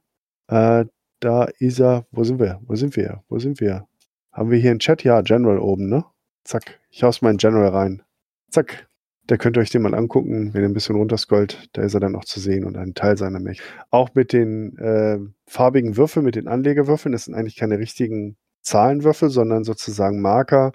Äh, 0.48 0.84
da 1.20 1.44
ist 1.58 1.80
er. 1.80 2.06
Wo 2.10 2.24
sind 2.24 2.38
wir? 2.38 2.60
Wo 2.66 2.76
sind 2.76 2.96
wir? 2.96 3.24
Wo 3.28 3.38
sind 3.38 3.60
wir? 3.60 3.88
Haben 4.32 4.50
wir 4.50 4.58
hier 4.58 4.70
einen 4.70 4.80
Chat? 4.80 5.02
Ja, 5.02 5.22
General 5.22 5.58
oben, 5.58 5.88
ne? 5.88 6.04
Zack. 6.44 6.78
Ich 6.90 7.02
hau's 7.02 7.22
mal 7.22 7.30
in 7.30 7.38
General 7.38 7.70
rein. 7.70 8.02
Zack. 8.50 8.88
Da 9.26 9.36
könnt 9.36 9.56
ihr 9.56 9.60
euch 9.60 9.70
den 9.70 9.82
mal 9.82 9.94
angucken, 9.94 10.54
wenn 10.54 10.62
ihr 10.62 10.68
ein 10.68 10.74
bisschen 10.74 10.94
runterscrollt. 10.94 11.68
Da 11.72 11.82
ist 11.82 11.94
er 11.94 12.00
dann 12.00 12.14
auch 12.14 12.24
zu 12.24 12.38
sehen 12.38 12.64
und 12.64 12.76
ein 12.76 12.94
Teil 12.94 13.16
seiner 13.16 13.40
Mech. 13.40 13.60
Auch 13.90 14.10
mit 14.14 14.32
den 14.32 14.76
äh, 14.78 15.18
farbigen 15.46 15.96
Würfeln, 15.96 16.24
mit 16.24 16.36
den 16.36 16.46
Anlegewürfeln. 16.46 17.12
Das 17.12 17.24
sind 17.24 17.34
eigentlich 17.34 17.56
keine 17.56 17.78
richtigen 17.78 18.36
Zahlenwürfel, 18.62 19.28
sondern 19.30 19.64
sozusagen 19.64 20.20
Marker, 20.20 20.72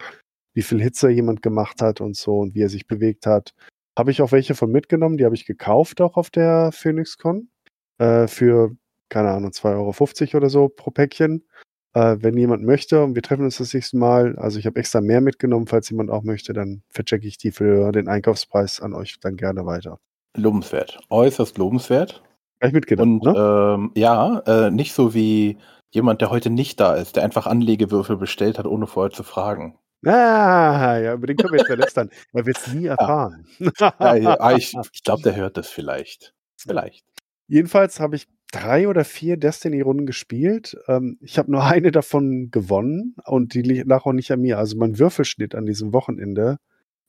wie 0.54 0.64
viel 0.64 0.82
Hitze 0.82 1.10
jemand 1.10 1.42
gemacht 1.42 1.82
hat 1.82 2.02
und 2.02 2.18
so 2.18 2.40
und 2.40 2.54
wie 2.54 2.62
er 2.64 2.70
sich 2.70 2.88
bewegt 2.88 3.26
hat. 3.26 3.54
Habe 3.98 4.12
ich 4.12 4.22
auch 4.22 4.34
welche 4.34 4.56
von 4.56 4.72
mitgenommen, 4.72 5.18
die 5.18 5.26
habe 5.26 5.36
ich 5.36 5.46
gekauft 5.46 6.02
auch 6.02 6.18
auf 6.18 6.30
der 6.30 6.72
PhoenixCon. 6.74 7.50
Äh, 8.00 8.28
für, 8.28 8.76
keine 9.10 9.30
Ahnung, 9.30 9.52
2,50 9.52 10.34
Euro 10.34 10.38
oder 10.38 10.50
so 10.50 10.68
pro 10.68 10.92
Päckchen. 10.92 11.46
Äh, 11.94 12.18
wenn 12.20 12.38
jemand 12.38 12.64
möchte 12.64 13.04
und 13.04 13.16
wir 13.16 13.22
treffen 13.22 13.44
uns 13.44 13.58
das 13.58 13.74
nächste 13.74 13.98
Mal, 13.98 14.38
also 14.38 14.58
ich 14.60 14.66
habe 14.66 14.80
extra 14.80 15.02
mehr 15.02 15.20
mitgenommen, 15.20 15.68
falls 15.68 15.90
jemand 15.90 16.10
auch 16.10 16.24
möchte, 16.24 16.54
dann 16.54 16.84
verchecke 16.90 17.28
ich 17.28 17.38
die 17.38 17.52
für 17.52 17.92
den 17.92 18.08
Einkaufspreis 18.08 18.80
an 18.80 18.94
euch 18.94 19.20
dann 19.20 19.36
gerne 19.36 19.66
weiter. 19.66 20.00
Lobenswert. 20.36 21.00
Äußerst 21.10 21.58
lobenswert. 21.58 22.24
Gleich 22.60 22.74
mitgenommen, 22.74 23.20
Und 23.20 23.34
ne? 23.34 23.76
ähm, 23.76 23.92
ja, 23.96 24.40
äh, 24.46 24.72
nicht 24.72 24.94
so 24.94 25.14
wie 25.14 25.58
jemand, 25.90 26.22
der 26.22 26.30
heute 26.30 26.50
nicht 26.50 26.80
da 26.80 26.96
ist, 26.96 27.18
der 27.18 27.24
einfach 27.24 27.48
Anlegewürfel 27.48 28.16
bestellt 28.16 28.58
hat, 28.58 28.68
ohne 28.68 28.88
vorher 28.88 29.12
zu 29.12 29.24
fragen. 29.24 29.78
Ah, 30.06 30.98
ja, 30.98 31.14
über 31.14 31.28
den 31.28 31.38
können 31.38 31.54
wir 31.54 31.60
jetzt 31.60 31.68
verlästern. 31.68 32.10
Er 32.34 32.46
wird 32.46 32.58
es 32.58 32.74
nie 32.74 32.86
erfahren. 32.88 33.46
Ja, 33.60 34.16
ja, 34.16 34.40
ah, 34.40 34.56
ich 34.56 34.74
ich 34.94 35.04
glaube, 35.04 35.22
der 35.22 35.36
hört 35.36 35.58
das 35.58 35.68
vielleicht. 35.68 36.34
Vielleicht. 36.58 37.06
Jedenfalls 37.48 38.00
habe 38.00 38.16
ich 38.16 38.28
drei 38.52 38.88
oder 38.88 39.04
vier 39.06 39.38
Destiny-Runden 39.38 40.06
gespielt. 40.06 40.78
Ähm, 40.88 41.18
ich 41.22 41.38
habe 41.38 41.52
nur 41.52 41.64
eine 41.66 41.92
davon 41.92 42.52
gewonnen 42.52 43.16
und 43.26 43.54
die 43.54 43.62
lag 43.64 44.06
auch 44.06 44.14
nicht 44.14 44.32
an 44.32 44.42
mir. 44.42 44.58
Also 44.58 44.78
mein 44.78 45.00
Würfelschnitt 45.00 45.56
an 45.56 45.66
diesem 45.66 45.94
Wochenende 45.94 46.58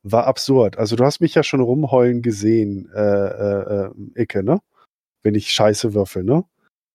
war 0.05 0.27
absurd. 0.27 0.79
Also 0.79 0.97
du 0.97 1.05
hast 1.05 1.21
mich 1.21 1.35
ja 1.35 1.43
schon 1.43 1.61
rumheulen 1.61 2.23
gesehen, 2.23 2.91
äh, 2.95 3.01
äh, 3.01 3.87
äh, 3.87 3.91
Icke, 4.23 4.43
ne? 4.43 4.59
Wenn 5.23 5.35
ich 5.37 5.53
scheiße 5.53 5.95
würfel, 5.95 6.25
ne? 6.25 6.45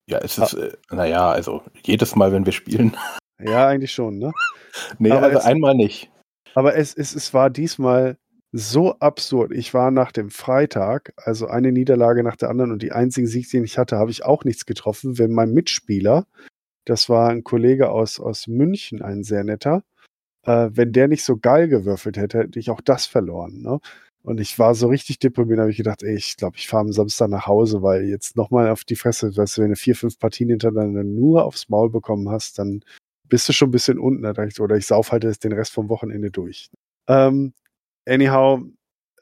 Ja, 0.10 0.20
es 0.20 0.38
ist, 0.38 0.54
äh, 0.54 0.72
naja, 0.92 1.30
also 1.32 1.62
jedes 1.86 2.16
Mal, 2.16 2.32
wenn 2.34 2.46
wir 2.46 2.54
spielen. 2.54 2.98
Ja, 3.42 3.68
eigentlich 3.68 3.94
schon, 3.94 4.18
ne? 4.18 4.34
nee, 5.00 5.12
Aber 5.12 5.28
also 5.28 5.40
es- 5.40 5.46
einmal 5.46 5.76
nicht. 5.76 6.12
Aber 6.56 6.76
es, 6.76 6.94
es, 6.96 7.14
es 7.16 7.34
war 7.34 7.50
diesmal 7.50 8.18
so 8.58 8.98
absurd. 9.00 9.52
Ich 9.52 9.74
war 9.74 9.92
nach 9.92 10.12
dem 10.12 10.30
Freitag, 10.30 11.14
also 11.18 11.48
eine 11.48 11.72
Niederlage 11.72 12.24
nach 12.24 12.36
der 12.36 12.50
anderen 12.50 12.72
und 12.72 12.82
die 12.82 12.92
einzigen 12.92 13.28
Sieg, 13.28 13.50
den 13.52 13.64
ich 13.64 13.78
hatte, 13.78 13.98
habe 13.98 14.12
ich 14.12 14.26
auch 14.26 14.44
nichts 14.44 14.66
getroffen, 14.66 15.18
wenn 15.18 15.32
mein 15.32 15.54
Mitspieler, 15.54 16.26
das 16.86 17.10
war 17.10 17.30
ein 17.30 17.44
Kollege 17.44 17.90
aus, 17.90 18.20
aus 18.20 18.48
München, 18.48 19.02
ein 19.02 19.24
sehr 19.24 19.44
netter, 19.44 19.84
äh, 20.44 20.70
wenn 20.74 20.92
der 20.92 21.08
nicht 21.08 21.24
so 21.24 21.38
geil 21.38 21.68
gewürfelt 21.68 22.18
hätte, 22.18 22.40
hätte 22.40 22.60
ich 22.60 22.70
auch 22.72 22.82
das 22.82 23.06
verloren. 23.06 23.62
Ne? 23.62 23.80
Und 24.24 24.42
ich 24.42 24.58
war 24.60 24.76
so 24.76 24.88
richtig 24.88 25.20
deprimiert, 25.20 25.60
habe 25.60 25.72
ich 25.72 25.78
gedacht, 25.78 26.04
ey, 26.04 26.16
ich 26.16 26.36
glaube, 26.38 26.58
ich 26.58 26.68
fahre 26.68 26.82
am 26.82 26.92
Samstag 26.92 27.30
nach 27.30 27.48
Hause, 27.48 27.82
weil 27.84 28.06
jetzt 28.06 28.36
nochmal 28.36 28.70
auf 28.70 28.84
die 28.84 28.96
Fresse, 28.96 29.36
weißt 29.38 29.58
du, 29.58 29.62
wenn 29.62 29.70
du 29.70 29.76
vier, 29.76 29.96
fünf 29.96 30.20
Partien 30.20 30.50
hintereinander 30.50 31.04
nur 31.04 31.46
aufs 31.46 31.70
Maul 31.70 31.90
bekommen 31.90 32.30
hast, 32.30 32.60
dann 32.60 32.82
bist 33.30 33.48
du 33.48 33.54
schon 33.54 33.70
ein 33.70 33.72
bisschen 33.72 34.00
unten. 34.00 34.26
Oder 34.26 34.76
ich 34.78 34.88
sauf 34.88 35.12
halt 35.12 35.44
den 35.44 35.54
Rest 35.54 35.74
vom 35.74 35.90
Wochenende 35.90 36.32
durch. 36.32 36.70
Ähm, 37.08 37.54
anyhow, 38.08 38.62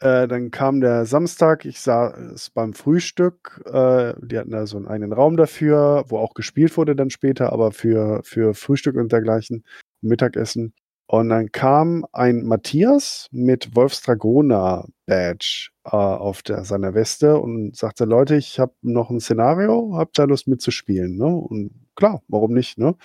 äh, 0.01 0.27
dann 0.27 0.51
kam 0.51 0.81
der 0.81 1.05
Samstag, 1.05 1.65
ich 1.65 1.79
saß 1.79 2.51
beim 2.51 2.73
Frühstück, 2.73 3.61
äh, 3.65 4.13
die 4.21 4.37
hatten 4.37 4.51
da 4.51 4.67
so 4.67 4.77
einen 4.77 4.87
eigenen 4.87 5.13
Raum 5.13 5.37
dafür, 5.37 6.05
wo 6.09 6.17
auch 6.17 6.33
gespielt 6.33 6.75
wurde 6.77 6.95
dann 6.95 7.09
später, 7.09 7.51
aber 7.53 7.71
für, 7.71 8.21
für 8.23 8.53
Frühstück 8.53 8.95
und 8.97 9.11
dergleichen, 9.11 9.63
Mittagessen. 10.01 10.73
Und 11.07 11.29
dann 11.29 11.51
kam 11.51 12.05
ein 12.13 12.43
Matthias 12.43 13.27
mit 13.31 13.75
Wolfs 13.75 14.01
Dragoner 14.01 14.87
Badge 15.05 15.69
äh, 15.85 15.89
auf 15.91 16.41
der, 16.41 16.63
seiner 16.65 16.93
Weste 16.95 17.37
und 17.39 17.75
sagte, 17.75 18.05
Leute, 18.05 18.35
ich 18.35 18.59
habe 18.59 18.73
noch 18.81 19.11
ein 19.11 19.19
Szenario, 19.19 19.93
habt 19.95 20.19
ihr 20.19 20.27
Lust 20.27 20.47
mitzuspielen? 20.47 21.15
Ne? 21.17 21.27
Und 21.27 21.71
klar, 21.95 22.21
warum 22.27 22.53
nicht? 22.53 22.77
Ne? 22.77 22.87
Und 22.87 22.97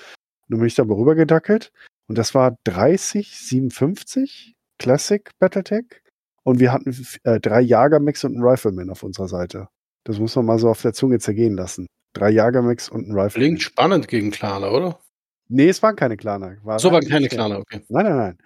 dann 0.48 0.58
bin 0.60 0.66
ich 0.66 0.74
da 0.74 0.82
rübergedackelt 0.82 1.72
und 2.08 2.16
das 2.18 2.34
war 2.34 2.56
3057 2.64 4.56
Classic 4.80 5.30
Battletech 5.38 5.84
und 6.42 6.58
wir 6.58 6.72
hatten 6.72 6.96
äh, 7.24 7.38
drei 7.38 7.60
Jagermechs 7.60 8.24
und 8.24 8.34
einen 8.34 8.42
Rifleman 8.42 8.88
auf 8.88 9.02
unserer 9.02 9.28
Seite. 9.28 9.68
Das 10.04 10.18
muss 10.18 10.34
man 10.36 10.46
mal 10.46 10.58
so 10.58 10.70
auf 10.70 10.80
der 10.80 10.94
Zunge 10.94 11.18
zergehen 11.18 11.54
lassen. 11.54 11.86
Drei 12.14 12.30
Jagermechs 12.30 12.88
und 12.88 13.06
ein 13.06 13.12
Rifleman. 13.12 13.30
Klingt 13.48 13.62
spannend 13.62 14.08
gegen 14.08 14.30
Klaner, 14.30 14.72
oder? 14.72 14.98
Nee, 15.48 15.68
es 15.68 15.82
waren 15.82 15.96
keine 15.96 16.16
Klaner. 16.16 16.56
War 16.62 16.78
So 16.78 16.90
waren 16.92 17.06
keine. 17.06 17.28
Klaner, 17.28 17.58
okay. 17.58 17.82
Nein, 17.88 18.06
nein, 18.06 18.16
nein. 18.16 18.38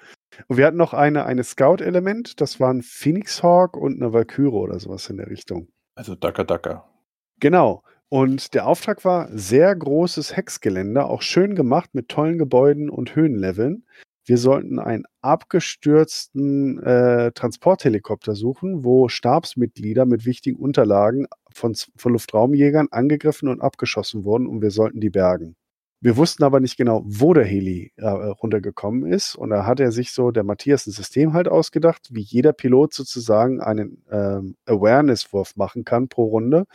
Und 0.49 0.57
wir 0.57 0.67
hatten 0.67 0.77
noch 0.77 0.93
eine, 0.93 1.25
eine 1.25 1.45
Scout-Element, 1.45 2.41
das 2.41 2.59
waren 2.59 2.83
Phoenix 2.83 3.45
Hawk 3.45 3.77
und 3.77 4.03
eine 4.03 4.13
Valkyrie 4.13 4.49
oder 4.49 4.81
sowas 4.81 5.09
in 5.09 5.19
der 5.19 5.31
Richtung. 5.31 5.69
Also 5.95 6.17
Dacker 6.17 6.43
Dacker. 6.43 6.89
Genau. 7.39 7.85
Und 8.09 8.55
der 8.55 8.67
Auftrag 8.67 9.05
war 9.05 9.29
sehr 9.31 9.75
großes 9.75 10.37
Hexgelände, 10.37 11.05
auch 11.05 11.23
schön 11.23 11.55
gemacht 11.55 11.91
mit 11.93 12.09
tollen 12.09 12.39
Gebäuden 12.39 12.91
und 12.91 13.15
Höhenleveln. 13.15 13.87
Wir 14.27 14.39
sollten 14.39 14.79
einen 14.79 15.05
abgestürzten 15.21 16.83
äh, 16.83 17.33
Transporthelikopter 17.33 18.35
suchen, 18.35 18.85
wo 18.85 19.09
Stabsmitglieder 19.09 20.07
mit 20.07 20.25
wichtigen 20.25 20.59
Unterlagen 20.59 21.27
von, 21.53 21.75
von 21.97 22.13
Luftraumjägern 22.13 22.89
angegriffen 22.91 23.49
und 23.49 23.61
abgeschossen 23.61 24.25
wurden 24.25 24.47
und 24.47 24.63
wir 24.63 24.71
sollten 24.71 25.01
die 25.01 25.11
bergen. 25.11 25.57
Wir 26.01 26.19
wussten 26.19 26.45
aber 26.45 26.61
nicht 26.61 26.77
genau, 26.77 27.03
wo 27.07 27.33
der 27.33 27.47
Heli 27.47 27.93
äh, 27.97 28.07
runtergekommen 28.07 29.11
ist. 29.11 29.37
Und 29.37 29.49
da 29.49 29.65
hat 29.65 29.81
er 29.81 29.91
sich 29.91 30.13
so, 30.13 30.33
der 30.33 30.45
Matthias, 30.45 30.87
ein 30.87 30.91
System 30.91 31.33
halt 31.33 31.49
ausgedacht, 31.49 32.09
wie 32.11 32.21
jeder 32.21 32.53
Pilot 32.53 32.93
sozusagen 32.93 33.63
einen 33.63 34.05
ähm, 34.11 34.57
Awareness-Wurf 34.67 35.57
machen 35.57 35.87
kann 35.87 36.09
pro 36.09 36.25
Runde, 36.25 36.67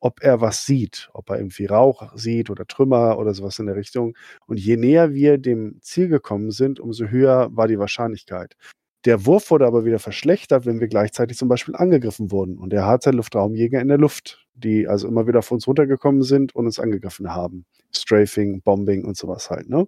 ob 0.00 0.22
er 0.22 0.40
was 0.40 0.64
sieht, 0.66 1.10
ob 1.12 1.30
er 1.30 1.38
irgendwie 1.38 1.66
Rauch 1.66 2.12
sieht 2.14 2.50
oder 2.50 2.66
Trümmer 2.66 3.18
oder 3.18 3.34
sowas 3.34 3.58
in 3.58 3.66
der 3.66 3.76
Richtung. 3.76 4.16
Und 4.46 4.58
je 4.58 4.76
näher 4.76 5.12
wir 5.14 5.38
dem 5.38 5.78
Ziel 5.80 6.08
gekommen 6.08 6.50
sind, 6.50 6.80
umso 6.80 7.06
höher 7.06 7.48
war 7.52 7.68
die 7.68 7.78
Wahrscheinlichkeit. 7.78 8.56
Der 9.04 9.26
Wurf 9.26 9.50
wurde 9.50 9.66
aber 9.66 9.84
wieder 9.84 9.98
verschlechtert, 9.98 10.66
wenn 10.66 10.80
wir 10.80 10.88
gleichzeitig 10.88 11.38
zum 11.38 11.48
Beispiel 11.48 11.76
angegriffen 11.76 12.30
wurden. 12.30 12.58
Und 12.58 12.72
er 12.72 12.86
hatte 12.86 13.10
Luftraumjäger 13.10 13.80
in 13.80 13.88
der 13.88 13.98
Luft, 13.98 14.46
die 14.54 14.88
also 14.88 15.06
immer 15.06 15.26
wieder 15.26 15.38
auf 15.38 15.50
uns 15.52 15.66
runtergekommen 15.66 16.22
sind 16.22 16.54
und 16.54 16.66
uns 16.66 16.80
angegriffen 16.80 17.32
haben. 17.32 17.64
Strafing, 17.94 18.60
Bombing 18.62 19.04
und 19.04 19.16
sowas 19.16 19.50
halt. 19.50 19.68
Ne? 19.68 19.86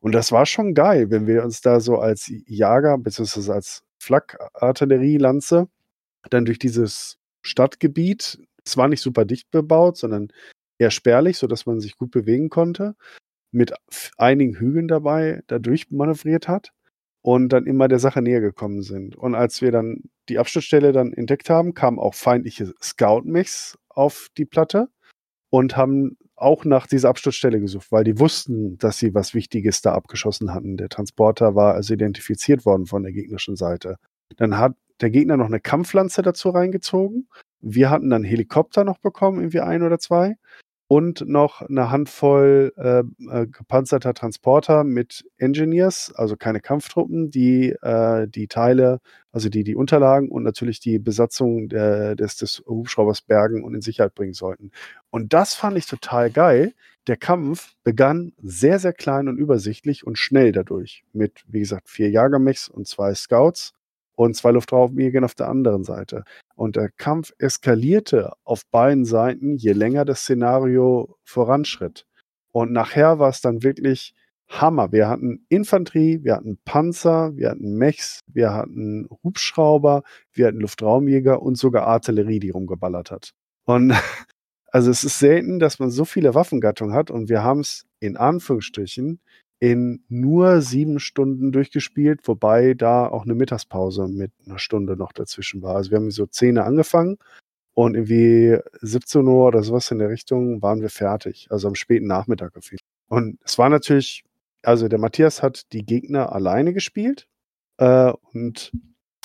Und 0.00 0.12
das 0.12 0.32
war 0.32 0.46
schon 0.46 0.74
geil, 0.74 1.10
wenn 1.10 1.26
wir 1.26 1.44
uns 1.44 1.62
da 1.62 1.80
so 1.80 1.98
als 1.98 2.30
Jager 2.46 2.96
bzw. 2.98 3.52
als 3.52 3.82
Flak-Artillerielanze 3.98 5.68
dann 6.30 6.44
durch 6.44 6.58
dieses 6.58 7.18
Stadtgebiet, 7.42 8.38
es 8.66 8.76
war 8.76 8.88
nicht 8.88 9.00
super 9.00 9.24
dicht 9.24 9.50
bebaut, 9.50 9.96
sondern 9.96 10.28
eher 10.78 10.90
spärlich, 10.90 11.38
sodass 11.38 11.66
man 11.66 11.80
sich 11.80 11.96
gut 11.96 12.10
bewegen 12.10 12.48
konnte, 12.48 12.94
mit 13.52 13.72
einigen 14.16 14.56
Hügeln 14.56 14.88
dabei 14.88 15.42
da 15.46 15.58
durchmanövriert 15.58 16.48
hat 16.48 16.72
und 17.22 17.50
dann 17.50 17.66
immer 17.66 17.88
der 17.88 17.98
Sache 18.00 18.20
näher 18.20 18.40
gekommen 18.40 18.82
sind. 18.82 19.16
Und 19.16 19.34
als 19.34 19.62
wir 19.62 19.70
dann 19.70 20.02
die 20.28 20.38
Absturzstelle 20.38 20.92
dann 20.92 21.12
entdeckt 21.12 21.48
haben, 21.50 21.74
kamen 21.74 21.98
auch 21.98 22.14
feindliche 22.14 22.72
Scout-Mechs 22.82 23.78
auf 23.88 24.28
die 24.36 24.44
Platte 24.44 24.88
und 25.50 25.76
haben 25.76 26.16
auch 26.36 26.64
nach 26.64 26.86
dieser 26.86 27.10
Absturzstelle 27.10 27.60
gesucht, 27.60 27.92
weil 27.92 28.04
die 28.04 28.18
wussten, 28.18 28.76
dass 28.78 28.98
sie 28.98 29.14
was 29.14 29.34
Wichtiges 29.34 29.82
da 29.82 29.92
abgeschossen 29.92 30.52
hatten. 30.52 30.76
Der 30.76 30.88
Transporter 30.88 31.54
war 31.54 31.74
also 31.74 31.94
identifiziert 31.94 32.66
worden 32.66 32.86
von 32.86 33.04
der 33.04 33.12
gegnerischen 33.12 33.56
Seite. 33.56 33.96
Dann 34.36 34.58
hat 34.58 34.74
der 35.00 35.10
Gegner 35.10 35.36
noch 35.36 35.46
eine 35.46 35.60
Kampflanze 35.60 36.22
dazu 36.22 36.50
reingezogen. 36.50 37.28
Wir 37.64 37.90
hatten 37.90 38.10
dann 38.10 38.24
Helikopter 38.24 38.84
noch 38.84 38.98
bekommen, 38.98 39.38
irgendwie 39.38 39.60
ein 39.60 39.82
oder 39.82 39.98
zwei 39.98 40.36
und 40.86 41.26
noch 41.26 41.62
eine 41.62 41.90
Handvoll 41.90 42.72
äh, 42.76 43.02
äh, 43.30 43.46
gepanzerter 43.46 44.14
Transporter 44.14 44.84
mit 44.84 45.24
Engineers, 45.38 46.12
also 46.14 46.36
keine 46.36 46.60
Kampftruppen, 46.60 47.30
die 47.30 47.70
äh, 47.82 48.28
die 48.28 48.48
Teile, 48.48 49.00
also 49.32 49.48
die 49.48 49.64
die 49.64 49.76
Unterlagen 49.76 50.28
und 50.28 50.42
natürlich 50.42 50.80
die 50.80 50.98
Besatzung 50.98 51.68
der, 51.68 52.16
des, 52.16 52.36
des 52.36 52.62
Hubschraubers 52.66 53.22
bergen 53.22 53.64
und 53.64 53.74
in 53.74 53.80
Sicherheit 53.80 54.14
bringen 54.14 54.34
sollten. 54.34 54.70
Und 55.10 55.32
das 55.32 55.54
fand 55.54 55.78
ich 55.78 55.86
total 55.86 56.30
geil. 56.30 56.74
Der 57.06 57.16
Kampf 57.16 57.74
begann 57.82 58.32
sehr, 58.42 58.78
sehr 58.78 58.92
klein 58.92 59.28
und 59.28 59.36
übersichtlich 59.36 60.06
und 60.06 60.18
schnell 60.18 60.52
dadurch. 60.52 61.04
Mit, 61.12 61.44
wie 61.48 61.60
gesagt, 61.60 61.88
vier 61.88 62.10
Jagermechs 62.10 62.68
und 62.68 62.86
zwei 62.86 63.14
Scouts 63.14 63.73
und 64.16 64.36
zwei 64.36 64.50
Luftraumjägern 64.52 65.24
auf 65.24 65.34
der 65.34 65.48
anderen 65.48 65.84
Seite. 65.84 66.24
Und 66.54 66.76
der 66.76 66.90
Kampf 66.90 67.32
eskalierte 67.38 68.32
auf 68.44 68.62
beiden 68.70 69.04
Seiten, 69.04 69.56
je 69.56 69.72
länger 69.72 70.04
das 70.04 70.20
Szenario 70.20 71.16
voranschritt. 71.24 72.06
Und 72.52 72.72
nachher 72.72 73.18
war 73.18 73.30
es 73.30 73.40
dann 73.40 73.62
wirklich 73.62 74.14
Hammer. 74.48 74.92
Wir 74.92 75.08
hatten 75.08 75.44
Infanterie, 75.48 76.22
wir 76.22 76.36
hatten 76.36 76.58
Panzer, 76.64 77.36
wir 77.36 77.50
hatten 77.50 77.76
Mechs, 77.76 78.20
wir 78.26 78.52
hatten 78.52 79.08
Hubschrauber, 79.22 80.02
wir 80.32 80.46
hatten 80.46 80.60
Luftraumjäger 80.60 81.42
und 81.42 81.56
sogar 81.56 81.86
Artillerie, 81.86 82.40
die 82.40 82.50
rumgeballert 82.50 83.10
hat. 83.10 83.32
Und 83.64 83.92
also 84.70 84.90
es 84.90 85.04
ist 85.04 85.18
selten, 85.18 85.58
dass 85.58 85.78
man 85.78 85.90
so 85.90 86.04
viele 86.04 86.34
Waffengattungen 86.34 86.94
hat 86.94 87.10
und 87.10 87.28
wir 87.28 87.42
haben 87.42 87.60
es 87.60 87.86
in 88.00 88.16
Anführungsstrichen 88.16 89.20
in 89.60 90.04
nur 90.08 90.60
sieben 90.60 90.98
Stunden 90.98 91.52
durchgespielt, 91.52 92.20
wobei 92.24 92.74
da 92.74 93.06
auch 93.06 93.24
eine 93.24 93.34
Mittagspause 93.34 94.08
mit 94.08 94.32
einer 94.46 94.58
Stunde 94.58 94.96
noch 94.96 95.12
dazwischen 95.12 95.62
war. 95.62 95.76
Also 95.76 95.90
wir 95.90 95.98
haben 95.98 96.10
so 96.10 96.26
10 96.26 96.58
Uhr 96.58 96.64
angefangen 96.64 97.18
und 97.72 97.94
irgendwie 97.94 98.58
17 98.80 99.26
Uhr 99.26 99.46
oder 99.46 99.62
sowas 99.62 99.90
in 99.90 99.98
der 99.98 100.10
Richtung 100.10 100.62
waren 100.62 100.80
wir 100.80 100.90
fertig. 100.90 101.48
Also 101.50 101.68
am 101.68 101.74
späten 101.74 102.06
Nachmittag 102.06 102.56
auf 102.56 102.70
jeden 102.70 102.78
Fall. 103.08 103.18
Und 103.18 103.38
es 103.44 103.58
war 103.58 103.68
natürlich, 103.68 104.24
also 104.62 104.88
der 104.88 104.98
Matthias 104.98 105.42
hat 105.42 105.72
die 105.72 105.84
Gegner 105.84 106.32
alleine 106.32 106.72
gespielt 106.72 107.26
äh, 107.78 108.12
und 108.32 108.72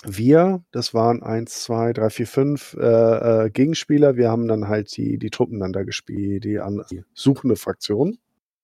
wir, 0.05 0.63
das 0.71 0.93
waren 0.93 1.23
eins, 1.23 1.63
zwei, 1.63 1.91
drei, 1.91 2.09
vier, 2.09 2.27
fünf 2.27 2.75
äh, 2.79 3.45
äh, 3.45 3.49
Gegenspieler. 3.49 4.15
Wir 4.15 4.29
haben 4.29 4.47
dann 4.47 4.69
halt 4.69 4.95
die, 4.95 5.17
die 5.17 5.29
Truppen 5.29 5.59
dann 5.59 5.73
da 5.73 5.83
gespielt, 5.83 6.45
die, 6.45 6.59
die 6.89 7.03
suchende 7.13 7.57
Fraktion. 7.57 8.17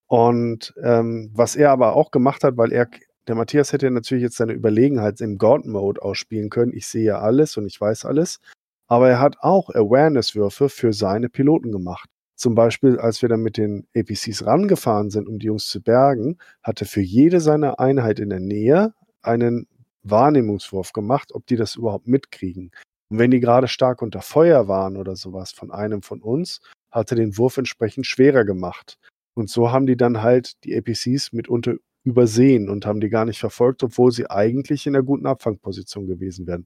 Und 0.07 0.73
ähm, 0.83 1.31
was 1.33 1.55
er 1.55 1.71
aber 1.71 1.95
auch 1.95 2.11
gemacht 2.11 2.43
hat, 2.43 2.57
weil 2.57 2.71
er, 2.71 2.87
der 3.27 3.35
Matthias 3.35 3.73
hätte 3.73 3.89
natürlich 3.89 4.23
jetzt 4.23 4.37
seine 4.37 4.53
Überlegenheit 4.53 5.19
im 5.21 5.37
God-Mode 5.37 6.01
ausspielen 6.01 6.49
können. 6.49 6.73
Ich 6.73 6.87
sehe 6.87 7.05
ja 7.05 7.19
alles 7.19 7.57
und 7.57 7.65
ich 7.65 7.79
weiß 7.79 8.05
alles. 8.05 8.39
Aber 8.87 9.09
er 9.09 9.19
hat 9.19 9.37
auch 9.39 9.69
Awareness-Würfe 9.69 10.69
für 10.69 10.93
seine 10.93 11.29
Piloten 11.29 11.71
gemacht. 11.71 12.07
Zum 12.35 12.53
Beispiel, 12.53 12.99
als 12.99 13.21
wir 13.21 13.29
dann 13.29 13.41
mit 13.41 13.57
den 13.57 13.87
APCs 13.95 14.45
rangefahren 14.45 15.09
sind, 15.09 15.27
um 15.27 15.39
die 15.39 15.47
Jungs 15.47 15.67
zu 15.67 15.81
bergen, 15.81 16.37
hatte 16.61 16.85
für 16.85 17.01
jede 17.01 17.39
seiner 17.39 17.79
Einheit 17.79 18.19
in 18.19 18.29
der 18.29 18.41
Nähe 18.41 18.93
einen 19.21 19.67
Wahrnehmungswurf 20.03 20.91
gemacht, 20.93 21.33
ob 21.33 21.47
die 21.47 21.55
das 21.55 21.75
überhaupt 21.75 22.07
mitkriegen. 22.07 22.71
Und 23.09 23.19
wenn 23.19 23.31
die 23.31 23.39
gerade 23.39 23.67
stark 23.67 24.01
unter 24.01 24.21
Feuer 24.21 24.67
waren 24.67 24.97
oder 24.97 25.15
sowas 25.15 25.51
von 25.51 25.71
einem 25.71 26.01
von 26.01 26.21
uns, 26.21 26.61
hat 26.91 27.11
er 27.11 27.17
den 27.17 27.37
Wurf 27.37 27.57
entsprechend 27.57 28.05
schwerer 28.05 28.43
gemacht. 28.43 28.99
Und 29.35 29.49
so 29.49 29.71
haben 29.71 29.85
die 29.85 29.97
dann 29.97 30.23
halt 30.23 30.63
die 30.63 30.75
APCs 30.75 31.33
mitunter 31.33 31.75
übersehen 32.03 32.69
und 32.69 32.85
haben 32.85 33.01
die 33.01 33.09
gar 33.09 33.25
nicht 33.25 33.39
verfolgt, 33.39 33.83
obwohl 33.83 34.11
sie 34.11 34.29
eigentlich 34.29 34.87
in 34.87 34.95
einer 34.95 35.03
guten 35.03 35.27
Abfangposition 35.27 36.07
gewesen 36.07 36.47
wären. 36.47 36.65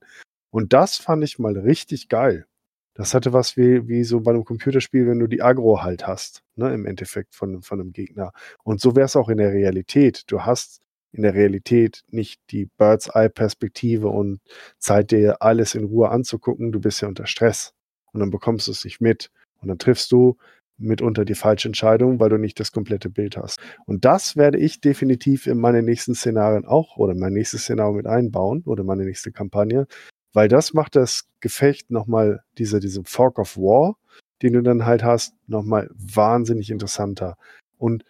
Und 0.52 0.74
das 0.74 0.98
fand 0.98 1.24
ich 1.24 1.40
mal 1.40 1.58
richtig 1.58 2.10
geil. 2.10 2.46
Das 2.94 3.14
hatte 3.14 3.32
was 3.32 3.56
wie, 3.56 3.88
wie 3.88 4.04
so 4.04 4.20
bei 4.20 4.32
einem 4.32 4.44
Computerspiel, 4.44 5.08
wenn 5.08 5.20
du 5.20 5.28
die 5.28 5.42
Agro 5.42 5.82
halt 5.82 6.06
hast, 6.06 6.44
ne, 6.56 6.74
im 6.74 6.86
Endeffekt 6.86 7.34
von, 7.34 7.62
von 7.62 7.80
einem 7.80 7.94
Gegner. 7.94 8.34
Und 8.64 8.82
so 8.82 8.96
wäre 8.96 9.06
es 9.06 9.16
auch 9.16 9.30
in 9.30 9.38
der 9.38 9.54
Realität. 9.54 10.24
Du 10.28 10.42
hast 10.42 10.82
in 11.12 11.24
der 11.24 11.34
Realität 11.34 12.04
nicht 12.10 12.42
die 12.50 12.66
Bird's-Eye-Perspektive 12.78 14.10
und 14.10 14.42
Zeit, 14.80 15.12
dir 15.12 15.42
alles 15.42 15.76
in 15.76 15.86
Ruhe 15.86 16.10
anzugucken. 16.10 16.72
Du 16.72 16.80
bist 16.82 17.02
ja 17.02 17.08
unter 17.08 17.26
Stress 17.26 17.74
und 18.12 18.20
dann 18.20 18.32
bekommst 18.32 18.68
du 18.68 18.72
es 18.72 18.84
nicht 18.84 19.00
mit. 19.00 19.32
Und 19.62 19.70
dann 19.70 19.78
triffst 19.78 20.12
du 20.12 20.38
mitunter 20.80 21.26
die 21.26 21.36
falsche 21.36 21.68
Entscheidung, 21.68 22.20
weil 22.20 22.30
du 22.30 22.38
nicht 22.38 22.60
das 22.60 22.72
komplette 22.72 23.10
Bild 23.10 23.38
hast. 23.38 23.60
Und 23.86 24.06
das 24.06 24.36
werde 24.36 24.58
ich 24.58 24.82
definitiv 24.82 25.46
in 25.48 25.60
meine 25.60 25.84
nächsten 25.84 26.16
Szenarien 26.16 26.66
auch 26.66 26.98
oder 26.98 27.14
mein 27.16 27.34
nächstes 27.34 27.64
Szenario 27.64 27.94
mit 27.94 28.08
einbauen 28.08 28.64
oder 28.66 28.84
meine 28.84 29.06
nächste 29.06 29.32
Kampagne, 29.32 29.88
weil 30.34 30.48
das 30.48 30.74
macht 30.74 30.96
das 30.96 31.28
Gefecht 31.40 31.92
nochmal, 31.92 32.44
diese, 32.58 32.80
diese 32.80 33.04
Fork 33.04 33.40
of 33.40 33.58
War, 33.58 33.98
den 34.42 34.54
du 34.54 34.62
dann 34.62 34.86
halt 34.86 35.04
hast, 35.04 35.34
nochmal 35.48 35.90
wahnsinnig 35.94 36.72
interessanter. 36.72 37.38
Und 37.78 38.04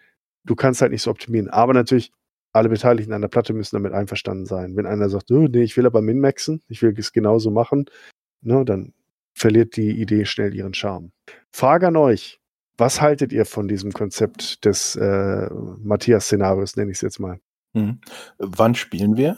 du 0.44 0.54
kannst 0.54 0.80
halt 0.80 0.92
nicht 0.92 1.02
so 1.02 1.10
optimieren. 1.10 1.48
Aber 1.48 1.74
natürlich, 1.74 2.12
alle 2.52 2.68
Beteiligten 2.68 3.12
an 3.12 3.20
der 3.20 3.28
Platte 3.28 3.52
müssen 3.52 3.76
damit 3.76 3.92
einverstanden 3.92 4.44
sein. 4.44 4.76
Wenn 4.76 4.86
einer 4.86 5.08
sagt, 5.08 5.30
oh, 5.30 5.46
nee, 5.48 5.62
ich 5.62 5.76
will 5.76 5.86
aber 5.86 6.02
min-maxen, 6.02 6.62
ich 6.68 6.82
will 6.82 6.94
es 6.98 7.12
genauso 7.12 7.50
machen, 7.50 7.86
ne, 8.42 8.64
dann 8.64 8.92
verliert 9.34 9.76
die 9.76 10.00
Idee 10.00 10.24
schnell 10.24 10.54
ihren 10.54 10.74
Charme. 10.74 11.12
Frage 11.52 11.88
an 11.88 11.96
euch. 11.96 12.39
Was 12.80 13.02
haltet 13.02 13.30
ihr 13.30 13.44
von 13.44 13.68
diesem 13.68 13.92
Konzept 13.92 14.64
des 14.64 14.96
äh, 14.96 15.50
Matthias-Szenarios, 15.82 16.76
nenne 16.76 16.90
ich 16.90 16.96
es 16.96 17.02
jetzt 17.02 17.20
mal? 17.20 17.38
Hm. 17.76 18.00
Wann 18.38 18.74
spielen 18.74 19.18
wir? 19.18 19.36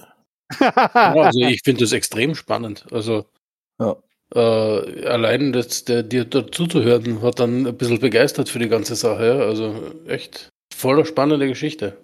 also 0.61 1.41
ich 1.49 1.63
finde 1.65 1.81
das 1.81 1.91
extrem 1.91 2.37
spannend. 2.37 2.87
Also 2.93 3.27
ja. 3.81 3.97
äh, 4.33 5.07
allein 5.07 5.53
das, 5.53 5.85
der, 5.85 6.05
dir 6.05 6.25
dazu 6.25 6.69
zu 6.69 6.85
hören, 6.85 7.21
hat 7.21 7.41
dann 7.41 7.67
ein 7.67 7.77
bisschen 7.77 7.99
begeistert 7.99 8.49
für 8.49 8.61
die 8.61 8.69
ganze 8.69 8.95
Sache. 8.95 9.43
Also 9.43 9.75
echt 10.07 10.49
voller 10.73 11.05
spannende 11.05 11.49
Geschichte. 11.49 11.99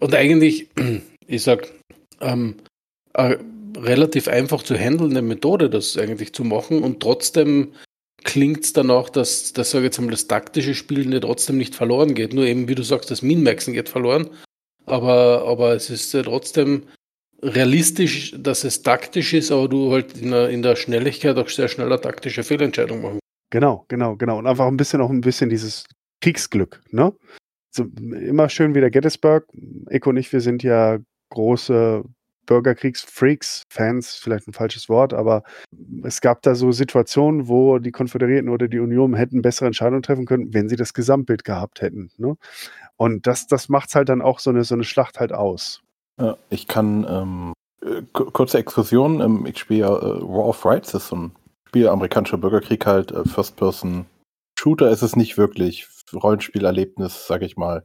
Und 0.00 0.14
eigentlich, 0.14 0.70
ich 1.26 1.42
sag, 1.42 1.70
ähm, 2.22 2.56
relativ 3.14 4.26
einfach 4.26 4.62
zu 4.62 4.74
handelnde 4.74 5.20
Methode, 5.20 5.68
das 5.68 5.98
eigentlich 5.98 6.32
zu 6.32 6.44
machen 6.44 6.82
und 6.82 7.00
trotzdem 7.00 7.74
klingt 8.24 8.64
es 8.64 8.72
dann 8.72 8.90
auch, 8.90 9.08
dass, 9.08 9.52
dass 9.52 9.70
sage 9.70 9.86
jetzt 9.86 10.00
mal, 10.00 10.10
das 10.10 10.26
taktische 10.26 10.74
Spielen 10.74 11.18
trotzdem 11.20 11.58
nicht 11.58 11.74
verloren 11.74 12.14
geht. 12.14 12.34
Nur 12.34 12.44
eben, 12.44 12.68
wie 12.68 12.74
du 12.74 12.82
sagst, 12.82 13.10
das 13.10 13.22
Min-Maxen 13.22 13.74
geht 13.74 13.88
verloren. 13.88 14.30
Aber, 14.86 15.46
aber 15.46 15.74
es 15.74 15.90
ist 15.90 16.12
ja 16.14 16.22
trotzdem 16.22 16.84
realistisch, 17.42 18.34
dass 18.36 18.64
es 18.64 18.82
taktisch 18.82 19.34
ist, 19.34 19.52
aber 19.52 19.68
du 19.68 19.92
halt 19.92 20.16
in 20.18 20.30
der, 20.30 20.48
in 20.50 20.62
der 20.62 20.76
Schnelligkeit 20.76 21.36
auch 21.36 21.48
sehr 21.48 21.68
schneller 21.68 22.00
taktische 22.00 22.42
Fehlentscheidungen 22.42 23.02
machen. 23.02 23.18
Genau, 23.50 23.84
genau, 23.88 24.16
genau. 24.16 24.38
Und 24.38 24.46
einfach 24.46 24.66
ein 24.66 24.76
bisschen 24.76 25.00
auch 25.00 25.10
ein 25.10 25.20
bisschen 25.20 25.48
dieses 25.48 25.84
Kriegsglück, 26.20 26.80
ne? 26.90 27.12
So, 27.70 27.84
immer 27.84 28.48
schön 28.48 28.74
wie 28.74 28.80
der 28.80 28.90
Gettysburg. 28.90 29.46
Eko 29.88 30.10
und 30.10 30.16
ich, 30.16 30.32
wir 30.32 30.40
sind 30.40 30.62
ja 30.62 30.98
große 31.30 32.02
Bürgerkriegsfreaks, 32.48 33.64
Fans, 33.68 34.14
vielleicht 34.14 34.48
ein 34.48 34.52
falsches 34.52 34.88
Wort, 34.88 35.14
aber 35.14 35.44
es 36.02 36.20
gab 36.20 36.42
da 36.42 36.54
so 36.54 36.72
Situationen, 36.72 37.46
wo 37.46 37.78
die 37.78 37.92
Konföderierten 37.92 38.48
oder 38.48 38.66
die 38.66 38.80
Union 38.80 39.14
hätten 39.14 39.42
bessere 39.42 39.66
Entscheidungen 39.66 40.02
treffen 40.02 40.26
können, 40.26 40.52
wenn 40.52 40.68
sie 40.68 40.76
das 40.76 40.94
Gesamtbild 40.94 41.44
gehabt 41.44 41.82
hätten. 41.82 42.10
Ne? 42.16 42.36
Und 42.96 43.26
das, 43.26 43.46
das 43.46 43.68
macht 43.68 43.94
halt 43.94 44.08
dann 44.08 44.22
auch 44.22 44.40
so 44.40 44.50
eine, 44.50 44.64
so 44.64 44.74
eine 44.74 44.84
Schlacht 44.84 45.20
halt 45.20 45.32
aus. 45.32 45.82
Ja, 46.18 46.36
ich 46.50 46.66
kann, 46.66 47.06
ähm, 47.08 47.52
äh, 47.82 48.02
kurze 48.12 48.58
Exkursion, 48.58 49.20
ähm, 49.20 49.46
ich 49.46 49.58
spiele 49.58 49.86
äh, 49.86 50.22
War 50.22 50.46
of 50.46 50.64
Rights, 50.64 50.92
das 50.92 51.04
ist 51.04 51.08
so 51.10 51.16
ein 51.16 51.32
Spiel, 51.68 51.86
amerikanischer 51.88 52.38
Bürgerkrieg 52.38 52.86
halt, 52.86 53.12
äh, 53.12 53.24
First-Person-Shooter 53.24 54.90
ist 54.90 55.02
es 55.02 55.14
nicht 55.14 55.36
wirklich, 55.36 55.86
Rollenspielerlebnis, 56.14 57.26
sag 57.26 57.42
ich 57.42 57.58
mal. 57.58 57.84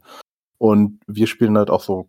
Und 0.56 1.00
wir 1.06 1.26
spielen 1.26 1.58
halt 1.58 1.68
auch 1.68 1.82
so 1.82 2.08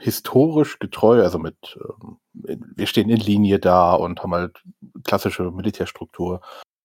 historisch 0.00 0.78
getreu, 0.78 1.22
also 1.22 1.38
mit, 1.38 1.78
ähm, 2.02 2.16
wir 2.32 2.86
stehen 2.86 3.10
in 3.10 3.20
Linie 3.20 3.58
da 3.58 3.94
und 3.94 4.22
haben 4.22 4.34
halt 4.34 4.62
klassische 5.04 5.50
Militärstruktur. 5.50 6.40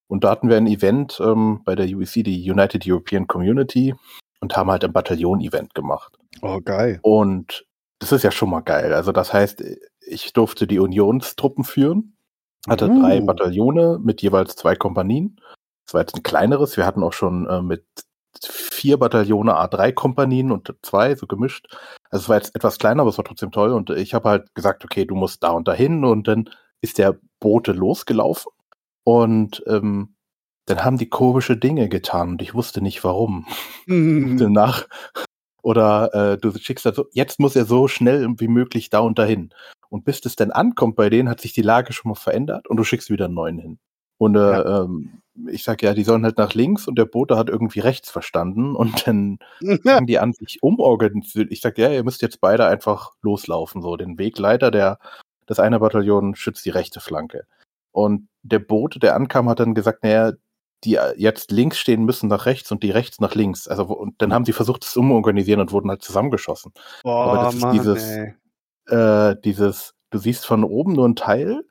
Und 0.08 0.24
da 0.24 0.32
hatten 0.32 0.50
wir 0.50 0.58
ein 0.58 0.68
Event 0.68 1.20
ähm, 1.24 1.62
bei 1.66 1.76
der 1.76 1.86
UEC, 1.88 2.24
die 2.24 2.50
United 2.50 2.84
European 2.88 3.28
Community, 3.28 3.96
und 4.42 4.56
haben 4.56 4.72
halt 4.72 4.84
ein 4.84 4.94
Bataillon-Event 4.94 5.74
gemacht. 5.76 6.18
Oh, 6.42 6.60
geil. 6.64 7.00
Und 7.02 7.66
das 8.00 8.12
ist 8.12 8.24
ja 8.24 8.32
schon 8.32 8.50
mal 8.50 8.62
geil. 8.62 8.94
Also 8.94 9.12
das 9.12 9.34
heißt, 9.34 9.64
ich 10.02 10.34
durfte 10.34 10.66
die 10.66 10.80
Unionstruppen 10.80 11.64
führen, 11.64 12.16
hatte 12.68 12.90
Uh. 12.90 13.02
drei 13.02 13.22
Bataillone 13.22 14.00
mit 14.02 14.22
jeweils 14.22 14.56
zwei 14.56 14.76
Kompanien. 14.76 15.40
Das 15.86 15.94
war 15.94 16.02
jetzt 16.02 16.16
ein 16.16 16.24
kleineres. 16.24 16.78
Wir 16.78 16.86
hatten 16.86 17.04
auch 17.04 17.14
schon 17.14 17.48
äh, 17.48 17.62
mit 17.62 17.84
vier 18.80 18.98
Bataillone 18.98 19.54
A3-Kompanien 19.54 20.52
und 20.52 20.74
zwei, 20.82 21.16
so 21.16 21.28
gemischt. 21.28 21.68
Also 22.10 22.24
es 22.24 22.30
war 22.30 22.38
jetzt 22.38 22.56
etwas 22.56 22.78
kleiner, 22.80 23.02
aber 23.02 23.10
es 23.10 23.18
war 23.18 23.26
trotzdem 23.26 23.52
toll. 23.52 23.72
Und 23.74 23.90
ich 23.90 24.14
habe 24.14 24.30
halt 24.30 24.56
gesagt, 24.56 24.84
okay, 24.86 25.06
du 25.06 25.16
musst 25.16 25.44
da 25.44 25.52
und 25.52 25.68
dahin. 25.68 26.06
Und 26.06 26.28
dann 26.28 26.50
ist 26.82 26.98
der 26.98 27.18
Bote 27.40 27.74
losgelaufen. 27.74 28.52
Und 29.04 29.64
ähm, 29.68 30.16
dann 30.66 30.84
haben 30.86 30.98
die 30.98 31.10
komische 31.10 31.58
Dinge 31.58 31.90
getan 31.90 32.30
und 32.30 32.42
ich 32.42 32.54
wusste 32.54 32.82
nicht 32.82 33.04
warum. 33.04 33.46
Mhm. 33.88 34.38
Danach. 34.40 34.88
Oder 35.62 36.14
äh, 36.14 36.38
du 36.38 36.58
schickst 36.58 36.86
halt 36.86 36.96
so, 36.96 37.06
jetzt 37.12 37.40
muss 37.40 37.56
er 37.56 37.66
so 37.66 37.88
schnell 37.88 38.28
wie 38.38 38.48
möglich 38.48 38.90
da 38.90 39.00
und 39.00 39.20
dahin. 39.20 39.50
Und 39.90 40.06
bis 40.06 40.22
das 40.22 40.36
dann 40.36 40.52
ankommt 40.52 40.96
bei 40.96 41.10
denen, 41.10 41.28
hat 41.28 41.42
sich 41.42 41.54
die 41.54 41.64
Lage 41.64 41.92
schon 41.92 42.10
mal 42.10 42.16
verändert 42.16 42.68
und 42.68 42.78
du 42.78 42.84
schickst 42.84 43.10
wieder 43.10 43.26
einen 43.26 43.34
neuen 43.34 43.58
hin. 43.58 43.80
Und 44.18 44.36
äh, 44.36 44.40
Ja. 44.40 44.84
ähm, 44.84 45.22
ich 45.48 45.64
sag 45.64 45.82
ja, 45.82 45.94
die 45.94 46.04
sollen 46.04 46.24
halt 46.24 46.38
nach 46.38 46.54
links 46.54 46.88
und 46.88 46.98
der 46.98 47.06
Bote 47.06 47.38
hat 47.38 47.50
irgendwie 47.50 47.80
rechts 47.80 48.10
verstanden 48.10 48.76
und 48.76 49.08
dann 49.08 49.40
fangen 49.84 50.08
die 50.08 50.20
an, 50.20 50.34
sich 50.34 50.62
umorganisieren. 50.62 51.50
Ich 51.52 51.62
sag, 51.62 51.78
ja, 51.78 51.90
ihr 51.92 52.04
müsst 52.04 52.22
jetzt 52.22 52.42
beide 52.42 52.66
einfach 52.68 53.12
loslaufen. 53.22 53.82
So, 53.82 53.96
den 53.98 54.18
Wegleiter, 54.18 54.72
der, 54.72 55.00
das 55.46 55.60
eine 55.60 55.80
Bataillon 55.80 56.36
schützt 56.36 56.66
die 56.66 56.70
rechte 56.70 57.00
Flanke. 57.00 57.46
Und 57.92 58.28
der 58.44 58.60
Bote, 58.60 59.00
der 59.00 59.16
ankam, 59.16 59.50
hat 59.50 59.60
dann 59.60 59.74
gesagt, 59.76 60.04
naja, 60.04 60.34
die 60.84 60.98
jetzt 61.18 61.52
links 61.52 61.78
stehen 61.78 62.06
müssen 62.06 62.30
nach 62.30 62.46
rechts 62.46 62.72
und 62.72 62.84
die 62.84 62.92
rechts 62.92 63.20
nach 63.20 63.36
links. 63.36 63.68
Also, 63.68 63.84
und 63.86 64.22
dann 64.22 64.34
haben 64.34 64.46
sie 64.46 64.54
versucht, 64.54 64.86
es 64.86 64.96
umorganisieren 64.96 65.60
und 65.60 65.72
wurden 65.72 65.90
halt 65.90 66.02
zusammengeschossen. 66.02 66.72
Boah, 67.04 67.26
Aber 67.26 67.44
das 67.44 67.56
ist 67.56 67.62
Mann, 67.62 67.74
dieses- 67.74 68.04
ey. 68.04 68.34
Äh, 68.88 69.36
dieses, 69.44 69.94
du 70.10 70.18
siehst 70.18 70.46
von 70.46 70.64
oben 70.64 70.94
nur 70.94 71.06
einen 71.06 71.16
Teil, 71.16 71.64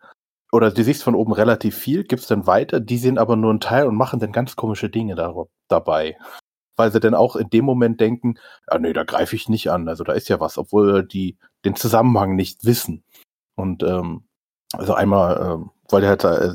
oder 0.53 0.71
du 0.71 0.83
siehst 0.83 1.03
von 1.03 1.15
oben 1.15 1.33
relativ 1.33 1.77
viel, 1.77 2.05
gibst 2.05 2.31
dann 2.31 2.47
weiter, 2.47 2.81
die 2.81 2.99
sehen 2.99 3.19
aber 3.19 3.37
nur 3.37 3.51
einen 3.51 3.61
Teil 3.61 3.87
und 3.87 3.97
machen 3.97 4.21
dann 4.21 4.33
ganz 4.33 4.57
komische 4.57 4.89
Dinge 4.89 5.15
da, 5.15 5.35
dabei. 5.69 6.17
Weil 6.77 6.93
sie 6.93 7.01
dann 7.01 7.15
auch 7.15 7.37
in 7.37 7.51
dem 7.51 7.65
Moment 7.65 8.01
denken, 8.01 8.39
ja, 8.71 8.79
nee, 8.79 8.93
da 8.93 9.05
greife 9.05 9.37
ich 9.37 9.49
nicht 9.49 9.71
an, 9.71 9.89
also 9.89 10.05
da 10.05 10.13
ist 10.13 10.29
ja 10.29 10.41
was, 10.41 10.59
obwohl 10.59 11.05
die 11.05 11.37
den 11.65 11.77
Zusammenhang 11.77 12.37
nicht 12.37 12.65
wissen. 12.65 13.05
Und 13.57 13.83
ähm, 13.83 14.25
also 14.73 14.95
einmal, 14.95 15.41
ähm, 15.41 15.71
weil 15.91 16.03
die 16.03 16.07
halt 16.07 16.25
äh, 16.25 16.53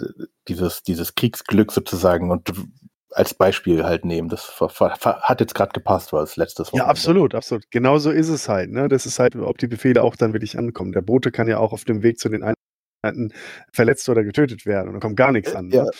dieses, 0.47 0.83
dieses 0.83 1.15
Kriegsglück 1.15 1.71
sozusagen 1.71 2.31
und 2.31 2.51
als 3.11 3.33
Beispiel 3.33 3.83
halt 3.83 4.05
nehmen. 4.05 4.29
Das 4.29 4.59
hat 4.59 5.39
jetzt 5.39 5.53
gerade 5.55 5.71
gepasst, 5.71 6.13
weil 6.13 6.23
es 6.23 6.35
letztes 6.35 6.67
Ja, 6.67 6.71
Wochenende. 6.73 6.89
absolut, 6.89 7.35
absolut. 7.35 7.69
Genau 7.69 7.97
so 7.99 8.09
ist 8.09 8.29
es 8.29 8.49
halt. 8.49 8.71
Ne? 8.71 8.87
Das 8.87 9.05
ist 9.05 9.19
halt, 9.19 9.35
ob 9.35 9.57
die 9.59 9.67
Befehle 9.67 10.01
auch 10.03 10.15
dann 10.15 10.33
wirklich 10.33 10.57
ankommen. 10.57 10.93
Der 10.93 11.01
Bote 11.01 11.31
kann 11.31 11.47
ja 11.47 11.59
auch 11.59 11.73
auf 11.73 11.83
dem 11.85 12.01
Weg 12.01 12.19
zu 12.19 12.29
den 12.29 12.41
Einheiten 12.41 12.62
verletzt 13.71 14.07
oder 14.09 14.23
getötet 14.23 14.65
werden 14.65 14.87
und 14.89 14.93
da 14.95 14.99
kommt 14.99 15.17
gar 15.17 15.31
nichts 15.31 15.53
an. 15.55 15.69
Ja, 15.69 15.83
Ne? 15.83 15.91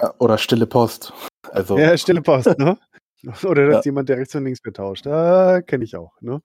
Ja, 0.00 0.14
Oder 0.18 0.38
stille 0.38 0.66
Post. 0.66 1.12
Also, 1.50 1.78
Ja, 1.78 1.96
stille 1.96 2.22
Post, 2.22 2.58
ne? 2.58 2.78
Oder 3.44 3.66
dass 3.68 3.84
Ja. 3.84 3.90
jemand, 3.90 4.08
der 4.08 4.16
rechts 4.18 4.34
und 4.34 4.44
links 4.44 4.60
betauscht. 4.60 5.06
Da 5.06 5.60
kenne 5.62 5.84
ich 5.84 5.96
auch, 5.96 6.12
ne? 6.20 6.40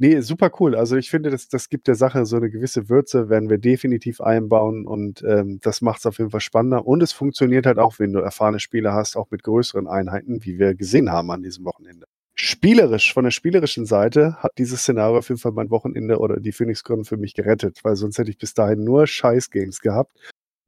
Nee, 0.00 0.20
super 0.20 0.50
cool. 0.60 0.76
Also 0.76 0.96
ich 0.96 1.10
finde, 1.10 1.30
das, 1.30 1.48
das 1.48 1.68
gibt 1.68 1.88
der 1.88 1.96
Sache 1.96 2.24
so 2.24 2.36
eine 2.36 2.50
gewisse 2.50 2.88
Würze, 2.88 3.28
werden 3.28 3.50
wir 3.50 3.58
definitiv 3.58 4.20
einbauen 4.20 4.86
und 4.86 5.22
ähm, 5.26 5.58
das 5.60 5.80
macht 5.80 5.98
es 6.00 6.06
auf 6.06 6.18
jeden 6.18 6.30
Fall 6.30 6.40
spannender. 6.40 6.86
Und 6.86 7.02
es 7.02 7.12
funktioniert 7.12 7.66
halt 7.66 7.78
auch, 7.78 7.98
wenn 7.98 8.12
du 8.12 8.20
erfahrene 8.20 8.60
Spieler 8.60 8.92
hast, 8.94 9.16
auch 9.16 9.30
mit 9.30 9.42
größeren 9.42 9.88
Einheiten, 9.88 10.44
wie 10.44 10.58
wir 10.58 10.74
gesehen 10.76 11.10
haben 11.10 11.30
an 11.32 11.42
diesem 11.42 11.64
Wochenende. 11.64 12.06
Spielerisch, 12.40 13.12
von 13.12 13.24
der 13.24 13.32
spielerischen 13.32 13.84
Seite 13.84 14.36
hat 14.36 14.52
dieses 14.58 14.82
Szenario 14.82 15.18
auf 15.18 15.28
jeden 15.28 15.40
Fall 15.40 15.50
mein 15.50 15.70
Wochenende 15.70 16.18
oder 16.18 16.38
die 16.38 16.52
Phoenix 16.52 16.84
Gründen 16.84 17.04
für 17.04 17.16
mich 17.16 17.34
gerettet, 17.34 17.80
weil 17.82 17.96
sonst 17.96 18.16
hätte 18.16 18.30
ich 18.30 18.38
bis 18.38 18.54
dahin 18.54 18.84
nur 18.84 19.08
Scheiß-Games 19.08 19.80
gehabt. 19.80 20.12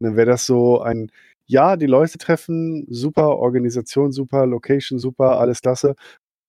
Und 0.00 0.08
dann 0.08 0.16
wäre 0.16 0.26
das 0.26 0.46
so 0.46 0.80
ein, 0.80 1.12
ja, 1.46 1.76
die 1.76 1.86
Leute 1.86 2.18
treffen, 2.18 2.86
super, 2.90 3.36
Organisation 3.36 4.10
super, 4.10 4.46
Location 4.46 4.98
super, 4.98 5.38
alles 5.38 5.60
klasse, 5.60 5.94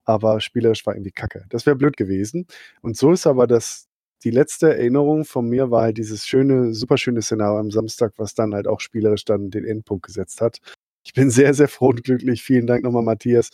aber 0.06 0.42
spielerisch 0.42 0.88
war 0.88 0.96
irgendwie 0.96 1.12
kacke. 1.12 1.46
Das 1.50 1.68
wäre 1.68 1.76
blöd 1.76 1.98
gewesen. 1.98 2.48
Und 2.82 2.98
so 2.98 3.12
ist 3.12 3.28
aber 3.28 3.46
das, 3.46 3.88
die 4.24 4.32
letzte 4.32 4.76
Erinnerung 4.76 5.26
von 5.26 5.48
mir 5.48 5.70
war 5.70 5.84
halt 5.84 6.00
dieses 6.00 6.26
schöne, 6.26 6.74
super 6.74 6.98
schöne 6.98 7.22
Szenario 7.22 7.60
am 7.60 7.70
Samstag, 7.70 8.14
was 8.18 8.34
dann 8.34 8.56
halt 8.56 8.68
auch 8.68 8.80
spielerisch 8.80 9.26
dann 9.26 9.52
den 9.52 9.66
Endpunkt 9.66 10.08
gesetzt 10.08 10.42
hat. 10.42 10.58
Ich 11.04 11.14
bin 11.14 11.30
sehr, 11.30 11.54
sehr 11.54 11.68
froh 11.68 11.90
und 11.90 12.04
glücklich. 12.04 12.42
Vielen 12.42 12.66
Dank 12.66 12.84
nochmal, 12.84 13.04
Matthias, 13.04 13.52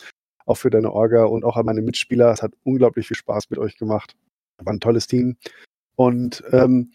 auch 0.48 0.56
für 0.56 0.70
deine 0.70 0.92
Orga 0.92 1.24
und 1.24 1.44
auch 1.44 1.56
an 1.56 1.66
meine 1.66 1.82
Mitspieler. 1.82 2.32
Es 2.32 2.42
hat 2.42 2.52
unglaublich 2.64 3.06
viel 3.06 3.16
Spaß 3.16 3.50
mit 3.50 3.58
euch 3.58 3.76
gemacht. 3.76 4.16
War 4.58 4.72
ein 4.72 4.80
tolles 4.80 5.06
Team. 5.06 5.36
Und 5.94 6.42
ähm, 6.52 6.92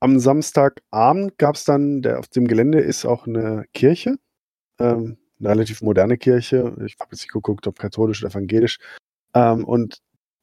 am 0.00 0.18
Samstagabend 0.18 1.38
gab 1.38 1.56
es 1.56 1.64
dann, 1.64 2.02
der 2.02 2.18
auf 2.18 2.28
dem 2.28 2.46
Gelände 2.46 2.80
ist 2.80 3.04
auch 3.04 3.26
eine 3.26 3.64
Kirche, 3.72 4.16
ähm, 4.78 5.16
eine 5.38 5.48
relativ 5.48 5.82
moderne 5.82 6.18
Kirche. 6.18 6.74
Ich 6.84 6.96
habe 7.00 7.10
jetzt 7.12 7.22
nicht 7.22 7.32
geguckt, 7.32 7.66
ob 7.66 7.78
katholisch 7.78 8.22
oder 8.22 8.32
evangelisch. 8.32 8.78
Ähm, 9.34 9.64
und 9.64 9.98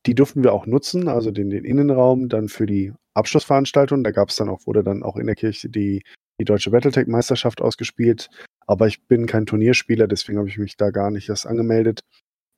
die 0.06 0.16
durften 0.16 0.44
wir 0.44 0.54
auch 0.54 0.66
nutzen, 0.66 1.08
also 1.08 1.32
den, 1.32 1.50
den 1.50 1.66
Innenraum 1.66 2.30
dann 2.30 2.50
für 2.50 2.66
die 2.66 2.94
Abschlussveranstaltung. 3.14 4.04
Da 4.04 4.12
gab 4.12 4.30
es 4.30 4.36
dann 4.38 4.50
auch, 4.50 4.66
wurde 4.66 4.84
dann 4.84 5.04
auch 5.04 5.18
in 5.18 5.28
der 5.28 5.36
Kirche 5.36 5.70
die, 5.70 6.04
die 6.40 6.46
deutsche 6.46 6.72
Battletech-Meisterschaft 6.72 7.62
ausgespielt. 7.62 8.30
Aber 8.66 8.88
ich 8.88 9.06
bin 9.08 9.28
kein 9.28 9.46
Turnierspieler, 9.46 10.08
deswegen 10.08 10.40
habe 10.40 10.50
ich 10.50 10.58
mich 10.58 10.78
da 10.78 10.92
gar 10.92 11.12
nicht 11.12 11.30
erst 11.30 11.46
angemeldet. 11.46 12.02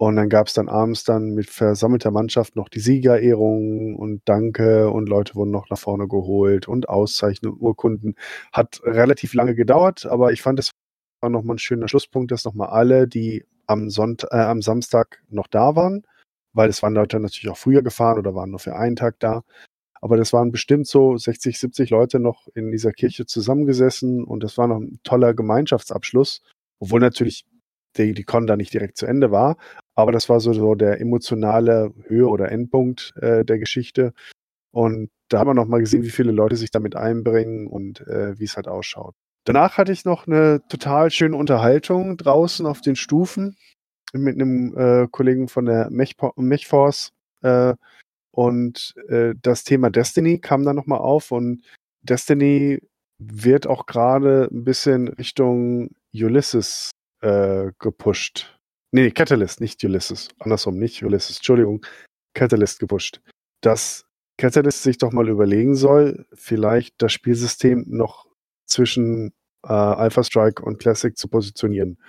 Und 0.01 0.15
dann 0.15 0.29
gab 0.29 0.47
es 0.47 0.53
dann 0.53 0.69
abends 0.69 1.03
dann 1.03 1.31
mit 1.31 1.49
versammelter 1.49 2.09
Mannschaft 2.09 2.55
noch 2.55 2.69
die 2.69 2.79
Siegerehrungen 2.79 3.97
und 3.97 4.21
Danke 4.23 4.89
und 4.89 5.09
Leute 5.09 5.35
wurden 5.35 5.51
noch 5.51 5.69
nach 5.69 5.77
vorne 5.77 6.07
geholt 6.07 6.69
und 6.69 6.87
Auszeichnungen, 6.87 7.59
Urkunden. 7.59 8.15
Hat 8.53 8.79
relativ 8.85 9.33
lange 9.33 9.55
gedauert, 9.55 10.05
aber 10.05 10.31
ich 10.31 10.41
fand, 10.41 10.57
es 10.57 10.71
war 11.19 11.29
nochmal 11.29 11.55
ein 11.55 11.59
schöner 11.59 11.89
Schlusspunkt, 11.89 12.31
dass 12.31 12.45
nochmal 12.45 12.69
alle, 12.69 13.09
die 13.09 13.45
am, 13.67 13.89
Sonntag, 13.89 14.31
äh, 14.31 14.37
am 14.37 14.61
Samstag 14.61 15.21
noch 15.29 15.47
da 15.47 15.75
waren, 15.75 16.03
weil 16.53 16.69
es 16.69 16.81
waren 16.81 16.93
Leute 16.93 17.19
natürlich 17.19 17.49
auch 17.49 17.57
früher 17.57 17.81
gefahren 17.81 18.19
oder 18.19 18.33
waren 18.33 18.51
nur 18.51 18.59
für 18.59 18.77
einen 18.77 18.95
Tag 18.95 19.19
da. 19.19 19.43
Aber 19.99 20.15
das 20.15 20.31
waren 20.31 20.53
bestimmt 20.53 20.87
so 20.87 21.17
60, 21.17 21.59
70 21.59 21.89
Leute 21.89 22.19
noch 22.21 22.47
in 22.55 22.71
dieser 22.71 22.93
Kirche 22.93 23.25
zusammengesessen 23.25 24.23
und 24.23 24.43
das 24.43 24.57
war 24.57 24.67
noch 24.67 24.79
ein 24.79 25.01
toller 25.03 25.33
Gemeinschaftsabschluss, 25.33 26.41
obwohl 26.79 27.01
natürlich 27.01 27.45
die, 27.97 28.13
die 28.13 28.23
Con 28.23 28.47
da 28.47 28.55
nicht 28.55 28.73
direkt 28.73 28.97
zu 28.97 29.05
Ende 29.05 29.31
war. 29.31 29.57
Aber 29.99 30.13
das 30.13 30.29
war 30.29 30.39
so, 30.39 30.53
so 30.53 30.75
der 30.75 31.01
emotionale 31.01 31.93
Höhe- 32.07 32.29
oder 32.29 32.53
Endpunkt 32.53 33.13
äh, 33.17 33.43
der 33.43 33.59
Geschichte. 33.59 34.13
Und 34.71 35.09
da 35.27 35.39
haben 35.39 35.49
wir 35.49 35.53
nochmal 35.53 35.81
gesehen, 35.81 36.03
wie 36.03 36.09
viele 36.09 36.31
Leute 36.31 36.55
sich 36.55 36.71
damit 36.71 36.95
einbringen 36.95 37.67
und 37.67 37.99
äh, 38.07 38.39
wie 38.39 38.45
es 38.45 38.55
halt 38.55 38.69
ausschaut. 38.69 39.13
Danach 39.43 39.77
hatte 39.77 39.91
ich 39.91 40.05
noch 40.05 40.25
eine 40.25 40.61
total 40.69 41.11
schöne 41.11 41.35
Unterhaltung 41.35 42.15
draußen 42.15 42.65
auf 42.65 42.79
den 42.79 42.95
Stufen 42.95 43.57
mit 44.13 44.35
einem 44.35 44.73
äh, 44.77 45.07
Kollegen 45.11 45.49
von 45.49 45.65
der 45.65 45.89
Mechforce. 45.89 47.11
Äh, 47.41 47.73
und 48.31 48.95
äh, 49.09 49.33
das 49.41 49.65
Thema 49.65 49.89
Destiny 49.89 50.39
kam 50.39 50.63
dann 50.63 50.77
nochmal 50.77 50.99
auf 50.99 51.31
und 51.31 51.61
Destiny 52.03 52.79
wird 53.17 53.67
auch 53.67 53.85
gerade 53.85 54.47
ein 54.49 54.63
bisschen 54.63 55.09
Richtung 55.09 55.89
Ulysses 56.13 56.91
äh, 57.21 57.71
gepusht. 57.79 58.58
Nee, 58.91 59.11
Catalyst, 59.11 59.61
nicht 59.61 59.83
Ulysses. 59.83 60.29
Andersrum, 60.39 60.77
nicht 60.77 61.03
Ulysses, 61.03 61.37
Entschuldigung. 61.37 61.85
Catalyst 62.33 62.79
gepusht. 62.79 63.21
Dass 63.61 64.05
Catalyst 64.37 64.83
sich 64.83 64.97
doch 64.97 65.11
mal 65.11 65.29
überlegen 65.29 65.75
soll, 65.75 66.25
vielleicht 66.33 67.01
das 67.01 67.13
Spielsystem 67.13 67.85
noch 67.87 68.27
zwischen 68.65 69.33
äh, 69.63 69.67
Alpha 69.71 70.23
Strike 70.23 70.63
und 70.63 70.79
Classic 70.79 71.17
zu 71.17 71.27
positionieren. 71.27 71.99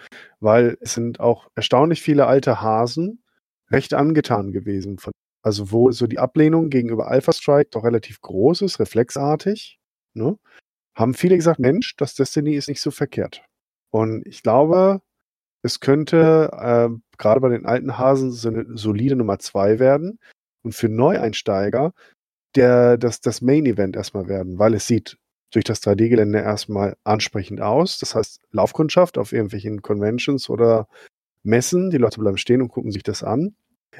Weil 0.41 0.78
es 0.81 0.95
sind 0.95 1.20
auch 1.20 1.49
erstaunlich 1.55 2.03
viele 2.03 2.26
alte 2.26 2.61
Hasen 2.61 3.22
recht 3.70 3.95
angetan 3.95 4.53
gewesen. 4.53 4.99
Von, 4.99 5.12
also 5.43 5.72
wo 5.72 5.91
so 5.91 6.07
die 6.07 6.18
Ablehnung 6.18 6.70
gegenüber 6.70 7.09
Alpha 7.09 7.33
Strike 7.33 7.70
doch 7.70 7.85
relativ 7.85 8.20
groß 8.20 8.62
ist, 8.62 8.81
reflexartig. 8.81 9.78
ne, 10.14 10.39
haben 10.95 11.14
viele 11.14 11.37
gesagt, 11.37 11.61
Mensch, 11.61 11.97
das 11.97 12.14
Destiny 12.14 12.55
ist 12.55 12.68
nicht 12.68 12.81
so 12.81 12.91
verkehrt. 12.91 13.43
Und 13.91 14.26
ich 14.26 14.43
glaube, 14.43 15.03
es 15.62 15.80
könnte 15.80 16.50
äh, 16.52 16.88
gerade 17.18 17.40
bei 17.40 17.48
den 17.50 17.66
alten 17.66 17.98
Hasen 17.98 18.30
so 18.32 18.48
eine 18.48 18.66
solide 18.76 19.16
Nummer 19.16 19.38
zwei 19.38 19.78
werden 19.78 20.18
und 20.62 20.74
für 20.74 20.88
Neueinsteiger 20.88 21.92
der, 22.56 22.98
das, 22.98 23.20
das 23.20 23.40
Main 23.42 23.66
Event 23.66 23.96
erstmal 23.96 24.28
werden, 24.28 24.58
weil 24.58 24.74
es 24.74 24.86
sieht 24.86 25.18
durch 25.52 25.64
das 25.64 25.82
3D-Gelände 25.82 26.40
erstmal 26.40 26.96
ansprechend 27.04 27.61
aus. 27.61 27.98
Das 27.98 28.14
heißt, 28.14 28.40
Laufkundschaft 28.52 29.18
auf 29.18 29.32
irgendwelchen 29.32 29.82
Conventions 29.82 30.48
oder 30.48 30.88
Messen, 31.42 31.90
die 31.90 31.98
Leute 31.98 32.20
bleiben 32.20 32.38
stehen 32.38 32.62
und 32.62 32.68
gucken 32.68 32.92
sich 32.92 33.02
das 33.02 33.22
an. 33.22 33.54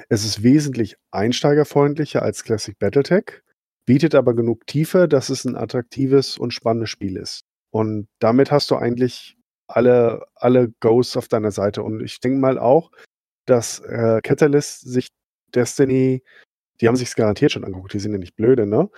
Es 0.09 0.23
ist 0.23 0.43
wesentlich 0.43 0.95
einsteigerfreundlicher 1.11 2.21
als 2.21 2.43
Classic 2.43 2.77
Battletech, 2.77 3.41
bietet 3.85 4.15
aber 4.15 4.33
genug 4.33 4.65
Tiefe, 4.65 5.07
dass 5.07 5.29
es 5.29 5.43
ein 5.45 5.57
attraktives 5.57 6.37
und 6.37 6.53
spannendes 6.53 6.89
Spiel 6.89 7.17
ist. 7.17 7.43
Und 7.71 8.07
damit 8.19 8.51
hast 8.51 8.71
du 8.71 8.75
eigentlich 8.75 9.37
alle, 9.75 10.25
alle 10.35 10.69
Goes 10.79 11.17
auf 11.17 11.27
deiner 11.27 11.51
Seite. 11.51 11.83
Und 11.83 12.01
ich 12.01 12.19
denke 12.19 12.39
mal 12.39 12.57
auch, 12.59 12.91
dass 13.45 13.79
äh, 13.79 14.21
Catalyst 14.23 14.81
sich 14.81 15.09
Destiny, 15.53 16.23
die 16.79 16.87
haben 16.87 16.95
sich 16.95 17.13
garantiert 17.15 17.51
schon 17.51 17.63
angeguckt, 17.63 17.93
die 17.93 17.99
sind 17.99 18.13
ja 18.13 18.17
nicht 18.17 18.35
blöde, 18.35 18.65
ne? 18.65 18.89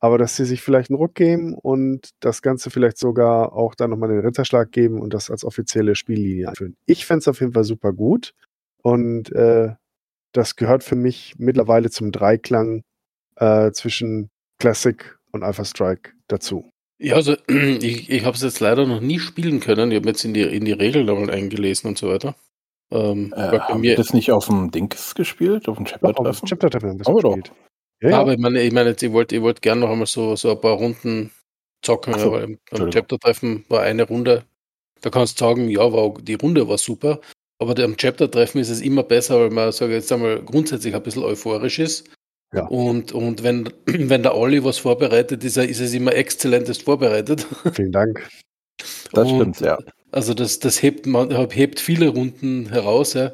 Aber 0.00 0.18
dass 0.18 0.36
sie 0.36 0.44
sich 0.44 0.60
vielleicht 0.60 0.90
einen 0.90 0.98
Ruck 0.98 1.14
geben 1.14 1.54
und 1.54 2.10
das 2.20 2.42
Ganze 2.42 2.70
vielleicht 2.70 2.98
sogar 2.98 3.54
auch 3.54 3.74
dann 3.74 3.90
nochmal 3.90 4.10
den 4.10 4.20
Ritterschlag 4.20 4.70
geben 4.70 5.00
und 5.00 5.14
das 5.14 5.30
als 5.30 5.44
offizielle 5.44 5.94
Spiellinie 5.94 6.50
einführen. 6.50 6.76
Ich 6.84 7.06
fände 7.06 7.20
es 7.20 7.28
auf 7.28 7.40
jeden 7.40 7.54
Fall 7.54 7.64
super 7.64 7.92
gut. 7.94 8.34
Und 8.82 9.32
äh, 9.32 9.74
das 10.32 10.56
gehört 10.56 10.84
für 10.84 10.96
mich 10.96 11.34
mittlerweile 11.38 11.88
zum 11.90 12.12
Dreiklang 12.12 12.82
äh, 13.36 13.72
zwischen 13.72 14.28
Classic 14.58 15.16
und 15.32 15.42
Alpha 15.42 15.64
Strike 15.64 16.12
dazu. 16.28 16.73
Ja, 16.98 17.16
also 17.16 17.36
ich, 17.48 18.10
ich 18.10 18.24
habe 18.24 18.36
es 18.36 18.42
jetzt 18.42 18.60
leider 18.60 18.86
noch 18.86 19.00
nie 19.00 19.18
spielen 19.18 19.60
können. 19.60 19.90
Ich 19.90 19.96
habe 19.96 20.08
jetzt 20.08 20.24
in 20.24 20.34
die, 20.34 20.42
in 20.42 20.64
die 20.64 20.72
Regeln 20.72 21.06
nochmal 21.06 21.30
eingelesen 21.30 21.88
und 21.88 21.98
so 21.98 22.08
weiter. 22.08 22.34
Ähm, 22.90 23.32
äh, 23.36 23.58
haben 23.58 23.82
wir 23.82 23.96
das 23.96 24.12
nicht 24.12 24.30
auf 24.30 24.46
dem 24.46 24.70
Dings 24.70 25.14
gespielt? 25.14 25.68
Auf 25.68 25.76
dem 25.76 25.86
Chapter-Treffen? 25.86 26.26
Auf 26.26 26.40
dem 26.40 26.46
Chapter-Treffen 26.46 26.88
haben 26.90 26.98
wir 26.98 27.08
es 27.08 27.22
gespielt. 27.22 27.52
Ja, 28.02 28.10
ja. 28.10 28.20
Aber 28.20 28.32
ich 28.32 28.38
meine, 28.38 28.62
ich 28.62 28.72
meine 28.72 28.90
jetzt, 28.90 29.02
ich 29.02 29.12
wollte 29.12 29.36
ich 29.36 29.42
wollt 29.42 29.62
gerne 29.62 29.80
noch 29.80 29.90
einmal 29.90 30.06
so, 30.06 30.36
so 30.36 30.50
ein 30.50 30.60
paar 30.60 30.74
Runden 30.74 31.30
zocken, 31.82 32.18
so, 32.18 32.32
weil 32.32 32.58
beim 32.70 32.90
Chapter-Treffen 32.90 33.64
war 33.68 33.82
eine 33.82 34.04
Runde. 34.04 34.44
Da 35.00 35.10
kannst 35.10 35.40
du 35.40 35.44
sagen, 35.44 35.68
ja, 35.68 35.92
war, 35.92 36.14
die 36.20 36.34
Runde 36.34 36.68
war 36.68 36.78
super. 36.78 37.20
Aber 37.58 37.78
am 37.82 37.96
Chapter-Treffen 37.96 38.60
ist 38.60 38.70
es 38.70 38.80
immer 38.80 39.02
besser, 39.02 39.40
weil 39.40 39.50
man, 39.50 39.72
sage 39.72 39.94
jetzt 39.94 40.12
einmal, 40.12 40.42
grundsätzlich 40.42 40.94
ein 40.94 41.02
bisschen 41.02 41.22
euphorisch 41.22 41.78
ist. 41.78 42.10
Ja. 42.54 42.66
Und, 42.66 43.12
und 43.12 43.42
wenn, 43.42 43.68
wenn 43.86 44.22
der 44.22 44.36
Olli 44.36 44.64
was 44.64 44.78
vorbereitet, 44.78 45.44
ist, 45.44 45.56
er, 45.56 45.68
ist 45.68 45.80
es 45.80 45.94
immer 45.94 46.14
exzellentest 46.14 46.82
vorbereitet. 46.82 47.46
Vielen 47.72 47.92
Dank. 47.92 48.28
Das 49.12 49.30
und, 49.30 49.56
stimmt, 49.56 49.60
ja. 49.60 49.78
Also 50.12 50.34
das, 50.34 50.60
das 50.60 50.82
hebt, 50.82 51.06
man, 51.06 51.30
hebt 51.50 51.80
viele 51.80 52.08
Runden 52.08 52.68
heraus, 52.68 53.14
ja. 53.14 53.32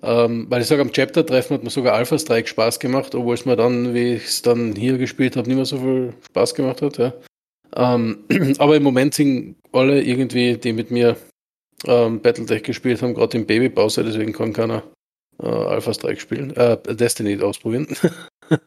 Ähm, 0.00 0.46
weil 0.48 0.62
ich 0.62 0.68
sage, 0.68 0.82
am 0.82 0.92
Chapter-Treffen 0.92 1.54
hat 1.54 1.64
mir 1.64 1.70
sogar 1.70 1.94
Alpha 1.94 2.18
Strike 2.18 2.48
Spaß 2.48 2.78
gemacht, 2.78 3.14
obwohl 3.14 3.34
es 3.34 3.44
mir 3.44 3.56
dann, 3.56 3.94
wie 3.94 4.14
ich 4.14 4.24
es 4.24 4.42
dann 4.42 4.76
hier 4.76 4.96
gespielt 4.96 5.36
habe, 5.36 5.48
nicht 5.48 5.56
mehr 5.56 5.64
so 5.64 5.78
viel 5.78 6.14
Spaß 6.26 6.54
gemacht 6.54 6.82
hat. 6.82 6.98
Ja. 6.98 7.14
Ähm, 7.74 8.24
aber 8.58 8.76
im 8.76 8.82
Moment 8.82 9.14
sind 9.14 9.56
alle 9.72 10.02
irgendwie, 10.02 10.56
die 10.56 10.72
mit 10.72 10.90
mir 10.90 11.16
ähm, 11.86 12.20
Battletech 12.20 12.62
gespielt 12.62 13.02
haben, 13.02 13.14
gerade 13.14 13.36
im 13.36 13.46
Babypause, 13.46 14.04
deswegen 14.04 14.32
kann 14.32 14.52
keiner 14.52 14.84
äh, 15.42 15.46
Alpha 15.46 15.94
Strike 15.94 16.20
spielen, 16.20 16.54
äh, 16.56 16.76
Destiny 16.94 17.40
ausprobieren. 17.42 17.88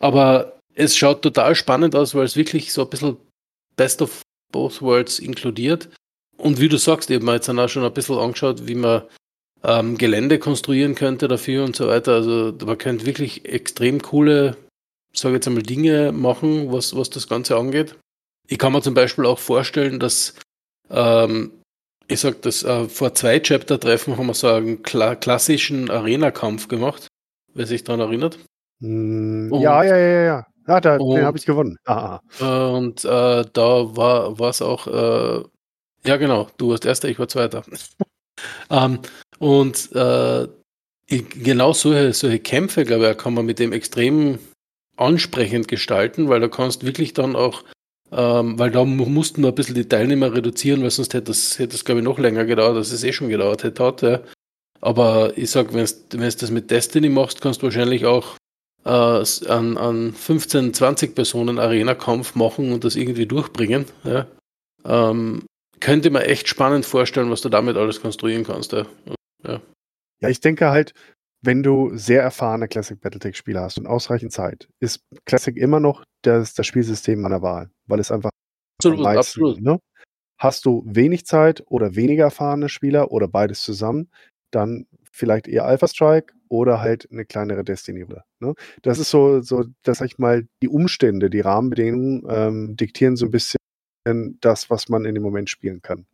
aber 0.00 0.60
es 0.74 0.96
schaut 0.96 1.22
total 1.22 1.54
spannend 1.54 1.94
aus, 1.94 2.14
weil 2.14 2.24
es 2.24 2.36
wirklich 2.36 2.72
so 2.72 2.82
ein 2.82 2.90
bisschen 2.90 3.16
Best 3.76 4.02
of 4.02 4.22
Both 4.52 4.82
Worlds 4.82 5.18
inkludiert. 5.18 5.88
Und 6.36 6.60
wie 6.60 6.68
du 6.68 6.76
sagst, 6.76 7.10
eben 7.10 7.28
jetzt 7.28 7.48
auch 7.48 7.68
schon 7.68 7.84
ein 7.84 7.94
bisschen 7.94 8.18
angeschaut, 8.18 8.66
wie 8.66 8.74
man 8.74 9.02
ähm, 9.64 9.96
Gelände 9.98 10.38
konstruieren 10.38 10.94
könnte 10.94 11.28
dafür 11.28 11.64
und 11.64 11.76
so 11.76 11.88
weiter. 11.88 12.12
Also 12.12 12.54
man 12.64 12.78
könnte 12.78 13.06
wirklich 13.06 13.46
extrem 13.46 14.02
coole, 14.02 14.56
sage 15.12 15.36
jetzt 15.36 15.46
einmal, 15.46 15.62
Dinge 15.62 16.12
machen, 16.12 16.72
was, 16.72 16.94
was 16.94 17.10
das 17.10 17.28
Ganze 17.28 17.56
angeht. 17.56 17.96
Ich 18.48 18.58
kann 18.58 18.72
mir 18.72 18.82
zum 18.82 18.94
Beispiel 18.94 19.26
auch 19.26 19.38
vorstellen, 19.38 19.98
dass 19.98 20.34
ähm, 20.90 21.52
ich 22.08 22.20
sag 22.20 22.42
das, 22.42 22.62
äh, 22.62 22.88
vor 22.88 23.14
zwei 23.14 23.40
Chapter-Treffen 23.40 24.16
haben 24.16 24.26
wir 24.26 24.34
so 24.34 24.48
einen 24.48 24.82
kla 24.82 25.14
klassischen 25.14 25.90
Arena-Kampf 25.90 26.68
gemacht, 26.68 27.08
wer 27.54 27.66
sich 27.66 27.84
daran 27.84 28.00
erinnert. 28.00 28.38
Mm, 28.80 29.52
ja, 29.54 29.82
ja, 29.82 29.96
ja, 29.96 30.22
ja. 30.24 30.46
Ja, 30.68 30.80
da, 30.80 30.96
und, 30.96 31.16
den 31.16 31.24
habe 31.24 31.38
ich 31.38 31.46
gewonnen. 31.46 31.78
Ah, 31.84 32.20
ah. 32.40 32.68
Und 32.70 33.04
äh, 33.04 33.44
da 33.52 33.96
war 33.96 34.40
es 34.40 34.60
auch, 34.60 34.86
äh, 34.88 35.44
ja 36.04 36.16
genau, 36.16 36.48
du 36.56 36.70
warst 36.70 36.84
Erster, 36.84 37.08
ich 37.08 37.18
war 37.18 37.28
Zweiter. 37.28 37.62
ähm, 38.70 38.98
und 39.38 39.92
äh, 39.94 40.48
genau 41.08 41.72
solche, 41.72 42.12
solche 42.12 42.40
Kämpfe, 42.40 42.84
glaube 42.84 43.10
ich, 43.10 43.16
kann 43.18 43.34
man 43.34 43.46
mit 43.46 43.60
dem 43.60 43.72
extrem 43.72 44.38
ansprechend 44.96 45.68
gestalten, 45.68 46.28
weil 46.28 46.40
da 46.40 46.48
kannst 46.48 46.84
wirklich 46.84 47.14
dann 47.14 47.36
auch, 47.36 47.62
ähm, 48.12 48.58
weil 48.58 48.70
da 48.70 48.84
mussten 48.84 49.42
wir 49.42 49.48
ein 49.48 49.54
bisschen 49.54 49.74
die 49.74 49.88
Teilnehmer 49.88 50.32
reduzieren, 50.32 50.82
weil 50.82 50.90
sonst 50.90 51.14
hätte 51.14 51.26
das, 51.26 51.58
hätte 51.58 51.72
das 51.72 51.84
glaube 51.84 52.00
ich, 52.00 52.04
noch 52.04 52.18
länger 52.18 52.44
gedauert, 52.44 52.76
als 52.76 52.92
es 52.92 53.04
eh 53.04 53.12
schon 53.12 53.28
gedauert 53.28 53.64
hätte. 53.64 53.84
Hat, 53.84 54.02
ja. 54.02 54.20
Aber 54.80 55.36
ich 55.36 55.50
sag, 55.50 55.72
wenn 55.74 55.86
du 56.10 56.18
das 56.18 56.50
mit 56.50 56.70
Destiny 56.70 57.08
machst, 57.08 57.40
kannst 57.40 57.62
du 57.62 57.66
wahrscheinlich 57.66 58.06
auch 58.06 58.36
äh, 58.84 59.24
an, 59.48 59.76
an 59.76 60.12
15, 60.12 60.74
20 60.74 61.14
Personen 61.14 61.58
Arena-Kampf 61.58 62.34
machen 62.34 62.72
und 62.72 62.84
das 62.84 62.94
irgendwie 62.94 63.26
durchbringen. 63.26 63.86
Ja. 64.04 64.26
Ähm, 64.84 65.44
könnte 65.80 66.10
man 66.10 66.22
echt 66.22 66.48
spannend 66.48 66.86
vorstellen, 66.86 67.30
was 67.30 67.40
du 67.40 67.48
damit 67.48 67.76
alles 67.76 68.00
konstruieren 68.00 68.44
kannst. 68.44 68.72
Ja. 68.72 68.86
Ja. 69.44 69.60
ja, 70.20 70.28
ich 70.28 70.40
denke 70.40 70.70
halt, 70.70 70.92
wenn 71.46 71.62
du 71.62 71.96
sehr 71.96 72.22
erfahrene 72.22 72.68
Classic 72.68 73.00
Battletech-Spieler 73.00 73.62
hast 73.62 73.78
und 73.78 73.86
ausreichend 73.86 74.32
Zeit, 74.32 74.68
ist 74.80 75.04
Classic 75.24 75.56
immer 75.56 75.80
noch 75.80 76.04
das, 76.22 76.54
das 76.54 76.66
Spielsystem 76.66 77.20
meiner 77.20 77.40
Wahl, 77.40 77.70
weil 77.86 78.00
es 78.00 78.10
einfach 78.10 78.30
absolut, 78.78 79.00
meisten, 79.00 79.18
absolut. 79.18 79.60
Ne? 79.62 79.78
Hast 80.38 80.66
du 80.66 80.82
wenig 80.86 81.24
Zeit 81.24 81.62
oder 81.66 81.94
weniger 81.94 82.24
erfahrene 82.24 82.68
Spieler 82.68 83.12
oder 83.12 83.28
beides 83.28 83.62
zusammen, 83.62 84.10
dann 84.50 84.86
vielleicht 85.10 85.48
eher 85.48 85.64
Alpha 85.64 85.88
Strike 85.88 86.34
oder 86.48 86.80
halt 86.80 87.08
eine 87.10 87.24
kleinere 87.24 87.64
Destiny. 87.64 88.06
Ne? 88.40 88.54
Das 88.82 88.98
ist 88.98 89.10
so, 89.10 89.40
so, 89.40 89.64
dass 89.82 90.00
ich 90.00 90.18
mal, 90.18 90.46
die 90.62 90.68
Umstände, 90.68 91.30
die 91.30 91.40
Rahmenbedingungen 91.40 92.24
ähm, 92.28 92.76
diktieren 92.76 93.16
so 93.16 93.26
ein 93.26 93.30
bisschen 93.30 93.58
das, 94.40 94.70
was 94.70 94.88
man 94.88 95.04
in 95.04 95.14
dem 95.14 95.22
Moment 95.22 95.50
spielen 95.50 95.82
kann. 95.82 96.06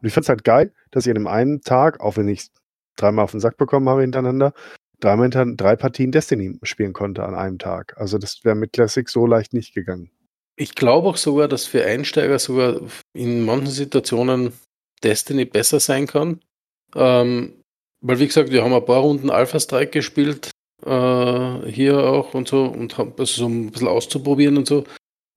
Und 0.00 0.06
ich 0.06 0.12
finde 0.12 0.24
es 0.24 0.28
halt 0.28 0.44
geil, 0.44 0.72
dass 0.90 1.06
ich 1.06 1.10
an 1.10 1.16
einem 1.16 1.26
einen 1.26 1.60
Tag, 1.62 2.00
auch 2.00 2.16
wenn 2.16 2.28
ich 2.28 2.50
dreimal 2.96 3.24
auf 3.24 3.30
den 3.32 3.40
Sack 3.40 3.56
bekommen 3.56 3.88
habe 3.88 4.02
hintereinander, 4.02 4.52
dreimal 5.00 5.24
hinter, 5.24 5.46
drei 5.56 5.76
Partien 5.76 6.12
Destiny 6.12 6.58
spielen 6.62 6.92
konnte 6.92 7.24
an 7.24 7.34
einem 7.34 7.58
Tag. 7.58 7.94
Also 7.96 8.18
das 8.18 8.44
wäre 8.44 8.54
mit 8.54 8.72
Classic 8.72 9.08
so 9.08 9.26
leicht 9.26 9.52
nicht 9.52 9.74
gegangen. 9.74 10.10
Ich 10.56 10.74
glaube 10.74 11.08
auch 11.08 11.16
sogar, 11.16 11.48
dass 11.48 11.66
für 11.66 11.84
Einsteiger 11.84 12.38
sogar 12.38 12.80
in 13.14 13.44
manchen 13.44 13.70
Situationen 13.70 14.52
Destiny 15.02 15.44
besser 15.46 15.80
sein 15.80 16.06
kann. 16.06 16.40
Ähm, 16.94 17.54
weil, 18.02 18.18
wie 18.18 18.26
gesagt, 18.26 18.50
wir 18.50 18.62
haben 18.62 18.74
ein 18.74 18.84
paar 18.84 19.00
Runden 19.00 19.30
Alpha 19.30 19.60
Strike 19.60 19.90
gespielt, 19.90 20.50
äh, 20.84 21.66
hier 21.66 21.98
auch 21.98 22.34
und 22.34 22.48
so, 22.48 22.64
und 22.64 22.98
haben 22.98 23.12
also 23.18 23.42
so 23.42 23.46
ein 23.48 23.70
bisschen 23.70 23.88
auszuprobieren 23.88 24.56
und 24.56 24.66
so. 24.66 24.84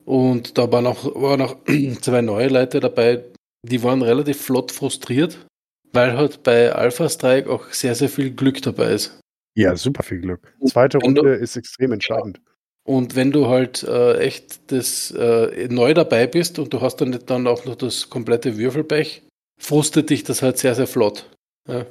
Und 0.05 0.57
da 0.57 0.71
waren 0.71 0.87
auch, 0.87 1.03
waren 1.15 1.41
auch 1.41 1.57
zwei 2.01 2.21
neue 2.21 2.47
Leute 2.47 2.79
dabei, 2.79 3.23
die 3.65 3.83
waren 3.83 4.01
relativ 4.01 4.41
flott 4.41 4.71
frustriert, 4.71 5.45
weil 5.91 6.17
halt 6.17 6.43
bei 6.43 6.73
Alpha 6.73 7.07
Strike 7.07 7.49
auch 7.49 7.67
sehr, 7.71 7.95
sehr 7.95 8.09
viel 8.09 8.31
Glück 8.31 8.61
dabei 8.61 8.91
ist. 8.91 9.19
Ja, 9.55 9.75
super 9.75 10.03
viel 10.03 10.19
Glück. 10.19 10.55
Zweite 10.65 10.97
Runde 10.97 11.21
du, 11.21 11.35
ist 11.35 11.55
extrem 11.55 11.91
entscheidend. 11.91 12.41
Und 12.85 13.15
wenn 13.15 13.31
du 13.31 13.47
halt 13.47 13.83
äh, 13.83 14.17
echt 14.17 14.71
das 14.71 15.11
äh, 15.11 15.67
neu 15.69 15.93
dabei 15.93 16.27
bist 16.27 16.59
und 16.59 16.73
du 16.73 16.81
hast 16.81 16.97
dann 16.97 17.11
nicht 17.11 17.29
dann 17.29 17.47
auch 17.47 17.65
noch 17.65 17.75
das 17.75 18.09
komplette 18.09 18.57
Würfelpech, 18.57 19.23
frustet 19.59 20.09
dich 20.09 20.23
das 20.23 20.41
halt 20.41 20.57
sehr, 20.57 20.75
sehr 20.75 20.87
flott. 20.87 21.29
Ja. 21.67 21.85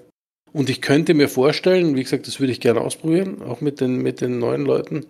Und 0.53 0.69
ich 0.69 0.83
könnte 0.83 1.15
mir 1.15 1.29
vorstellen, 1.29 1.97
wie 1.97 2.03
gesagt, 2.03 2.27
das 2.27 2.41
würde 2.41 2.53
ich 2.53 2.61
gerne 2.61 2.83
ausprobieren, 2.83 3.41
auch 3.43 3.63
mit 3.63 3.81
den, 3.81 4.03
mit 4.03 4.21
den 4.21 4.39
neuen 4.39 4.67
Leuten, 4.67 5.07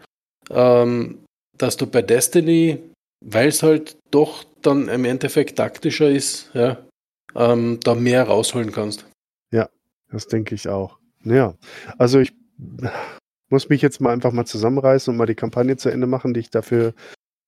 ähm, 0.50 1.24
dass 1.59 1.76
du 1.76 1.86
bei 1.86 2.03
Destiny, 2.03 2.78
weil 3.24 3.48
es 3.48 3.64
halt 3.64 3.96
doch 4.12 4.44
dann 4.62 4.88
im 4.88 5.05
Endeffekt 5.05 5.57
taktischer 5.57 6.09
ist, 6.09 6.50
ja, 6.55 6.78
ähm, 7.34 7.80
da 7.82 7.96
mehr 7.96 8.24
rausholen 8.24 8.70
kannst. 8.70 9.05
Ja, 9.53 9.68
das 10.12 10.28
denke 10.28 10.55
ich 10.55 10.68
auch. 10.68 10.98
Ja, 11.24 11.57
also 11.98 12.20
ich 12.20 12.32
muss 13.50 13.68
mich 13.68 13.82
jetzt 13.82 14.00
mal 14.00 14.12
einfach 14.12 14.32
mal 14.32 14.46
zusammenreißen 14.46 15.12
und 15.12 15.18
mal 15.18 15.26
die 15.26 15.34
Kampagne 15.34 15.76
zu 15.76 15.90
Ende 15.90 16.06
machen, 16.06 16.34
die 16.34 16.40
ich 16.40 16.50
dafür 16.50 16.94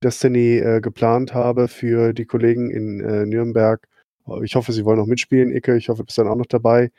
Destiny 0.03 0.59
äh, 0.59 0.81
geplant 0.81 1.33
habe 1.35 1.67
für 1.69 2.13
die 2.13 2.27
Kollegen 2.27 2.71
in 2.71 3.01
äh, 3.01 3.27
Nürnberg. 3.27 3.89
Ich 4.43 4.55
hoffe, 4.55 4.73
sie 4.73 4.85
wollen 4.85 4.99
noch 4.99 5.07
mitspielen, 5.07 5.53
Icke. 5.53 5.77
Ich 5.77 5.89
hoffe, 5.89 6.03
du 6.03 6.07
bist 6.07 6.19
dann 6.19 6.29
auch 6.29 6.37
noch 6.37 6.47
dabei. 6.47 6.91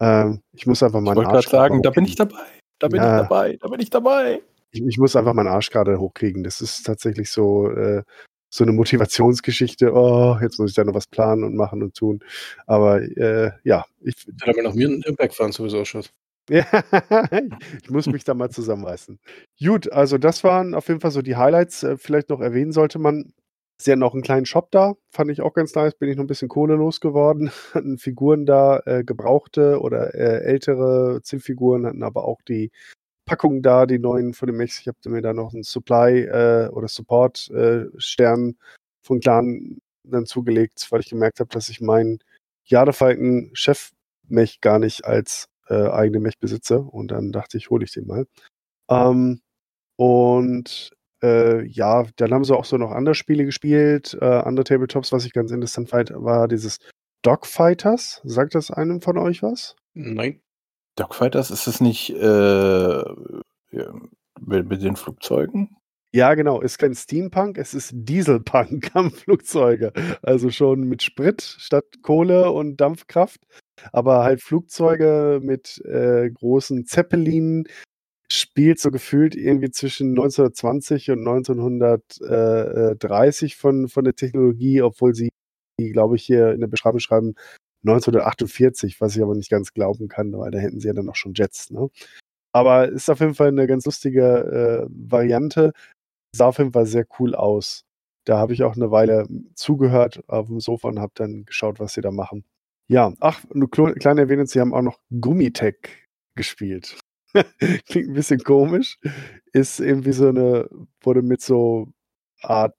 Ähm, 0.00 0.42
ich 0.52 0.66
muss 0.66 0.82
einfach 0.82 1.00
mal. 1.00 1.18
Ich 1.18 1.28
wollte 1.28 1.48
sagen, 1.48 1.82
da 1.82 1.90
bin 1.90 2.04
ich 2.04 2.16
dabei. 2.16 2.44
Da 2.78 2.88
bin 2.88 3.00
ja. 3.00 3.22
ich 3.22 3.28
dabei. 3.28 3.58
Da 3.60 3.68
bin 3.68 3.80
ich 3.80 3.90
dabei. 3.90 4.42
Ich, 4.70 4.82
ich, 4.82 4.98
muss 4.98 5.16
einfach 5.16 5.32
meinen 5.32 5.48
Arsch 5.48 5.70
gerade 5.70 5.98
hochkriegen. 5.98 6.42
Das 6.42 6.60
ist 6.60 6.84
tatsächlich 6.84 7.30
so. 7.30 7.70
Äh, 7.70 8.02
so 8.48 8.64
eine 8.64 8.72
Motivationsgeschichte, 8.72 9.92
oh, 9.92 10.38
jetzt 10.40 10.58
muss 10.58 10.70
ich 10.70 10.76
da 10.76 10.84
noch 10.84 10.94
was 10.94 11.08
planen 11.08 11.44
und 11.44 11.56
machen 11.56 11.82
und 11.82 11.94
tun. 11.94 12.20
Aber 12.66 13.02
äh, 13.02 13.50
ja, 13.64 13.84
ich. 14.00 14.14
Ja, 14.24 14.52
mal 14.52 14.62
nach 14.62 14.74
Nürnberg 14.74 15.34
fahren, 15.34 15.52
sowieso 15.52 15.80
ausschaut. 15.80 16.10
Ja, 16.48 16.64
ich 17.82 17.90
muss 17.90 18.06
mich 18.06 18.24
da 18.24 18.34
mal 18.34 18.50
zusammenreißen. 18.50 19.18
Gut, 19.60 19.90
also 19.92 20.16
das 20.18 20.44
waren 20.44 20.74
auf 20.74 20.88
jeden 20.88 21.00
Fall 21.00 21.10
so 21.10 21.22
die 21.22 21.36
Highlights. 21.36 21.82
Äh, 21.82 21.96
vielleicht 21.96 22.28
noch 22.30 22.40
erwähnen 22.40 22.72
sollte 22.72 22.98
man, 22.98 23.32
Sie 23.80 23.90
hatten 23.92 24.02
auch 24.04 24.14
einen 24.14 24.22
kleinen 24.22 24.46
Shop 24.46 24.70
da, 24.70 24.94
fand 25.10 25.30
ich 25.30 25.42
auch 25.42 25.52
ganz 25.52 25.74
nice, 25.74 25.94
bin 25.94 26.08
ich 26.08 26.16
noch 26.16 26.24
ein 26.24 26.28
bisschen 26.28 26.48
Kohle 26.48 26.76
losgeworden, 26.76 27.50
hatten 27.74 27.98
Figuren 27.98 28.46
da, 28.46 28.80
äh, 28.86 29.04
gebrauchte 29.04 29.80
oder 29.80 30.14
äh, 30.14 30.44
ältere 30.44 31.20
Zinnfiguren, 31.22 31.84
hatten 31.86 32.02
aber 32.02 32.24
auch 32.24 32.40
die 32.42 32.70
Packungen 33.26 33.62
da, 33.62 33.86
die 33.86 33.98
neuen 33.98 34.34
von 34.34 34.46
den 34.48 34.56
Mechs. 34.56 34.80
Ich 34.80 34.88
habe 34.88 34.98
mir 35.06 35.22
da 35.22 35.32
noch 35.34 35.52
einen 35.52 35.64
Supply 35.64 36.22
äh, 36.22 36.68
oder 36.70 36.88
Support-Stern 36.88 38.50
äh, 38.50 38.54
von 39.02 39.20
Clan 39.20 39.78
dann 40.04 40.26
zugelegt, 40.26 40.86
weil 40.90 41.00
ich 41.00 41.10
gemerkt 41.10 41.40
habe, 41.40 41.50
dass 41.50 41.68
ich 41.68 41.80
meinen 41.80 42.20
Jadefalken 42.64 43.50
Chef-Mech 43.54 44.60
gar 44.60 44.78
nicht 44.78 45.04
als 45.04 45.48
äh, 45.68 45.88
eigene 45.88 46.20
Mech 46.20 46.38
besitze 46.38 46.80
und 46.80 47.10
dann 47.10 47.32
dachte 47.32 47.56
ich, 47.58 47.70
hole 47.70 47.84
ich 47.84 47.92
den 47.92 48.06
mal. 48.06 48.26
Ähm, 48.90 49.40
und 49.96 50.90
äh, 51.22 51.64
ja, 51.66 52.04
dann 52.16 52.32
haben 52.32 52.44
sie 52.44 52.56
auch 52.56 52.64
so 52.64 52.76
noch 52.76 52.90
andere 52.90 53.14
Spiele 53.14 53.44
gespielt, 53.44 54.16
äh, 54.20 54.24
andere 54.24 54.64
Tabletops, 54.64 55.12
was 55.12 55.24
ich 55.24 55.32
ganz 55.32 55.50
interessant 55.50 55.90
fand, 55.90 56.12
war 56.14 56.48
dieses 56.48 56.78
Dogfighters. 57.22 58.20
Sagt 58.24 58.54
das 58.54 58.70
einem 58.70 59.00
von 59.00 59.18
euch 59.18 59.42
was? 59.42 59.76
Nein. 59.94 60.40
Dogfighters, 60.96 61.50
ist 61.50 61.66
es 61.66 61.80
nicht 61.80 62.10
äh, 62.10 63.02
mit, 64.40 64.68
mit, 64.68 64.82
den 64.82 64.96
Flugzeugen? 64.96 65.76
Ja, 66.14 66.34
genau. 66.34 66.60
Ist 66.60 66.78
kein 66.78 66.94
Steampunk, 66.94 67.58
es 67.58 67.74
ist 67.74 67.90
Dieselpunk 67.94 68.90
am 68.94 69.10
Flugzeuge. 69.10 69.92
Also 70.22 70.50
schon 70.50 70.84
mit 70.84 71.02
Sprit 71.02 71.42
statt 71.42 71.86
Kohle 72.02 72.52
und 72.52 72.76
Dampfkraft. 72.78 73.40
Aber 73.92 74.24
halt 74.24 74.42
Flugzeuge 74.42 75.40
mit 75.42 75.82
äh, 75.84 76.30
großen 76.30 76.86
Zeppelinen, 76.86 77.68
spielt 78.30 78.78
so 78.80 78.90
gefühlt 78.90 79.36
irgendwie 79.36 79.70
zwischen 79.70 80.10
1920 80.10 81.10
und 81.10 81.20
1930 81.20 83.56
von, 83.56 83.88
von 83.88 84.04
der 84.04 84.14
Technologie, 84.14 84.82
obwohl 84.82 85.14
sie, 85.14 85.30
glaube 85.78 86.16
ich, 86.16 86.24
hier 86.24 86.52
in 86.52 86.60
der 86.60 86.68
Beschreibung 86.68 87.00
schreiben 87.00 87.34
1948, 87.86 89.00
was 89.00 89.16
ich 89.16 89.22
aber 89.22 89.34
nicht 89.34 89.50
ganz 89.50 89.72
glauben 89.72 90.08
kann, 90.08 90.32
weil 90.32 90.50
da 90.50 90.58
hätten 90.58 90.80
sie 90.80 90.88
ja 90.88 90.94
dann 90.94 91.08
auch 91.08 91.14
schon 91.14 91.34
Jets. 91.34 91.70
Ne? 91.70 91.88
Aber 92.52 92.88
ist 92.88 93.10
auf 93.10 93.20
jeden 93.20 93.34
Fall 93.34 93.48
eine 93.48 93.66
ganz 93.66 93.84
lustige 93.84 94.22
äh, 94.22 94.86
Variante. 94.90 95.72
Sah 96.36 96.48
auf 96.48 96.58
jeden 96.58 96.72
Fall 96.72 96.86
sehr 96.86 97.06
cool 97.18 97.34
aus. 97.34 97.84
Da 98.24 98.38
habe 98.38 98.52
ich 98.52 98.62
auch 98.62 98.76
eine 98.76 98.90
Weile 98.90 99.26
zugehört 99.54 100.22
auf 100.28 100.48
dem 100.48 100.60
Sofa 100.60 100.88
und 100.88 100.98
habe 100.98 101.12
dann 101.14 101.44
geschaut, 101.44 101.80
was 101.80 101.94
sie 101.94 102.00
da 102.00 102.10
machen. 102.10 102.44
Ja, 102.88 103.12
ach, 103.20 103.44
eine 103.54 103.68
kleine 103.68 104.20
Erwähnung, 104.20 104.46
sie 104.46 104.60
haben 104.60 104.74
auch 104.74 104.82
noch 104.82 105.00
Gummitech 105.20 105.76
gespielt. 106.34 106.98
Klingt 107.86 108.08
ein 108.08 108.14
bisschen 108.14 108.40
komisch. 108.40 108.98
Ist 109.52 109.80
irgendwie 109.80 110.12
so 110.12 110.28
eine, 110.28 110.68
wurde 111.00 111.22
mit 111.22 111.40
so 111.40 111.88
Art 112.42 112.74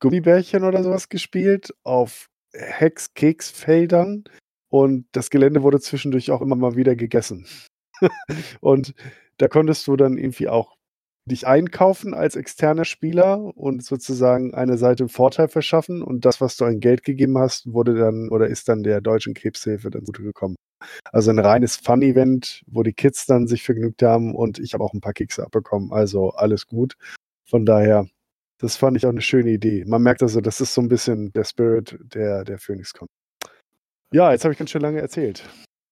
Gummibärchen 0.00 0.64
oder 0.64 0.82
sowas 0.82 1.08
gespielt 1.08 1.74
auf 1.82 2.28
Hex-Keksfeldern 2.52 4.24
und 4.68 5.06
das 5.12 5.30
Gelände 5.30 5.62
wurde 5.62 5.80
zwischendurch 5.80 6.30
auch 6.30 6.40
immer 6.40 6.56
mal 6.56 6.76
wieder 6.76 6.96
gegessen. 6.96 7.46
und 8.60 8.94
da 9.38 9.48
konntest 9.48 9.86
du 9.86 9.96
dann 9.96 10.18
irgendwie 10.18 10.48
auch 10.48 10.76
dich 11.30 11.46
einkaufen 11.46 12.12
als 12.14 12.36
externer 12.36 12.84
Spieler 12.84 13.56
und 13.56 13.82
sozusagen 13.82 14.54
eine 14.54 14.76
Seite 14.76 15.08
Vorteil 15.08 15.48
verschaffen 15.48 16.02
und 16.02 16.24
das, 16.24 16.40
was 16.40 16.56
du 16.56 16.64
an 16.64 16.80
Geld 16.80 17.02
gegeben 17.02 17.38
hast, 17.38 17.72
wurde 17.72 17.94
dann 17.94 18.28
oder 18.28 18.48
ist 18.48 18.68
dann 18.68 18.82
der 18.82 19.00
deutschen 19.00 19.34
Krebshilfe 19.34 19.90
dann 19.90 20.04
gut 20.04 20.18
gekommen. 20.18 20.56
Also 21.12 21.30
ein 21.30 21.38
reines 21.38 21.76
Fun-Event, 21.76 22.62
wo 22.66 22.82
die 22.82 22.92
Kids 22.92 23.24
dann 23.24 23.46
sich 23.46 23.62
vergnügt 23.62 24.02
haben 24.02 24.34
und 24.34 24.58
ich 24.58 24.74
habe 24.74 24.84
auch 24.84 24.92
ein 24.92 25.00
paar 25.00 25.14
Kekse 25.14 25.44
abbekommen. 25.44 25.92
Also 25.92 26.30
alles 26.30 26.66
gut. 26.66 26.94
Von 27.48 27.64
daher, 27.64 28.06
das 28.58 28.76
fand 28.76 28.96
ich 28.96 29.06
auch 29.06 29.10
eine 29.10 29.22
schöne 29.22 29.50
Idee. 29.50 29.84
Man 29.86 30.02
merkt 30.02 30.22
also, 30.22 30.40
das 30.40 30.60
ist 30.60 30.74
so 30.74 30.82
ein 30.82 30.88
bisschen 30.88 31.32
der 31.32 31.44
Spirit 31.44 31.98
der, 32.02 32.44
der 32.44 32.58
Phoenix 32.58 32.92
kommt. 32.92 33.10
Ja, 34.12 34.30
jetzt 34.32 34.44
habe 34.44 34.52
ich 34.52 34.58
ganz 34.58 34.70
schön 34.70 34.82
lange 34.82 35.00
erzählt. 35.00 35.42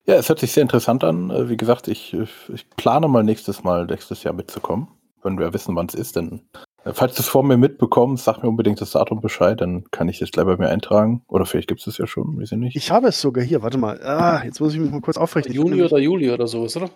Ja, 0.04 0.16
es 0.16 0.28
hört 0.28 0.40
sich 0.40 0.52
sehr 0.52 0.62
interessant 0.62 1.04
an. 1.04 1.30
Äh, 1.30 1.48
wie 1.48 1.56
gesagt, 1.56 1.88
ich, 1.88 2.14
ich 2.14 2.70
plane 2.70 3.08
mal 3.08 3.22
nächstes 3.22 3.62
Mal, 3.62 3.86
nächstes 3.86 4.24
Jahr 4.24 4.34
mitzukommen, 4.34 4.88
wenn 5.22 5.38
wir 5.38 5.52
wissen, 5.54 5.76
wann 5.76 5.86
es 5.86 5.94
ist. 5.94 6.16
Denn 6.16 6.42
äh, 6.84 6.92
falls 6.92 7.14
du 7.14 7.22
es 7.22 7.28
vor 7.28 7.42
mir 7.42 7.56
mitbekommst, 7.56 8.24
sag 8.24 8.42
mir 8.42 8.48
unbedingt 8.48 8.80
das 8.80 8.92
Datum 8.92 9.20
Bescheid, 9.20 9.60
dann 9.60 9.84
kann 9.90 10.08
ich 10.08 10.18
das 10.18 10.30
gleich 10.30 10.46
bei 10.46 10.56
mir 10.56 10.68
eintragen. 10.68 11.22
Oder 11.28 11.46
vielleicht 11.46 11.68
gibt 11.68 11.80
es 11.80 11.86
es 11.86 11.98
ja 11.98 12.06
schon, 12.06 12.40
weiß 12.40 12.52
ich 12.52 12.58
nicht. 12.58 12.76
Ich 12.76 12.90
habe 12.90 13.08
es 13.08 13.20
sogar 13.20 13.44
hier, 13.44 13.62
warte 13.62 13.78
mal. 13.78 14.02
Ah, 14.02 14.42
jetzt 14.44 14.60
muss 14.60 14.74
ich 14.74 14.80
mich 14.80 14.90
mal 14.90 15.00
kurz 15.00 15.16
aufrichten. 15.16 15.52
Juni 15.52 15.82
oder 15.82 15.98
Juli 15.98 16.30
oder 16.30 16.46
sowas, 16.46 16.76
oder? 16.76 16.90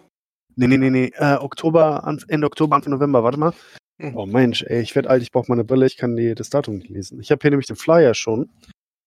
Nee, 0.57 0.68
nee, 0.68 0.79
nee, 0.79 0.91
nee. 0.91 1.12
Äh, 1.16 1.37
Oktober, 1.37 2.03
Ende 2.29 2.47
Oktober, 2.47 2.77
Anfang 2.77 2.93
November, 2.93 3.22
warte 3.22 3.39
mal. 3.39 3.53
Hm. 3.99 4.16
Oh 4.16 4.27
Mensch, 4.27 4.62
ey, 4.62 4.83
ich 4.83 4.95
werde 4.95 5.09
alt, 5.09 5.22
ich 5.22 5.33
brauche 5.33 5.51
meine 5.51 5.64
Brille, 5.64 5.87
ich 5.87 5.97
kann 5.97 6.16
die, 6.16 6.35
das 6.35 6.51
Datum 6.51 6.77
nicht 6.77 6.91
lesen. 6.91 7.20
Ich 7.20 7.31
habe 7.31 7.41
hier 7.41 7.51
nämlich 7.51 7.66
den 7.66 7.77
Flyer 7.77 8.14
schon. 8.14 8.51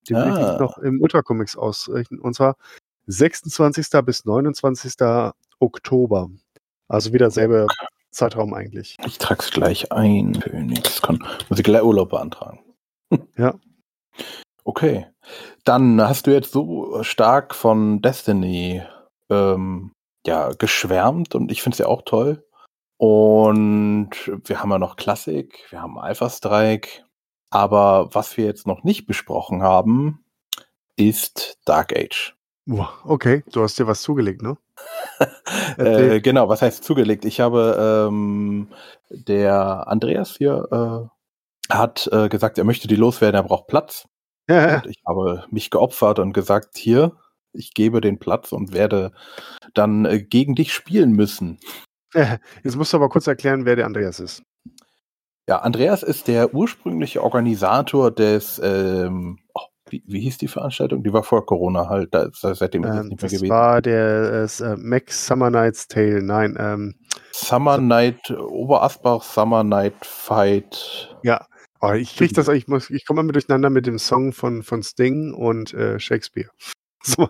Den 0.07 0.15
ah. 0.15 0.26
will 0.26 0.53
ich 0.53 0.59
noch 0.59 0.78
im 0.78 1.01
Ultracomics 1.01 1.57
ausrechnen. 1.57 2.20
Und 2.20 2.36
zwar 2.36 2.55
26. 3.07 3.88
bis 4.05 4.26
29. 4.26 4.93
Oktober. 5.59 6.30
Also 6.88 7.13
wieder 7.13 7.30
selber 7.30 7.67
Zeitraum 8.12 8.53
eigentlich. 8.53 8.95
Ich 9.05 9.18
trage 9.18 9.41
es 9.41 9.51
gleich 9.51 9.91
ein. 9.91 10.36
Phoenix 10.36 11.01
kann. 11.01 11.20
Muss 11.49 11.60
ich 11.60 11.64
gleich 11.64 11.84
Urlaub 11.84 12.10
beantragen. 12.10 12.60
ja. 13.38 13.55
Okay. 14.64 15.07
Dann 15.64 16.01
hast 16.01 16.28
du 16.28 16.32
jetzt 16.32 16.51
so 16.51 17.03
stark 17.03 17.55
von 17.55 18.01
Destiny 18.01 18.84
ähm, 19.30 19.91
ja, 20.26 20.49
geschwärmt 20.49 21.36
und 21.36 21.51
ich 21.51 21.62
finde 21.62 21.76
es 21.76 21.80
ja 21.80 21.88
auch 21.88 22.01
toll. 22.03 22.45
Und 22.97 24.10
wir 24.45 24.62
haben 24.62 24.72
ja 24.72 24.78
noch 24.78 24.97
Klassik, 24.97 25.66
wir 25.70 25.82
haben 25.82 25.97
Alpha 25.97 26.30
Strike, 26.30 27.05
aber 27.49 28.14
was 28.14 28.36
wir 28.36 28.45
jetzt 28.45 28.68
noch 28.68 28.84
nicht 28.84 29.05
besprochen 29.05 29.64
haben, 29.64 30.26
ist 30.97 31.57
Dark 31.66 31.97
Age. 31.97 32.36
Okay, 33.03 33.43
du 33.51 33.63
hast 33.63 33.80
dir 33.80 33.88
was 33.88 34.01
zugelegt, 34.01 34.41
ne? 34.41 34.57
äh, 35.78 36.22
genau, 36.22 36.49
was 36.49 36.61
heißt 36.61 36.84
zugelegt? 36.84 37.26
Ich 37.26 37.39
habe 37.39 38.07
ähm, 38.09 38.67
der 39.09 39.88
Andreas 39.88 40.36
hier 40.38 41.09
äh, 41.70 41.74
hat 41.74 42.09
äh, 42.11 42.30
gesagt, 42.30 42.57
er 42.57 42.63
möchte 42.63 42.88
die 42.88 42.95
loswerden, 42.95 43.39
er 43.39 43.43
braucht 43.43 43.67
Platz. 43.67 44.07
und 44.84 44.89
ich 44.89 45.01
habe 45.07 45.45
mich 45.51 45.70
geopfert 45.70 46.20
und 46.20 46.34
gesagt, 46.34 46.78
hier, 46.78 47.13
ich 47.53 47.74
gebe 47.74 48.01
den 48.01 48.20
Platz 48.20 48.51
und 48.51 48.74
werde 48.74 49.11
dann 49.74 50.05
äh, 50.05 50.22
gegen 50.22 50.55
dich 50.55 50.74
spielen 50.74 51.11
müssen. 51.11 51.59
Jetzt 52.13 52.76
musst 52.76 52.93
du 52.93 52.97
aber 52.97 53.09
kurz 53.09 53.28
erklären, 53.28 53.65
wer 53.65 53.76
der 53.76 53.86
Andreas 53.86 54.20
ist. 54.20 54.43
Ja, 55.47 55.57
Andreas 55.59 56.03
ist 56.03 56.28
der 56.28 56.53
ursprüngliche 56.53 57.24
Organisator 57.24 58.11
des 58.11 58.61
ähm, 58.63 59.39
oh, 59.55 59.61
wie, 59.89 60.03
wie 60.05 60.21
hieß 60.21 60.37
die 60.37 60.47
Veranstaltung? 60.47 61.03
Die 61.03 61.13
war 61.13 61.23
vor 61.23 61.45
Corona 61.45 61.89
halt, 61.89 62.13
da, 62.13 62.29
seitdem 62.31 62.83
ist 62.83 62.89
es 62.89 62.95
ähm, 62.95 63.07
nicht 63.07 63.21
mehr 63.21 63.29
gewesen. 63.29 63.49
Das 63.49 63.57
war 63.57 63.81
der 63.81 64.49
äh, 64.61 64.75
Max 64.77 65.25
Summer 65.25 65.49
Night's 65.49 65.87
Tale, 65.87 66.21
nein. 66.21 66.55
Ähm, 66.59 66.95
Summer 67.31 67.77
Night, 67.77 68.31
Oberasbach 68.31 69.23
Summer 69.23 69.63
Night 69.63 69.95
Fight. 70.01 71.15
Ja, 71.23 71.45
oh, 71.81 71.91
ich 71.91 72.15
krieg 72.15 72.33
das, 72.33 72.47
ich 72.49 72.67
muss, 72.67 72.89
ich 72.89 73.05
komme 73.05 73.23
mal 73.23 73.31
durcheinander 73.31 73.69
mit 73.69 73.85
dem 73.85 73.99
Song 73.99 74.33
von, 74.33 74.63
von 74.63 74.83
Sting 74.83 75.33
und 75.33 75.73
äh, 75.73 75.99
Shakespeare. 75.99 76.49
So, 77.01 77.29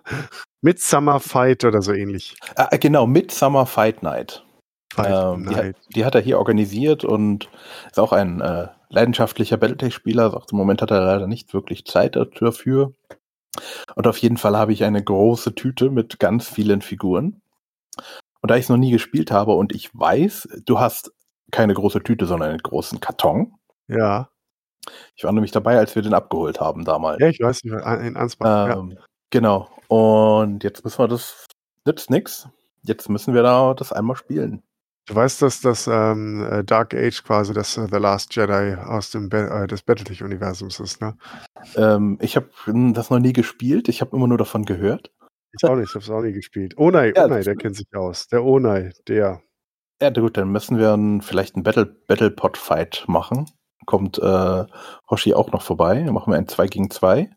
Midsummer 0.61 1.19
Fight 1.19 1.63
oder 1.63 1.83
so 1.83 1.93
ähnlich. 1.93 2.35
Ah, 2.55 2.75
genau, 2.77 3.05
Midsummer 3.05 3.67
Fight 3.67 4.01
Night. 4.01 4.43
Fight 4.91 5.35
ähm, 5.35 5.43
Night. 5.43 5.75
Die, 5.89 5.93
die, 5.93 6.05
hat 6.05 6.15
er 6.15 6.21
hier 6.21 6.39
organisiert 6.39 7.03
und 7.03 7.49
ist 7.85 7.99
auch 7.99 8.11
ein 8.11 8.41
äh, 8.41 8.69
leidenschaftlicher 8.89 9.57
Battletech-Spieler, 9.57 10.31
sagt 10.31 10.51
im 10.51 10.57
Moment 10.57 10.81
hat 10.81 10.91
er 10.91 11.01
leider 11.01 11.27
nicht 11.27 11.53
wirklich 11.53 11.85
Zeit 11.85 12.15
dafür. 12.15 12.93
Und 13.95 14.07
auf 14.07 14.17
jeden 14.17 14.37
Fall 14.37 14.57
habe 14.57 14.73
ich 14.73 14.83
eine 14.83 15.03
große 15.03 15.55
Tüte 15.55 15.89
mit 15.89 16.19
ganz 16.19 16.47
vielen 16.47 16.81
Figuren. 16.81 17.41
Und 18.41 18.51
da 18.51 18.55
ich 18.55 18.63
es 18.63 18.69
noch 18.69 18.77
nie 18.77 18.91
gespielt 18.91 19.31
habe 19.31 19.53
und 19.53 19.73
ich 19.73 19.89
weiß, 19.93 20.47
du 20.65 20.79
hast 20.79 21.11
keine 21.51 21.73
große 21.73 22.01
Tüte, 22.03 22.25
sondern 22.25 22.49
einen 22.49 22.59
großen 22.59 22.99
Karton. 22.99 23.53
Ja. 23.87 24.29
Ich 25.15 25.23
war 25.23 25.31
nämlich 25.31 25.51
dabei, 25.51 25.77
als 25.77 25.95
wir 25.95 26.01
den 26.01 26.13
abgeholt 26.13 26.59
haben 26.59 26.85
damals. 26.85 27.19
Ja, 27.19 27.27
ich 27.27 27.39
weiß, 27.39 27.63
in 27.63 28.15
Ansbach. 28.15 28.77
Ähm, 28.77 28.91
ja. 28.91 29.01
Genau. 29.29 29.69
Und 29.87 30.63
jetzt 30.63 30.83
müssen 30.83 30.99
wir 30.99 31.07
das, 31.07 31.47
nützt 31.85 32.09
nix. 32.09 32.47
Jetzt 32.83 33.09
müssen 33.09 33.33
wir 33.33 33.43
da 33.43 33.73
das 33.73 33.91
einmal 33.91 34.15
spielen. 34.15 34.63
Du 35.09 35.15
weißt, 35.15 35.41
dass 35.41 35.59
das 35.59 35.87
ähm, 35.87 36.47
äh, 36.51 36.63
Dark 36.63 36.93
Age 36.93 37.23
quasi 37.23 37.51
das 37.51 37.75
uh, 37.79 37.87
The 37.91 37.97
Last 37.97 38.35
Jedi 38.35 38.75
aus 38.75 39.09
dem 39.09 39.27
Be 39.27 39.49
äh, 39.49 39.65
des 39.65 39.81
Battletech-Universums 39.81 40.79
ist, 40.79 41.01
ne? 41.01 41.17
Ähm, 41.75 42.19
ich 42.21 42.35
habe 42.35 42.49
das 42.93 43.09
noch 43.09 43.17
nie 43.17 43.33
gespielt, 43.33 43.89
ich 43.89 44.01
habe 44.01 44.15
immer 44.15 44.27
nur 44.27 44.37
davon 44.37 44.65
gehört. 44.65 45.11
Ich 45.51 45.67
auch 45.67 45.75
nicht, 45.75 45.89
ich 45.89 45.95
habe 45.95 46.03
es 46.03 46.11
auch 46.11 46.21
nie 46.21 46.31
gespielt. 46.31 46.77
Onai, 46.77 47.13
ja, 47.15 47.25
Onai, 47.25 47.41
der 47.41 47.55
kennt 47.55 47.75
sich 47.75 47.87
aus. 47.95 48.27
Der 48.27 48.45
Onai, 48.45 48.91
der. 49.07 49.41
Ja, 49.99 50.11
gut, 50.11 50.37
dann 50.37 50.51
müssen 50.51 50.77
wir 50.77 50.93
ein, 50.93 51.23
vielleicht 51.23 51.55
einen 51.55 51.63
Battle, 51.63 51.87
Battle 51.87 52.29
Pod 52.29 52.55
Fight 52.55 53.05
machen. 53.07 53.47
kommt 53.87 54.19
äh, 54.19 54.65
Hoshi 55.09 55.33
auch 55.33 55.51
noch 55.51 55.63
vorbei. 55.63 56.03
Dann 56.03 56.13
machen 56.13 56.31
wir 56.31 56.37
ein 56.37 56.47
2 56.47 56.67
gegen 56.67 56.91
2. 56.91 57.31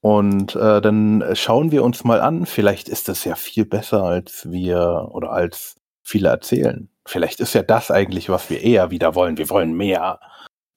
Und 0.00 0.56
äh, 0.56 0.80
dann 0.80 1.22
schauen 1.34 1.70
wir 1.70 1.84
uns 1.84 2.02
mal 2.02 2.20
an. 2.20 2.46
Vielleicht 2.46 2.88
ist 2.88 3.08
das 3.08 3.24
ja 3.24 3.36
viel 3.36 3.64
besser, 3.64 4.02
als 4.02 4.50
wir 4.50 5.10
oder 5.12 5.30
als 5.30 5.76
viele 6.02 6.28
erzählen. 6.28 6.91
Vielleicht 7.06 7.40
ist 7.40 7.54
ja 7.54 7.62
das 7.62 7.90
eigentlich, 7.90 8.28
was 8.28 8.48
wir 8.50 8.60
eher 8.60 8.90
wieder 8.90 9.14
wollen. 9.14 9.38
Wir 9.38 9.50
wollen 9.50 9.74
mehr 9.74 10.20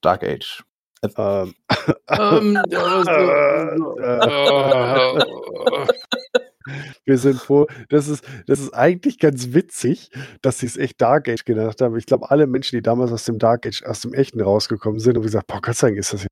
Dark 0.01 0.23
Age. 0.23 0.63
Ähm, 1.17 1.53
Ähm, 2.09 2.61
Äh, 2.71 4.25
äh, 5.07 5.25
wir 7.05 7.17
sind 7.17 7.39
froh. 7.39 7.67
Das 7.89 8.07
ist, 8.07 8.23
das 8.47 8.59
ist 8.59 8.73
eigentlich 8.73 9.19
ganz 9.19 9.53
witzig, 9.53 10.09
dass 10.41 10.59
sie 10.59 10.65
es 10.65 10.77
echt 10.77 10.99
Dark 11.01 11.29
Age 11.29 11.45
gedacht 11.45 11.81
haben. 11.81 11.95
Ich 11.97 12.05
glaube, 12.05 12.31
alle 12.31 12.47
Menschen, 12.47 12.75
die 12.77 12.81
damals 12.81 13.11
aus 13.11 13.25
dem 13.25 13.37
Dark 13.39 13.67
Age, 13.67 13.83
aus 13.85 14.01
dem 14.01 14.13
Echten 14.13 14.41
rausgekommen 14.41 14.99
sind, 14.99 15.15
haben 15.15 15.23
gesagt, 15.23 15.47
boah, 15.47 15.61
Gott 15.61 15.75
sei 15.75 15.87
Dank 15.87 15.99
ist 15.99 16.13
das 16.13 16.25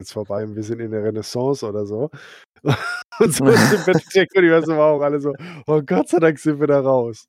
jetzt 0.00 0.12
vorbei 0.12 0.44
und 0.44 0.54
wir 0.54 0.62
sind 0.62 0.80
in 0.80 0.90
der 0.90 1.04
Renaissance 1.04 1.66
oder 1.66 1.86
so. 1.86 2.10
Und 3.20 3.34
so 3.34 3.46
ist 3.46 3.72
im 3.72 3.84
Battletech-Universum 3.84 4.76
war 4.76 4.92
auch 4.92 5.00
alle 5.00 5.20
so, 5.20 5.32
oh 5.66 5.80
Gott 5.84 6.08
sei 6.08 6.18
Dank 6.18 6.38
sind 6.38 6.60
wir 6.60 6.66
da 6.68 6.80
raus. 6.80 7.26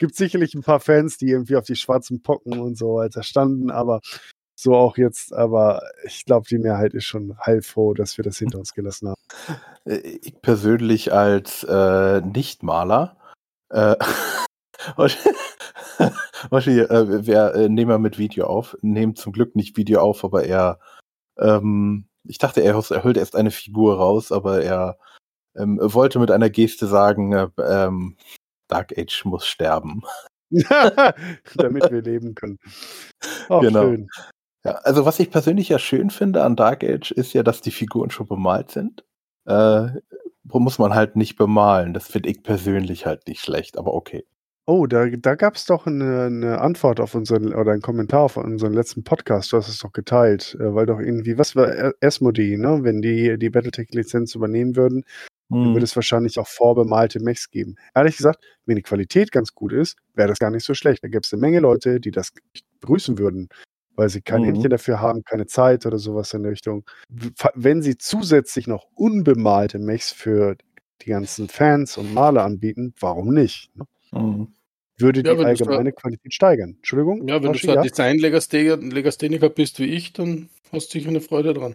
Gibt 0.00 0.16
sicherlich 0.16 0.54
ein 0.54 0.62
paar 0.62 0.80
Fans, 0.80 1.18
die 1.18 1.28
irgendwie 1.28 1.56
auf 1.56 1.66
die 1.66 1.76
schwarzen 1.76 2.22
Pocken 2.22 2.58
und 2.58 2.76
so 2.76 2.94
weiter 2.94 3.22
standen, 3.22 3.70
aber 3.70 4.00
so 4.56 4.74
auch 4.74 4.96
jetzt, 4.96 5.32
aber 5.34 5.82
ich 6.04 6.24
glaube, 6.24 6.46
die 6.48 6.58
Mehrheit 6.58 6.94
ist 6.94 7.04
schon 7.04 7.36
heilfroh, 7.44 7.92
dass 7.94 8.16
wir 8.16 8.24
das 8.24 8.38
hinter 8.38 8.58
uns 8.58 8.72
gelassen 8.72 9.08
haben. 9.08 9.20
Äh, 9.84 10.18
Ich 10.22 10.40
persönlich 10.40 11.12
als 11.12 11.64
äh, 11.64 12.22
Nichtmaler 12.22 13.18
äh, 13.68 13.96
Hoshi, 14.96 16.80
äh, 16.80 17.26
wir 17.26 17.54
äh, 17.54 17.68
nehmen 17.68 17.90
wir 17.90 17.98
mit 17.98 18.18
Video 18.18 18.46
auf. 18.46 18.76
Nehmen 18.80 19.16
zum 19.16 19.32
Glück 19.32 19.54
nicht 19.54 19.76
Video 19.76 20.00
auf, 20.00 20.24
aber 20.24 20.44
er 20.44 20.80
ähm, 21.38 22.06
ich 22.24 22.38
dachte, 22.38 22.62
er, 22.62 22.74
er 22.74 23.04
holt 23.04 23.16
erst 23.16 23.36
eine 23.36 23.50
Figur 23.50 23.96
raus, 23.96 24.32
aber 24.32 24.62
er 24.62 24.98
ähm, 25.56 25.78
wollte 25.82 26.18
mit 26.18 26.30
einer 26.30 26.50
Geste 26.50 26.86
sagen, 26.86 27.32
äh, 27.32 27.48
ähm, 27.58 28.16
Dark 28.70 28.96
Age 28.96 29.24
muss 29.24 29.46
sterben. 29.46 30.02
Damit 31.54 31.90
wir 31.90 32.02
leben 32.02 32.34
können. 32.34 32.58
Oh, 33.48 33.60
Genau. 33.60 33.82
schön. 33.82 34.08
Ja, 34.64 34.72
also 34.82 35.06
was 35.06 35.18
ich 35.20 35.30
persönlich 35.30 35.68
ja 35.70 35.78
schön 35.78 36.10
finde 36.10 36.42
an 36.42 36.54
Dark 36.56 36.84
Age 36.84 37.12
ist 37.12 37.32
ja, 37.32 37.42
dass 37.42 37.62
die 37.62 37.70
Figuren 37.70 38.10
schon 38.10 38.26
bemalt 38.26 38.70
sind. 38.70 39.04
Äh, 39.46 39.86
muss 40.44 40.78
man 40.78 40.94
halt 40.94 41.16
nicht 41.16 41.36
bemalen. 41.36 41.94
Das 41.94 42.08
finde 42.08 42.28
ich 42.28 42.42
persönlich 42.42 43.06
halt 43.06 43.26
nicht 43.28 43.40
schlecht, 43.40 43.78
aber 43.78 43.94
okay. 43.94 44.24
Oh, 44.66 44.86
da, 44.86 45.06
da 45.06 45.34
gab 45.34 45.54
es 45.56 45.64
doch 45.64 45.86
eine, 45.86 46.24
eine 46.24 46.60
Antwort 46.60 47.00
auf 47.00 47.14
unseren 47.14 47.54
oder 47.54 47.72
einen 47.72 47.80
Kommentar 47.82 48.20
auf 48.22 48.36
unseren 48.36 48.72
letzten 48.74 49.02
Podcast. 49.02 49.52
Du 49.52 49.56
hast 49.56 49.68
es 49.68 49.78
doch 49.78 49.92
geteilt, 49.92 50.56
äh, 50.60 50.74
weil 50.74 50.86
doch 50.86 51.00
irgendwie, 51.00 51.38
was 51.38 51.56
war 51.56 51.68
E- 51.74 51.92
Asmodee, 52.02 52.56
ne? 52.56 52.80
Wenn 52.82 53.00
die 53.00 53.38
die 53.38 53.50
Battletech-Lizenz 53.50 54.34
übernehmen 54.34 54.76
würden, 54.76 55.04
dann 55.50 55.64
Hm. 55.66 55.72
würde 55.74 55.84
es 55.84 55.94
wahrscheinlich 55.96 56.38
auch 56.38 56.46
vorbemalte 56.48 57.20
Mechs 57.20 57.50
geben. 57.50 57.76
Ehrlich 57.94 58.16
gesagt, 58.16 58.42
wenn 58.66 58.76
die 58.76 58.82
Qualität 58.82 59.32
ganz 59.32 59.52
gut 59.54 59.72
ist, 59.72 59.96
wäre 60.14 60.28
das 60.28 60.38
gar 60.38 60.50
nicht 60.50 60.64
so 60.64 60.74
schlecht. 60.74 61.02
Da 61.04 61.08
gäbe 61.08 61.20
es 61.24 61.32
eine 61.32 61.40
Menge 61.40 61.60
Leute, 61.60 62.00
die 62.00 62.10
das 62.10 62.32
begrüßen 62.80 63.18
würden, 63.18 63.48
weil 63.96 64.08
sie 64.08 64.22
kein 64.22 64.42
Mhm. 64.42 64.46
Händchen 64.46 64.70
dafür 64.70 65.00
haben, 65.00 65.24
keine 65.24 65.46
Zeit 65.46 65.84
oder 65.86 65.98
sowas 65.98 66.32
in 66.34 66.42
der 66.44 66.52
Richtung. 66.52 66.84
Wenn 67.54 67.82
sie 67.82 67.98
zusätzlich 67.98 68.66
noch 68.66 68.86
unbemalte 68.94 69.78
Mechs 69.78 70.12
für 70.12 70.56
die 71.02 71.10
ganzen 71.10 71.48
Fans 71.48 71.96
und 71.98 72.12
Maler 72.14 72.44
anbieten, 72.44 72.94
warum 73.00 73.32
nicht? 73.34 73.70
ne? 73.76 73.84
Hm. 74.12 74.48
Würde 74.98 75.20
Ja, 75.22 75.34
die 75.34 75.40
da- 75.40 75.46
allgemeine 75.46 75.92
Qualität 75.92 76.34
steigern. 76.34 76.74
Entschuldigung? 76.76 77.26
ja, 77.26 77.36
wenn 77.36 77.42
du 77.44 77.48
Hoshi, 77.54 77.66
so 77.66 77.72
ein 77.72 77.76
ja? 77.76 77.82
Design-Legastheniker 77.82 79.48
bist 79.48 79.78
wie 79.78 79.86
ich, 79.86 80.12
dann 80.12 80.48
hast 80.72 80.88
du 80.94 80.98
sicher 80.98 81.08
eine 81.08 81.20
Freude 81.22 81.54
dran. 81.54 81.74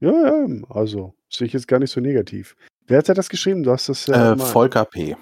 ja, 0.00 0.10
ja, 0.10 0.46
also 0.68 1.14
sehe 1.30 1.46
ich 1.46 1.52
jetzt 1.52 1.68
gar 1.68 1.78
nicht 1.78 1.90
so 1.90 2.00
negativ. 2.00 2.56
Wer 2.86 2.98
hat 2.98 3.08
das 3.08 3.28
geschrieben? 3.28 3.62
Du 3.62 3.70
hast 3.72 3.88
das 3.88 4.08
Äh, 4.08 4.12
mal- 4.36 4.38
Volker 4.38 4.84
P. 4.84 5.16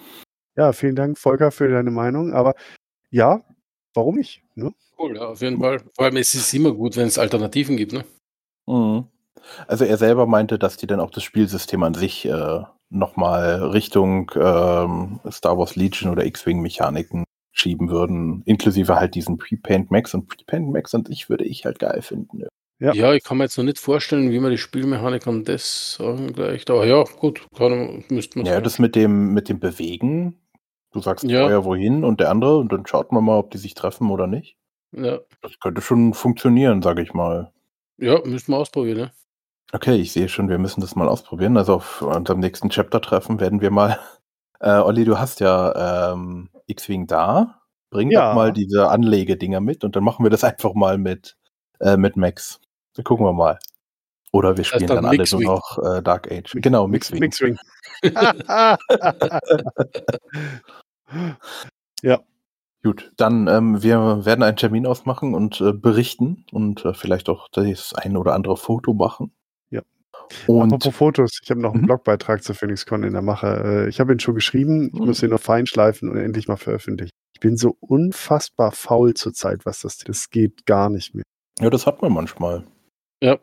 Ja, 0.56 0.72
vielen 0.72 0.96
Dank, 0.96 1.18
Volker, 1.18 1.50
für 1.50 1.68
deine 1.68 1.90
Meinung. 1.90 2.32
Aber 2.32 2.54
ja, 3.10 3.40
warum 3.94 4.16
nicht? 4.16 4.42
Ne? 4.54 4.72
Cool, 4.98 5.16
ja, 5.16 5.28
auf 5.28 5.40
jeden 5.40 5.58
Fall. 5.60 5.80
Vor 5.94 6.04
allem, 6.04 6.16
es 6.16 6.34
ist 6.34 6.52
immer 6.54 6.72
gut, 6.72 6.96
wenn 6.96 7.06
es 7.08 7.18
Alternativen 7.18 7.76
gibt, 7.76 7.92
ne? 7.92 8.04
Mhm. 8.66 9.06
Also 9.66 9.84
er 9.84 9.96
selber 9.98 10.26
meinte, 10.26 10.58
dass 10.58 10.76
die 10.76 10.86
dann 10.86 11.00
auch 11.00 11.10
das 11.10 11.22
Spielsystem 11.22 11.82
an 11.82 11.94
sich 11.94 12.24
äh, 12.26 12.62
nochmal 12.90 13.62
Richtung 13.62 14.30
ähm, 14.36 15.20
Star 15.30 15.58
Wars 15.58 15.76
Legion 15.76 16.10
oder 16.12 16.24
X-Wing-Mechaniken 16.24 17.24
schieben 17.52 17.88
würden, 17.90 18.42
inklusive 18.46 18.96
halt 18.96 19.14
diesen 19.14 19.36
Pre-Paint 19.38 19.90
Max 19.90 20.14
und 20.14 20.26
Pre-Paint 20.28 20.70
Max 20.72 20.94
an 20.94 21.04
sich 21.04 21.28
würde 21.28 21.44
ich 21.44 21.64
halt 21.66 21.78
geil 21.78 22.00
finden. 22.02 22.44
Ja. 22.80 22.92
Ja. 22.92 23.12
ich 23.14 23.22
kann 23.22 23.38
mir 23.38 23.44
jetzt 23.44 23.56
noch 23.56 23.64
nicht 23.64 23.78
vorstellen, 23.78 24.30
wie 24.30 24.40
man 24.40 24.50
die 24.50 24.58
Spielmechanik 24.58 25.26
an 25.26 25.44
das 25.44 25.98
angleicht. 26.00 26.70
Aber 26.70 26.84
ja, 26.86 27.04
gut, 27.04 27.46
kann, 27.56 28.04
müsste 28.08 28.38
man 28.38 28.46
Ja, 28.46 28.54
sagen. 28.54 28.64
das 28.64 28.78
mit 28.78 28.94
dem 28.96 29.32
mit 29.32 29.48
dem 29.48 29.60
Bewegen, 29.60 30.40
du 30.92 31.00
sagst 31.00 31.24
Ja. 31.24 31.40
vorher 31.42 31.64
wohin 31.64 32.04
und 32.04 32.20
der 32.20 32.30
andere 32.30 32.58
und 32.58 32.72
dann 32.72 32.86
schaut 32.86 33.12
man 33.12 33.24
mal, 33.24 33.38
ob 33.38 33.50
die 33.52 33.58
sich 33.58 33.74
treffen 33.74 34.10
oder 34.10 34.26
nicht. 34.26 34.56
ja. 34.92 35.18
Das 35.42 35.58
könnte 35.60 35.80
schon 35.82 36.14
funktionieren, 36.14 36.82
sage 36.82 37.02
ich 37.02 37.14
mal. 37.14 37.52
ja, 37.98 38.20
müssen 38.24 38.52
wir 38.52 38.58
ausprobieren, 38.58 38.98
ne? 38.98 39.12
Okay, 39.72 39.96
ich 39.96 40.12
sehe 40.12 40.28
schon, 40.28 40.48
wir 40.48 40.58
müssen 40.58 40.80
das 40.80 40.94
mal 40.94 41.08
ausprobieren. 41.08 41.56
Also 41.56 41.74
auf 41.74 42.02
unserem 42.02 42.38
nächsten 42.40 42.70
Chapter-Treffen 42.70 43.40
werden 43.40 43.60
wir 43.60 43.70
mal. 43.70 43.98
Äh, 44.60 44.78
Olli, 44.78 45.04
du 45.04 45.18
hast 45.18 45.40
ja 45.40 46.12
ähm, 46.14 46.48
X-Wing 46.68 47.06
da. 47.06 47.60
Bring 47.90 48.10
Ja. 48.10 48.28
doch 48.30 48.34
mal 48.36 48.50
diese 48.52 48.88
Anlegedinger 48.88 49.60
mit 49.60 49.84
und 49.84 49.94
dann 49.94 50.04
machen 50.04 50.24
wir 50.24 50.30
das 50.30 50.42
einfach 50.44 50.72
mal 50.74 50.96
mit, 50.96 51.36
äh, 51.80 51.96
mit 51.98 52.16
Max. 52.16 52.60
Gucken 53.02 53.26
wir 53.26 53.32
mal. 53.32 53.58
Oder 54.32 54.56
wir 54.56 54.64
spielen 54.64 54.86
dann 54.86 54.96
dann 54.96 55.06
alle 55.06 55.24
nur 55.30 55.42
noch 55.42 55.78
äh, 55.78 56.02
Dark 56.02 56.30
Age. 56.30 56.52
Genau, 56.60 56.86
Mix, 56.88 57.10
Mixwing. 57.12 57.56
Mixwing. 58.02 58.76
Gut, 62.82 63.12
dann 63.16 63.48
ähm, 63.48 63.82
wir 63.82 64.26
werden 64.26 64.42
einen 64.42 64.58
Termin 64.58 64.86
ausmachen 64.86 65.32
und 65.34 65.58
äh, 65.62 65.72
berichten 65.72 66.44
und 66.52 66.84
äh, 66.84 66.92
vielleicht 66.92 67.30
auch 67.30 67.48
das 67.50 67.94
ein 67.94 68.14
oder 68.18 68.34
andere 68.34 68.58
Foto 68.58 68.92
machen. 68.92 69.32
Ja. 69.70 69.80
Und 70.46 70.64
Apropos 70.74 70.94
Fotos, 70.94 71.38
ich 71.42 71.48
habe 71.50 71.60
noch 71.62 71.72
einen 71.72 71.80
Mhm. 71.84 71.86
Blogbeitrag 71.86 72.42
zu 72.42 72.52
PhoenixCon 72.52 73.02
in 73.02 73.14
der 73.14 73.22
Mache. 73.22 73.46
Äh, 73.86 73.88
Ich 73.88 74.00
habe 74.00 74.12
ihn 74.12 74.20
schon 74.20 74.34
geschrieben, 74.34 74.88
ich 74.92 75.00
Mhm. 75.00 75.06
muss 75.06 75.22
ihn 75.22 75.30
noch 75.30 75.40
feinschleifen 75.40 76.10
und 76.10 76.18
endlich 76.18 76.46
mal 76.46 76.58
veröffentlichen. 76.58 77.10
Ich 77.32 77.40
bin 77.40 77.56
so 77.56 77.74
unfassbar 77.80 78.70
faul 78.72 79.14
zurzeit, 79.14 79.64
was 79.64 79.80
das 79.80 79.96
Das 79.96 80.28
geht 80.28 80.66
gar 80.66 80.90
nicht 80.90 81.14
mehr. 81.14 81.24
ja, 81.60 81.70
das 81.70 81.86
hat 81.86 82.02
man 82.02 82.12
manchmal. 82.12 82.64
Ja. 83.22 83.38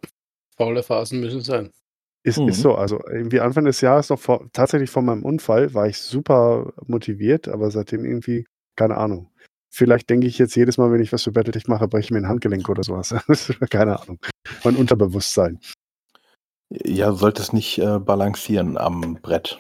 Faule 0.57 0.84
Phasen 0.84 1.19
müssen 1.19 1.41
sein. 1.41 1.72
Ist, 2.24 2.38
Mhm. 2.38 2.49
ist 2.49 2.61
so, 2.61 2.76
also 2.76 2.99
irgendwie 3.11 3.39
Anfang 3.39 3.65
des 3.65 3.82
Jahres 3.82 4.09
noch 4.09 4.19
vor, 4.19 4.47
tatsächlich 4.53 4.91
vor 4.91 5.01
meinem 5.01 5.24
Unfall 5.24 5.74
war 5.74 5.88
ich 5.88 5.97
super 5.97 6.72
motiviert, 6.86 7.47
aber 7.47 7.72
seitdem 7.72 8.05
irgendwie, 8.05 8.45
keine 8.76 8.97
Ahnung. 8.97 9.32
Vielleicht 9.74 10.09
denke 10.09 10.28
ich 10.28 10.38
jetzt 10.38 10.55
jedes 10.55 10.78
Mal, 10.78 10.91
wenn 10.91 11.01
ich 11.01 11.13
was 11.13 11.24
für 11.24 11.32
Battletech 11.32 11.67
mache, 11.67 11.88
breche 11.88 12.05
ich 12.05 12.11
mir 12.11 12.17
ein 12.19 12.28
Handgelenk 12.28 12.67
oder 12.69 12.84
sowas. 12.84 13.15
keine 13.72 13.99
Ahnung. 13.99 14.19
Mein 14.63 14.76
Unterbewusstsein. 14.76 15.59
Ja, 16.69 17.09
du 17.09 17.15
solltest 17.15 17.53
nicht 17.53 17.80
äh, 17.80 17.99
balancieren 17.99 18.78
am 18.78 19.17
Brett. 19.22 19.59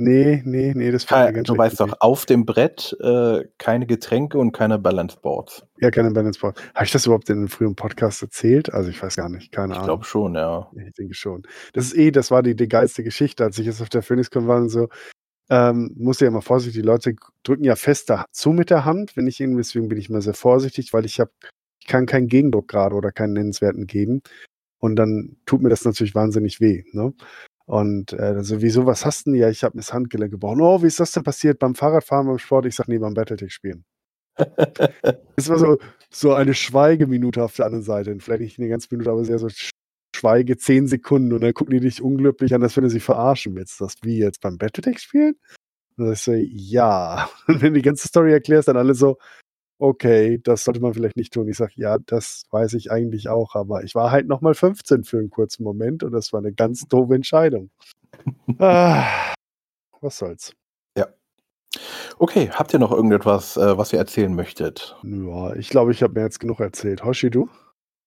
Nee, 0.00 0.42
nee, 0.46 0.72
nee, 0.74 0.90
das 0.90 1.04
fällt 1.04 1.36
mir 1.36 1.42
du 1.42 1.56
weißt 1.56 1.78
doch, 1.80 1.94
auf 2.00 2.24
dem 2.24 2.46
Brett 2.46 2.96
äh, 3.00 3.44
keine 3.58 3.86
Getränke 3.86 4.38
und 4.38 4.52
keine 4.52 4.78
Balanceboards. 4.78 5.64
Ja, 5.78 5.90
keine 5.90 6.10
Balance 6.10 6.40
Board. 6.40 6.58
Habe 6.74 6.84
ich 6.86 6.92
das 6.92 7.06
überhaupt 7.06 7.28
in 7.30 7.38
einem 7.38 7.48
frühen 7.48 7.74
Podcast 7.74 8.22
erzählt? 8.22 8.72
Also 8.72 8.90
ich 8.90 9.02
weiß 9.02 9.16
gar 9.16 9.28
nicht, 9.28 9.52
keine 9.52 9.72
Ich 9.72 9.78
Ahnung. 9.78 9.86
glaube 9.86 10.04
schon, 10.04 10.34
ja. 10.34 10.70
Ich 10.74 10.92
denke 10.94 11.14
schon. 11.14 11.42
Das 11.74 11.84
ist 11.86 11.96
eh, 11.96 12.10
das 12.10 12.30
war 12.30 12.42
die, 12.42 12.56
die 12.56 12.68
geilste 12.68 13.02
Geschichte, 13.02 13.44
als 13.44 13.58
ich 13.58 13.66
jetzt 13.66 13.82
auf 13.82 13.88
der 13.90 14.02
PhoenixCon 14.02 14.46
war 14.46 14.58
und 14.58 14.68
so. 14.70 14.88
Ähm, 15.50 15.92
muss 15.96 16.20
ja 16.20 16.28
immer 16.28 16.42
vorsichtig, 16.42 16.80
die 16.82 16.86
Leute 16.86 17.14
drücken 17.42 17.64
ja 17.64 17.76
fester 17.76 18.24
zu 18.30 18.52
mit 18.52 18.70
der 18.70 18.84
Hand, 18.84 19.16
wenn 19.16 19.26
ich 19.26 19.40
irgendwie, 19.40 19.58
deswegen 19.62 19.88
bin 19.88 19.98
ich 19.98 20.08
immer 20.08 20.22
sehr 20.22 20.34
vorsichtig, 20.34 20.92
weil 20.92 21.04
ich 21.04 21.20
habe, 21.20 21.32
ich 21.80 21.88
kann 21.88 22.06
keinen 22.06 22.28
Gegendruck 22.28 22.68
gerade 22.68 22.94
oder 22.94 23.12
keinen 23.12 23.32
nennenswerten 23.34 23.86
geben. 23.86 24.22
Und 24.78 24.96
dann 24.96 25.36
tut 25.46 25.60
mir 25.62 25.68
das 25.68 25.84
natürlich 25.84 26.14
wahnsinnig 26.14 26.60
weh. 26.60 26.84
Ne? 26.92 27.12
Und 27.70 28.14
äh, 28.14 28.16
also, 28.16 28.62
wieso, 28.62 28.84
was 28.84 29.06
hast 29.06 29.26
du 29.26 29.30
denn? 29.30 29.40
Ja, 29.40 29.48
ich 29.48 29.62
habe 29.62 29.76
mir 29.76 29.82
das 29.82 29.92
Handgelenk 29.92 30.32
gebrochen. 30.32 30.60
Oh, 30.60 30.82
wie 30.82 30.88
ist 30.88 30.98
das 30.98 31.12
denn 31.12 31.22
passiert? 31.22 31.60
Beim 31.60 31.76
Fahrradfahren, 31.76 32.26
beim 32.26 32.38
Sport? 32.38 32.66
Ich 32.66 32.74
sag, 32.74 32.88
nee, 32.88 32.98
beim 32.98 33.14
Battletech 33.14 33.52
spielen. 33.52 33.84
Es 35.36 35.48
war 35.48 35.58
so, 35.58 35.78
so 36.10 36.34
eine 36.34 36.54
Schweigeminute 36.54 37.42
auf 37.44 37.54
der 37.54 37.66
anderen 37.66 37.84
Seite. 37.84 38.16
Vielleicht 38.18 38.40
nicht 38.40 38.58
eine 38.58 38.68
ganze 38.68 38.88
Minute, 38.90 39.10
aber 39.10 39.24
sehr 39.24 39.38
so 39.38 39.46
Sch- 39.46 39.70
Schweige, 40.16 40.56
zehn 40.56 40.88
Sekunden. 40.88 41.32
Und 41.32 41.42
dann 41.42 41.54
gucken 41.54 41.72
die 41.72 41.80
dich 41.80 42.02
unglücklich 42.02 42.52
an, 42.54 42.62
als 42.62 42.76
wenn 42.76 42.84
du 42.84 42.90
sie 42.90 42.98
verarschen 43.00 43.54
willst. 43.54 43.80
Das 43.80 43.94
wie 44.02 44.18
jetzt 44.18 44.40
beim 44.40 44.58
Battletech 44.58 44.98
spielen? 44.98 45.34
Und 45.96 46.06
dann 46.06 46.14
sag 46.14 46.14
ich 46.14 46.22
so, 46.22 46.32
ja. 46.32 47.30
Und 47.46 47.62
wenn 47.62 47.74
du 47.74 47.80
die 47.80 47.86
ganze 47.86 48.08
Story 48.08 48.32
erklärst, 48.32 48.68
dann 48.68 48.76
alle 48.78 48.94
so, 48.94 49.16
okay, 49.80 50.38
das 50.42 50.64
sollte 50.64 50.80
man 50.80 50.94
vielleicht 50.94 51.16
nicht 51.16 51.32
tun. 51.32 51.48
Ich 51.48 51.56
sage, 51.56 51.72
ja, 51.76 51.98
das 51.98 52.44
weiß 52.50 52.74
ich 52.74 52.90
eigentlich 52.92 53.28
auch, 53.28 53.54
aber 53.54 53.82
ich 53.84 53.94
war 53.94 54.10
halt 54.10 54.28
noch 54.28 54.40
mal 54.40 54.54
15 54.54 55.04
für 55.04 55.18
einen 55.18 55.30
kurzen 55.30 55.64
Moment 55.64 56.02
und 56.04 56.12
das 56.12 56.32
war 56.32 56.40
eine 56.40 56.52
ganz 56.52 56.86
doofe 56.88 57.14
Entscheidung. 57.14 57.70
ah, 58.58 59.34
was 60.00 60.18
soll's. 60.18 60.52
Okay, 62.18 62.50
habt 62.52 62.72
ihr 62.74 62.78
noch 62.78 62.92
irgendetwas, 62.92 63.56
äh, 63.56 63.78
was 63.78 63.92
ihr 63.92 63.98
erzählen 63.98 64.34
möchtet? 64.34 64.96
Ja, 65.02 65.54
ich 65.54 65.70
glaube, 65.70 65.92
ich 65.92 66.02
habe 66.02 66.14
mir 66.14 66.26
jetzt 66.26 66.40
genug 66.40 66.60
erzählt. 66.60 67.04
Hoshi, 67.04 67.30
du? 67.30 67.48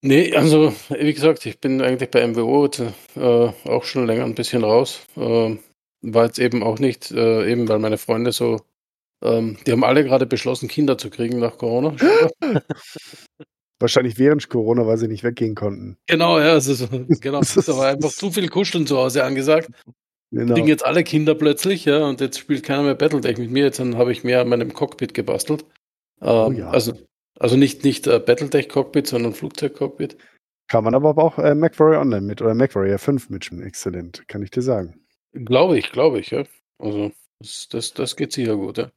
Nee, 0.02 0.36
also 0.36 0.74
wie 0.90 1.14
gesagt, 1.14 1.46
ich 1.46 1.60
bin 1.60 1.82
eigentlich 1.82 2.12
bei 2.12 2.28
MWO 2.28 2.66
jetzt, 2.66 2.82
äh, 3.16 3.52
auch 3.66 3.84
schon 3.86 4.06
länger 4.06 4.26
ein 4.26 4.36
bisschen 4.36 4.64
raus. 4.64 5.06
Äh, 5.16 5.58
war 6.02 6.26
jetzt 6.26 6.40
eben 6.40 6.62
auch 6.62 6.78
nicht, 6.78 7.12
äh, 7.12 7.50
eben 7.50 7.68
weil 7.70 7.80
meine 7.80 7.98
Freunde 7.98 8.34
so, 8.34 8.60
ähm, 9.24 9.58
die 9.66 9.72
haben 9.72 9.84
alle 9.84 10.04
gerade 10.04 10.26
beschlossen, 10.26 10.68
Kinder 10.68 10.98
zu 10.98 11.10
kriegen 11.10 11.40
nach 11.40 11.58
Corona. 11.58 11.96
Wahrscheinlich 13.80 14.18
während 14.18 14.48
Corona, 14.50 14.86
weil 14.88 14.98
sie 14.98 15.08
nicht 15.08 15.24
weggehen 15.24 15.56
konnten. 15.56 15.98
genau, 16.08 16.40
ja, 16.40 16.52
also, 16.54 16.74
so- 16.74 16.88
genau. 17.20 17.40
Es 17.42 17.58
ist 17.58 17.70
aber 17.70 17.88
einfach 17.88 18.12
zu 18.12 18.32
viel 18.32 18.48
Kuscheln 18.48 18.88
zu 18.88 18.98
Hause 18.98 19.24
angesagt. 19.24 19.70
Genau. 20.32 20.54
Kriegen 20.56 20.68
jetzt 20.68 20.86
alle 20.86 21.04
Kinder 21.04 21.36
plötzlich, 21.36 21.86
ja, 21.86 22.06
und 22.08 22.22
jetzt 22.22 22.40
spielt 22.40 22.64
keiner 22.64 22.84
mehr 22.84 22.96
Battletech 22.96 23.38
mit 23.38 23.52
mir. 23.52 23.66
Jetzt 23.66 23.80
habe 23.80 24.12
ich 24.12 24.24
mehr 24.24 24.42
an 24.42 24.50
meinem 24.50 24.74
Cockpit 24.74 25.14
gebastelt. 25.14 25.64
Ähm, 26.22 26.30
Oh 26.30 26.52
ja. 26.52 26.70
Also, 26.70 26.94
also 27.40 27.58
nicht, 27.58 27.84
nicht 27.84 28.08
äh, 28.08 28.20
Battletech-Cockpit, 28.20 29.06
sondern 29.08 29.34
Flugzeug-Cockpit. 29.34 30.18
Kann 30.70 30.86
man 30.86 30.96
aber 30.96 31.18
auch 31.18 31.38
äh, 31.38 31.54
MacWarrior 31.54 32.00
Online 32.02 32.22
mit 32.22 32.42
oder 32.42 32.56
MacWarrior 32.56 32.98
5 32.98 33.30
mitspielen. 33.30 33.64
Exzellent, 33.64 34.28
kann 34.28 34.42
ich 34.42 34.50
dir 34.50 34.62
sagen. 34.62 35.06
Glaube 35.34 35.78
ich, 35.78 35.92
glaube 35.92 36.20
ich, 36.20 36.32
ja. 36.32 36.46
Also, 36.80 37.12
das, 37.40 37.68
das, 37.70 37.94
das 37.94 38.16
geht 38.16 38.32
sicher 38.32 38.56
gut, 38.56 38.78
ja. 38.78 38.90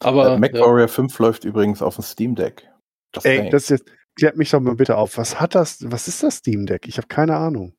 Aber 0.00 0.34
äh, 0.34 0.38
Mac 0.38 0.54
ja, 0.54 0.60
Warrior 0.60 0.88
5 0.88 1.18
läuft 1.18 1.44
übrigens 1.44 1.82
auf 1.82 1.96
dem 1.96 2.04
Steam 2.04 2.34
Deck. 2.34 2.68
Just 3.14 3.26
Ey, 3.26 3.50
das 3.50 3.64
ist 3.64 3.70
jetzt, 3.70 3.84
klärt 4.16 4.36
mich 4.36 4.50
doch 4.50 4.60
mal 4.60 4.74
bitte 4.74 4.96
auf. 4.96 5.16
Was 5.18 5.40
hat 5.40 5.54
das, 5.54 5.90
was 5.90 6.08
ist 6.08 6.22
das 6.22 6.36
Steam 6.36 6.66
Deck? 6.66 6.86
Ich 6.86 6.96
habe 6.96 7.08
keine 7.08 7.36
Ahnung. 7.36 7.74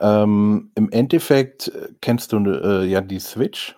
ähm, 0.00 0.70
Im 0.74 0.90
Endeffekt 0.90 1.68
äh, 1.68 1.88
kennst 2.00 2.32
du 2.32 2.38
äh, 2.38 2.84
ja 2.84 3.00
die 3.00 3.20
Switch, 3.20 3.76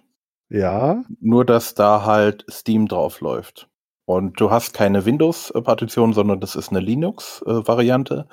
Ja, 0.48 1.02
nur 1.20 1.44
dass 1.44 1.74
da 1.74 2.04
halt 2.04 2.44
Steam 2.50 2.88
drauf 2.88 3.20
läuft. 3.20 3.68
Und 4.06 4.40
du 4.40 4.50
hast 4.50 4.72
keine 4.72 5.04
Windows-Partition, 5.04 6.14
sondern 6.14 6.40
das 6.40 6.56
ist 6.56 6.70
eine 6.70 6.80
Linux-Variante, 6.80 8.26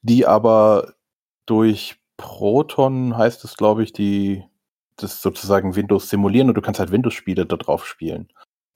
die 0.00 0.26
aber 0.26 0.94
durch 1.44 1.96
Proton 2.16 3.16
heißt 3.16 3.44
es, 3.44 3.56
glaube 3.58 3.82
ich, 3.82 3.92
die 3.92 4.44
das 4.96 5.22
sozusagen 5.22 5.76
Windows 5.76 6.08
simulieren 6.10 6.48
und 6.48 6.54
du 6.54 6.62
kannst 6.62 6.80
halt 6.80 6.92
Windows-Spiele 6.92 7.46
da 7.46 7.56
drauf 7.56 7.86
spielen. 7.86 8.28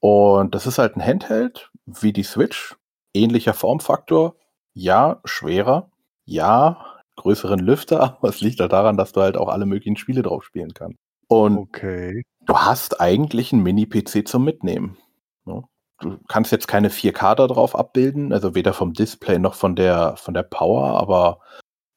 Und 0.03 0.53
das 0.53 0.67
ist 0.67 0.79
halt 0.79 0.97
ein 0.97 1.05
Handheld 1.05 1.71
wie 1.85 2.11
die 2.11 2.23
Switch, 2.23 2.75
ähnlicher 3.13 3.53
Formfaktor, 3.53 4.35
ja, 4.73 5.21
schwerer, 5.23 5.91
ja, 6.25 6.99
größeren 7.15 7.59
Lüfter, 7.59 8.01
aber 8.17 8.27
es 8.27 8.41
liegt 8.41 8.59
halt 8.59 8.73
daran, 8.73 8.97
dass 8.97 9.13
du 9.13 9.21
halt 9.21 9.37
auch 9.37 9.47
alle 9.47 9.65
möglichen 9.65 9.95
Spiele 9.95 10.21
drauf 10.21 10.43
spielen 10.43 10.73
kannst. 10.73 10.99
Und 11.29 11.57
okay. 11.57 12.25
du 12.45 12.53
hast 12.53 12.99
eigentlich 12.99 13.53
einen 13.53 13.63
Mini-PC 13.63 14.27
zum 14.27 14.43
Mitnehmen. 14.43 14.97
ne? 15.45 15.63
Du 16.01 16.17
kannst 16.27 16.51
jetzt 16.51 16.67
keine 16.67 16.89
4K 16.89 17.35
da 17.35 17.47
drauf 17.47 17.73
abbilden, 17.73 18.33
also 18.33 18.55
weder 18.55 18.73
vom 18.73 18.91
Display 18.91 19.39
noch 19.39 19.53
von 19.53 19.73
der, 19.73 20.17
von 20.17 20.33
der 20.33 20.43
Power, 20.43 20.99
aber 20.99 21.39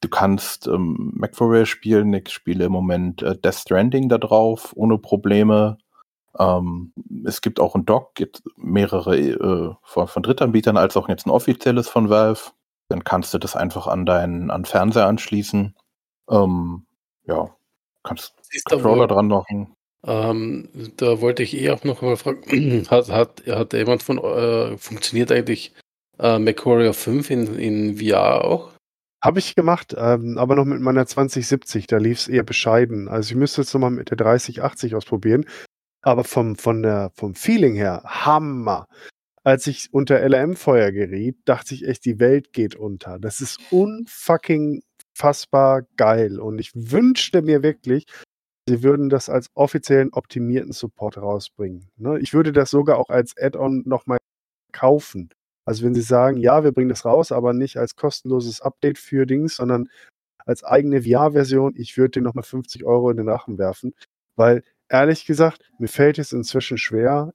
du 0.00 0.08
kannst 0.08 0.68
ähm, 0.68 1.10
MacWarrior 1.16 1.66
spielen. 1.66 2.14
Ich 2.14 2.28
spiele 2.28 2.66
im 2.66 2.72
Moment 2.72 3.22
äh, 3.22 3.36
Death 3.36 3.56
Stranding 3.56 4.08
da 4.08 4.18
drauf, 4.18 4.72
ohne 4.76 4.96
Probleme. 4.96 5.78
Ähm, 6.38 6.92
es 7.24 7.40
gibt 7.40 7.60
auch 7.60 7.74
ein 7.74 7.86
Dock, 7.86 8.14
gibt 8.14 8.42
mehrere 8.56 9.16
äh, 9.18 9.74
von, 9.82 10.08
von 10.08 10.22
Drittanbietern, 10.22 10.76
als 10.76 10.96
auch 10.96 11.08
jetzt 11.08 11.26
ein 11.26 11.30
offizielles 11.30 11.88
von 11.88 12.10
Valve. 12.10 12.52
Dann 12.88 13.04
kannst 13.04 13.34
du 13.34 13.38
das 13.38 13.56
einfach 13.56 13.86
an 13.86 14.06
deinen 14.06 14.50
an 14.50 14.64
Fernseher 14.64 15.06
anschließen. 15.06 15.74
Ähm, 16.30 16.86
ja, 17.26 17.54
kannst 18.02 18.34
Controller 18.64 19.06
dran 19.06 19.28
machen. 19.28 19.74
ähm, 20.04 20.68
da 20.96 21.20
wollte 21.20 21.42
ich 21.42 21.56
eh 21.56 21.70
auch 21.70 21.84
noch 21.84 22.02
mal 22.02 22.16
fragen, 22.16 22.86
hat, 22.90 23.08
hat, 23.08 23.42
hat 23.46 23.72
jemand 23.72 24.02
von, 24.02 24.18
äh, 24.18 24.76
funktioniert 24.78 25.32
eigentlich 25.32 25.74
äh, 26.18 26.38
MacWarrior 26.38 26.94
5 26.94 27.30
in, 27.30 27.58
in 27.58 27.98
VR 27.98 28.44
auch? 28.44 28.70
Habe 29.22 29.38
ich 29.38 29.54
gemacht, 29.56 29.94
ähm, 29.98 30.38
aber 30.38 30.54
noch 30.54 30.64
mit 30.64 30.80
meiner 30.80 31.06
2070, 31.06 31.86
da 31.86 31.96
lief 31.96 32.18
es 32.18 32.28
eher 32.28 32.44
bescheiden. 32.44 33.08
Also 33.08 33.30
ich 33.30 33.36
müsste 33.36 33.62
jetzt 33.62 33.74
nochmal 33.74 33.90
mit 33.90 34.10
der 34.10 34.16
3080 34.16 34.94
ausprobieren. 34.94 35.46
Aber 36.06 36.22
vom, 36.22 36.54
von 36.54 36.84
der, 36.84 37.10
vom 37.14 37.34
Feeling 37.34 37.74
her, 37.74 38.00
Hammer. 38.04 38.86
Als 39.42 39.66
ich 39.66 39.92
unter 39.92 40.20
LRM-Feuer 40.20 40.92
geriet, 40.92 41.38
dachte 41.46 41.74
ich 41.74 41.84
echt, 41.84 42.04
die 42.04 42.20
Welt 42.20 42.52
geht 42.52 42.76
unter. 42.76 43.18
Das 43.18 43.40
ist 43.40 43.58
unfucking 43.72 44.82
fassbar 45.12 45.82
geil. 45.96 46.38
Und 46.38 46.60
ich 46.60 46.70
wünschte 46.76 47.42
mir 47.42 47.64
wirklich, 47.64 48.06
sie 48.68 48.84
würden 48.84 49.08
das 49.08 49.28
als 49.28 49.48
offiziellen 49.54 50.12
optimierten 50.12 50.70
Support 50.70 51.18
rausbringen. 51.18 51.90
Ne? 51.96 52.20
Ich 52.20 52.34
würde 52.34 52.52
das 52.52 52.70
sogar 52.70 52.98
auch 52.98 53.08
als 53.10 53.36
Add-on 53.36 53.82
nochmal 53.84 54.18
kaufen. 54.72 55.30
Also 55.64 55.84
wenn 55.84 55.94
sie 55.94 56.02
sagen, 56.02 56.36
ja, 56.36 56.62
wir 56.62 56.70
bringen 56.70 56.90
das 56.90 57.04
raus, 57.04 57.32
aber 57.32 57.52
nicht 57.52 57.78
als 57.78 57.96
kostenloses 57.96 58.60
Update 58.60 58.98
für 58.98 59.26
Dings, 59.26 59.56
sondern 59.56 59.88
als 60.44 60.62
eigene 60.62 61.02
VR-Version, 61.02 61.74
ich 61.76 61.96
würde 61.98 62.20
dir 62.20 62.22
nochmal 62.22 62.44
50 62.44 62.84
Euro 62.84 63.10
in 63.10 63.16
den 63.16 63.28
Rachen 63.28 63.58
werfen, 63.58 63.92
weil 64.36 64.62
ehrlich 64.88 65.26
gesagt, 65.26 65.70
mir 65.78 65.88
fällt 65.88 66.18
es 66.18 66.32
inzwischen 66.32 66.78
schwer, 66.78 67.32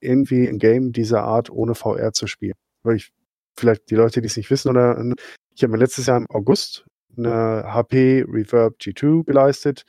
irgendwie 0.00 0.48
ein 0.48 0.58
Game 0.58 0.92
dieser 0.92 1.22
Art 1.24 1.50
ohne 1.50 1.74
VR 1.74 2.12
zu 2.12 2.26
spielen. 2.26 2.54
Weil 2.82 2.96
ich, 2.96 3.12
vielleicht 3.56 3.90
die 3.90 3.94
Leute, 3.94 4.20
die 4.20 4.26
es 4.26 4.36
nicht 4.36 4.50
wissen, 4.50 4.68
oder 4.68 5.02
ich 5.54 5.62
habe 5.62 5.72
mir 5.72 5.78
letztes 5.78 6.06
Jahr 6.06 6.18
im 6.18 6.30
August 6.30 6.84
eine 7.16 7.64
HP 7.66 8.24
Reverb 8.28 8.76
G2 8.80 9.24
geleistet 9.24 9.84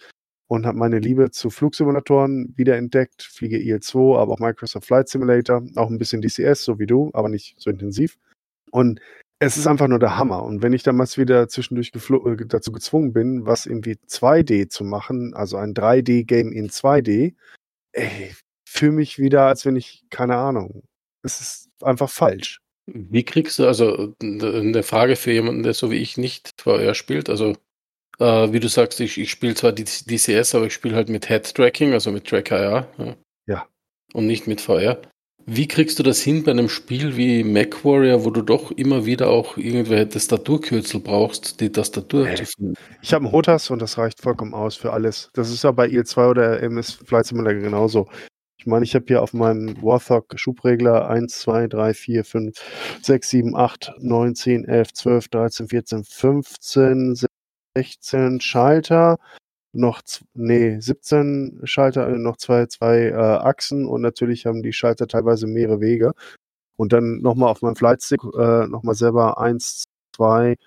und 0.47 0.65
habe 0.65 0.77
meine 0.77 0.99
Liebe 0.99 1.31
zu 1.31 1.49
Flugsimulatoren 1.49 2.53
wiederentdeckt. 2.55 3.23
Fliege 3.23 3.57
IL-2, 3.57 4.17
aber 4.17 4.33
auch 4.33 4.39
Microsoft 4.39 4.85
Flight 4.85 5.09
Simulator, 5.09 5.63
auch 5.75 5.89
ein 5.89 5.97
bisschen 5.97 6.21
DCS, 6.21 6.63
so 6.63 6.79
wie 6.79 6.85
du, 6.85 7.09
aber 7.13 7.29
nicht 7.29 7.55
so 7.57 7.69
intensiv. 7.69 8.17
Und 8.71 8.99
es 9.39 9.57
ist 9.57 9.67
einfach 9.67 9.87
nur 9.87 9.99
der 9.99 10.17
Hammer. 10.17 10.43
Und 10.43 10.61
wenn 10.61 10.73
ich 10.73 10.83
damals 10.83 11.17
wieder 11.17 11.47
zwischendurch 11.47 11.91
äh, 11.93 12.45
dazu 12.45 12.71
gezwungen 12.71 13.13
bin, 13.13 13.45
was 13.45 13.65
irgendwie 13.65 13.97
2D 14.07 14.69
zu 14.69 14.83
machen, 14.83 15.33
also 15.33 15.57
ein 15.57 15.73
3D-Game 15.73 16.51
in 16.51 16.69
2D, 16.69 17.35
ey, 17.93 18.35
fühle 18.67 18.93
mich 18.93 19.19
wieder, 19.19 19.45
als 19.47 19.65
wenn 19.65 19.75
ich, 19.75 20.05
keine 20.09 20.35
Ahnung, 20.37 20.83
es 21.23 21.41
ist 21.41 21.69
einfach 21.81 22.09
falsch. 22.09 22.59
Wie 22.87 23.23
kriegst 23.23 23.57
du, 23.59 23.65
also 23.67 24.13
n- 24.21 24.41
eine 24.41 24.83
Frage 24.83 25.15
für 25.15 25.31
jemanden, 25.31 25.63
der 25.63 25.73
so 25.73 25.89
wie 25.91 25.97
ich 25.97 26.17
nicht 26.17 26.51
VR 26.61 26.93
spielt, 26.93 27.29
also 27.29 27.55
äh, 28.19 28.51
wie 28.53 28.59
du 28.59 28.69
sagst, 28.69 28.99
ich, 28.99 29.17
ich 29.17 29.31
spiele 29.31 29.55
zwar 29.55 29.71
DCS, 29.73 30.55
aber 30.55 30.67
ich 30.67 30.73
spiele 30.73 30.95
halt 30.95 31.09
mit 31.09 31.27
Head-Tracking, 31.27 31.93
also 31.93 32.11
mit 32.11 32.27
Tracker, 32.27 32.61
ja. 32.97 33.15
Ja. 33.47 33.67
Und 34.13 34.27
nicht 34.27 34.47
mit 34.47 34.61
VR. 34.61 35.01
Wie 35.47 35.67
kriegst 35.67 35.99
du 35.99 36.03
das 36.03 36.21
hin 36.21 36.43
bei 36.43 36.51
einem 36.51 36.69
Spiel 36.69 37.15
wie 37.17 37.43
MacWarrior, 37.43 38.25
wo 38.25 38.31
du 38.31 38.41
doch 38.41 38.71
immer 38.71 39.05
wieder 39.05 39.29
auch 39.29 39.57
irgendwelche 39.57 40.09
Tastaturkürzel 40.09 40.99
brauchst, 41.01 41.61
die 41.61 41.71
Tastatur 41.71 42.27
Äh. 42.27 42.35
zu 42.35 42.45
finden? 42.45 42.73
Ich 43.03 43.13
habe 43.13 43.25
einen 43.25 43.31
Hotas 43.31 43.69
und 43.69 43.79
das 43.79 43.99
reicht 43.99 44.21
vollkommen 44.21 44.55
aus 44.55 44.75
für 44.75 44.91
alles. 44.91 45.29
Das 45.33 45.51
ist 45.51 45.63
ja 45.63 45.71
bei 45.71 45.87
IL-2 45.87 46.29
oder 46.29 46.63
MS 46.63 46.93
Flight 46.93 47.27
Simulator 47.27 47.61
genauso. 47.61 48.07
Ich 48.57 48.65
meine, 48.65 48.85
ich 48.85 48.95
habe 48.95 49.05
hier 49.07 49.21
auf 49.21 49.33
meinem 49.33 49.79
Warthog 49.83 50.33
Schubregler 50.35 51.07
1, 51.07 51.39
2, 51.41 51.67
3, 51.67 51.93
4, 51.93 52.25
5, 52.25 52.57
6, 53.03 53.29
7, 53.29 53.55
8, 53.55 53.93
9, 53.99 54.33
10, 54.33 54.65
11, 54.65 54.93
12, 54.93 55.27
13, 55.27 55.67
14, 55.67 56.03
15, 56.03 57.15
16 57.77 58.41
Schalter, 58.41 59.17
noch, 59.75 60.01
nee, 60.33 60.79
17 60.79 61.61
Schalter, 61.63 62.07
äh, 62.07 62.17
noch 62.17 62.37
zwei, 62.37 62.65
zwei 62.67 63.07
äh, 63.09 63.13
Achsen 63.13 63.85
und 63.85 64.01
natürlich 64.01 64.45
haben 64.45 64.63
die 64.63 64.73
Schalter 64.73 65.07
teilweise 65.07 65.47
mehrere 65.47 65.81
Wege. 65.81 66.13
Und 66.77 66.93
dann 66.93 67.21
nochmal 67.21 67.49
auf 67.49 67.61
meinem 67.61 67.75
Flightstick 67.75 68.21
äh, 68.37 68.67
nochmal 68.67 68.95
selber 68.95 69.39
1, 69.39 69.85
2, 70.15 70.57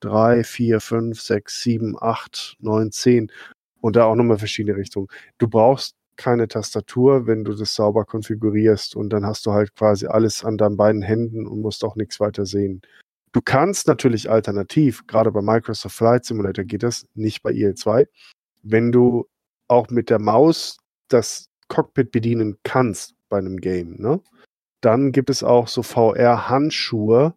3, 0.00 0.44
4, 0.44 0.80
5, 0.80 1.20
6, 1.20 1.62
7, 1.62 1.96
8, 2.00 2.56
9, 2.60 2.92
10 2.92 3.32
und 3.80 3.96
da 3.96 4.04
auch 4.04 4.14
nochmal 4.14 4.38
verschiedene 4.38 4.76
Richtungen. 4.76 5.08
Du 5.38 5.48
brauchst 5.48 5.94
keine 6.16 6.48
Tastatur, 6.48 7.26
wenn 7.26 7.44
du 7.44 7.54
das 7.54 7.74
sauber 7.74 8.04
konfigurierst 8.04 8.94
und 8.96 9.10
dann 9.10 9.26
hast 9.26 9.46
du 9.46 9.52
halt 9.52 9.74
quasi 9.74 10.06
alles 10.06 10.44
an 10.44 10.58
deinen 10.58 10.76
beiden 10.76 11.02
Händen 11.02 11.46
und 11.46 11.60
musst 11.60 11.84
auch 11.84 11.96
nichts 11.96 12.20
weiter 12.20 12.46
sehen. 12.46 12.82
Du 13.32 13.40
kannst 13.42 13.88
natürlich 13.88 14.30
alternativ, 14.30 15.06
gerade 15.06 15.32
bei 15.32 15.42
Microsoft 15.42 15.96
Flight 15.96 16.24
Simulator 16.24 16.64
geht 16.64 16.84
das, 16.84 17.06
nicht 17.14 17.42
bei 17.42 17.50
IL2, 17.50 18.06
wenn 18.64 18.92
du 18.92 19.26
auch 19.68 19.88
mit 19.90 20.10
der 20.10 20.18
Maus 20.18 20.78
das 21.08 21.46
Cockpit 21.68 22.10
bedienen 22.10 22.58
kannst 22.64 23.14
bei 23.28 23.38
einem 23.38 23.58
Game, 23.58 23.96
ne? 23.98 24.20
Dann 24.80 25.12
gibt 25.12 25.30
es 25.30 25.42
auch 25.42 25.68
so 25.68 25.82
VR-Handschuhe, 25.82 27.34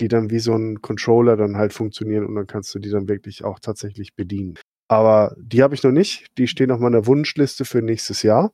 die 0.00 0.08
dann 0.08 0.30
wie 0.30 0.38
so 0.38 0.54
ein 0.54 0.80
Controller 0.80 1.36
dann 1.36 1.56
halt 1.56 1.72
funktionieren 1.74 2.24
und 2.24 2.34
dann 2.34 2.46
kannst 2.46 2.74
du 2.74 2.78
die 2.78 2.90
dann 2.90 3.08
wirklich 3.08 3.44
auch 3.44 3.58
tatsächlich 3.58 4.14
bedienen. 4.14 4.58
Aber 4.88 5.34
die 5.38 5.62
habe 5.62 5.74
ich 5.74 5.82
noch 5.82 5.92
nicht. 5.92 6.26
Die 6.38 6.48
stehen 6.48 6.70
auf 6.70 6.80
meiner 6.80 7.06
Wunschliste 7.06 7.66
für 7.66 7.82
nächstes 7.82 8.22
Jahr. 8.22 8.52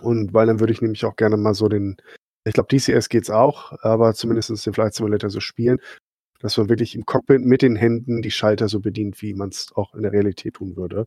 Und 0.00 0.34
weil 0.34 0.46
dann 0.46 0.60
würde 0.60 0.72
ich 0.72 0.82
nämlich 0.82 1.04
auch 1.04 1.16
gerne 1.16 1.36
mal 1.36 1.54
so 1.54 1.68
den, 1.68 1.96
ich 2.44 2.52
glaube, 2.52 2.68
DCS 2.68 3.08
geht's 3.08 3.30
auch, 3.30 3.72
aber 3.82 4.14
zumindest 4.14 4.66
den 4.66 4.72
Flight 4.74 4.94
Simulator 4.94 5.30
so 5.30 5.40
spielen, 5.40 5.78
dass 6.40 6.56
man 6.56 6.68
wirklich 6.68 6.94
im 6.94 7.06
Cockpit 7.06 7.42
mit 7.42 7.62
den 7.62 7.76
Händen 7.76 8.22
die 8.22 8.30
Schalter 8.30 8.68
so 8.68 8.80
bedient, 8.80 9.20
wie 9.22 9.34
man 9.34 9.50
es 9.50 9.72
auch 9.74 9.94
in 9.94 10.02
der 10.02 10.12
Realität 10.12 10.54
tun 10.54 10.76
würde. 10.76 11.06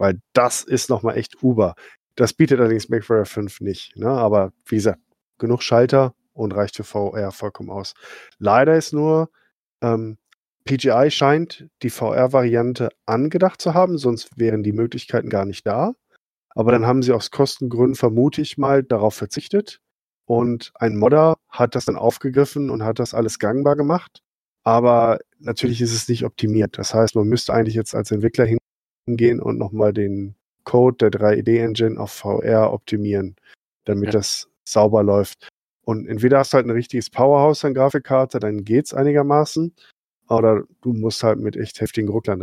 Weil 0.00 0.18
das 0.32 0.62
ist 0.62 0.88
nochmal 0.88 1.18
echt 1.18 1.42
Uber. 1.42 1.74
Das 2.16 2.32
bietet 2.32 2.58
allerdings 2.58 2.88
MacWarrior 2.88 3.26
5 3.26 3.60
nicht. 3.60 3.98
Ne? 3.98 4.08
Aber 4.08 4.54
wie 4.64 4.76
gesagt, 4.76 4.98
genug 5.36 5.62
Schalter 5.62 6.14
und 6.32 6.56
reicht 6.56 6.76
für 6.76 6.84
VR 6.84 7.32
vollkommen 7.32 7.68
aus. 7.68 7.92
Leider 8.38 8.76
ist 8.76 8.94
nur, 8.94 9.28
ähm, 9.82 10.16
PGI 10.64 11.10
scheint 11.10 11.68
die 11.82 11.90
VR-Variante 11.90 12.88
angedacht 13.04 13.60
zu 13.60 13.74
haben, 13.74 13.98
sonst 13.98 14.38
wären 14.38 14.62
die 14.62 14.72
Möglichkeiten 14.72 15.28
gar 15.28 15.44
nicht 15.44 15.66
da. 15.66 15.92
Aber 16.48 16.72
dann 16.72 16.86
haben 16.86 17.02
sie 17.02 17.12
aus 17.12 17.30
Kostengründen, 17.30 17.94
vermute 17.94 18.40
ich 18.40 18.56
mal, 18.56 18.82
darauf 18.82 19.14
verzichtet. 19.14 19.80
Und 20.24 20.72
ein 20.76 20.96
Modder 20.96 21.36
hat 21.50 21.74
das 21.74 21.84
dann 21.84 21.96
aufgegriffen 21.96 22.70
und 22.70 22.84
hat 22.84 23.00
das 23.00 23.12
alles 23.12 23.38
gangbar 23.38 23.76
gemacht. 23.76 24.22
Aber 24.62 25.18
natürlich 25.38 25.82
ist 25.82 25.92
es 25.92 26.08
nicht 26.08 26.24
optimiert. 26.24 26.78
Das 26.78 26.94
heißt, 26.94 27.16
man 27.16 27.28
müsste 27.28 27.52
eigentlich 27.52 27.74
jetzt 27.74 27.94
als 27.94 28.10
Entwickler 28.10 28.46
hingehen 29.10 29.40
und 29.40 29.58
nochmal 29.58 29.92
den 29.92 30.34
Code 30.64 31.10
der 31.10 31.20
3D-Engine 31.20 31.98
auf 31.98 32.12
VR 32.12 32.72
optimieren, 32.72 33.36
damit 33.84 34.06
ja. 34.06 34.12
das 34.12 34.48
sauber 34.64 35.02
läuft. 35.02 35.48
Und 35.82 36.06
entweder 36.06 36.38
hast 36.38 36.52
du 36.52 36.56
halt 36.56 36.66
ein 36.66 36.70
richtiges 36.70 37.10
Powerhouse 37.10 37.64
an 37.64 37.74
Grafikkarte, 37.74 38.38
dann 38.38 38.64
geht's 38.64 38.94
einigermaßen. 38.94 39.74
Oder 40.28 40.62
du 40.82 40.92
musst 40.92 41.24
halt 41.24 41.40
mit 41.40 41.56
echt 41.56 41.80
heftigen 41.80 42.08
Rucklern 42.08 42.40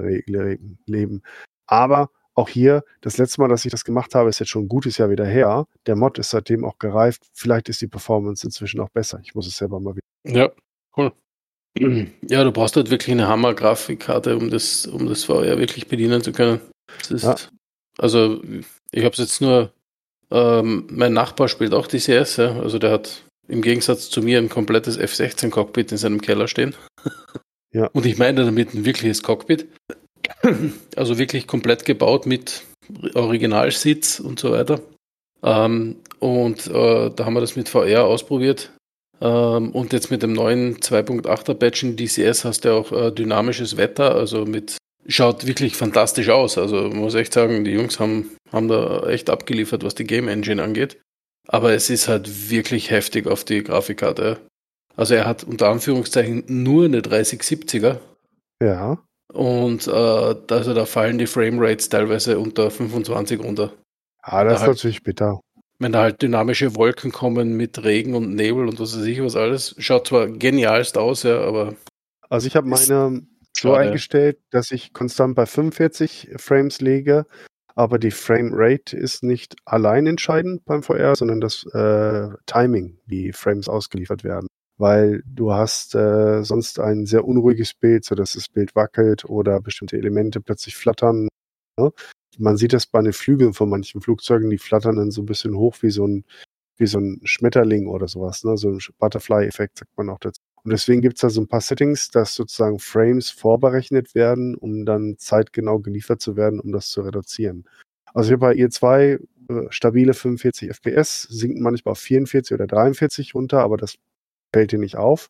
leben. 0.85 1.21
Aber 1.67 2.09
auch 2.33 2.49
hier, 2.49 2.83
das 3.01 3.17
letzte 3.17 3.39
Mal, 3.39 3.47
dass 3.47 3.63
ich 3.63 3.71
das 3.71 3.85
gemacht 3.85 4.13
habe, 4.13 4.29
ist 4.29 4.39
jetzt 4.39 4.49
schon 4.49 4.65
ein 4.65 4.67
gutes 4.67 4.97
Jahr 4.97 5.09
wieder 5.09 5.25
her. 5.25 5.65
Der 5.85 5.95
Mod 5.95 6.19
ist 6.19 6.31
seitdem 6.31 6.65
auch 6.65 6.77
gereift. 6.79 7.23
Vielleicht 7.33 7.69
ist 7.69 7.81
die 7.81 7.87
Performance 7.87 8.45
inzwischen 8.45 8.81
auch 8.81 8.89
besser. 8.89 9.19
Ich 9.23 9.33
muss 9.33 9.47
es 9.47 9.55
selber 9.55 9.79
mal 9.79 9.95
wieder. 9.95 10.37
Ja, 10.37 10.51
cool. 10.97 11.13
Ja, 12.29 12.43
du 12.43 12.51
brauchst 12.51 12.75
halt 12.75 12.89
wirklich 12.89 13.11
eine 13.11 13.27
Hammer-Grafikkarte, 13.27 14.35
um 14.35 14.49
das, 14.49 14.85
um 14.85 15.07
das 15.07 15.25
VR 15.25 15.57
wirklich 15.59 15.87
bedienen 15.87 16.21
zu 16.21 16.31
können. 16.31 16.59
Ist, 17.09 17.23
ja. 17.23 17.35
Also, 17.97 18.41
ich 18.91 19.03
habe 19.03 19.13
es 19.13 19.17
jetzt 19.17 19.41
nur, 19.41 19.71
ähm, 20.31 20.87
mein 20.89 21.13
Nachbar 21.13 21.47
spielt 21.47 21.73
auch 21.73 21.87
DCS, 21.87 22.37
ja? 22.37 22.59
also 22.59 22.79
der 22.79 22.91
hat 22.91 23.23
im 23.47 23.61
Gegensatz 23.61 24.09
zu 24.09 24.21
mir 24.21 24.39
ein 24.39 24.49
komplettes 24.49 24.97
F-16-Cockpit 24.97 25.91
in 25.91 25.97
seinem 25.97 26.21
Keller 26.21 26.47
stehen. 26.47 26.75
Ja. 27.73 27.87
Und 27.87 28.05
ich 28.05 28.17
meine 28.17 28.45
damit 28.45 28.73
ein 28.73 28.85
wirkliches 28.85 29.21
Cockpit. 29.23 29.67
Also 30.95 31.17
wirklich 31.19 31.45
komplett 31.45 31.85
gebaut 31.85 32.25
mit 32.25 32.63
Originalsitz 33.13 34.19
und 34.19 34.39
so 34.39 34.51
weiter. 34.51 34.79
Ähm, 35.43 35.97
und 36.19 36.67
äh, 36.67 37.11
da 37.11 37.25
haben 37.25 37.33
wir 37.33 37.41
das 37.41 37.55
mit 37.55 37.69
VR 37.69 38.05
ausprobiert. 38.05 38.71
Ähm, 39.21 39.71
und 39.71 39.93
jetzt 39.93 40.11
mit 40.11 40.23
dem 40.23 40.33
neuen 40.33 40.77
2.8er 40.77 41.53
Patch 41.55 41.83
in 41.83 41.95
DCS 41.95 42.45
hast 42.45 42.65
du 42.65 42.73
auch 42.73 42.91
äh, 42.91 43.11
dynamisches 43.11 43.77
Wetter, 43.77 44.15
also 44.15 44.45
mit 44.45 44.77
schaut 45.07 45.47
wirklich 45.47 45.75
fantastisch 45.75 46.29
aus. 46.29 46.57
Also 46.57 46.89
muss 46.89 47.15
echt 47.15 47.33
sagen, 47.33 47.63
die 47.63 47.71
Jungs 47.71 47.99
haben, 47.99 48.31
haben 48.51 48.67
da 48.67 49.07
echt 49.07 49.29
abgeliefert, 49.29 49.83
was 49.83 49.95
die 49.95 50.03
Game 50.03 50.27
Engine 50.27 50.61
angeht. 50.61 50.99
Aber 51.47 51.73
es 51.73 51.89
ist 51.89 52.07
halt 52.07 52.49
wirklich 52.49 52.91
heftig 52.91 53.25
auf 53.25 53.45
die 53.45 53.63
Grafikkarte. 53.63 54.37
Also 54.95 55.13
er 55.13 55.25
hat 55.25 55.43
unter 55.43 55.69
Anführungszeichen 55.69 56.43
nur 56.47 56.85
eine 56.85 56.99
3070er. 56.99 57.99
Ja. 58.61 58.97
Und 59.33 59.87
äh, 59.87 59.91
also 59.91 60.73
da 60.73 60.85
fallen 60.85 61.17
die 61.17 61.27
Framerates 61.27 61.89
teilweise 61.89 62.39
unter 62.39 62.69
25 62.69 63.39
runter. 63.39 63.73
Ah, 64.21 64.43
das 64.43 64.51
da 64.51 64.55
ist 64.55 64.61
halt, 64.61 64.71
natürlich 64.71 65.03
bitter. 65.03 65.39
Wenn 65.79 65.91
da 65.91 66.01
halt 66.01 66.21
dynamische 66.21 66.75
Wolken 66.75 67.11
kommen 67.11 67.55
mit 67.55 67.83
Regen 67.83 68.15
und 68.15 68.33
Nebel 68.33 68.67
und 68.67 68.79
was 68.79 68.97
weiß 68.97 69.05
ich 69.05 69.21
was 69.21 69.35
alles, 69.35 69.75
schaut 69.77 70.07
zwar 70.07 70.27
genialst 70.27 70.97
aus, 70.97 71.23
ja, 71.23 71.39
aber. 71.39 71.75
Also 72.29 72.47
ich 72.47 72.55
habe 72.55 72.67
meine 72.67 73.27
so 73.55 73.73
eingestellt, 73.73 74.37
dass 74.51 74.71
ich 74.71 74.93
konstant 74.93 75.35
bei 75.35 75.45
45 75.45 76.29
Frames 76.37 76.79
lege, 76.81 77.25
aber 77.73 77.97
die 77.99 78.11
Framerate 78.11 78.95
ist 78.95 79.23
nicht 79.23 79.55
allein 79.65 80.05
entscheidend 80.05 80.65
beim 80.65 80.83
VR, 80.83 81.15
sondern 81.15 81.41
das 81.41 81.65
äh, 81.73 82.29
Timing, 82.45 82.99
wie 83.05 83.31
Frames 83.33 83.67
ausgeliefert 83.67 84.23
werden 84.23 84.47
weil 84.77 85.23
du 85.25 85.53
hast 85.53 85.95
äh, 85.95 86.43
sonst 86.43 86.79
ein 86.79 87.05
sehr 87.05 87.25
unruhiges 87.25 87.73
Bild, 87.73 88.05
so 88.05 88.15
dass 88.15 88.33
das 88.33 88.47
Bild 88.47 88.75
wackelt 88.75 89.25
oder 89.25 89.59
bestimmte 89.59 89.97
Elemente 89.97 90.39
plötzlich 90.39 90.75
flattern. 90.75 91.27
Ne? 91.79 91.91
Man 92.37 92.57
sieht 92.57 92.73
das 92.73 92.85
bei 92.85 93.01
den 93.01 93.13
Flügeln 93.13 93.53
von 93.53 93.69
manchen 93.69 94.01
Flugzeugen, 94.01 94.49
die 94.49 94.57
flattern 94.57 94.97
dann 94.97 95.11
so 95.11 95.21
ein 95.21 95.25
bisschen 95.25 95.55
hoch 95.55 95.75
wie 95.81 95.91
so 95.91 96.07
ein, 96.07 96.23
wie 96.77 96.87
so 96.87 96.99
ein 96.99 97.21
Schmetterling 97.23 97.87
oder 97.87 98.07
sowas, 98.07 98.43
ne? 98.43 98.57
so 98.57 98.69
ein 98.69 98.79
Butterfly-Effekt 98.99 99.79
sagt 99.79 99.97
man 99.97 100.09
auch 100.09 100.19
dazu. 100.19 100.41
Und 100.63 100.71
deswegen 100.71 101.01
gibt 101.01 101.15
es 101.15 101.21
da 101.21 101.29
so 101.29 101.41
ein 101.41 101.47
paar 101.47 101.61
Settings, 101.61 102.09
dass 102.09 102.35
sozusagen 102.35 102.79
Frames 102.79 103.29
vorberechnet 103.29 104.15
werden, 104.15 104.55
um 104.55 104.85
dann 104.85 105.15
zeitgenau 105.17 105.79
geliefert 105.79 106.21
zu 106.21 106.35
werden, 106.35 106.59
um 106.59 106.71
das 106.71 106.89
zu 106.89 107.01
reduzieren. 107.01 107.65
Also 108.13 108.31
habe 108.31 108.39
bei 108.39 108.53
ihr 108.53 108.69
zwei 108.69 109.19
äh, 109.49 109.67
stabile 109.69 110.13
45 110.13 110.69
FPS, 110.69 111.23
sinken 111.23 111.61
manchmal 111.61 111.93
auf 111.93 111.99
44 111.99 112.53
oder 112.53 112.67
43 112.67 113.33
runter, 113.33 113.61
aber 113.61 113.77
das 113.77 113.95
fällt 114.53 114.71
dir 114.71 114.79
nicht 114.79 114.97
auf. 114.97 115.29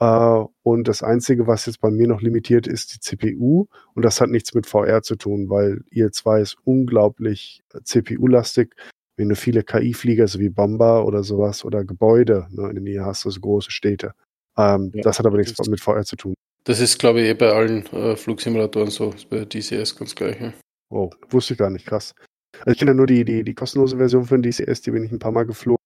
Äh, 0.00 0.44
und 0.62 0.88
das 0.88 1.02
Einzige, 1.02 1.46
was 1.46 1.66
jetzt 1.66 1.80
bei 1.80 1.90
mir 1.90 2.08
noch 2.08 2.20
limitiert 2.20 2.66
ist, 2.66 2.94
die 2.94 3.00
CPU. 3.00 3.66
Und 3.94 4.04
das 4.04 4.20
hat 4.20 4.30
nichts 4.30 4.54
mit 4.54 4.66
VR 4.66 5.02
zu 5.02 5.16
tun, 5.16 5.48
weil 5.50 5.82
IL-2 5.90 6.40
ist 6.40 6.56
unglaublich 6.64 7.62
äh, 7.72 7.80
CPU-lastig. 7.82 8.74
Wenn 9.16 9.28
du 9.28 9.36
viele 9.36 9.62
KI-Flieger, 9.62 10.26
so 10.26 10.40
wie 10.40 10.48
Bomber 10.48 11.06
oder 11.06 11.22
sowas, 11.22 11.64
oder 11.64 11.84
Gebäude 11.84 12.48
ne, 12.50 12.68
in 12.68 12.74
der 12.74 12.82
Nähe 12.82 13.04
hast, 13.04 13.24
also 13.26 13.40
große 13.40 13.70
Städte. 13.70 14.12
Ähm, 14.56 14.90
ja, 14.94 15.02
das 15.02 15.18
hat 15.18 15.26
aber 15.26 15.36
nichts 15.36 15.68
mit 15.68 15.80
VR 15.80 16.04
zu 16.04 16.16
tun. 16.16 16.34
Das 16.64 16.80
ist, 16.80 16.98
glaube 16.98 17.20
ich, 17.20 17.28
eh 17.28 17.34
bei 17.34 17.52
allen 17.52 17.86
äh, 17.92 18.16
Flugsimulatoren 18.16 18.90
so. 18.90 19.10
Das 19.10 19.22
ist 19.22 19.30
bei 19.30 19.44
DCS 19.44 19.96
ganz 19.96 20.14
gleich. 20.14 20.40
Ja. 20.40 20.52
Oh, 20.90 21.10
wusste 21.30 21.54
ich 21.54 21.58
gar 21.58 21.70
nicht, 21.70 21.86
krass. 21.86 22.14
Also 22.60 22.70
ich 22.72 22.78
kenne 22.78 22.92
ja 22.92 22.94
nur 22.94 23.06
die, 23.06 23.24
die, 23.24 23.44
die 23.44 23.54
kostenlose 23.54 23.96
Version 23.96 24.24
von 24.24 24.42
DCS, 24.42 24.80
die 24.82 24.90
bin 24.90 25.04
ich 25.04 25.12
ein 25.12 25.18
paar 25.18 25.32
Mal 25.32 25.44
geflogen, 25.44 25.78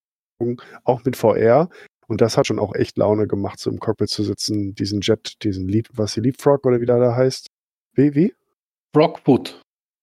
auch 0.83 1.03
mit 1.03 1.15
VR. 1.15 1.69
Und 2.09 2.21
das 2.21 2.37
hat 2.37 2.47
schon 2.47 2.59
auch 2.59 2.73
echt 2.73 2.97
Laune 2.97 3.27
gemacht, 3.27 3.59
so 3.59 3.69
im 3.69 3.79
Cockpit 3.79 4.09
zu 4.09 4.23
sitzen, 4.23 4.73
diesen 4.73 5.01
Jet, 5.01 5.43
diesen 5.43 5.67
Leap, 5.67 5.89
was 5.93 6.15
die 6.15 6.21
Leapfrog 6.21 6.65
oder 6.65 6.81
wie 6.81 6.87
der 6.87 6.97
da 6.97 7.15
heißt. 7.15 7.47
Wie, 7.93 8.15
wie? 8.15 8.33
Frogfoot. 8.95 9.61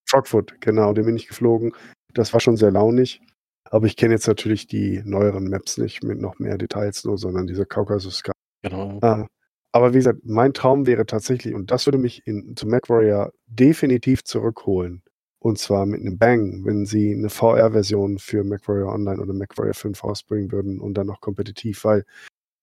Frogfoot, 0.08 0.60
genau, 0.60 0.92
den 0.92 1.04
bin 1.04 1.16
ich 1.16 1.26
geflogen. 1.26 1.72
Das 2.14 2.32
war 2.32 2.38
schon 2.38 2.56
sehr 2.56 2.70
launig. 2.70 3.20
Aber 3.64 3.86
ich 3.86 3.96
kenne 3.96 4.14
jetzt 4.14 4.28
natürlich 4.28 4.68
die 4.68 5.02
neueren 5.04 5.50
Maps 5.50 5.78
nicht 5.78 6.04
mit 6.04 6.20
noch 6.20 6.38
mehr 6.38 6.56
Details 6.56 7.04
nur, 7.04 7.18
sondern 7.18 7.48
diese 7.48 7.66
Kaukasus. 7.66 8.22
Genau. 8.62 9.00
Ah, 9.02 9.26
aber 9.72 9.92
wie 9.92 9.98
gesagt, 9.98 10.20
mein 10.24 10.54
Traum 10.54 10.86
wäre 10.86 11.06
tatsächlich, 11.06 11.54
und 11.54 11.72
das 11.72 11.86
würde 11.86 11.98
mich 11.98 12.24
in, 12.24 12.54
zu 12.56 12.68
MacWarrior 12.68 13.32
definitiv 13.46 14.22
zurückholen, 14.22 15.02
und 15.46 15.58
zwar 15.58 15.86
mit 15.86 16.00
einem 16.00 16.18
Bang, 16.18 16.64
wenn 16.64 16.86
sie 16.86 17.12
eine 17.12 17.30
VR-Version 17.30 18.18
für 18.18 18.42
MacWarrior 18.42 18.92
Online 18.92 19.22
oder 19.22 19.32
MacWarrior 19.32 19.74
5 19.74 20.02
rausbringen 20.02 20.50
würden 20.50 20.80
und 20.80 20.94
dann 20.94 21.06
noch 21.06 21.20
kompetitiv, 21.20 21.84
weil 21.84 22.04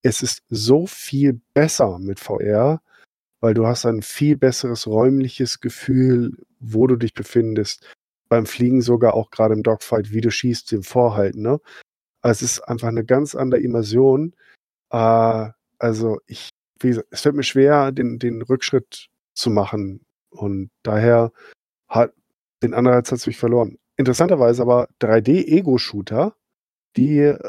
es 0.01 0.21
ist 0.21 0.43
so 0.49 0.85
viel 0.85 1.39
besser 1.53 1.97
mit 1.99 2.19
VR, 2.19 2.81
weil 3.39 3.53
du 3.53 3.65
hast 3.65 3.85
ein 3.85 4.01
viel 4.01 4.35
besseres 4.35 4.85
räumliches 4.85 5.61
Gefühl, 5.61 6.35
wo 6.59 6.85
du 6.85 6.97
dich 6.97 7.13
befindest. 7.13 7.89
Beim 8.27 8.45
Fliegen 8.45 8.81
sogar 8.81 9.13
auch 9.13 9.31
gerade 9.31 9.53
im 9.53 9.63
Dogfight, 9.63 10.11
wie 10.11 10.19
du 10.19 10.29
schießt, 10.29 10.73
im 10.73 10.83
Vorhalten. 10.83 11.41
Ne? 11.41 11.61
Also 12.21 12.43
es 12.43 12.57
ist 12.57 12.59
einfach 12.67 12.89
eine 12.89 13.05
ganz 13.05 13.33
andere 13.33 13.61
Immersion. 13.61 14.35
Äh, 14.89 15.51
also 15.79 16.19
ich, 16.27 16.49
wie 16.81 16.89
gesagt, 16.89 17.07
es 17.11 17.21
fällt 17.21 17.35
mir 17.35 17.43
schwer, 17.43 17.93
den, 17.93 18.19
den 18.19 18.41
Rückschritt 18.41 19.07
zu 19.35 19.51
machen. 19.51 20.05
Und 20.31 20.69
daher 20.83 21.31
hat, 21.87 22.13
den 22.63 22.73
Anreiz 22.73 23.11
hat 23.11 23.19
es 23.19 23.27
mich 23.27 23.37
verloren. 23.37 23.77
Interessanterweise 23.97 24.61
aber 24.61 24.87
3D-Ego-Shooter, 25.01 26.35
die 26.97 27.19
äh, 27.19 27.39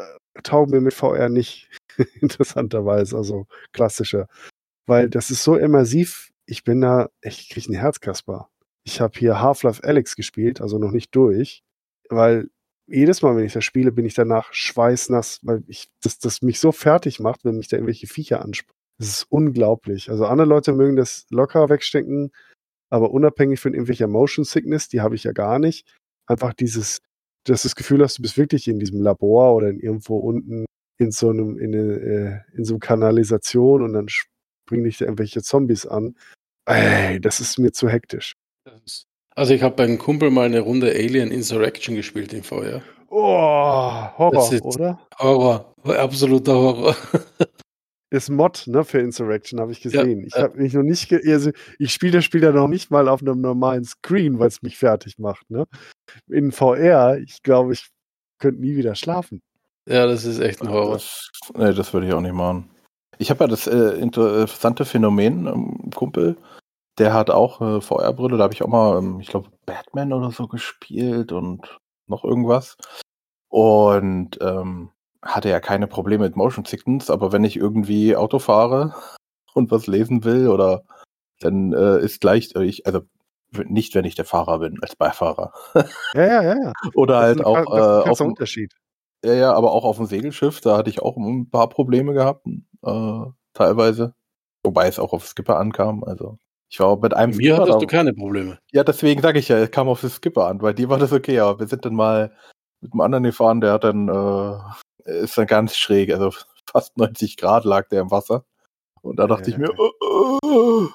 taugen 0.43 0.73
mir 0.73 0.81
mit 0.81 0.95
VR 0.95 1.29
nicht. 1.29 1.71
Interessanterweise, 2.21 3.17
also 3.17 3.47
klassische. 3.73 4.27
Weil 4.87 5.09
das 5.09 5.31
ist 5.31 5.45
so 5.45 5.57
immersiv, 5.57 6.31
ich 6.47 6.65
bin 6.65 6.81
da, 6.81 7.09
ich 7.23 7.49
kriege 7.49 7.69
einen 7.69 7.81
Herzkasper. 7.81 8.51
Ich 8.85 9.01
habe 9.01 9.19
hier 9.19 9.41
Half-Life 9.41 9.83
Alex 9.83 10.17
gespielt, 10.17 10.61
also 10.61 10.79
noch 10.79 10.91
nicht 10.91 11.15
durch, 11.15 11.63
weil 12.11 12.51
jedes 12.87 13.23
Mal, 13.23 13.35
wenn 13.35 13.47
ich 13.47 13.55
das 13.55 13.65
spiele, 13.65 13.93
bin 13.93 14.05
ich 14.05 14.13
danach 14.13 14.53
schweißnass, 14.53 15.41
weil 15.43 15.63
ich, 15.69 15.89
das, 16.03 16.19
das 16.19 16.43
mich 16.43 16.61
so 16.61 16.71
fertig 16.71 17.19
macht, 17.19 17.45
wenn 17.45 17.57
mich 17.57 17.69
da 17.69 17.79
irgendwelche 17.79 18.07
Viecher 18.07 18.43
ansprechen. 18.43 18.77
Das 18.99 19.09
ist 19.09 19.27
unglaublich. 19.31 20.11
Also 20.11 20.27
andere 20.27 20.47
Leute 20.47 20.73
mögen 20.73 20.97
das 20.97 21.27
locker 21.31 21.71
wegstecken. 21.71 22.31
Aber 22.95 23.11
unabhängig 23.11 23.59
von 23.59 23.75
irgendwelcher 23.75 24.07
Motion 24.07 24.45
Sickness, 24.45 24.89
die 24.89 25.01
habe 25.01 25.17
ich 25.17 25.25
ja 25.25 25.33
gar 25.33 25.59
nicht, 25.59 25.85
einfach 26.29 26.55
dieses, 26.55 27.01
dass 27.43 27.63
du 27.63 27.67
das 27.67 27.75
Gefühl 27.75 28.01
hast, 28.05 28.19
du 28.19 28.23
bist 28.23 28.39
wirklich 28.39 28.69
in 28.69 28.79
diesem 28.79 29.01
Labor 29.01 29.57
oder 29.57 29.69
in 29.69 29.81
irgendwo 29.81 30.17
unten 30.19 30.65
in 31.01 31.11
so 31.11 31.31
einem, 31.31 31.59
in, 31.59 31.75
eine, 31.75 31.93
äh, 31.93 32.57
in 32.57 32.65
so 32.65 32.75
einer 32.75 32.79
Kanalisation 32.79 33.83
und 33.83 33.95
dann 33.95 34.07
springen 34.09 34.85
dich 34.85 34.99
da 34.99 35.07
irgendwelche 35.07 35.43
Zombies 35.43 35.87
an. 35.87 36.15
Ey, 36.67 37.21
das 37.21 37.41
ist 37.41 37.59
mir 37.59 37.73
zu 37.73 37.89
hektisch. 37.89 38.35
Also 39.35 39.55
ich 39.55 39.65
habe 39.65 39.75
bei 39.75 39.83
einem 39.83 39.99
Kumpel 39.99 40.31
mal 40.31 40.47
eine 40.47 40.61
Runde 40.61 40.93
Alien 40.93 41.33
Insurrection 41.33 41.97
gespielt 41.97 42.33
im 42.33 42.45
Feuer. 42.45 42.81
Oh, 43.11 44.07
Horror, 44.19 44.53
oder? 44.63 45.01
Horror, 45.19 45.75
absoluter 45.83 46.55
Horror. 46.55 46.97
das 48.11 48.29
Mod 48.29 48.65
ne, 48.67 48.85
für 48.85 48.99
Insurrection 48.99 49.61
habe 49.61 49.73
ich 49.73 49.81
gesehen. 49.81 50.21
Ja, 50.21 50.27
ich 50.27 50.37
habe 50.37 50.61
mich 50.61 50.75
noch 50.75 50.83
nicht, 50.83 51.13
also 51.13 51.51
ich 51.79 51.93
spiele 51.93 52.13
das 52.13 52.25
Spiel 52.25 52.43
ja 52.43 52.53
noch 52.53 52.69
nicht 52.69 52.91
mal 52.91 53.09
auf 53.09 53.23
einem 53.23 53.41
normalen 53.41 53.85
Screen, 53.85 54.39
weil 54.39 54.49
es 54.49 54.63
mich 54.63 54.79
fertig 54.79 55.19
macht. 55.19 55.51
Ne? 55.51 55.67
In 56.29 56.53
VR, 56.53 57.19
ich 57.19 57.43
glaube, 57.43 57.73
ich 57.73 57.89
könnte 58.39 58.61
nie 58.61 58.77
wieder 58.77 58.95
schlafen. 58.95 59.43
Ja, 59.89 60.07
das 60.07 60.25
ist 60.25 60.39
echt 60.39 60.63
ein 60.63 60.71
Horror. 60.71 60.95
Das, 60.95 61.31
nee, 61.57 61.73
das 61.73 61.93
würde 61.93 62.07
ich 62.07 62.13
auch 62.13 62.21
nicht 62.21 62.35
machen. 62.35 62.71
Ich 63.19 63.31
habe 63.31 63.45
ja 63.45 63.49
das 63.49 63.67
äh, 63.67 63.99
interessante 63.99 64.85
Phänomen, 64.85 65.47
ähm, 65.47 65.91
Kumpel, 65.95 66.37
der 66.99 67.13
hat 67.13 67.31
auch 67.31 67.61
eine 67.61 67.81
VR-Brille, 67.81 68.37
da 68.37 68.45
habe 68.45 68.55
ich 68.55 68.63
auch 68.63 68.69
mal, 68.69 68.99
ähm, 68.99 69.21
ich 69.21 69.29
glaube, 69.29 69.51
Batman 69.67 70.13
oder 70.13 70.31
so 70.31 70.47
gespielt 70.47 71.33
und 71.33 71.79
noch 72.07 72.25
irgendwas. 72.25 72.77
Und 73.49 74.39
ähm, 74.41 74.91
hatte 75.25 75.49
ja 75.49 75.61
keine 75.61 75.87
Probleme 75.87 76.25
mit 76.25 76.37
Motion 76.37 76.65
Sickness, 76.65 77.11
aber 77.11 77.33
wenn 77.33 77.45
ich 77.45 77.57
irgendwie 77.57 78.17
Auto 78.17 78.39
fahre 78.39 78.95
und 79.55 79.71
was 79.71 79.87
lesen 79.87 80.25
will 80.25 80.49
oder 80.49 80.85
dann 81.41 81.73
äh, 81.73 81.99
ist 82.01 82.21
gleich, 82.21 82.55
äh, 82.57 82.65
ich, 82.65 82.87
also 82.87 83.03
nicht, 83.67 83.95
wenn 83.95 84.05
ich 84.05 84.15
der 84.17 84.25
Fahrer 84.25 84.59
bin, 84.61 84.79
als 84.83 84.97
Beifahrer. 84.97 85.53
Ja, 86.15 86.27
ja, 86.27 86.43
ja. 86.43 86.73
oder 86.95 87.15
Das 87.15 87.23
halt 87.23 87.41
ist 87.41 87.47
ein, 87.47 87.47
auch 87.47 87.67
das 87.67 87.87
ist 87.87 87.93
ein 87.93 88.07
äh, 88.07 88.11
auf 88.11 88.21
Unterschied. 88.21 88.73
ja, 89.25 89.35
ja, 89.35 89.53
aber 89.55 89.73
auch 89.73 89.85
auf 89.85 89.97
dem 89.97 90.07
Segelschiff, 90.07 90.61
da 90.61 90.77
hatte 90.77 90.91
ich 90.91 91.03
auch 91.03 91.17
ein 91.17 91.51
paar 91.51 91.69
Probleme 91.69 92.13
gehabt, 92.15 92.47
äh, 92.47 93.23
teilweise. 93.53 94.15
Wobei 94.65 94.89
es 94.89 94.99
auch 94.99 95.13
auf 95.13 95.27
Skipper 95.27 95.59
ankam. 95.59 96.05
Also 96.05 96.39
ich 96.71 96.81
war 96.81 96.97
mit 96.99 97.15
einem 97.15 97.33
Bei 97.33 97.37
mir 97.37 97.55
Skipper 97.55 97.63
hattest 97.63 97.77
da, 97.77 97.81
du 97.81 97.87
keine 97.87 98.15
Probleme. 98.15 98.59
Ja, 98.73 98.83
deswegen 98.83 99.23
sage 99.23 99.39
ich 99.39 99.49
ja, 99.49 99.59
es 99.59 99.71
kam 99.71 99.89
auf 99.89 100.01
den 100.01 100.11
Skipper 100.11 100.47
an, 100.47 100.63
weil 100.63 100.75
die 100.75 100.89
war 100.89 100.99
das 100.99 101.13
okay, 101.13 101.39
aber 101.39 101.61
wir 101.61 101.67
sind 101.67 101.85
dann 101.85 101.95
mal 101.95 102.33
mit 102.81 102.93
einem 102.93 103.01
anderen 103.03 103.25
gefahren, 103.25 103.61
der 103.61 103.73
hat 103.75 103.85
dann, 103.85 104.09
äh, 104.09 104.59
ist 105.05 105.37
dann 105.39 105.47
ganz 105.47 105.77
schräg, 105.77 106.13
also 106.13 106.31
fast 106.71 106.97
90 106.99 107.37
Grad 107.37 107.65
lag 107.65 107.89
der 107.89 108.03
im 108.03 108.11
Wasser. 108.11 108.45
Und 109.03 109.17
da 109.19 109.27
dachte 109.27 109.51
ich 109.51 109.59
mir, 109.59 109.69
Ja. 109.69 109.75
oh, 110.01 110.39
oh. 110.43 110.89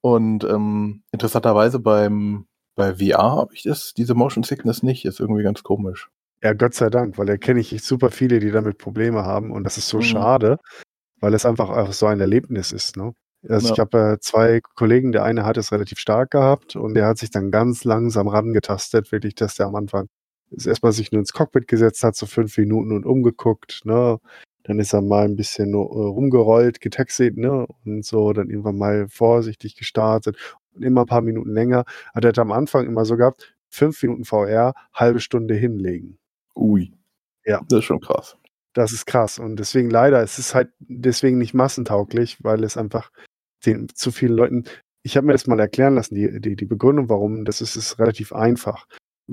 und 0.00 0.44
ähm, 0.44 1.02
interessanterweise 1.12 1.78
beim 1.78 2.46
bei 2.74 2.94
VR 2.94 3.32
habe 3.36 3.54
ich 3.54 3.64
das, 3.64 3.92
diese 3.92 4.14
Motion 4.14 4.44
Sickness 4.44 4.82
nicht, 4.82 5.04
ist 5.04 5.20
irgendwie 5.20 5.42
ganz 5.42 5.62
komisch. 5.62 6.08
Ja, 6.42 6.54
Gott 6.54 6.72
sei 6.74 6.88
Dank, 6.88 7.18
weil 7.18 7.26
da 7.26 7.36
kenne 7.36 7.60
ich 7.60 7.82
super 7.84 8.10
viele, 8.10 8.40
die 8.40 8.50
damit 8.50 8.78
Probleme 8.78 9.24
haben 9.24 9.50
und 9.52 9.64
das 9.64 9.76
ist 9.76 9.88
so 9.88 9.98
Mhm. 9.98 10.02
schade, 10.02 10.58
weil 11.20 11.34
es 11.34 11.44
einfach 11.44 11.68
auch 11.68 11.92
so 11.92 12.06
ein 12.06 12.18
Erlebnis 12.20 12.72
ist. 12.72 12.96
Ne? 12.96 13.12
Also 13.46 13.68
Ja. 13.68 13.72
ich 13.74 13.78
habe 13.80 14.12
äh, 14.14 14.18
zwei 14.20 14.60
Kollegen, 14.74 15.12
der 15.12 15.24
eine 15.24 15.44
hat 15.44 15.58
es 15.58 15.70
relativ 15.70 15.98
stark 15.98 16.30
gehabt 16.30 16.74
und 16.74 16.94
der 16.94 17.06
hat 17.06 17.18
sich 17.18 17.30
dann 17.30 17.50
ganz 17.50 17.84
langsam 17.84 18.26
rangetastet, 18.28 19.12
wirklich, 19.12 19.34
dass 19.34 19.56
der 19.56 19.66
am 19.66 19.74
Anfang 19.76 20.08
ist 20.52 20.66
erstmal 20.66 20.92
sich 20.92 21.12
nur 21.12 21.20
ins 21.20 21.32
Cockpit 21.32 21.68
gesetzt 21.68 22.02
hat, 22.04 22.16
so 22.16 22.26
fünf 22.26 22.56
Minuten 22.58 22.92
und 22.92 23.06
umgeguckt, 23.06 23.82
ne? 23.84 24.18
Dann 24.64 24.78
ist 24.78 24.92
er 24.92 25.02
mal 25.02 25.24
ein 25.24 25.34
bisschen 25.34 25.70
nur, 25.70 25.90
äh, 25.90 26.08
rumgerollt, 26.08 26.80
getaxied, 26.80 27.36
ne? 27.36 27.66
Und 27.84 28.04
so, 28.04 28.32
dann 28.32 28.50
irgendwann 28.50 28.78
mal 28.78 29.08
vorsichtig 29.08 29.76
gestartet 29.76 30.36
und 30.74 30.82
immer 30.82 31.02
ein 31.02 31.06
paar 31.06 31.22
Minuten 31.22 31.50
länger. 31.50 31.84
Hat 32.14 32.24
er 32.24 32.38
am 32.38 32.52
Anfang 32.52 32.86
immer 32.86 33.04
so 33.04 33.16
gehabt, 33.16 33.54
fünf 33.68 34.02
Minuten 34.02 34.24
VR, 34.24 34.74
halbe 34.94 35.20
Stunde 35.20 35.54
hinlegen. 35.54 36.18
Ui. 36.54 36.92
Ja. 37.44 37.60
Das 37.68 37.80
ist 37.80 37.84
schon 37.86 38.00
krass. 38.00 38.36
Das 38.72 38.92
ist 38.92 39.06
krass. 39.06 39.38
Und 39.38 39.56
deswegen 39.56 39.90
leider, 39.90 40.22
es 40.22 40.38
ist 40.38 40.54
halt 40.54 40.70
deswegen 40.78 41.38
nicht 41.38 41.54
massentauglich, 41.54 42.42
weil 42.42 42.64
es 42.64 42.76
einfach 42.76 43.10
den 43.66 43.88
zu 43.94 44.10
vielen 44.10 44.34
Leuten. 44.34 44.64
Ich 45.02 45.16
habe 45.16 45.26
mir 45.26 45.32
das 45.32 45.46
mal 45.46 45.60
erklären 45.60 45.94
lassen, 45.94 46.14
die, 46.14 46.40
die, 46.40 46.56
die 46.56 46.64
Begründung, 46.64 47.08
warum, 47.08 47.44
das 47.44 47.60
ist, 47.60 47.76
ist 47.76 47.98
relativ 47.98 48.32
einfach. 48.32 48.86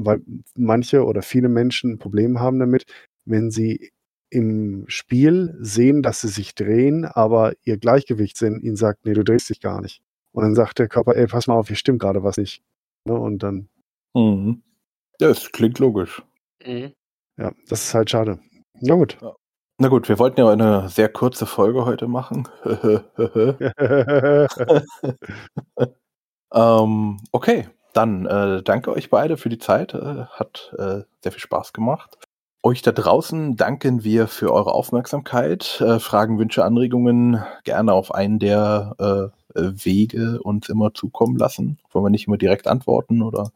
Weil 0.05 0.21
manche 0.55 1.05
oder 1.05 1.21
viele 1.21 1.49
Menschen 1.49 1.93
ein 1.93 1.99
Problem 1.99 2.39
haben 2.39 2.59
damit, 2.59 2.85
wenn 3.25 3.51
sie 3.51 3.91
im 4.29 4.85
Spiel 4.87 5.55
sehen, 5.59 6.01
dass 6.03 6.21
sie 6.21 6.27
sich 6.27 6.53
drehen, 6.55 7.05
aber 7.05 7.53
ihr 7.63 7.77
Gleichgewicht 7.77 8.37
sind, 8.37 8.61
ihnen 8.63 8.75
sagt, 8.75 9.05
nee, 9.05 9.13
du 9.13 9.23
drehst 9.23 9.49
dich 9.49 9.59
gar 9.61 9.81
nicht. 9.81 10.01
Und 10.31 10.43
dann 10.43 10.55
sagt 10.55 10.79
der 10.79 10.87
Körper, 10.87 11.15
ey, 11.15 11.27
pass 11.27 11.47
mal 11.47 11.55
auf, 11.55 11.67
hier 11.67 11.75
stimmt 11.75 11.99
gerade 12.01 12.23
was 12.23 12.37
nicht. 12.37 12.61
Ne? 13.05 13.13
Und 13.13 13.43
dann, 13.43 13.69
Mhm. 14.15 14.63
Ja, 15.19 15.29
es 15.29 15.51
klingt 15.51 15.79
logisch. 15.79 16.21
Mhm. 16.65 16.93
ja, 17.37 17.51
das 17.67 17.83
ist 17.85 17.93
halt 17.93 18.09
schade. 18.09 18.39
Na 18.81 18.95
gut. 18.95 19.17
Na 19.77 19.87
gut, 19.87 20.09
wir 20.09 20.19
wollten 20.19 20.39
ja 20.41 20.49
eine 20.49 20.89
sehr 20.89 21.09
kurze 21.09 21.45
Folge 21.45 21.85
heute 21.85 22.07
machen. 22.07 22.47
ähm, 26.53 27.19
okay, 27.31 27.67
dann 27.99 28.25
äh, 28.25 28.63
danke 28.63 28.91
euch 28.91 29.09
beide 29.09 29.35
für 29.35 29.49
die 29.49 29.57
Zeit. 29.57 29.93
Äh, 29.93 30.25
hat 30.31 30.73
äh, 30.77 31.01
sehr 31.21 31.31
viel 31.31 31.41
Spaß 31.41 31.73
gemacht. 31.73 32.17
Euch 32.63 32.81
da 32.81 32.91
draußen 32.91 33.55
danken 33.57 34.03
wir 34.03 34.27
für 34.27 34.53
eure 34.53 34.73
Aufmerksamkeit. 34.73 35.81
Äh, 35.81 35.99
Fragen, 35.99 36.39
Wünsche, 36.39 36.63
Anregungen 36.63 37.43
gerne 37.63 37.93
auf 37.93 38.13
einen 38.13 38.39
der 38.39 38.95
äh, 38.99 39.61
Wege 39.61 40.41
uns 40.41 40.69
immer 40.69 40.93
zukommen 40.93 41.37
lassen. 41.37 41.79
Wollen 41.91 42.05
wir 42.05 42.09
nicht 42.09 42.27
immer 42.27 42.37
direkt 42.37 42.67
antworten 42.67 43.21
oder 43.21 43.51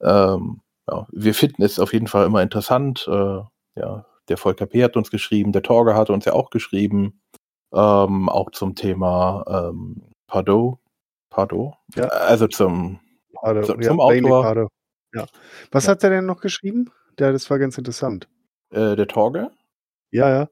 ähm, 0.00 0.60
ja, 0.88 1.06
wir 1.12 1.34
finden 1.34 1.62
es 1.62 1.78
auf 1.78 1.92
jeden 1.92 2.08
Fall 2.08 2.26
immer 2.26 2.42
interessant. 2.42 3.06
Äh, 3.08 3.40
ja, 3.76 4.06
der 4.28 4.36
Volker 4.36 4.66
P. 4.66 4.82
hat 4.82 4.96
uns 4.96 5.10
geschrieben, 5.10 5.52
der 5.52 5.62
Torge 5.62 5.94
hat 5.94 6.10
uns 6.10 6.24
ja 6.24 6.32
auch 6.32 6.50
geschrieben, 6.50 7.20
ähm, 7.72 8.28
auch 8.28 8.50
zum 8.50 8.74
Thema 8.74 9.44
ähm, 9.48 10.02
Pardo. 10.26 10.80
Pardo? 11.30 11.74
Ja. 11.96 12.04
Also 12.04 12.46
zum, 12.46 13.00
Pardo, 13.44 13.62
Zum- 13.62 13.80
ja, 13.82 13.88
zum 13.88 14.00
Autor. 14.00 14.68
Ja. 15.14 15.26
Was 15.70 15.84
Ja. 15.86 15.92
hat 15.92 16.02
er 16.04 16.10
denn 16.10 16.26
noch 16.26 16.40
geschrieben? 16.40 16.90
Ja, 17.20 17.30
das 17.30 17.48
war 17.50 17.58
ganz 17.58 17.78
interessant. 17.78 18.28
äh, 18.72 18.96
der 18.96 19.06
Torge. 19.06 19.50
Ja, 20.10 20.28
ja. 20.30 20.48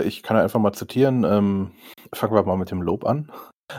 Äh, 0.00 0.02
ich 0.08 0.22
kann 0.24 0.36
einfach 0.36 0.58
mal 0.58 0.72
zitieren. 0.72 1.22
Ähm, 1.24 1.70
fangen 2.12 2.34
wir 2.34 2.42
mal 2.42 2.56
mit 2.56 2.70
dem 2.72 2.82
Lob 2.82 3.04
an. 3.06 3.30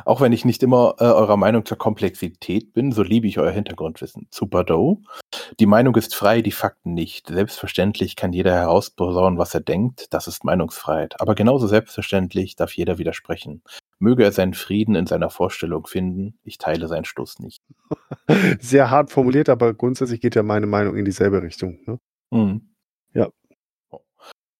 Auch 0.05 0.21
wenn 0.21 0.31
ich 0.31 0.45
nicht 0.45 0.63
immer 0.63 0.95
äh, 0.99 1.03
eurer 1.03 1.35
Meinung 1.35 1.65
zur 1.65 1.77
Komplexität 1.77 2.71
bin, 2.71 2.93
so 2.93 3.03
liebe 3.03 3.27
ich 3.27 3.39
euer 3.39 3.51
Hintergrundwissen. 3.51 4.27
Zu 4.31 4.47
Bordeaux. 4.47 4.99
Die 5.59 5.65
Meinung 5.65 5.93
ist 5.97 6.15
frei, 6.15 6.41
die 6.41 6.53
Fakten 6.53 6.93
nicht. 6.93 7.27
Selbstverständlich 7.27 8.15
kann 8.15 8.31
jeder 8.31 8.53
herausposaunen, 8.53 9.37
was 9.37 9.53
er 9.53 9.59
denkt. 9.59 10.13
Das 10.13 10.27
ist 10.27 10.45
Meinungsfreiheit. 10.45 11.19
Aber 11.19 11.35
genauso 11.35 11.67
selbstverständlich 11.67 12.55
darf 12.55 12.71
jeder 12.73 12.97
widersprechen. 12.99 13.63
Möge 14.01 14.23
er 14.23 14.31
seinen 14.31 14.55
Frieden 14.55 14.95
in 14.95 15.05
seiner 15.05 15.29
Vorstellung 15.29 15.85
finden. 15.85 16.39
Ich 16.43 16.57
teile 16.57 16.87
seinen 16.87 17.05
Schluss 17.05 17.37
nicht. 17.39 17.61
Sehr 18.59 18.89
hart 18.89 19.11
formuliert, 19.11 19.47
aber 19.47 19.75
grundsätzlich 19.75 20.21
geht 20.21 20.35
ja 20.35 20.41
meine 20.41 20.65
Meinung 20.65 20.95
in 20.97 21.05
dieselbe 21.05 21.43
Richtung. 21.43 21.79
Ne? 21.85 21.99
Mhm. 22.31 22.73
Ja. 23.13 23.29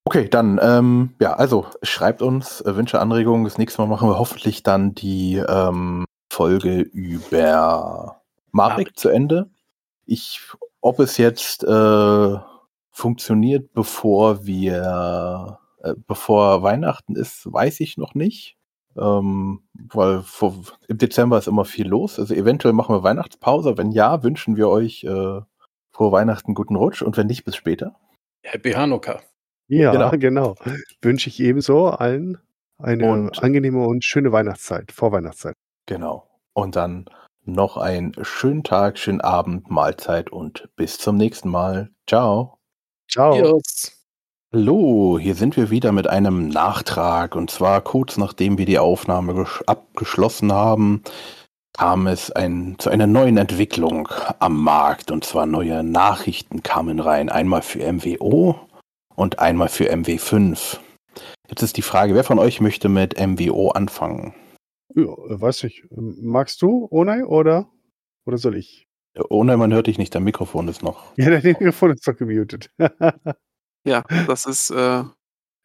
Okay, 0.05 0.29
dann, 0.29 0.59
ähm, 0.61 1.15
ja, 1.19 1.33
also 1.33 1.65
schreibt 1.81 2.21
uns 2.21 2.61
äh, 2.61 2.75
Wünsche, 2.75 2.99
Anregungen. 2.99 3.43
Das 3.43 3.57
nächste 3.57 3.81
Mal 3.81 3.87
machen 3.87 4.09
wir 4.09 4.19
hoffentlich 4.19 4.61
dann 4.61 4.93
die 4.93 5.37
ähm, 5.37 6.05
Folge 6.31 6.81
über 6.81 8.21
Marek 8.51 8.77
Marek. 8.77 8.99
zu 8.99 9.09
Ende. 9.09 9.49
Ich, 10.05 10.41
ob 10.81 10.99
es 10.99 11.17
jetzt 11.17 11.63
äh, 11.63 12.35
funktioniert, 12.91 13.73
bevor 13.73 14.45
wir, 14.45 15.57
äh, 15.81 15.95
bevor 16.05 16.61
Weihnachten 16.61 17.15
ist, 17.15 17.51
weiß 17.51 17.79
ich 17.79 17.97
noch 17.97 18.13
nicht. 18.13 18.57
Ähm, 18.97 19.61
weil 19.73 20.21
vor, 20.21 20.55
im 20.87 20.97
Dezember 20.97 21.37
ist 21.37 21.47
immer 21.47 21.65
viel 21.65 21.87
los. 21.87 22.19
Also 22.19 22.33
eventuell 22.33 22.73
machen 22.73 22.95
wir 22.95 23.03
Weihnachtspause. 23.03 23.77
Wenn 23.77 23.91
ja, 23.91 24.23
wünschen 24.23 24.57
wir 24.57 24.67
euch 24.69 25.03
äh, 25.03 25.41
vor 25.91 26.11
Weihnachten 26.11 26.53
guten 26.53 26.75
Rutsch 26.75 27.01
und 27.01 27.15
wenn 27.17 27.27
nicht, 27.27 27.45
bis 27.45 27.55
später. 27.55 27.95
Happy 28.43 28.71
Hanukkah. 28.71 29.21
Ja, 29.67 29.91
Genau. 29.91 30.11
genau. 30.17 30.55
Wünsche 31.01 31.29
ich 31.29 31.39
ebenso 31.39 31.87
allen 31.87 32.37
eine 32.77 33.11
Und- 33.11 33.43
angenehme 33.43 33.85
und 33.85 34.03
schöne 34.03 34.31
Weihnachtszeit, 34.31 34.91
Vorweihnachtszeit. 34.91 35.55
Genau. 35.85 36.27
Und 36.53 36.75
dann 36.75 37.05
noch 37.43 37.77
einen 37.77 38.13
schönen 38.23 38.63
Tag, 38.63 38.97
schönen 38.97 39.21
Abend, 39.21 39.69
Mahlzeit 39.69 40.31
und 40.31 40.69
bis 40.75 40.97
zum 40.97 41.15
nächsten 41.17 41.49
Mal. 41.49 41.89
Ciao. 42.07 42.57
Ciao. 43.09 43.35
Yes. 43.35 44.00
Hallo, 44.53 45.17
hier 45.17 45.35
sind 45.35 45.55
wir 45.55 45.69
wieder 45.69 45.93
mit 45.93 46.07
einem 46.07 46.49
Nachtrag. 46.49 47.37
Und 47.37 47.49
zwar 47.49 47.79
kurz 47.79 48.17
nachdem 48.17 48.57
wir 48.57 48.65
die 48.65 48.79
Aufnahme 48.79 49.31
gesch- 49.31 49.63
abgeschlossen 49.65 50.51
haben, 50.51 51.03
kam 51.71 52.05
es 52.05 52.31
ein, 52.31 52.75
zu 52.77 52.89
einer 52.89 53.07
neuen 53.07 53.37
Entwicklung 53.37 54.09
am 54.39 54.61
Markt. 54.61 55.09
Und 55.09 55.23
zwar 55.23 55.45
neue 55.45 55.83
Nachrichten 55.83 56.63
kamen 56.63 56.99
rein. 56.99 57.29
Einmal 57.29 57.61
für 57.61 57.79
MWO 57.79 58.59
und 59.15 59.39
einmal 59.39 59.69
für 59.69 59.89
MW5. 59.89 60.79
Jetzt 61.47 61.63
ist 61.63 61.77
die 61.77 61.81
Frage, 61.81 62.13
wer 62.13 62.25
von 62.25 62.37
euch 62.37 62.59
möchte 62.59 62.89
mit 62.89 63.17
MWO 63.17 63.69
anfangen? 63.69 64.33
Ja, 64.93 65.05
weiß 65.05 65.63
ich. 65.63 65.85
Magst 65.91 66.61
du, 66.61 66.89
Onai, 66.91 67.23
oder, 67.23 67.69
oder 68.25 68.37
soll 68.37 68.57
ich? 68.57 68.85
Ohne 69.29 69.55
man 69.55 69.71
hört 69.73 69.87
dich 69.87 69.97
nicht, 69.97 70.13
dein 70.13 70.25
Mikrofon 70.25 70.67
ist 70.67 70.83
noch. 70.83 71.13
Ja, 71.15 71.29
dein 71.29 71.41
Mikrofon 71.41 71.91
ist 71.91 72.05
doch 72.05 72.17
gemutet. 72.17 72.69
Ja, 73.83 74.03
das 74.27 74.45
ist 74.45 74.69
äh, 74.71 75.03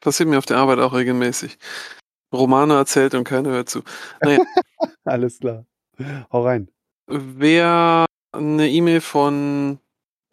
passiert 0.01 0.29
mir 0.29 0.39
auf 0.39 0.47
der 0.47 0.59
Arbeit 0.59 0.79
auch 0.79 0.93
regelmäßig. 0.95 1.59
Romane 2.33 2.75
erzählt 2.75 3.15
und 3.15 3.25
keiner 3.25 3.51
hört 3.51 3.69
zu. 3.69 3.83
Naja, 4.21 4.39
Alles 5.05 5.39
klar. 5.39 5.65
Hau 6.33 6.45
rein. 6.45 6.69
wer 7.07 8.07
eine 8.33 8.69
E-Mail 8.69 9.01
von 9.01 9.79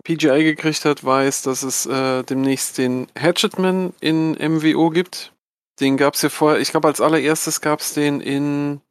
PGI 0.03 0.43
gekriegt 0.43 0.84
hat, 0.85 1.03
weiß, 1.03 1.43
dass 1.43 1.64
es 1.64 1.85
äh, 1.85 2.23
demnächst 2.23 2.77
den 2.77 3.07
Hatchetman 3.18 3.93
in 4.01 4.31
MWO 4.34 4.89
gibt. 4.89 5.34
Den 5.80 5.97
gab 5.97 6.15
es 6.15 6.22
ja 6.22 6.30
vorher, 6.30 6.60
ich 6.60 6.72
glaube 6.72 6.88
als 6.88 7.01
allererstes 7.01 7.61
gab 7.61 7.80
es 7.80 7.93
den 7.93 8.19
in 8.22 8.81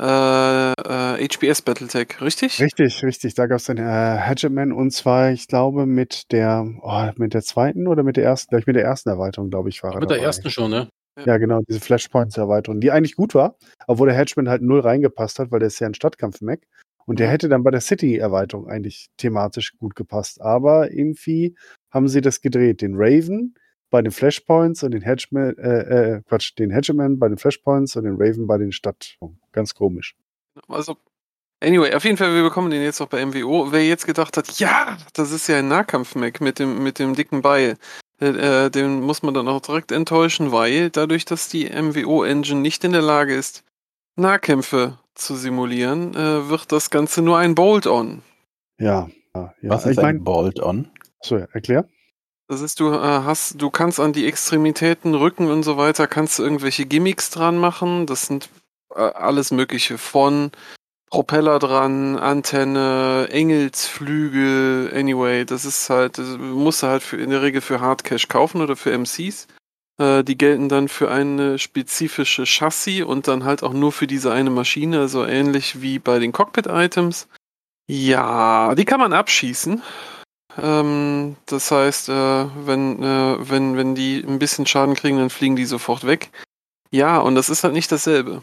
äh, 0.00 0.72
äh, 0.72 1.28
HBS 1.28 1.62
Battletech, 1.62 2.20
richtig? 2.20 2.60
Richtig, 2.60 3.02
richtig. 3.04 3.34
Da 3.34 3.46
gab 3.46 3.58
es 3.58 3.64
den 3.66 3.78
äh, 3.78 3.82
Hatchetman 3.82 4.72
und 4.72 4.92
zwar, 4.92 5.30
ich 5.30 5.46
glaube, 5.46 5.86
mit 5.86 6.32
der, 6.32 6.66
oh, 6.82 7.10
mit 7.16 7.34
der 7.34 7.42
zweiten 7.42 7.86
oder 7.86 8.02
mit 8.02 8.16
der 8.16 8.24
ersten, 8.24 8.50
gleich 8.50 8.66
mit 8.66 8.76
der 8.76 8.84
ersten 8.84 9.10
Erweiterung, 9.10 9.50
glaube 9.50 9.68
ich, 9.68 9.82
war 9.82 9.92
er 9.94 10.00
Mit 10.00 10.10
der 10.10 10.16
dabei. 10.16 10.26
ersten 10.26 10.50
schon, 10.50 10.70
ne? 10.70 10.88
Ja, 11.26 11.36
genau, 11.36 11.60
diese 11.68 11.80
Flashpoints-Erweiterung, 11.80 12.80
die 12.80 12.90
eigentlich 12.90 13.14
gut 13.14 13.34
war, 13.34 13.56
obwohl 13.86 14.08
der 14.08 14.16
Hedgeman 14.16 14.48
halt 14.48 14.62
null 14.62 14.80
reingepasst 14.80 15.38
hat, 15.38 15.50
weil 15.50 15.58
der 15.58 15.66
ist 15.66 15.78
ja 15.80 15.86
ein 15.86 15.94
Stadtkampf-Mac. 15.94 16.60
Und 17.06 17.18
der 17.18 17.26
Mhm. 17.26 17.30
hätte 17.32 17.48
dann 17.48 17.62
bei 17.62 17.70
der 17.70 17.80
City-Erweiterung 17.80 18.68
eigentlich 18.68 19.08
thematisch 19.18 19.72
gut 19.78 19.96
gepasst. 19.96 20.40
Aber 20.40 20.92
irgendwie 20.92 21.56
haben 21.90 22.08
sie 22.08 22.20
das 22.20 22.40
gedreht. 22.40 22.80
Den 22.80 22.94
Raven 22.94 23.54
bei 23.90 24.02
den 24.02 24.12
Flashpoints 24.12 24.82
und 24.82 24.92
den 24.92 25.02
Hedgeman, 25.02 25.56
äh, 25.58 26.14
äh, 26.14 26.22
Quatsch, 26.28 26.52
den 26.58 26.70
Hedgeman 26.70 27.18
bei 27.18 27.28
den 27.28 27.38
Flashpoints 27.38 27.96
und 27.96 28.04
den 28.04 28.16
Raven 28.18 28.46
bei 28.46 28.58
den 28.58 28.72
Stadt. 28.72 29.16
Ganz 29.52 29.74
komisch. 29.74 30.16
Also, 30.68 30.96
anyway, 31.60 31.94
auf 31.94 32.04
jeden 32.04 32.16
Fall, 32.16 32.34
wir 32.34 32.42
bekommen 32.42 32.70
den 32.70 32.82
jetzt 32.82 33.00
noch 33.00 33.08
bei 33.08 33.24
MWO. 33.24 33.72
Wer 33.72 33.86
jetzt 33.86 34.06
gedacht 34.06 34.36
hat, 34.36 34.58
ja, 34.58 34.96
das 35.12 35.32
ist 35.32 35.48
ja 35.48 35.58
ein 35.58 35.68
Nahkampf-Mac 35.68 36.40
mit 36.40 36.58
dem, 36.58 36.82
mit 36.82 36.98
dem 36.98 37.14
dicken 37.14 37.42
Beil, 37.42 37.76
äh, 38.20 38.66
äh, 38.66 38.70
den 38.70 39.00
muss 39.00 39.22
man 39.22 39.34
dann 39.34 39.48
auch 39.48 39.60
direkt 39.60 39.92
enttäuschen, 39.92 40.52
weil 40.52 40.90
dadurch, 40.90 41.24
dass 41.24 41.48
die 41.48 41.68
MWO-Engine 41.70 42.60
nicht 42.60 42.84
in 42.84 42.92
der 42.92 43.02
Lage 43.02 43.34
ist, 43.34 43.64
Nahkämpfe 44.16 44.98
zu 45.14 45.34
simulieren, 45.34 46.14
äh, 46.14 46.48
wird 46.48 46.70
das 46.72 46.90
Ganze 46.90 47.22
nur 47.22 47.38
ein 47.38 47.54
Bolt-on. 47.54 48.22
Ja, 48.78 49.08
ja, 49.34 49.54
ja. 49.62 49.70
Was 49.70 49.84
ist 49.84 49.92
ich 49.92 49.98
ein 49.98 50.04
meine, 50.04 50.20
Bolt-on? 50.20 50.90
so, 51.22 51.38
ja, 51.38 51.46
erklär. 51.52 51.88
Das 52.50 52.62
ist, 52.62 52.80
du 52.80 52.92
äh, 52.92 52.98
hast, 52.98 53.62
du 53.62 53.70
kannst 53.70 54.00
an 54.00 54.12
die 54.12 54.26
Extremitäten, 54.26 55.14
Rücken 55.14 55.52
und 55.52 55.62
so 55.62 55.76
weiter, 55.76 56.08
kannst 56.08 56.36
du 56.36 56.42
irgendwelche 56.42 56.84
Gimmicks 56.84 57.30
dran 57.30 57.56
machen. 57.56 58.06
Das 58.06 58.26
sind 58.26 58.48
äh, 58.92 58.98
alles 58.98 59.52
Mögliche 59.52 59.98
von 59.98 60.50
Propeller 61.10 61.60
dran, 61.60 62.18
Antenne, 62.18 63.28
Engelsflügel, 63.30 64.92
anyway, 64.92 65.44
das 65.44 65.64
ist 65.64 65.90
halt, 65.90 66.18
das 66.18 66.38
musst 66.38 66.82
du 66.82 66.88
halt 66.88 67.04
für, 67.04 67.18
in 67.18 67.30
der 67.30 67.42
Regel 67.42 67.60
für 67.60 67.80
Hardcash 67.80 68.26
kaufen 68.26 68.60
oder 68.60 68.74
für 68.74 68.90
MCs. 68.98 69.46
Äh, 69.98 70.24
die 70.24 70.36
gelten 70.36 70.68
dann 70.68 70.88
für 70.88 71.08
eine 71.08 71.56
spezifische 71.56 72.46
Chassis 72.46 73.04
und 73.04 73.28
dann 73.28 73.44
halt 73.44 73.62
auch 73.62 73.74
nur 73.74 73.92
für 73.92 74.08
diese 74.08 74.32
eine 74.32 74.50
Maschine, 74.50 74.98
also 74.98 75.24
ähnlich 75.24 75.82
wie 75.82 76.00
bei 76.00 76.18
den 76.18 76.32
Cockpit-Items. 76.32 77.28
Ja, 77.86 78.74
die 78.74 78.84
kann 78.84 78.98
man 78.98 79.12
abschießen. 79.12 79.82
Ähm, 80.58 81.36
das 81.46 81.70
heißt, 81.70 82.08
äh, 82.08 82.66
wenn, 82.66 83.02
äh, 83.02 83.36
wenn, 83.48 83.76
wenn 83.76 83.94
die 83.94 84.22
ein 84.26 84.38
bisschen 84.38 84.66
Schaden 84.66 84.94
kriegen, 84.94 85.18
dann 85.18 85.30
fliegen 85.30 85.56
die 85.56 85.64
sofort 85.64 86.06
weg. 86.06 86.30
Ja, 86.90 87.18
und 87.18 87.34
das 87.34 87.48
ist 87.48 87.64
halt 87.64 87.74
nicht 87.74 87.92
dasselbe. 87.92 88.42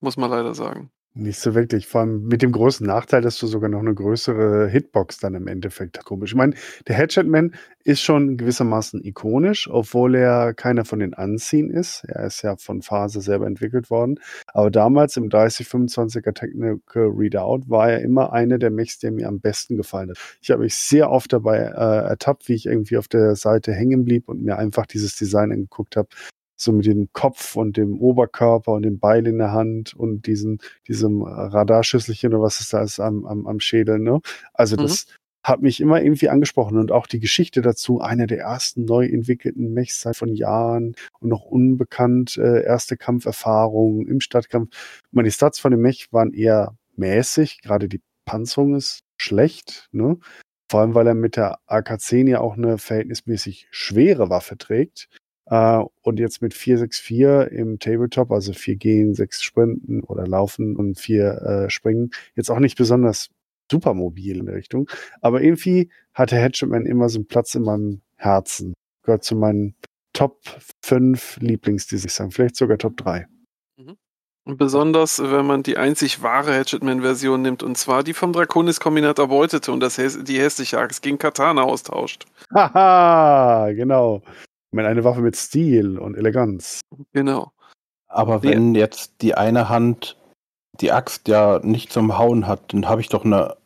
Muss 0.00 0.16
man 0.16 0.30
leider 0.30 0.54
sagen. 0.54 0.90
Nicht 1.14 1.40
so 1.40 1.54
wirklich. 1.54 1.88
Vor 1.88 2.02
allem 2.02 2.26
mit 2.26 2.42
dem 2.42 2.52
großen 2.52 2.86
Nachteil, 2.86 3.22
dass 3.22 3.38
du 3.38 3.48
sogar 3.48 3.68
noch 3.68 3.80
eine 3.80 3.94
größere 3.94 4.68
Hitbox 4.68 5.18
dann 5.18 5.34
im 5.34 5.48
Endeffekt. 5.48 6.04
Komisch. 6.04 6.30
Ich 6.30 6.36
meine, 6.36 6.54
der 6.86 6.96
Hatchetman 6.96 7.54
ist 7.82 8.02
schon 8.02 8.36
gewissermaßen 8.36 9.02
ikonisch, 9.02 9.68
obwohl 9.68 10.14
er 10.14 10.54
keiner 10.54 10.84
von 10.84 11.00
den 11.00 11.14
Anziehen 11.14 11.70
ist. 11.70 12.04
Er 12.04 12.26
ist 12.26 12.42
ja 12.42 12.56
von 12.56 12.82
Phase 12.82 13.20
selber 13.20 13.46
entwickelt 13.46 13.90
worden. 13.90 14.20
Aber 14.48 14.70
damals 14.70 15.16
im 15.16 15.28
3025er 15.28 16.34
Technical 16.34 17.08
Readout 17.08 17.62
war 17.68 17.90
er 17.90 18.00
immer 18.02 18.32
einer 18.32 18.58
der 18.58 18.70
Mechs, 18.70 19.00
der 19.00 19.10
mir 19.10 19.26
am 19.26 19.40
besten 19.40 19.76
gefallen 19.76 20.10
hat. 20.10 20.18
Ich 20.40 20.50
habe 20.52 20.62
mich 20.62 20.74
sehr 20.76 21.10
oft 21.10 21.32
dabei 21.32 21.58
äh, 21.58 22.08
ertappt, 22.10 22.48
wie 22.48 22.54
ich 22.54 22.66
irgendwie 22.66 22.96
auf 22.96 23.08
der 23.08 23.34
Seite 23.34 23.72
hängen 23.72 24.04
blieb 24.04 24.28
und 24.28 24.42
mir 24.42 24.56
einfach 24.56 24.86
dieses 24.86 25.16
Design 25.16 25.50
angeguckt 25.50 25.96
habe. 25.96 26.08
So 26.60 26.72
mit 26.72 26.86
dem 26.86 27.08
Kopf 27.12 27.56
und 27.56 27.76
dem 27.76 27.98
Oberkörper 28.00 28.72
und 28.72 28.82
dem 28.82 28.98
Beil 28.98 29.26
in 29.26 29.38
der 29.38 29.52
Hand 29.52 29.94
und 29.94 30.26
diesen, 30.26 30.58
diesem 30.88 31.22
Radarschüsselchen 31.22 32.34
oder 32.34 32.42
was 32.42 32.60
es 32.60 32.70
da 32.70 32.82
ist 32.82 32.98
am, 33.00 33.24
am, 33.26 33.46
am 33.46 33.60
Schädel. 33.60 33.98
Ne? 34.00 34.20
Also 34.54 34.76
Mhm. 34.76 34.82
das 34.82 35.06
hat 35.44 35.62
mich 35.62 35.80
immer 35.80 36.02
irgendwie 36.02 36.28
angesprochen 36.28 36.76
und 36.78 36.92
auch 36.92 37.06
die 37.06 37.20
Geschichte 37.20 37.62
dazu, 37.62 38.00
einer 38.00 38.26
der 38.26 38.40
ersten 38.40 38.84
neu 38.84 39.06
entwickelten 39.06 39.72
Mechs 39.72 40.00
seit 40.02 40.16
von 40.16 40.34
Jahren 40.34 40.94
und 41.20 41.28
noch 41.30 41.44
unbekannt, 41.44 42.36
äh, 42.36 42.64
erste 42.64 42.96
Kampferfahrungen 42.96 44.06
im 44.06 44.20
Stadtkampf. 44.20 44.70
Ich 45.06 45.12
meine, 45.12 45.28
die 45.28 45.32
Stats 45.32 45.58
von 45.60 45.70
dem 45.70 45.80
Mech 45.80 46.12
waren 46.12 46.32
eher 46.34 46.76
mäßig, 46.96 47.62
gerade 47.62 47.88
die 47.88 48.02
Panzerung 48.24 48.74
ist 48.74 49.04
schlecht, 49.16 49.88
ne? 49.92 50.18
Vor 50.70 50.80
allem, 50.80 50.94
weil 50.94 51.06
er 51.06 51.14
mit 51.14 51.36
der 51.36 51.60
AK-10 51.66 52.28
ja 52.28 52.40
auch 52.40 52.56
eine 52.58 52.76
verhältnismäßig 52.76 53.68
schwere 53.70 54.28
Waffe 54.28 54.58
trägt. 54.58 55.08
Äh, 55.50 55.82
und 56.02 56.18
jetzt 56.18 56.42
mit 56.42 56.54
464 56.54 57.58
im 57.58 57.78
Tabletop, 57.78 58.30
also 58.30 58.52
4 58.52 58.76
gehen, 58.76 59.14
6 59.14 59.42
sprinten 59.42 60.02
oder 60.02 60.26
laufen 60.26 60.76
und 60.76 60.98
4 60.98 61.66
äh, 61.66 61.70
springen, 61.70 62.10
jetzt 62.34 62.50
auch 62.50 62.58
nicht 62.60 62.76
besonders 62.76 63.30
super 63.70 63.94
mobil 63.94 64.38
in 64.38 64.46
der 64.46 64.54
Richtung. 64.54 64.88
Aber 65.20 65.42
irgendwie 65.42 65.90
hatte 66.14 66.36
Hatchetman 66.36 66.86
immer 66.86 67.08
so 67.08 67.18
einen 67.18 67.28
Platz 67.28 67.54
in 67.54 67.62
meinem 67.62 68.00
Herzen. 68.16 68.74
Gehört 69.02 69.24
zu 69.24 69.36
meinen 69.36 69.74
Top 70.12 70.40
5 70.82 71.38
Lieblingsdesigns, 71.40 72.34
vielleicht 72.34 72.56
sogar 72.56 72.78
Top 72.78 72.96
3. 72.96 73.26
Und 74.48 74.56
besonders, 74.56 75.18
wenn 75.22 75.44
man 75.44 75.62
die 75.62 75.76
einzig 75.76 76.22
wahre 76.22 76.54
Hatchetman-Version 76.54 77.42
nimmt, 77.42 77.62
und 77.62 77.76
zwar 77.76 78.02
die 78.02 78.14
vom 78.14 78.32
Draconis-Kombinat 78.32 79.18
erbeutete 79.18 79.70
und 79.70 79.80
das, 79.80 79.96
die 79.96 80.40
hässliche 80.40 80.78
Axt 80.78 81.02
gegen 81.02 81.18
Katana 81.18 81.64
austauscht. 81.64 82.24
Haha, 82.54 83.72
genau. 83.72 84.22
Ich 84.70 84.76
meine, 84.76 84.88
eine 84.88 85.04
Waffe 85.04 85.20
mit 85.20 85.36
Stil 85.36 85.98
und 85.98 86.16
Eleganz. 86.16 86.80
Genau. 87.12 87.52
Aber 88.06 88.42
wenn 88.42 88.74
jetzt 88.74 89.22
die 89.22 89.34
eine 89.34 89.68
Hand 89.68 90.16
die 90.80 90.92
Axt 90.92 91.28
ja 91.28 91.60
nicht 91.62 91.92
zum 91.92 92.18
Hauen 92.18 92.46
hat, 92.46 92.72
dann 92.72 92.88
habe 92.88 93.00
ich 93.00 93.08
doch 93.08 93.24
eine 93.24 93.56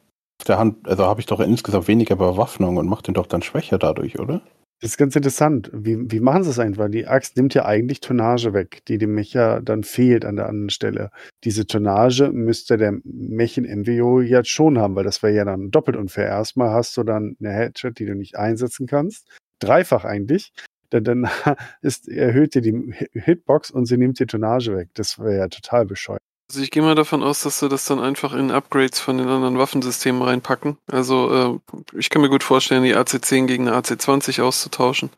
auf 0.42 0.46
der 0.46 0.58
Hand, 0.58 0.88
also 0.88 1.04
habe 1.04 1.20
ich 1.20 1.26
doch 1.26 1.38
insgesamt 1.38 1.86
weniger 1.86 2.16
Bewaffnung 2.16 2.76
und 2.76 2.88
mache 2.88 3.04
den 3.04 3.14
doch 3.14 3.26
dann 3.26 3.42
schwächer 3.42 3.78
dadurch, 3.78 4.18
oder? 4.18 4.42
Das 4.80 4.90
ist 4.90 4.96
ganz 4.96 5.14
interessant. 5.14 5.70
Wie, 5.72 6.10
wie 6.10 6.18
machen 6.18 6.42
sie 6.42 6.50
es 6.50 6.58
eigentlich? 6.58 6.78
Weil 6.78 6.90
die 6.90 7.06
Axt 7.06 7.36
nimmt 7.36 7.54
ja 7.54 7.64
eigentlich 7.64 8.00
Tonnage 8.00 8.52
weg, 8.52 8.82
die 8.88 8.98
dem 8.98 9.14
Mecha 9.14 9.60
dann 9.60 9.84
fehlt 9.84 10.24
an 10.24 10.34
der 10.34 10.48
anderen 10.48 10.70
Stelle. 10.70 11.10
Diese 11.44 11.68
Tonnage 11.68 12.32
müsste 12.32 12.76
der 12.76 12.98
Mech 13.04 13.56
in 13.56 13.82
MWO 13.82 14.20
jetzt 14.20 14.48
schon 14.48 14.78
haben, 14.78 14.96
weil 14.96 15.04
das 15.04 15.22
wäre 15.22 15.34
ja 15.34 15.44
dann 15.44 15.70
doppelt 15.70 15.96
unfair. 15.96 16.26
Erstmal 16.26 16.70
hast 16.70 16.96
du 16.96 17.04
dann 17.04 17.36
eine 17.38 17.54
Hatchet, 17.54 18.00
die 18.00 18.06
du 18.06 18.16
nicht 18.16 18.34
einsetzen 18.34 18.88
kannst. 18.88 19.28
Dreifach 19.60 20.04
eigentlich. 20.04 20.52
Denn 20.93 21.05
dann 21.05 21.28
ist, 21.82 22.09
erhöht 22.09 22.55
dir 22.55 22.60
die 22.62 22.94
Hitbox 23.12 23.70
und 23.70 23.86
sie 23.86 23.97
nimmt 23.97 24.19
die 24.19 24.27
Tonnage 24.27 24.77
weg. 24.77 24.89
Das 24.94 25.19
wäre 25.19 25.36
ja 25.36 25.48
total 25.48 25.86
bescheuert. 25.86 26.20
Also 26.51 26.62
ich 26.62 26.70
gehe 26.70 26.82
mal 26.82 26.94
davon 26.94 27.23
aus, 27.23 27.43
dass 27.43 27.60
sie 27.60 27.69
das 27.70 27.86
dann 27.86 27.98
einfach 27.98 28.35
in 28.35 28.51
Upgrades 28.51 29.01
von 29.01 29.16
den 29.16 29.28
anderen 29.28 29.56
Waffensystemen 29.56 30.20
reinpacken. 30.20 30.77
Also 30.90 31.60
äh, 31.62 31.98
ich 31.98 32.10
kann 32.10 32.20
mir 32.20 32.28
gut 32.28 32.43
vorstellen, 32.43 32.82
die 32.85 32.94
AC-10 32.94 33.47
gegen 33.47 33.69
eine 33.69 33.77
AC-20 33.77 34.43
auszutauschen. 34.43 35.09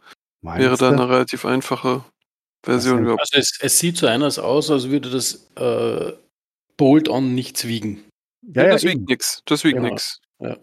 Wäre 0.42 0.68
Meinst 0.68 0.82
dann 0.82 0.96
du? 0.96 1.02
eine 1.02 1.10
relativ 1.12 1.44
einfache 1.44 2.04
Version 2.64 3.02
überhaupt. 3.02 3.20
Also 3.22 3.36
es, 3.38 3.58
es 3.60 3.78
sieht 3.78 3.96
so 3.96 4.06
anders 4.06 4.38
aus, 4.38 4.70
als 4.70 4.90
würde 4.90 5.10
das 5.10 5.50
äh, 5.56 6.12
Bolt-on 6.76 7.34
nichts 7.34 7.66
wiegen. 7.66 8.04
Ja, 8.42 8.64
ja, 8.64 8.70
das 8.70 8.84
wiegt 8.84 9.08
nix. 9.08 9.40
Das 9.46 9.64
wiegt 9.64 9.76
Genau. 9.76 9.88
nix. 9.88 10.20
Ja, 10.38 10.56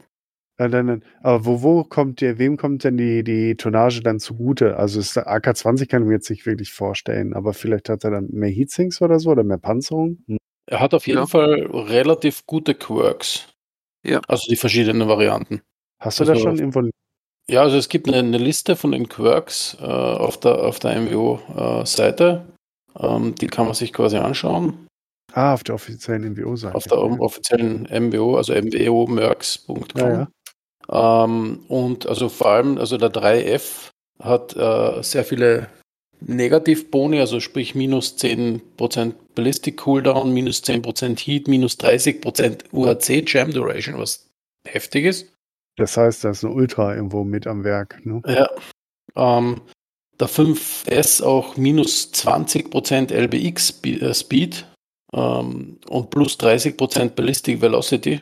dann, 0.70 0.88
dann, 0.88 1.04
aber 1.22 1.46
wo, 1.46 1.62
wo 1.64 1.84
kommt 1.84 2.22
der, 2.22 2.38
wem 2.38 2.58
kommt 2.58 2.84
denn 2.84 2.98
die, 2.98 3.24
die 3.24 3.56
Tonnage 3.56 4.02
dann 4.02 4.20
zugute? 4.20 4.78
Also 4.78 5.00
ist 5.00 5.16
der 5.16 5.28
AK-20 5.28 5.88
kann 5.88 6.04
ich 6.04 6.08
mir 6.08 6.16
jetzt 6.16 6.30
nicht 6.30 6.46
wirklich 6.46 6.72
vorstellen, 6.74 7.34
aber 7.34 7.54
vielleicht 7.54 7.90
hat 7.90 8.04
er 8.04 8.12
dann 8.12 8.28
mehr 8.32 8.50
Heatsinks 8.50 9.02
oder 9.02 9.20
so 9.20 9.32
oder 9.32 9.44
mehr 9.44 9.58
Panzerung? 9.58 10.20
Hm. 10.28 10.38
Er 10.70 10.80
hat 10.80 10.94
auf 10.94 11.08
jeden 11.08 11.20
Ja. 11.20 11.26
Fall 11.26 11.66
relativ 11.72 12.46
gute 12.46 12.76
Quirks. 12.76 13.48
Ja. 14.06 14.22
Also 14.28 14.46
die 14.50 14.56
verschiedenen 14.56 15.08
Varianten. 15.08 15.62
Hast 16.00 16.20
du 16.20 16.26
da 16.26 16.34
Also- 16.34 16.44
schon 16.44 16.58
irgendwo? 16.58 16.90
Ja, 17.50 17.64
also 17.64 17.78
es 17.78 17.90
gibt 17.90 18.08
eine, 18.08 18.18
eine 18.20 18.38
Liste 18.38 18.76
von 18.76 18.92
den 18.92 19.10
Quirks 19.10 19.76
äh, 19.82 19.84
auf 19.86 20.40
der, 20.40 20.64
auf 20.64 20.80
der 20.80 20.96
MWO-Seite. 21.02 22.46
ähm, 23.00 23.36
die 23.36 23.48
kann 23.48 23.66
man 23.66 23.74
sich 23.74 23.92
quasi 23.94 24.18
anschauen. 24.18 24.88
Ah, 25.34 25.54
auf 25.54 25.64
der 25.64 25.76
offiziellen 25.76 26.34
MWO-Seite. 26.34 26.76
Auf 26.76 26.84
der 26.84 26.98
offiziellen 27.00 27.84
MWO, 27.90 28.36
also 28.38 28.54
mwomerks.com. 28.54 29.78
Ja, 29.96 30.10
ja. 30.10 30.28
Ähm, 30.92 31.64
und 31.68 32.08
also 32.08 32.30
vor 32.30 32.48
allem, 32.48 32.78
also 32.78 32.98
der 32.98 33.12
3F 33.12 33.92
hat 34.22 34.56
äh, 34.56 35.02
sehr 35.02 35.24
viele 35.24 35.68
Negativboni, 36.22 37.20
also 37.20 37.40
sprich 37.40 37.74
minus 37.74 38.18
10% 38.18 39.14
Ballistic 39.34 39.78
Cooldown, 39.78 40.32
minus 40.32 40.64
10% 40.64 41.20
Heat, 41.20 41.48
minus 41.48 41.80
30% 41.80 42.66
UHC 42.72 43.24
Jam 43.26 43.52
Duration, 43.52 43.98
was 43.98 44.30
heftig 44.68 45.06
ist. 45.06 45.34
Das 45.78 45.98
heißt, 45.98 46.24
da 46.24 46.30
ist 46.30 46.44
eine 46.44 46.54
Ultra 46.54 46.96
irgendwo 46.96 47.24
mit 47.24 47.48
am 47.48 47.64
Werk. 47.64 48.06
Ne? 48.06 48.22
Ja. 48.28 48.50
Ähm, 49.16 49.62
der 50.20 50.30
5S 50.30 51.24
auch 51.24 51.58
minus 51.58 52.12
20% 52.14 53.12
LBX 53.12 53.82
äh, 53.84 54.14
Speed 54.14 54.68
ähm, 55.14 55.80
und 55.90 56.10
plus 56.12 56.38
30% 56.40 57.10
Ballistic 57.10 57.62
Velocity. 57.62 58.22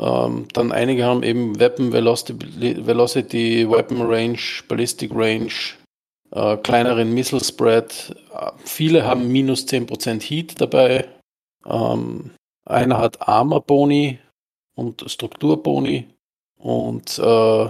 Ähm, 0.00 0.46
dann 0.52 0.72
einige 0.72 1.04
haben 1.04 1.22
eben 1.22 1.58
Weapon 1.58 1.92
Velocity, 1.92 2.86
Velocity 2.86 3.68
Weapon 3.68 4.02
Range, 4.02 4.38
Ballistic 4.68 5.10
Range, 5.14 5.52
äh, 6.30 6.56
kleineren 6.58 7.12
Missile 7.12 7.42
Spread. 7.42 8.14
Äh, 8.32 8.52
viele 8.64 9.04
haben 9.04 9.28
minus 9.28 9.66
10% 9.66 10.22
Heat 10.22 10.60
dabei. 10.60 11.08
Ähm, 11.66 12.30
einer 12.64 12.98
hat 12.98 13.26
Armor 13.26 13.62
Boni 13.62 14.18
und 14.74 15.04
Strukturboni. 15.10 16.06
Und 16.58 17.18
äh, 17.18 17.68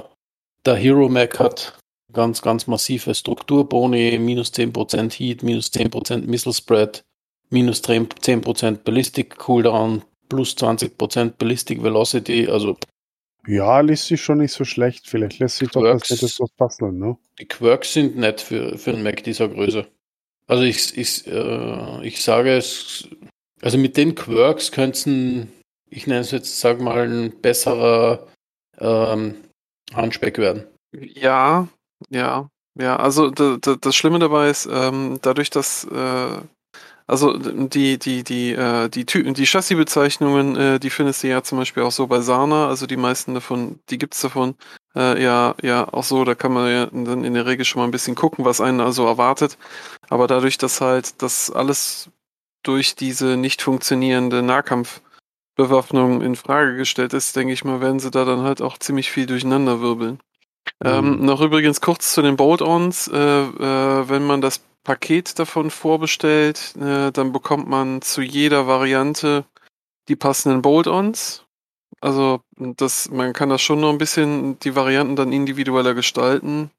der 0.67 0.77
Hero 0.77 1.09
Mac 1.09 1.39
hat 1.39 1.79
ganz, 2.13 2.43
ganz 2.43 2.67
massive 2.67 3.15
Strukturboni, 3.15 4.19
minus 4.19 4.53
10% 4.53 5.13
Heat, 5.13 5.43
minus 5.43 5.69
10% 5.73 6.27
Missile 6.27 6.55
Spread, 6.55 7.05
minus 7.51 7.83
10% 7.83 8.79
Ballistic 8.85 9.39
Cooldown, 9.39 10.03
plus 10.29 10.57
20% 10.57 11.33
Ballistic 11.39 11.83
Velocity, 11.83 12.49
also 12.49 12.77
Ja, 13.47 13.81
liest 13.81 14.07
sich 14.07 14.23
schon 14.23 14.39
nicht 14.39 14.53
so 14.53 14.65
schlecht. 14.65 15.09
Vielleicht 15.09 15.39
lässt 15.39 15.57
sich 15.57 15.71
doch 15.71 15.83
was 15.83 16.03
Quirks. 16.03 16.11
Nettes 16.11 16.37
draus 16.37 16.51
basteln, 16.57 16.99
ne? 16.99 17.17
die 17.39 17.47
Quirks 17.47 17.93
sind 17.93 18.17
nett 18.17 18.41
für, 18.41 18.77
für 18.79 18.93
einen 18.93 19.03
Mac 19.03 19.23
dieser 19.25 19.49
Größe. 19.49 19.87
Also 20.47 20.65
ich, 20.65 20.97
ich, 20.97 21.27
äh, 21.27 22.07
ich 22.07 22.23
sage 22.23 22.57
es, 22.57 23.09
also 23.61 23.79
mit 23.79 23.97
den 23.97 24.15
Quirks 24.15 24.73
könnten, 24.73 25.53
ich 25.91 26.07
nenne 26.07 26.21
es 26.21 26.31
jetzt, 26.31 26.61
sag 26.61 26.81
mal, 26.81 27.09
ein 27.09 27.41
besserer 27.41 28.27
ähm, 28.79 29.35
Handspeck 29.93 30.39
werden. 30.39 30.67
Ja, 30.93 31.69
ja, 32.09 32.49
ja. 32.79 32.97
Also 32.97 33.31
da, 33.31 33.59
da, 33.61 33.77
das 33.77 33.95
Schlimme 33.95 34.19
dabei 34.19 34.49
ist, 34.49 34.67
ähm, 34.71 35.19
dadurch, 35.23 35.51
dass 35.51 35.85
äh, 35.85 36.41
also 37.09 37.39
die 37.39 37.99
die 37.99 38.23
die 38.23 38.53
äh, 38.53 38.91
die 38.91 39.07
Ty 39.07 39.33
die 39.33 39.47
Chassisbezeichnungen, 39.47 40.57
äh, 40.57 40.79
die 40.79 40.91
findest 40.91 41.23
du 41.23 41.29
ja 41.29 41.43
zum 41.43 41.57
Beispiel 41.57 41.83
auch 41.83 41.91
so 41.91 42.07
bei 42.07 42.21
Sana. 42.21 42.69
Also 42.69 42.87
die 42.87 42.99
meisten 42.99 43.33
davon, 43.33 43.81
die 43.89 43.97
gibt's 43.97 44.21
davon 44.21 44.57
äh, 44.95 45.21
ja 45.23 45.55
ja 45.63 45.91
auch 45.91 46.05
so. 46.05 46.25
Da 46.25 46.35
kann 46.35 46.53
man 46.53 46.71
ja 46.71 46.87
dann 46.87 47.25
in 47.25 47.33
der 47.33 47.47
Regel 47.47 47.65
schon 47.65 47.81
mal 47.81 47.87
ein 47.87 47.93
bisschen 47.93 48.15
gucken, 48.15 48.45
was 48.45 48.61
einen 48.61 48.83
also 48.83 49.07
erwartet. 49.07 49.57
Aber 50.11 50.27
dadurch, 50.27 50.59
dass 50.59 50.83
halt 50.83 51.23
das 51.23 51.51
alles 51.51 52.11
durch 52.63 52.95
diese 52.95 53.39
nicht 53.39 53.63
funktionierende 53.63 54.43
Nahkampfbewaffnung 54.43 56.21
in 56.21 56.37
Frage 56.37 56.77
gestellt 56.77 57.15
ist, 57.15 57.35
denke 57.37 57.55
ich 57.55 57.65
mal, 57.65 57.81
werden 57.81 58.01
sie 58.01 58.11
da 58.11 58.27
dann 58.27 58.43
halt 58.43 58.61
auch 58.61 58.77
ziemlich 58.77 59.11
viel 59.11 59.25
durcheinander 59.25 59.81
wirbeln. 59.81 60.21
Ähm, 60.85 61.25
noch 61.25 61.41
übrigens 61.41 61.81
kurz 61.81 62.13
zu 62.13 62.21
den 62.21 62.37
Bolt-Ons. 62.37 63.09
Äh, 63.09 63.17
äh, 63.17 64.09
wenn 64.11 64.27
man 64.27 64.43
das 64.43 64.61
Paket 64.89 65.39
davon 65.39 65.69
vorbestellt, 65.69 66.74
äh, 66.81 67.12
dann 67.12 67.31
bekommt 67.31 67.69
man 67.69 68.01
zu 68.01 68.23
jeder 68.23 68.66
Variante 68.66 69.44
die 70.09 70.16
passenden 70.16 70.62
Bolt-Ons. 70.62 71.44
Also 72.01 72.40
das, 72.56 73.10
man 73.10 73.35
kann 73.35 73.51
das 73.51 73.60
schon 73.60 73.81
noch 73.81 73.90
ein 73.90 73.98
bisschen 73.98 74.59
die 74.60 74.74
Varianten 74.74 75.15
dann 75.15 75.31
individueller 75.31 75.93
gestalten. 75.93 76.70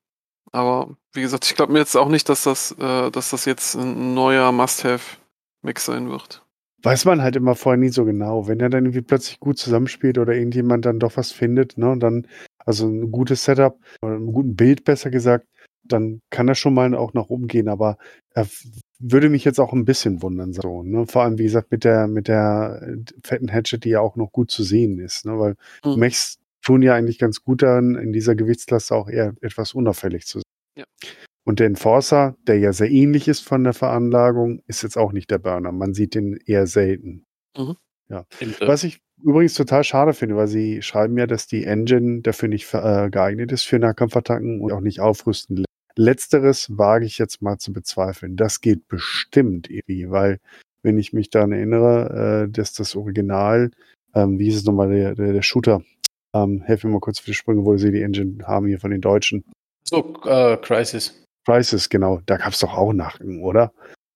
Aber 0.52 0.98
wie 1.14 1.22
gesagt, 1.22 1.45
ich 1.45 1.53
glaube 1.53 1.72
mir 1.72 1.77
jetzt 1.77 1.95
auch 1.95 2.10
nicht, 2.10 2.30
dass 2.30 2.45
das, 2.45 2.72
äh, 2.80 3.11
dass 3.11 3.30
das 3.30 3.45
jetzt 3.45 3.76
ein 3.76 4.15
neuer 4.15 4.52
Must-Have-Mix 4.52 5.86
sein 5.86 6.10
wird. 6.10 6.44
Weiß 6.81 7.06
man 7.06 7.22
halt 7.22 7.36
immer 7.36 7.53
vorher 7.53 7.77
nie 7.77 7.90
so 7.90 8.06
genau. 8.06 8.48
Wenn 8.48 8.60
er 8.60 8.72
dann 8.72 8.86
irgendwie 8.86 9.03
plötzlich 9.03 9.40
gut 9.40 9.60
zusammenspielt 9.60 10.18
oder 10.18 10.34
irgendjemand 10.34 10.84
dann 10.84 10.98
doch 10.98 11.15
was 11.15 11.31
findet, 11.31 11.77
ne, 11.77 11.91
und 11.91 11.99
dann, 11.99 12.26
also 12.57 12.88
ein 12.88 13.11
gutes 13.11 13.44
Setup 13.44 13.77
oder 14.02 14.15
ein 14.15 14.34
gutes 14.34 14.56
Bild 14.56 14.84
besser 14.84 15.11
gesagt, 15.11 15.45
dann 15.84 16.22
kann 16.30 16.48
er 16.48 16.56
schon 16.56 16.74
mal 16.74 16.94
auch 16.96 17.14
nach 17.14 17.30
oben 17.30 17.48
gehen, 17.48 17.68
aber 17.68 17.98
er 18.34 18.44
f- 18.44 18.66
würde 19.00 19.30
mich 19.30 19.46
jetzt 19.46 19.60
auch 19.60 19.74
ein 19.74 19.86
bisschen 19.86 20.22
wundern, 20.22 20.54
so, 20.54 20.84
ne? 20.84 21.06
Vor 21.08 21.24
allem, 21.24 21.38
wie 21.38 21.44
gesagt, 21.44 21.72
mit 21.72 21.84
der, 21.84 22.08
mit 22.08 22.28
der 22.28 22.82
äh, 22.84 22.98
fetten 23.26 23.52
Hatchet, 23.52 23.84
die 23.86 23.90
ja 23.90 24.02
auch 24.02 24.16
noch 24.16 24.32
gut 24.32 24.52
zu 24.52 24.64
sehen 24.64 25.00
ist, 25.00 25.26
ne? 25.26 25.40
Weil 25.40 25.56
Mhm. 25.86 25.96
Mechs 26.00 26.38
tun 26.62 26.82
ja 26.82 26.94
eigentlich 26.96 27.18
ganz 27.20 27.42
gut 27.44 27.62
daran, 27.62 27.96
in 27.96 28.12
dieser 28.14 28.36
Gewichtsklasse 28.36 28.94
auch 28.94 29.08
eher 29.10 29.34
etwas 29.42 29.74
unauffällig 29.74 30.26
zu 30.26 30.40
sein. 30.40 30.44
Ja. 30.78 30.86
Und 31.46 31.60
der 31.60 31.68
Enforcer, 31.68 32.36
der 32.46 32.60
ja 32.60 32.74
sehr 32.74 32.92
ähnlich 32.92 33.28
ist 33.28 33.40
von 33.40 33.64
der 33.64 33.74
Veranlagung, 33.74 34.62
ist 34.68 34.84
jetzt 34.84 34.98
auch 34.98 35.14
nicht 35.14 35.32
der 35.32 35.40
Burner. 35.40 35.72
Man 35.72 35.94
sieht 35.94 36.14
den 36.16 36.38
eher 36.46 36.68
selten. 36.68 37.24
Stimmt, 37.56 38.60
ja. 38.60 38.68
Was 38.68 38.84
ich 38.84 39.00
übrigens 39.24 39.54
total 39.56 39.84
schade 39.84 40.14
finde, 40.14 40.36
weil 40.36 40.48
sie 40.48 40.82
schreiben 40.82 41.18
ja, 41.18 41.26
dass 41.28 41.48
die 41.48 41.64
Engine 41.64 42.22
dafür 42.22 42.50
nicht 42.50 42.72
äh, 42.74 43.10
geeignet 43.10 43.52
ist 43.52 43.64
für 43.64 43.80
Nahkampfattacken 43.80 44.62
und 44.62 44.72
auch 44.72 44.82
nicht 44.82 45.00
aufrüsten 45.00 45.58
lässt. 45.58 45.66
Letzteres 46.00 46.78
wage 46.78 47.06
ich 47.06 47.18
jetzt 47.18 47.42
mal 47.42 47.58
zu 47.58 47.74
bezweifeln. 47.74 48.38
Das 48.38 48.62
geht 48.62 48.88
bestimmt 48.88 49.70
irgendwie, 49.70 50.10
weil 50.10 50.40
wenn 50.82 50.98
ich 50.98 51.12
mich 51.12 51.30
daran 51.30 51.52
erinnere, 51.52 52.46
äh, 52.46 52.50
dass 52.50 52.72
das 52.72 52.96
Original, 52.96 53.72
ähm, 54.16 54.40
wie 54.40 54.46
hieß 54.46 54.58
es 54.58 54.64
nochmal, 54.64 54.90
der, 54.90 55.16
der, 55.16 55.34
der 55.34 55.42
Shooter, 55.42 55.82
ähm, 56.34 56.62
helf 56.62 56.86
mir 56.86 56.92
mal 56.92 57.02
kurz 57.02 57.20
für 57.20 57.32
die 57.32 57.36
Sprünge, 57.36 57.66
wo 57.66 57.76
sie 57.76 57.92
die 57.92 58.02
Engine 58.02 58.48
haben 58.48 58.68
hier 58.68 58.80
von 58.80 58.92
den 58.92 59.02
Deutschen. 59.02 59.44
So, 59.84 60.16
äh, 60.24 60.56
Crisis. 60.58 61.22
Crisis, 61.46 61.90
genau, 61.90 62.22
da 62.26 62.38
gab 62.38 62.54
es 62.54 62.60
doch 62.60 62.74
auch 62.74 62.94
Nacken, 62.94 63.44
oder? 63.44 63.74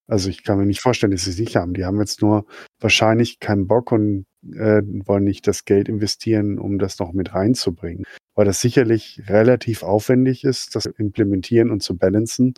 Also 0.08 0.30
ich 0.30 0.44
kann 0.44 0.58
mir 0.58 0.66
nicht 0.66 0.82
vorstellen, 0.82 1.12
dass 1.12 1.26
sie 1.26 1.32
es 1.32 1.40
nicht 1.40 1.58
haben. 1.58 1.74
Die 1.74 1.84
haben 1.84 2.00
jetzt 2.00 2.22
nur 2.22 2.46
wahrscheinlich 2.80 3.40
keinen 3.40 3.68
Bock 3.68 3.92
und 3.92 4.26
äh, 4.54 4.82
wollen 5.06 5.26
nicht 5.26 5.48
das 5.48 5.66
Geld 5.66 5.90
investieren, 5.90 6.60
um 6.60 6.80
das 6.80 7.00
noch 7.00 7.12
mit 7.12 7.34
reinzubringen. 7.34 8.06
Weil 8.36 8.46
das 8.46 8.62
sicherlich 8.62 9.22
relativ 9.28 9.84
aufwendig 9.84 10.44
ist, 10.44 10.76
das 10.76 10.84
zu 10.84 10.92
implementieren 10.98 11.70
und 11.70 11.84
zu 11.84 11.96
balancen. 11.98 12.56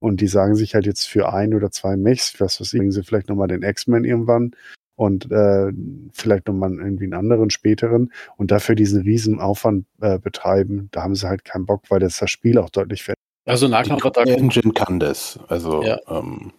Und 0.00 0.20
die 0.20 0.28
sagen 0.28 0.54
sich 0.54 0.74
halt 0.74 0.86
jetzt 0.86 1.04
für 1.08 1.32
ein 1.32 1.54
oder 1.54 1.70
zwei 1.70 1.96
Mechs, 1.96 2.40
was 2.40 2.60
weiß 2.60 2.72
ich, 2.72 2.78
bringen 2.78 2.92
sie 2.92 3.02
vielleicht 3.02 3.28
nochmal 3.28 3.48
den 3.48 3.62
X-Men 3.62 4.04
irgendwann 4.04 4.52
und 4.96 5.30
äh, 5.30 5.72
vielleicht 6.12 6.46
nochmal 6.46 6.72
irgendwie 6.74 7.04
einen 7.04 7.14
anderen 7.14 7.50
späteren 7.50 8.12
und 8.36 8.50
dafür 8.50 8.74
diesen 8.74 9.02
riesen 9.02 9.40
Aufwand 9.40 9.86
äh, 10.00 10.18
betreiben. 10.18 10.88
Da 10.92 11.02
haben 11.02 11.14
sie 11.14 11.28
halt 11.28 11.44
keinen 11.44 11.66
Bock, 11.66 11.82
weil 11.88 12.00
das 12.00 12.18
das 12.18 12.30
Spiel 12.30 12.58
auch 12.58 12.70
deutlich 12.70 13.02
verändert. 13.02 13.18
Also 13.46 13.66
Die 13.66 13.72
Nahkampfattacken. 13.72 14.34
Engine 14.34 14.72
kann 14.72 15.00
das. 15.00 15.38
Also, 15.48 15.82
Ja. 15.82 15.98
ähm, 16.08 16.52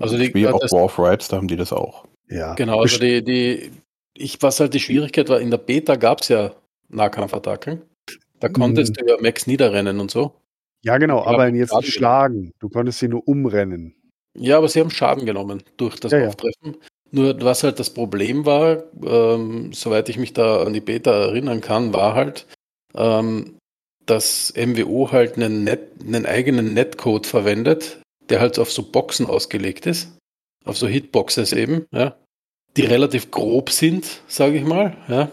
Also 0.00 0.16
die- 0.16 0.24
die, 0.24 0.28
Spiel 0.30 0.48
auch 0.48 0.60
War 0.72 0.84
of 0.84 0.98
Rights, 0.98 1.28
da 1.28 1.38
haben 1.38 1.48
die 1.48 1.56
das 1.56 1.72
auch. 1.72 2.04
Ja, 2.28 2.54
Genau, 2.54 2.80
also 2.80 2.98
die, 2.98 3.22
die, 3.24 3.70
ich, 4.14 4.42
was 4.42 4.60
halt 4.60 4.74
die 4.74 4.80
Schwierigkeit 4.80 5.28
war, 5.30 5.40
in 5.40 5.50
der 5.50 5.58
Beta 5.58 5.96
gab 5.96 6.20
es 6.20 6.28
ja 6.28 6.52
Nahkampfattacken. 6.90 7.82
Da 8.40 8.48
konntest 8.48 9.00
du 9.00 9.06
ja 9.06 9.16
Max 9.20 9.46
niederrennen 9.46 10.00
und 10.00 10.10
so. 10.10 10.34
Ja, 10.82 10.98
genau, 10.98 11.18
Ja, 11.20 11.26
aber 11.26 11.48
jetzt 11.48 11.74
nicht 11.74 11.92
schlagen. 11.94 12.52
Du 12.58 12.68
konntest 12.68 12.98
sie 12.98 13.08
nur 13.08 13.26
umrennen. 13.26 13.94
Ja, 14.36 14.58
aber 14.58 14.68
sie 14.68 14.80
haben 14.80 14.90
Schaden 14.90 15.24
genommen 15.24 15.62
durch 15.76 15.98
das 15.98 16.12
Ja, 16.12 16.18
ja. 16.18 16.28
Auftreffen. 16.28 16.76
Nur 17.10 17.40
was 17.42 17.62
halt 17.62 17.78
das 17.78 17.90
Problem 17.90 18.44
war, 18.44 18.82
ähm, 19.04 19.72
soweit 19.72 20.08
ich 20.08 20.18
mich 20.18 20.32
da 20.32 20.62
an 20.64 20.72
die 20.72 20.80
Beta 20.80 21.12
erinnern 21.12 21.60
kann, 21.60 21.94
war 21.94 22.14
halt, 22.14 22.46
ähm, 22.94 23.56
dass 24.04 24.52
MWO 24.56 25.12
halt 25.12 25.36
einen, 25.36 25.64
Net, 25.64 25.92
einen 26.04 26.26
eigenen 26.26 26.74
Netcode 26.74 27.26
verwendet, 27.26 28.00
der 28.28 28.40
halt 28.40 28.58
auf 28.58 28.70
so 28.72 28.82
Boxen 28.82 29.26
ausgelegt 29.26 29.86
ist, 29.86 30.16
auf 30.64 30.76
so 30.76 30.88
Hitboxes 30.88 31.52
eben, 31.52 31.86
ja, 31.92 32.16
die 32.76 32.82
relativ 32.84 33.30
grob 33.30 33.70
sind, 33.70 34.22
sage 34.26 34.56
ich 34.58 34.64
mal, 34.64 34.96
ja, 35.08 35.30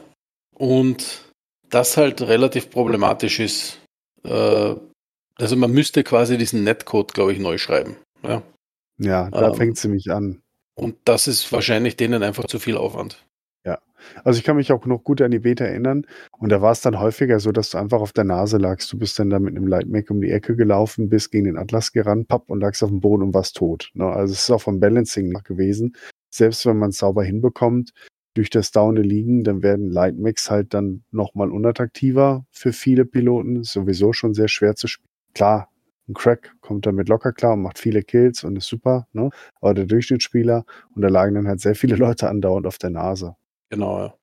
und 0.56 1.31
das 1.72 1.98
halt 1.98 2.22
relativ 2.22 2.70
problematisch 2.70 3.40
ist. 3.40 3.80
Äh, 4.24 4.76
also 5.36 5.56
man 5.56 5.72
müsste 5.72 6.04
quasi 6.04 6.38
diesen 6.38 6.64
Netcode, 6.64 7.14
glaube 7.14 7.34
ich, 7.34 7.40
neu 7.40 7.58
schreiben, 7.58 7.98
ja. 8.24 8.44
Ja, 9.00 9.30
da 9.32 9.50
Ähm. 9.50 9.56
fängt 9.56 9.78
sie 9.78 9.88
mich 9.88 10.12
an. 10.12 10.42
Und 10.76 10.98
das 11.06 11.28
ist 11.28 11.52
wahrscheinlich 11.52 11.98
denen 11.98 12.22
einfach 12.22 12.46
zu 12.46 12.60
viel 12.60 12.78
Aufwand. 12.78 13.26
Also 14.24 14.40
ich 14.40 14.44
kann 14.44 14.56
mich 14.56 14.72
auch 14.72 14.86
noch 14.86 15.04
gut 15.04 15.22
an 15.22 15.32
die 15.32 15.40
Beta 15.40 15.66
erinnern. 15.66 16.06
Und 16.40 16.50
da 16.50 16.62
war 16.62 16.72
es 16.72 16.82
dann 16.82 17.00
häufiger 17.00 17.40
so, 17.40 17.52
dass 17.52 17.70
du 17.72 17.78
einfach 17.78 18.02
auf 18.02 18.14
der 18.14 18.24
Nase 18.24 18.58
lagst. 18.58 18.92
Du 18.92 18.98
bist 18.98 19.18
dann 19.20 19.30
da 19.30 19.40
mit 19.40 19.56
einem 19.56 19.68
Lightmac 19.68 20.10
um 20.10 20.22
die 20.22 20.32
Ecke 20.32 20.56
gelaufen, 20.56 21.10
bist 21.10 21.32
gegen 21.32 21.46
den 21.46 21.58
Atlas 21.58 21.92
gerannt, 21.92 22.28
papp, 22.28 22.50
und 22.50 22.62
lagst 22.62 22.84
auf 22.84 22.90
dem 22.90 23.00
Boden 23.00 23.24
und 23.24 23.34
warst 23.34 23.56
tot. 23.56 23.92
Ne? 23.94 24.06
Also 24.06 24.34
es 24.34 24.42
ist 24.42 24.52
auch 24.52 24.62
vom 24.62 24.80
Balancing 24.80 25.30
nach 25.30 25.44
gewesen. 25.44 25.96
Selbst 26.34 26.66
wenn 26.66 26.78
man 26.78 26.90
es 26.92 26.98
sauber 26.98 27.24
hinbekommt, 27.24 27.92
durch 28.34 28.50
das 28.50 28.72
dauernde 28.72 29.02
Liegen, 29.02 29.44
dann 29.44 29.64
werden 29.64 29.90
Lightmacs 29.90 30.50
halt 30.50 30.74
dann 30.74 31.04
nochmal 31.12 31.52
unattraktiver 31.52 32.46
für 32.52 32.74
viele 32.74 33.06
Piloten. 33.06 33.62
Ist 33.62 33.74
sowieso 33.74 34.14
schon 34.14 34.34
sehr 34.34 34.48
schwer 34.48 34.76
zu 34.76 34.88
spielen. 34.88 35.10
Klar, 35.34 35.70
ein 36.08 36.14
Crack 36.14 36.54
kommt 36.62 36.86
damit 36.86 37.10
locker 37.10 37.32
klar 37.34 37.54
und 37.54 37.62
macht 37.62 37.80
viele 37.80 38.04
Kills 38.04 38.44
und 38.44 38.58
ist 38.58 38.68
super, 38.68 39.08
ne? 39.14 39.30
Aber 39.62 39.74
der 39.74 39.86
Durchschnittsspieler, 39.86 40.66
und 40.96 41.02
da 41.02 41.08
lagen 41.08 41.36
dann 41.36 41.48
halt 41.48 41.62
sehr 41.62 41.76
viele 41.76 41.96
Leute 41.98 42.30
andauernd 42.30 42.68
auf 42.68 42.78
der 42.78 42.90
Nase. 42.90 43.36
Genau, 43.70 44.00
ja. 44.00 44.14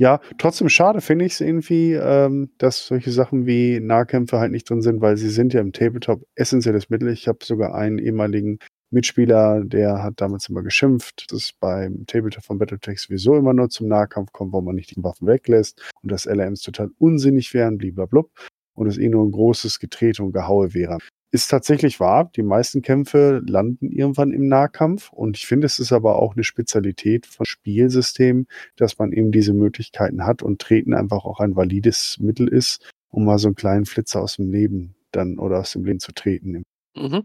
Ja, 0.00 0.20
trotzdem 0.38 0.68
schade 0.68 1.00
finde 1.00 1.24
ich 1.24 1.32
es 1.32 1.40
irgendwie, 1.40 1.94
ähm, 1.94 2.52
dass 2.58 2.86
solche 2.86 3.10
Sachen 3.10 3.46
wie 3.46 3.80
Nahkämpfe 3.80 4.38
halt 4.38 4.52
nicht 4.52 4.70
drin 4.70 4.80
sind, 4.80 5.00
weil 5.00 5.16
sie 5.16 5.28
sind 5.28 5.52
ja 5.52 5.60
im 5.60 5.72
Tabletop 5.72 6.22
essentielles 6.36 6.88
Mittel. 6.88 7.08
Ich 7.08 7.26
habe 7.26 7.38
sogar 7.42 7.74
einen 7.74 7.98
ehemaligen 7.98 8.60
Mitspieler, 8.90 9.64
der 9.64 10.02
hat 10.02 10.20
damals 10.20 10.48
immer 10.48 10.62
geschimpft, 10.62 11.30
dass 11.30 11.52
beim 11.52 12.06
Tabletop 12.06 12.44
von 12.44 12.58
Battletech 12.58 13.00
sowieso 13.00 13.36
immer 13.36 13.52
nur 13.52 13.68
zum 13.68 13.88
Nahkampf 13.88 14.32
kommt, 14.32 14.52
wo 14.52 14.60
man 14.60 14.74
nicht 14.74 14.96
die 14.96 15.02
Waffen 15.02 15.26
weglässt 15.26 15.92
und 16.02 16.10
dass 16.10 16.26
LRMs 16.26 16.62
total 16.62 16.90
unsinnig 16.98 17.52
wären, 17.52 17.78
bliblablub, 17.78 18.30
und 18.74 18.86
es 18.86 18.96
eh 18.96 19.08
nur 19.08 19.24
ein 19.24 19.32
großes 19.32 19.80
Getrete 19.80 20.22
und 20.22 20.32
Gehaue 20.32 20.72
wäre. 20.72 20.98
Ist 21.30 21.50
tatsächlich 21.50 22.00
wahr, 22.00 22.30
die 22.34 22.42
meisten 22.42 22.80
Kämpfe 22.80 23.42
landen 23.46 23.90
irgendwann 23.90 24.32
im 24.32 24.48
Nahkampf 24.48 25.12
und 25.12 25.36
ich 25.36 25.46
finde, 25.46 25.66
es 25.66 25.78
ist 25.78 25.92
aber 25.92 26.16
auch 26.16 26.34
eine 26.34 26.44
Spezialität 26.44 27.26
von 27.26 27.44
Spielsystemen, 27.44 28.46
dass 28.76 28.98
man 28.98 29.12
eben 29.12 29.30
diese 29.30 29.52
Möglichkeiten 29.52 30.24
hat 30.24 30.42
und 30.42 30.62
Treten 30.62 30.94
einfach 30.94 31.26
auch 31.26 31.40
ein 31.40 31.54
valides 31.54 32.16
Mittel 32.18 32.48
ist, 32.48 32.90
um 33.10 33.26
mal 33.26 33.38
so 33.38 33.48
einen 33.48 33.56
kleinen 33.56 33.84
Flitzer 33.84 34.22
aus 34.22 34.36
dem 34.36 34.50
Leben 34.50 34.94
dann 35.12 35.38
oder 35.38 35.58
aus 35.58 35.72
dem 35.72 35.84
Leben 35.84 36.00
zu 36.00 36.12
treten. 36.12 36.62
Mhm. 36.96 37.24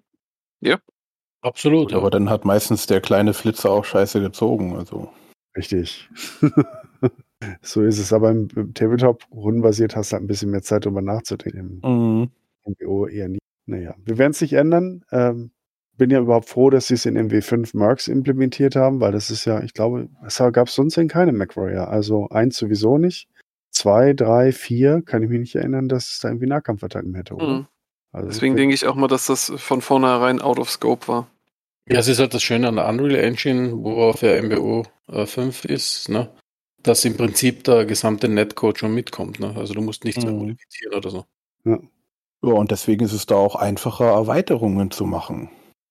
Absolut. 1.43 1.89
Gut, 1.89 1.97
aber 1.97 2.09
dann 2.09 2.29
hat 2.29 2.45
meistens 2.45 2.87
der 2.87 3.01
kleine 3.01 3.33
Flitzer 3.33 3.69
auch 3.69 3.85
scheiße 3.85 4.19
gezogen. 4.21 4.75
Also 4.75 5.09
Richtig. 5.55 6.09
so 7.61 7.83
ist 7.83 7.99
es. 7.99 8.13
Aber 8.13 8.31
im, 8.31 8.47
im 8.55 8.73
Tabletop 8.73 9.23
rundenbasiert 9.31 9.95
hast 9.95 10.11
du 10.11 10.15
halt 10.15 10.23
ein 10.23 10.27
bisschen 10.27 10.51
mehr 10.51 10.63
Zeit, 10.63 10.85
darüber 10.85 11.01
nachzudenken. 11.01 11.81
mhm. 11.83 12.31
Im 12.65 12.75
MMO 12.79 13.07
eher 13.07 13.27
nicht. 13.27 13.41
Naja, 13.65 13.95
wir 14.03 14.17
werden 14.17 14.31
es 14.31 14.41
nicht 14.41 14.53
ändern. 14.53 15.03
Ähm, 15.11 15.51
bin 15.97 16.09
ja 16.09 16.19
überhaupt 16.19 16.49
froh, 16.49 16.69
dass 16.69 16.87
sie 16.87 16.95
es 16.95 17.05
in 17.05 17.17
MW5 17.17 17.77
Mercs 17.77 18.07
implementiert 18.07 18.75
haben, 18.75 18.99
weil 18.99 19.11
das 19.11 19.29
ist 19.29 19.45
ja, 19.45 19.61
ich 19.61 19.73
glaube, 19.73 20.09
es 20.25 20.37
gab 20.37 20.67
es 20.67 20.75
sonst 20.75 20.97
in 20.97 21.07
keinem 21.07 21.37
MacWarrior. 21.37 21.87
Also 21.87 22.29
eins 22.29 22.57
sowieso 22.57 22.97
nicht. 22.97 23.27
Zwei, 23.69 24.13
drei, 24.13 24.51
vier, 24.51 25.01
kann 25.05 25.23
ich 25.23 25.29
mich 25.29 25.39
nicht 25.39 25.55
erinnern, 25.55 25.87
dass 25.87 26.11
es 26.11 26.19
da 26.19 26.29
irgendwie 26.29 26.47
Nahkampfattacken 26.47 27.15
hätte, 27.15 27.35
oder? 27.35 27.47
Mhm. 27.47 27.67
Also 28.11 28.29
Deswegen 28.29 28.55
denke 28.55 28.75
ich 28.75 28.85
auch 28.85 28.95
mal, 28.95 29.07
dass 29.07 29.25
das 29.25 29.51
von 29.57 29.81
vornherein 29.81 30.39
out 30.39 30.59
of 30.59 30.69
scope 30.69 31.07
war. 31.07 31.27
Ja, 31.89 31.99
es 31.99 32.07
ist 32.07 32.19
halt 32.19 32.33
das 32.33 32.43
Schöne 32.43 32.69
an 32.69 32.75
der 32.77 32.87
Unreal 32.87 33.15
Engine, 33.15 33.73
worauf 33.83 34.21
ja 34.21 34.41
MBO 34.41 34.85
äh, 35.07 35.25
5 35.25 35.65
ist, 35.65 36.09
ne? 36.09 36.33
dass 36.81 37.03
im 37.05 37.15
Prinzip 37.15 37.63
der 37.63 37.85
gesamte 37.85 38.27
Netcode 38.29 38.77
schon 38.77 38.93
mitkommt. 38.93 39.39
Ne? 39.39 39.53
Also 39.55 39.73
du 39.73 39.81
musst 39.81 40.03
nichts 40.03 40.23
mehr 40.23 40.33
Mhm. 40.33 40.39
modifizieren 40.39 40.93
oder 40.95 41.09
so. 41.09 41.25
Ja, 41.65 41.79
und 42.41 42.71
deswegen 42.71 43.05
ist 43.05 43.13
es 43.13 43.25
da 43.25 43.35
auch 43.35 43.55
einfacher, 43.55 44.05
Erweiterungen 44.05 44.91
zu 44.91 45.05
machen. 45.05 45.49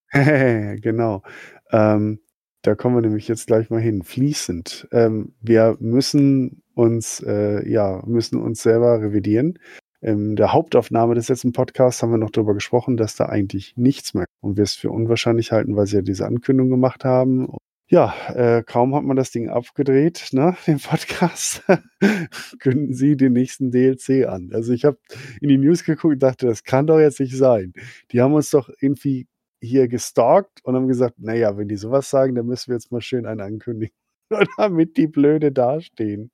genau. 0.11 1.23
Ähm, 1.71 2.19
da 2.61 2.75
kommen 2.75 2.95
wir 2.95 3.01
nämlich 3.01 3.27
jetzt 3.27 3.47
gleich 3.47 3.69
mal 3.69 3.81
hin. 3.81 4.03
Fließend. 4.03 4.87
Ähm, 4.91 5.33
wir 5.41 5.77
müssen 5.79 6.63
uns, 6.75 7.21
äh, 7.21 7.67
ja, 7.69 8.01
müssen 8.05 8.39
uns 8.39 8.61
selber 8.61 9.01
revidieren. 9.01 9.59
In 10.03 10.35
der 10.35 10.51
Hauptaufnahme 10.51 11.15
des 11.15 11.29
letzten 11.29 11.53
Podcasts 11.53 12.03
haben 12.03 12.11
wir 12.11 12.17
noch 12.17 12.29
darüber 12.29 12.53
gesprochen, 12.53 12.97
dass 12.97 13.15
da 13.15 13.27
eigentlich 13.27 13.77
nichts 13.77 14.13
mehr 14.13 14.25
und 14.41 14.57
wir 14.57 14.63
es 14.65 14.73
für 14.73 14.91
unwahrscheinlich 14.91 15.53
halten, 15.53 15.77
weil 15.77 15.87
sie 15.87 15.95
ja 15.95 16.01
diese 16.01 16.25
Ankündigung 16.25 16.69
gemacht 16.69 17.05
haben. 17.05 17.55
Ja, 17.87 18.13
äh, 18.27 18.63
kaum 18.63 18.93
hat 18.95 19.03
man 19.03 19.15
das 19.15 19.31
Ding 19.31 19.47
abgedreht, 19.47 20.27
ne, 20.33 20.57
den 20.67 20.79
Podcast, 20.79 21.63
kündigen 22.59 22.93
sie 22.93 23.15
den 23.15 23.31
nächsten 23.31 23.71
DLC 23.71 24.27
an. 24.27 24.49
Also 24.51 24.73
ich 24.73 24.83
habe 24.83 24.97
in 25.39 25.47
die 25.47 25.57
News 25.57 25.85
geguckt 25.85 26.15
und 26.15 26.23
dachte, 26.23 26.47
das 26.47 26.65
kann 26.65 26.85
doch 26.85 26.99
jetzt 26.99 27.21
nicht 27.21 27.37
sein. 27.37 27.71
Die 28.11 28.19
haben 28.19 28.33
uns 28.33 28.49
doch 28.49 28.69
irgendwie 28.81 29.27
hier 29.61 29.87
gestalkt 29.87 30.59
und 30.65 30.75
haben 30.75 30.89
gesagt, 30.89 31.19
naja, 31.19 31.55
wenn 31.55 31.69
die 31.69 31.77
sowas 31.77 32.09
sagen, 32.09 32.35
dann 32.35 32.45
müssen 32.45 32.67
wir 32.67 32.75
jetzt 32.75 32.91
mal 32.91 32.99
schön 32.99 33.25
einen 33.25 33.39
ankündigen, 33.39 33.95
damit 34.57 34.97
die 34.97 35.07
blöde 35.07 35.53
dastehen. 35.53 36.29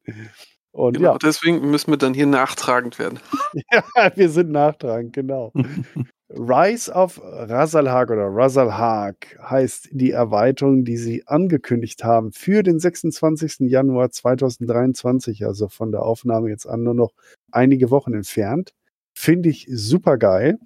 Und 0.71 0.97
Genau, 0.97 1.13
ja, 1.13 1.17
deswegen 1.17 1.69
müssen 1.71 1.91
wir 1.91 1.97
dann 1.97 2.13
hier 2.13 2.27
nachtragend 2.27 2.99
werden. 2.99 3.19
ja, 3.71 3.83
wir 4.15 4.29
sind 4.29 4.51
nachtragend, 4.51 5.13
genau. 5.13 5.51
Rise 6.31 6.91
of 6.91 7.19
Razalhag 7.23 8.11
oder 8.11 8.27
Razalhag 8.27 9.15
heißt 9.41 9.89
die 9.91 10.11
Erweiterung, 10.11 10.85
die 10.85 10.97
sie 10.97 11.25
angekündigt 11.25 12.03
haben 12.03 12.31
für 12.31 12.61
den 12.61 12.79
26. 12.79 13.61
Januar 13.61 14.11
2023, 14.11 15.45
also 15.47 15.69
von 15.69 15.91
der 15.91 16.03
Aufnahme 16.03 16.49
jetzt 16.49 16.67
an 16.67 16.83
nur 16.83 16.93
noch 16.93 17.13
einige 17.51 17.89
Wochen 17.89 18.13
entfernt. 18.13 18.73
Finde 19.15 19.49
ich 19.49 19.67
super 19.71 20.19
geil, 20.19 20.59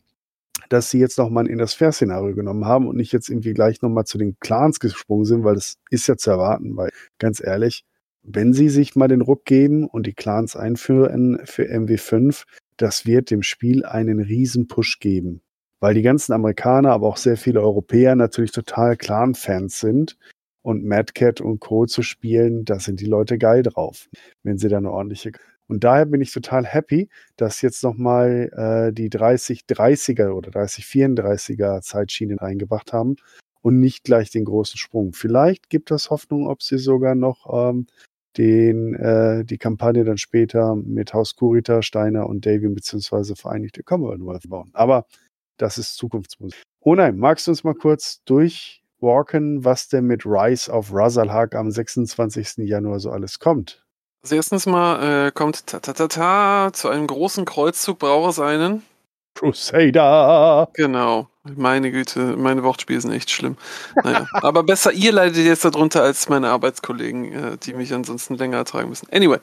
dass 0.69 0.89
sie 0.89 0.99
jetzt 0.99 1.17
nochmal 1.17 1.47
in 1.47 1.59
das 1.59 1.73
Fair-Szenario 1.73 2.35
genommen 2.35 2.65
haben 2.65 2.87
und 2.87 2.97
nicht 2.97 3.13
jetzt 3.13 3.29
irgendwie 3.29 3.53
gleich 3.53 3.81
nochmal 3.81 4.05
zu 4.05 4.17
den 4.17 4.35
Clans 4.41 4.81
gesprungen 4.81 5.25
sind, 5.25 5.45
weil 5.45 5.55
das 5.55 5.75
ist 5.89 6.07
ja 6.07 6.17
zu 6.17 6.31
erwarten, 6.31 6.75
weil 6.75 6.89
ganz 7.19 7.41
ehrlich, 7.41 7.85
wenn 8.23 8.53
sie 8.53 8.69
sich 8.69 8.95
mal 8.95 9.07
den 9.07 9.21
Ruck 9.21 9.45
geben 9.45 9.85
und 9.85 10.07
die 10.07 10.13
Clans 10.13 10.55
einführen 10.55 11.41
für 11.45 11.63
MW5, 11.63 12.45
das 12.77 13.05
wird 13.05 13.29
dem 13.29 13.43
Spiel 13.43 13.85
einen 13.85 14.19
riesen 14.19 14.67
Push 14.67 14.99
geben. 14.99 15.41
Weil 15.79 15.93
die 15.93 16.01
ganzen 16.01 16.31
Amerikaner, 16.31 16.91
aber 16.91 17.07
auch 17.07 17.17
sehr 17.17 17.37
viele 17.37 17.61
Europäer 17.61 18.15
natürlich 18.15 18.51
total 18.51 18.95
Clan-Fans 18.95 19.79
sind. 19.79 20.17
Und 20.61 20.85
Mad 20.85 21.11
Cat 21.13 21.41
und 21.41 21.59
Co. 21.59 21.85
zu 21.85 22.03
spielen, 22.03 22.63
da 22.63 22.79
sind 22.79 23.01
die 23.01 23.05
Leute 23.05 23.37
geil 23.37 23.63
drauf, 23.63 24.07
wenn 24.43 24.57
sie 24.57 24.69
da 24.69 24.77
eine 24.77 24.91
ordentliche. 24.91 25.33
Und 25.67 25.83
daher 25.83 26.05
bin 26.05 26.21
ich 26.21 26.31
total 26.31 26.65
happy, 26.65 27.09
dass 27.35 27.61
jetzt 27.61 27.83
nochmal 27.83 28.49
äh, 28.55 28.93
die 28.93 29.09
30-30er 29.09 30.29
oder 30.31 30.51
30-34er 30.51 31.81
Zeitschienen 31.81 32.39
reingebracht 32.39 32.93
haben 32.93 33.17
und 33.61 33.79
nicht 33.81 34.05
gleich 34.05 34.29
den 34.29 34.45
großen 34.45 34.77
Sprung. 34.77 35.13
Vielleicht 35.13 35.69
gibt 35.69 35.91
das 35.91 36.09
Hoffnung, 36.09 36.47
ob 36.47 36.63
sie 36.63 36.77
sogar 36.77 37.15
noch 37.15 37.47
ähm, 37.51 37.87
den, 38.37 38.95
äh, 38.95 39.45
die 39.45 39.57
Kampagne 39.57 40.03
dann 40.03 40.17
später 40.17 40.75
mit 40.75 41.13
Haus 41.13 41.35
Kurita, 41.35 41.81
Steiner 41.81 42.27
und 42.27 42.45
Davian 42.45 42.75
beziehungsweise 42.75 43.35
Vereinigte 43.35 43.83
Commonwealth 43.83 44.49
bauen. 44.49 44.69
Aber 44.73 45.05
das 45.57 45.77
ist 45.77 45.95
Zukunftsmusik. 45.95 46.61
Oh 46.81 46.95
nein, 46.95 47.17
magst 47.17 47.47
du 47.47 47.51
uns 47.51 47.63
mal 47.63 47.75
kurz 47.75 48.23
durchwalken, 48.25 49.63
was 49.63 49.87
denn 49.87 50.05
mit 50.05 50.25
Rise 50.25 50.71
of 50.71 50.93
Razalhag 50.93 51.55
am 51.55 51.71
26. 51.71 52.57
Januar 52.67 52.99
so 52.99 53.11
alles 53.11 53.39
kommt? 53.39 53.85
Also 54.23 54.35
erstens 54.35 54.65
mal 54.65 55.27
äh, 55.27 55.31
kommt 55.31 55.67
ta, 55.67 55.79
ta, 55.79 55.93
ta, 55.93 56.07
ta, 56.07 56.69
zu 56.73 56.89
einem 56.89 57.07
großen 57.07 57.45
Kreuzzug 57.45 57.99
braucht 57.99 58.31
es 58.31 58.39
einen. 58.39 58.83
Crusader! 59.35 60.69
Genau. 60.73 61.27
Meine 61.43 61.91
Güte, 61.91 62.37
meine 62.37 62.63
Wortspiele 62.63 63.01
sind 63.01 63.11
echt 63.11 63.29
schlimm. 63.29 63.57
Naja, 64.01 64.27
aber 64.33 64.63
besser 64.63 64.93
ihr 64.93 65.11
leidet 65.11 65.45
jetzt 65.45 65.65
darunter 65.65 66.01
als 66.01 66.29
meine 66.29 66.49
Arbeitskollegen, 66.49 67.33
äh, 67.33 67.57
die 67.57 67.73
mich 67.73 67.93
ansonsten 67.93 68.35
länger 68.35 68.57
ertragen 68.57 68.89
müssen. 68.89 69.09
Anyway, 69.11 69.39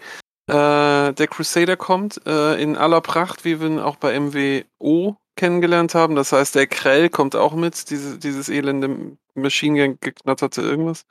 äh, 0.47 1.12
der 1.12 1.27
Crusader 1.28 1.77
kommt 1.77 2.27
äh, 2.27 2.60
in 2.60 2.77
aller 2.77 3.02
Pracht, 3.02 3.44
wie 3.44 3.60
wir 3.60 3.68
ihn 3.68 3.78
auch 3.78 3.97
bei 3.97 4.18
MWO 4.18 5.16
kennengelernt 5.36 5.94
haben. 5.94 6.16
Das 6.16 6.32
heißt, 6.32 6.55
der 6.55 6.66
Krell 6.66 7.10
kommt 7.10 7.36
auch 7.36 7.55
mit, 7.55 7.90
diese, 7.90 8.18
dieses 8.18 8.48
elende 8.48 9.16
Machine 9.35 9.89
Gun 9.89 9.98
geknatterte 10.01 10.62
irgendwas. 10.62 11.05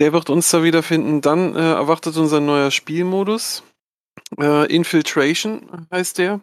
Der 0.00 0.12
wird 0.12 0.30
uns 0.30 0.50
da 0.50 0.62
wiederfinden. 0.62 1.20
Dann 1.20 1.54
äh, 1.56 1.72
erwartet 1.72 2.16
unser 2.16 2.40
neuer 2.40 2.70
Spielmodus. 2.70 3.62
Äh, 4.38 4.72
Infiltration 4.74 5.86
heißt 5.92 6.18
der. 6.18 6.40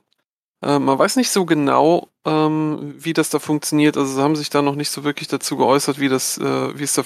Äh, 0.64 0.80
man 0.80 0.98
weiß 0.98 1.16
nicht 1.16 1.30
so 1.30 1.46
genau, 1.46 2.10
ähm, 2.26 2.96
wie 2.98 3.14
das 3.14 3.30
da 3.30 3.40
funktioniert. 3.40 3.98
Also 3.98 4.16
sie 4.16 4.22
haben 4.22 4.36
sich 4.36 4.50
da 4.50 4.62
noch 4.62 4.76
nicht 4.76 4.90
so 4.90 5.04
wirklich 5.04 5.28
dazu 5.28 5.58
geäußert, 5.58 6.00
wie 6.00 6.10
das, 6.10 6.38
äh, 6.38 6.78
wie 6.78 6.84
es 6.84 6.94
da 6.94 7.04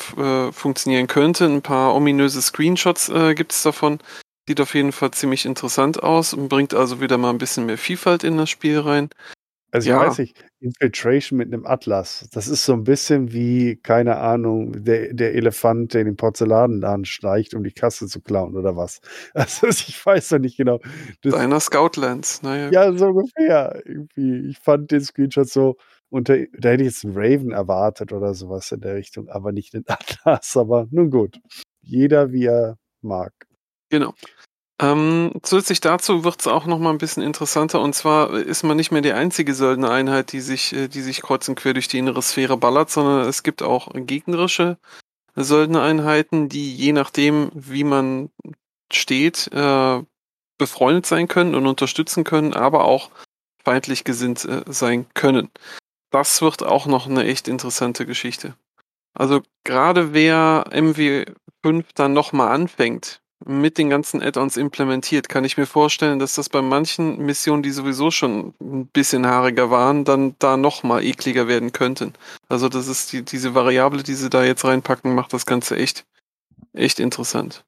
äh, 0.47 0.51
funktionieren 0.51 1.07
könnte. 1.07 1.45
Ein 1.45 1.61
paar 1.61 1.95
ominöse 1.95 2.41
Screenshots 2.41 3.09
äh, 3.09 3.35
gibt 3.35 3.51
es 3.51 3.63
davon. 3.63 3.99
Sieht 4.47 4.61
auf 4.61 4.73
jeden 4.73 4.91
Fall 4.91 5.11
ziemlich 5.11 5.45
interessant 5.45 6.01
aus 6.01 6.33
und 6.33 6.49
bringt 6.49 6.73
also 6.73 7.01
wieder 7.01 7.17
mal 7.17 7.29
ein 7.29 7.37
bisschen 7.37 7.65
mehr 7.65 7.77
Vielfalt 7.77 8.23
in 8.23 8.37
das 8.37 8.49
Spiel 8.49 8.79
rein. 8.79 9.09
Also 9.71 9.89
Ja. 9.89 10.01
ich 10.03 10.09
weiß 10.09 10.17
nicht, 10.19 10.43
Infiltration 10.59 11.37
mit 11.37 11.53
einem 11.53 11.65
Atlas, 11.65 12.27
das 12.31 12.47
ist 12.47 12.65
so 12.65 12.73
ein 12.73 12.83
bisschen 12.83 13.31
wie, 13.33 13.75
keine 13.77 14.17
Ahnung, 14.17 14.83
der, 14.83 15.13
der 15.13 15.35
Elefant, 15.35 15.93
der 15.93 16.01
in 16.01 16.07
den 16.07 16.15
Porzellanladen 16.17 17.05
schleicht, 17.05 17.53
um 17.53 17.63
die 17.63 17.71
Kasse 17.71 18.07
zu 18.07 18.21
klauen 18.21 18.55
oder 18.55 18.75
was. 18.75 18.99
Also 19.33 19.67
ich 19.67 20.03
weiß 20.05 20.29
doch 20.29 20.39
nicht 20.39 20.57
genau. 20.57 20.79
Das, 21.21 21.33
Deiner 21.33 21.59
Scoutlands. 21.59 22.41
Naja, 22.41 22.69
ja, 22.71 22.91
so 22.93 23.07
ungefähr. 23.07 23.81
Irgendwie. 23.85 24.49
Ich 24.49 24.59
fand 24.59 24.91
den 24.91 25.01
Screenshot 25.01 25.47
so, 25.49 25.75
unter, 26.09 26.35
da 26.57 26.69
hätte 26.69 26.83
ich 26.83 26.89
jetzt 26.89 27.05
einen 27.05 27.13
Raven 27.15 27.51
erwartet 27.51 28.11
oder 28.11 28.33
sowas 28.33 28.71
in 28.71 28.81
der 28.81 28.95
Richtung, 28.95 29.29
aber 29.29 29.51
nicht 29.51 29.73
den 29.73 29.83
Atlas. 29.87 30.57
Aber 30.57 30.87
nun 30.91 31.11
gut. 31.11 31.39
Jeder 31.81 32.31
wie 32.31 32.45
er 32.45 32.77
mag. 33.01 33.31
Genau. 33.89 34.13
Ähm, 34.81 35.33
zusätzlich 35.43 35.81
dazu 35.81 36.23
wird 36.23 36.39
es 36.39 36.47
auch 36.47 36.65
noch 36.65 36.79
mal 36.79 36.91
ein 36.91 36.99
bisschen 36.99 37.21
interessanter 37.21 37.81
und 37.81 37.93
zwar 37.93 38.31
ist 38.33 38.63
man 38.63 38.77
nicht 38.77 38.91
mehr 38.91 39.01
die 39.01 39.11
einzige 39.11 39.53
Söldnereinheit, 39.53 40.31
die 40.31 40.39
sich, 40.39 40.73
äh, 40.73 40.87
die 40.87 41.01
sich 41.01 41.21
kreuz 41.21 41.49
und 41.49 41.55
quer 41.55 41.73
durch 41.73 41.89
die 41.89 41.97
innere 41.97 42.21
Sphäre 42.21 42.55
ballert, 42.55 42.89
sondern 42.89 43.27
es 43.27 43.43
gibt 43.43 43.61
auch 43.61 43.89
gegnerische 43.93 44.77
Söldnereinheiten, 45.35 46.47
die 46.47 46.73
je 46.73 46.93
nachdem, 46.93 47.51
wie 47.53 47.83
man 47.83 48.29
steht, 48.91 49.51
äh, 49.53 50.01
befreundet 50.57 51.05
sein 51.05 51.27
können 51.27 51.55
und 51.55 51.67
unterstützen 51.67 52.23
können, 52.23 52.53
aber 52.53 52.85
auch 52.85 53.09
feindlich 53.63 54.05
gesinnt 54.05 54.45
äh, 54.45 54.63
sein 54.67 55.07
können. 55.13 55.49
Das 56.09 56.41
wird 56.41 56.63
auch 56.63 56.85
noch 56.85 57.07
eine 57.07 57.25
echt 57.25 57.47
interessante 57.47 58.05
Geschichte. 58.05 58.55
Also 59.13 59.41
gerade 59.63 60.13
wer 60.13 60.65
MW5 60.71 61.85
dann 61.95 62.13
nochmal 62.13 62.49
anfängt, 62.49 63.21
mit 63.45 63.77
den 63.77 63.89
ganzen 63.89 64.21
Add-ons 64.21 64.57
implementiert, 64.57 65.29
kann 65.29 65.45
ich 65.45 65.57
mir 65.57 65.65
vorstellen, 65.65 66.19
dass 66.19 66.35
das 66.35 66.49
bei 66.49 66.61
manchen 66.61 67.25
Missionen, 67.25 67.63
die 67.63 67.71
sowieso 67.71 68.11
schon 68.11 68.53
ein 68.59 68.87
bisschen 68.87 69.25
haariger 69.25 69.71
waren, 69.71 70.03
dann 70.03 70.35
da 70.39 70.57
nochmal 70.57 71.03
ekliger 71.03 71.47
werden 71.47 71.71
könnten. 71.71 72.13
Also 72.49 72.67
das 72.67 72.87
ist 72.87 73.13
die, 73.13 73.23
diese 73.23 73.55
Variable, 73.55 74.03
die 74.03 74.15
sie 74.15 74.29
da 74.29 74.43
jetzt 74.43 74.65
reinpacken, 74.65 75.15
macht 75.15 75.33
das 75.33 75.45
Ganze 75.45 75.77
echt, 75.77 76.05
echt 76.73 76.99
interessant. 76.99 77.63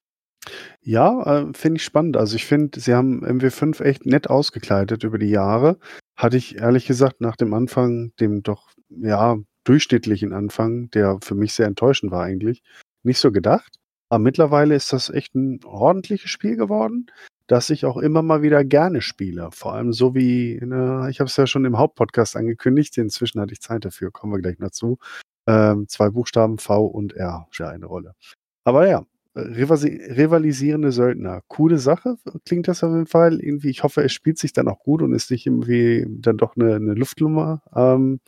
Ja, 0.81 1.22
äh, 1.23 1.53
finde 1.53 1.77
ich 1.77 1.84
spannend. 1.84 2.18
Also 2.18 2.35
ich 2.35 2.45
finde, 2.45 2.80
sie 2.80 2.93
haben 2.93 3.23
MW5 3.23 3.81
echt 3.81 4.06
nett 4.06 4.30
ausgekleidet 4.30 5.03
über 5.03 5.19
die 5.19 5.30
Jahre. 5.30 5.77
Hatte 6.15 6.38
ich 6.38 6.57
ehrlich 6.57 6.85
gesagt 6.85 7.22
nach 7.22 7.35
dem 7.35 7.53
Anfang, 7.53 8.11
dem 8.19 8.43
doch, 8.43 8.72
ja, 8.89 9.38
durchschnittlichen 9.64 10.34
Anfang, 10.34 10.89
der 10.89 11.19
für 11.22 11.35
mich 11.35 11.53
sehr 11.53 11.68
enttäuschend 11.68 12.11
war 12.11 12.23
eigentlich, 12.23 12.64
nicht 13.03 13.19
so 13.19 13.31
gedacht. 13.31 13.77
Aber 14.11 14.19
mittlerweile 14.19 14.75
ist 14.75 14.91
das 14.91 15.09
echt 15.09 15.35
ein 15.35 15.63
ordentliches 15.63 16.29
Spiel 16.29 16.57
geworden, 16.57 17.05
das 17.47 17.69
ich 17.69 17.85
auch 17.85 17.95
immer 17.95 18.21
mal 18.21 18.41
wieder 18.41 18.65
gerne 18.65 18.99
spiele. 18.99 19.51
Vor 19.53 19.73
allem 19.73 19.93
so 19.93 20.13
wie, 20.13 20.59
ne, 20.61 21.07
ich 21.09 21.21
habe 21.21 21.29
es 21.29 21.38
ja 21.38 21.47
schon 21.47 21.63
im 21.63 21.77
Hauptpodcast 21.77 22.35
angekündigt, 22.35 22.97
inzwischen 22.97 23.39
hatte 23.39 23.53
ich 23.53 23.61
Zeit 23.61 23.85
dafür, 23.85 24.11
kommen 24.11 24.33
wir 24.33 24.41
gleich 24.41 24.57
dazu. 24.59 24.99
Ähm, 25.47 25.88
zwei 25.88 26.09
Buchstaben 26.09 26.57
V 26.57 26.88
und 26.88 27.13
R 27.13 27.47
spielen 27.51 27.69
eine 27.69 27.85
Rolle. 27.85 28.15
Aber 28.65 28.85
ja, 28.85 29.05
rivalisierende 29.33 30.91
Söldner. 30.91 31.39
Coole 31.47 31.77
Sache, 31.77 32.17
klingt 32.45 32.67
das 32.67 32.83
auf 32.83 32.91
jeden 32.91 33.07
Fall. 33.07 33.39
Irgendwie, 33.39 33.69
ich 33.69 33.83
hoffe, 33.83 34.03
es 34.03 34.11
spielt 34.11 34.39
sich 34.39 34.51
dann 34.51 34.67
auch 34.67 34.79
gut 34.79 35.01
und 35.01 35.13
ist 35.13 35.31
nicht 35.31 35.47
irgendwie 35.47 36.05
dann 36.09 36.35
doch 36.35 36.57
eine, 36.57 36.75
eine 36.75 36.95
Luftnummer. 36.95 37.61
Ähm, 37.73 38.19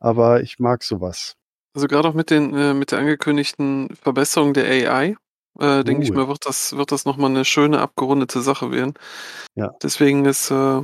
aber 0.00 0.42
ich 0.42 0.58
mag 0.58 0.82
sowas. 0.82 1.36
Also 1.74 1.86
gerade 1.86 2.08
auch 2.08 2.14
mit 2.14 2.30
den 2.30 2.54
äh, 2.54 2.74
mit 2.74 2.90
der 2.90 2.98
angekündigten 2.98 3.94
Verbesserung 3.94 4.52
der 4.52 4.64
AI, 4.64 5.16
äh, 5.58 5.84
denke 5.84 6.04
ich 6.04 6.12
mal, 6.12 6.28
wird 6.28 6.46
das 6.46 6.76
wird 6.76 6.92
das 6.92 7.04
nochmal 7.04 7.30
eine 7.30 7.44
schöne 7.44 7.80
abgerundete 7.80 8.40
Sache 8.42 8.70
werden. 8.70 8.94
Ja. 9.54 9.74
Deswegen 9.82 10.24
ist 10.24 10.50
äh, 10.50 10.82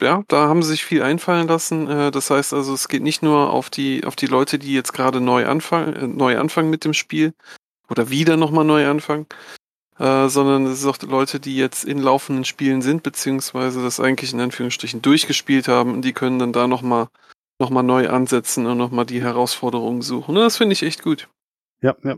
ja, 0.00 0.22
da 0.28 0.48
haben 0.48 0.62
sie 0.62 0.70
sich 0.70 0.84
viel 0.84 1.02
einfallen 1.02 1.48
lassen. 1.48 1.88
Äh, 1.88 2.10
das 2.10 2.30
heißt 2.30 2.54
also, 2.54 2.72
es 2.74 2.88
geht 2.88 3.02
nicht 3.02 3.22
nur 3.22 3.50
auf 3.50 3.70
die 3.70 4.04
auf 4.04 4.16
die 4.16 4.26
Leute, 4.26 4.58
die 4.58 4.72
jetzt 4.72 4.92
gerade 4.92 5.20
neu 5.20 5.46
anfangen, 5.46 5.94
äh, 5.94 6.06
neu 6.06 6.38
anfangen 6.38 6.70
mit 6.70 6.84
dem 6.84 6.94
Spiel 6.94 7.34
oder 7.88 8.10
wieder 8.10 8.36
nochmal 8.36 8.64
neu 8.64 8.86
anfangen, 8.88 9.26
äh, 9.98 10.28
sondern 10.28 10.66
es 10.66 10.80
ist 10.80 10.86
auch 10.86 10.98
die 10.98 11.06
Leute, 11.06 11.40
die 11.40 11.56
jetzt 11.56 11.84
in 11.84 11.98
laufenden 11.98 12.44
Spielen 12.44 12.82
sind, 12.82 13.02
beziehungsweise 13.02 13.82
das 13.82 14.00
eigentlich 14.00 14.32
in 14.32 14.40
Anführungsstrichen 14.40 15.02
durchgespielt 15.02 15.68
haben 15.68 15.94
und 15.94 16.02
die 16.02 16.12
können 16.12 16.38
dann 16.38 16.52
da 16.52 16.68
nochmal 16.68 17.08
noch 17.60 17.70
mal 17.70 17.82
neu 17.82 18.08
ansetzen 18.08 18.66
und 18.66 18.78
nochmal 18.78 19.06
die 19.06 19.20
Herausforderungen 19.20 20.02
suchen. 20.02 20.36
Und 20.36 20.42
das 20.42 20.56
finde 20.56 20.74
ich 20.74 20.82
echt 20.84 21.02
gut. 21.02 21.28
Ja, 21.80 21.96
ja. 22.02 22.16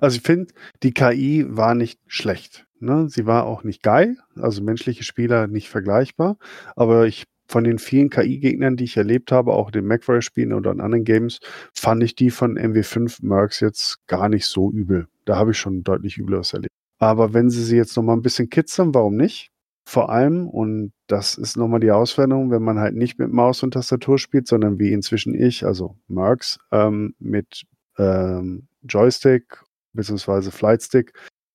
Also 0.00 0.16
ich 0.16 0.22
finde, 0.22 0.52
die 0.82 0.92
KI 0.92 1.44
war 1.48 1.74
nicht 1.74 2.00
schlecht. 2.06 2.66
Ne? 2.80 3.08
Sie 3.08 3.26
war 3.26 3.44
auch 3.44 3.62
nicht 3.62 3.82
geil, 3.82 4.16
also 4.34 4.62
menschliche 4.62 5.04
Spieler 5.04 5.46
nicht 5.46 5.68
vergleichbar. 5.68 6.36
Aber 6.74 7.06
ich 7.06 7.24
von 7.46 7.64
den 7.64 7.78
vielen 7.78 8.08
KI-Gegnern, 8.08 8.76
die 8.76 8.84
ich 8.84 8.96
erlebt 8.96 9.30
habe, 9.30 9.52
auch 9.52 9.70
den 9.70 9.86
MacWarrior-Spielen 9.86 10.54
oder 10.54 10.72
in 10.72 10.80
anderen 10.80 11.04
Games, 11.04 11.40
fand 11.74 12.02
ich 12.02 12.14
die 12.14 12.30
von 12.30 12.58
MW5 12.58 13.18
Mercs 13.20 13.60
jetzt 13.60 13.98
gar 14.06 14.30
nicht 14.30 14.46
so 14.46 14.70
übel. 14.70 15.06
Da 15.26 15.36
habe 15.36 15.50
ich 15.50 15.58
schon 15.58 15.82
deutlich 15.82 16.16
übleres 16.16 16.54
erlebt. 16.54 16.72
Aber 16.98 17.34
wenn 17.34 17.50
sie 17.50 17.62
sie 17.62 17.76
jetzt 17.76 17.96
noch 17.96 18.04
mal 18.04 18.14
ein 18.14 18.22
bisschen 18.22 18.48
kitzeln, 18.48 18.94
warum 18.94 19.16
nicht? 19.16 19.50
Vor 19.84 20.10
allem, 20.10 20.48
und 20.48 20.92
das 21.08 21.36
ist 21.36 21.56
nochmal 21.56 21.80
die 21.80 21.90
Auswertung, 21.90 22.50
wenn 22.50 22.62
man 22.62 22.78
halt 22.78 22.94
nicht 22.94 23.18
mit 23.18 23.32
Maus 23.32 23.62
und 23.62 23.72
Tastatur 23.74 24.18
spielt, 24.18 24.46
sondern 24.46 24.78
wie 24.78 24.92
inzwischen 24.92 25.34
ich, 25.34 25.66
also 25.66 25.96
Mercs, 26.08 26.58
ähm, 26.70 27.14
mit 27.18 27.64
ähm, 27.98 28.68
Joystick 28.82 29.62
beziehungsweise 29.92 30.50
Flightstick, 30.50 31.12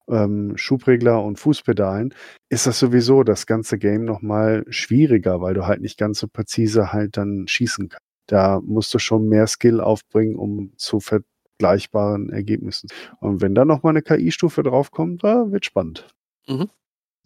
ähm, 0.09 0.57
Schubregler 0.57 1.23
und 1.23 1.37
Fußpedalen, 1.37 2.13
ist 2.49 2.67
das 2.67 2.79
sowieso 2.79 3.23
das 3.23 3.45
ganze 3.45 3.77
Game 3.77 4.05
nochmal 4.05 4.65
schwieriger, 4.69 5.41
weil 5.41 5.53
du 5.53 5.65
halt 5.65 5.81
nicht 5.81 5.97
ganz 5.97 6.19
so 6.19 6.27
präzise 6.27 6.93
halt 6.93 7.17
dann 7.17 7.47
schießen 7.47 7.89
kannst. 7.89 8.03
Da 8.27 8.61
musst 8.61 8.93
du 8.93 8.99
schon 8.99 9.27
mehr 9.27 9.47
Skill 9.47 9.79
aufbringen, 9.79 10.35
um 10.35 10.73
zu 10.77 10.99
vergleichbaren 10.99 12.29
Ergebnissen. 12.29 12.89
Und 13.19 13.41
wenn 13.41 13.55
da 13.55 13.65
nochmal 13.65 13.91
eine 13.91 14.01
KI-Stufe 14.01 14.63
draufkommt, 14.63 15.23
da 15.23 15.51
wird 15.51 15.65
spannend. 15.65 16.07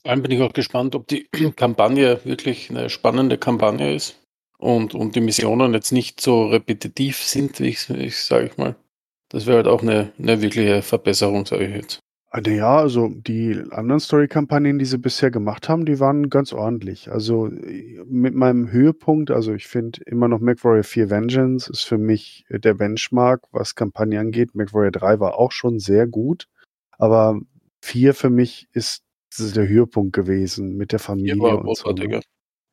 Vor 0.01 0.11
allem 0.11 0.21
bin 0.21 0.31
ich 0.31 0.41
auch 0.41 0.53
gespannt, 0.53 0.95
ob 0.95 1.07
die 1.07 1.27
Kampagne 1.55 2.19
wirklich 2.23 2.69
eine 2.69 2.89
spannende 2.89 3.37
Kampagne 3.37 3.93
ist 3.93 4.19
und, 4.57 4.93
und 4.93 5.15
die 5.15 5.21
Missionen 5.21 5.73
jetzt 5.73 5.91
nicht 5.91 6.21
so 6.21 6.47
repetitiv 6.47 7.17
sind, 7.17 7.59
wie 7.59 7.69
ich, 7.69 7.89
ich 7.89 8.17
sage 8.17 8.47
ich 8.47 8.57
mal. 8.57 8.75
Das 9.31 9.45
wäre 9.45 9.57
halt 9.57 9.67
auch 9.67 9.81
eine, 9.81 10.11
eine 10.19 10.41
wirkliche 10.41 10.81
Verbesserung, 10.81 11.45
sage 11.45 11.67
ich 11.67 11.75
jetzt. 11.75 11.99
Naja, 12.33 12.77
also 12.77 13.09
die 13.09 13.61
anderen 13.71 13.99
Story-Kampagnen, 13.99 14.79
die 14.79 14.85
sie 14.85 14.97
bisher 14.97 15.31
gemacht 15.31 15.67
haben, 15.67 15.85
die 15.85 15.99
waren 15.99 16.29
ganz 16.29 16.53
ordentlich. 16.53 17.11
Also 17.11 17.47
äh, 17.47 18.03
mit 18.05 18.35
meinem 18.35 18.71
Höhepunkt, 18.71 19.31
also 19.31 19.53
ich 19.53 19.67
finde 19.67 20.01
immer 20.05 20.29
noch 20.29 20.39
MacWarrior 20.39 20.83
4 20.83 21.09
Vengeance 21.09 21.69
ist 21.69 21.83
für 21.83 21.97
mich 21.97 22.45
äh, 22.47 22.59
der 22.59 22.73
Benchmark, 22.73 23.43
was 23.51 23.75
Kampagne 23.75 24.19
angeht. 24.19 24.55
MacWarrior 24.55 24.91
3 24.91 25.19
war 25.19 25.35
auch 25.37 25.51
schon 25.51 25.79
sehr 25.79 26.07
gut, 26.07 26.47
aber 26.97 27.39
4 27.81 28.13
für 28.13 28.29
mich 28.29 28.69
ist 28.71 29.03
der 29.37 29.67
Höhepunkt 29.67 30.13
gewesen 30.13 30.77
mit 30.77 30.93
der 30.93 30.99
Familie 30.99 31.41
war 31.41 31.65
und 31.65 31.77
so. 31.77 31.91
Ne? 31.91 32.21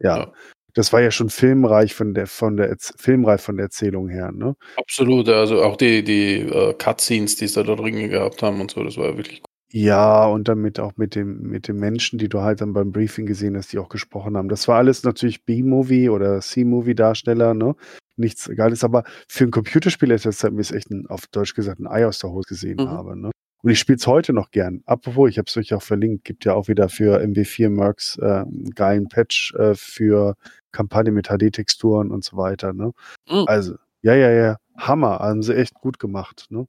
Ja, 0.01 0.19
Ja. 0.19 0.33
Das 0.75 0.93
war 0.93 1.01
ja 1.01 1.11
schon 1.11 1.31
filmreich 1.31 1.95
von 1.95 2.15
der 2.15 2.27
von 2.27 2.57
der 2.57 2.77
filmreich 2.79 3.41
von 3.41 3.57
der 3.57 3.65
Erzählung 3.65 4.09
her, 4.09 4.31
ne? 4.33 4.55
Absolut, 4.77 5.29
also 5.29 5.63
auch 5.63 5.77
die, 5.77 6.03
die 6.05 6.41
äh, 6.41 6.75
Cutscenes, 6.75 7.37
die 7.37 7.49
sie 7.49 7.63
da 7.65 7.75
drin 7.75 8.09
gehabt 8.11 8.43
haben 8.43 8.61
und 8.61 8.71
so, 8.71 8.83
das 8.85 8.97
war 8.97 9.17
wirklich 9.17 9.43
gut. 9.43 9.49
Ja, 9.71 10.25
und 10.27 10.49
damit 10.49 10.81
auch 10.81 10.93
mit 10.97 11.15
dem, 11.15 11.43
mit 11.43 11.69
den 11.69 11.77
Menschen, 11.77 12.19
die 12.19 12.29
du 12.31 12.41
halt 12.41 12.63
dann 12.63 12.73
beim 12.73 12.91
Briefing 12.91 13.27
gesehen 13.27 13.55
hast, 13.57 13.71
die 13.73 13.79
auch 13.79 13.91
gesprochen 13.91 14.37
haben. 14.37 14.49
Das 14.49 14.67
war 14.67 14.79
alles 14.79 15.03
natürlich 15.03 15.45
B-Movie 15.45 16.09
oder 16.09 16.41
C-Movie-Darsteller, 16.41 17.53
ne? 17.55 17.75
Nichts 18.17 18.51
Geiles, 18.57 18.83
aber 18.83 19.05
für 19.29 19.45
ein 19.45 19.51
Computerspiel 19.51 20.11
ist 20.11 20.25
das 20.27 20.43
halt 20.43 20.55
mir 20.55 20.63
echt 20.75 20.91
ein, 20.91 21.07
auf 21.09 21.27
Deutsch 21.27 21.55
gesagt, 21.55 21.81
ein 21.81 21.87
Ei 21.87 22.07
aus 22.07 22.19
der 22.19 22.31
Hose 22.31 22.49
gesehen 22.49 22.77
Mhm. 22.79 22.89
habe, 22.89 23.17
ne? 23.21 23.31
Und 23.63 23.71
ich 23.71 23.79
spiele 23.79 23.97
es 23.97 24.07
heute 24.07 24.33
noch 24.33 24.51
gern. 24.51 24.83
Apropos, 24.87 25.31
ich 25.31 25.39
habe 25.39 25.47
es 25.49 25.57
euch 25.57 25.75
auch 25.75 25.83
verlinkt, 25.83 26.25
gibt 26.25 26.45
ja 26.45 26.55
auch 26.55 26.69
wieder 26.69 26.89
für 26.89 27.21
MW4 27.21 27.69
Mercs 27.71 28.17
äh, 28.19 28.25
einen 28.25 28.71
geilen 28.71 29.09
Patch 29.09 29.55
äh, 29.55 29.75
für 29.75 30.37
Kampagne 30.71 31.13
mit 31.13 31.29
HD-Texturen 31.29 32.11
und 32.11 32.25
so 32.25 32.37
weiter, 32.37 32.73
ne? 32.73 32.93
Mhm. 33.29 33.45
Also, 33.47 33.75
ja, 34.03 34.15
ja, 34.15 34.31
ja, 34.31 34.57
Hammer, 34.77 35.19
haben 35.19 35.43
sie 35.43 35.57
echt 35.57 35.75
gut 35.75 35.99
gemacht, 35.99 36.47
ne? 36.51 36.67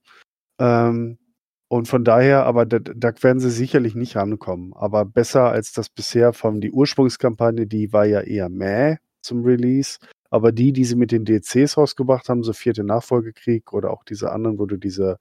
Ähm, 0.59 1.19
und 1.67 1.87
von 1.87 2.03
daher, 2.03 2.45
aber 2.45 2.65
da, 2.65 2.79
da 2.79 3.13
werden 3.21 3.39
sie 3.39 3.51
sicherlich 3.51 3.93
nicht 3.93 4.15
rankommen. 4.15 4.73
Aber 4.73 5.05
besser 5.05 5.51
als 5.51 5.71
das 5.71 5.87
bisher 5.89 6.33
von 6.33 6.61
die 6.61 6.71
Ursprungskampagne, 6.71 7.67
die 7.67 7.93
war 7.93 8.05
ja 8.05 8.21
eher 8.21 8.49
mäh 8.49 8.97
zum 9.21 9.43
Release. 9.43 9.99
Aber 10.31 10.51
die, 10.51 10.73
die 10.73 10.85
sie 10.85 10.95
mit 10.95 11.11
den 11.11 11.25
DLCs 11.25 11.77
rausgebracht 11.77 12.27
haben, 12.27 12.43
so 12.43 12.53
vierte 12.53 12.83
Nachfolgekrieg 12.83 13.71
oder 13.71 13.91
auch 13.91 14.03
diese 14.03 14.31
anderen, 14.31 14.57
wo 14.57 14.65
du 14.65 14.77
diese 14.77 15.17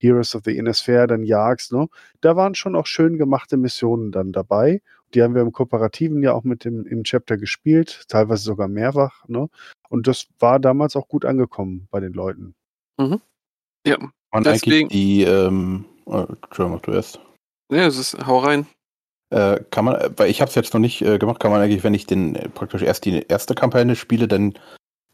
Heroes 0.00 0.34
of 0.34 0.42
the 0.44 0.56
Inner 0.56 0.74
Sphere 0.74 1.06
dann 1.06 1.22
jagst, 1.22 1.72
ne? 1.72 1.88
Da 2.20 2.34
waren 2.36 2.54
schon 2.54 2.74
auch 2.76 2.86
schön 2.86 3.18
gemachte 3.18 3.56
Missionen 3.56 4.10
dann 4.12 4.32
dabei. 4.32 4.82
Die 5.14 5.22
haben 5.22 5.34
wir 5.34 5.42
im 5.42 5.52
Kooperativen 5.52 6.22
ja 6.22 6.32
auch 6.32 6.44
mit 6.44 6.64
dem 6.64 6.86
im 6.86 7.02
Chapter 7.04 7.36
gespielt, 7.36 8.04
teilweise 8.08 8.42
sogar 8.44 8.68
mehrfach, 8.68 9.26
ne? 9.28 9.48
Und 9.88 10.06
das 10.06 10.26
war 10.38 10.58
damals 10.60 10.96
auch 10.96 11.08
gut 11.08 11.24
angekommen 11.24 11.88
bei 11.90 12.00
den 12.00 12.12
Leuten. 12.12 12.54
Ja, 13.86 13.96
Man 14.32 14.44
Deswegen- 14.44 14.86
eigentlich 14.86 14.88
die, 14.90 15.22
ähm, 15.22 15.84
äh, 16.06 16.20
Entschuldigung, 16.20 16.72
mach 16.72 16.80
du 16.82 16.92
erst. 16.92 17.20
ja, 17.72 17.86
es 17.86 17.98
ist, 17.98 18.26
hau 18.26 18.38
rein. 18.38 18.66
Äh, 19.30 19.60
kann 19.70 19.84
man, 19.84 19.94
äh, 19.96 20.10
weil 20.16 20.30
ich 20.30 20.40
habe 20.40 20.48
es 20.48 20.54
jetzt 20.54 20.74
noch 20.74 20.80
nicht 20.80 21.02
äh, 21.02 21.18
gemacht, 21.18 21.40
kann 21.40 21.50
man 21.50 21.60
eigentlich, 21.60 21.82
wenn 21.84 21.94
ich 21.94 22.06
den 22.06 22.34
äh, 22.34 22.48
praktisch 22.48 22.82
erst 22.82 23.04
die 23.04 23.22
erste 23.28 23.54
Kampagne 23.54 23.96
spiele, 23.96 24.28
dann 24.28 24.54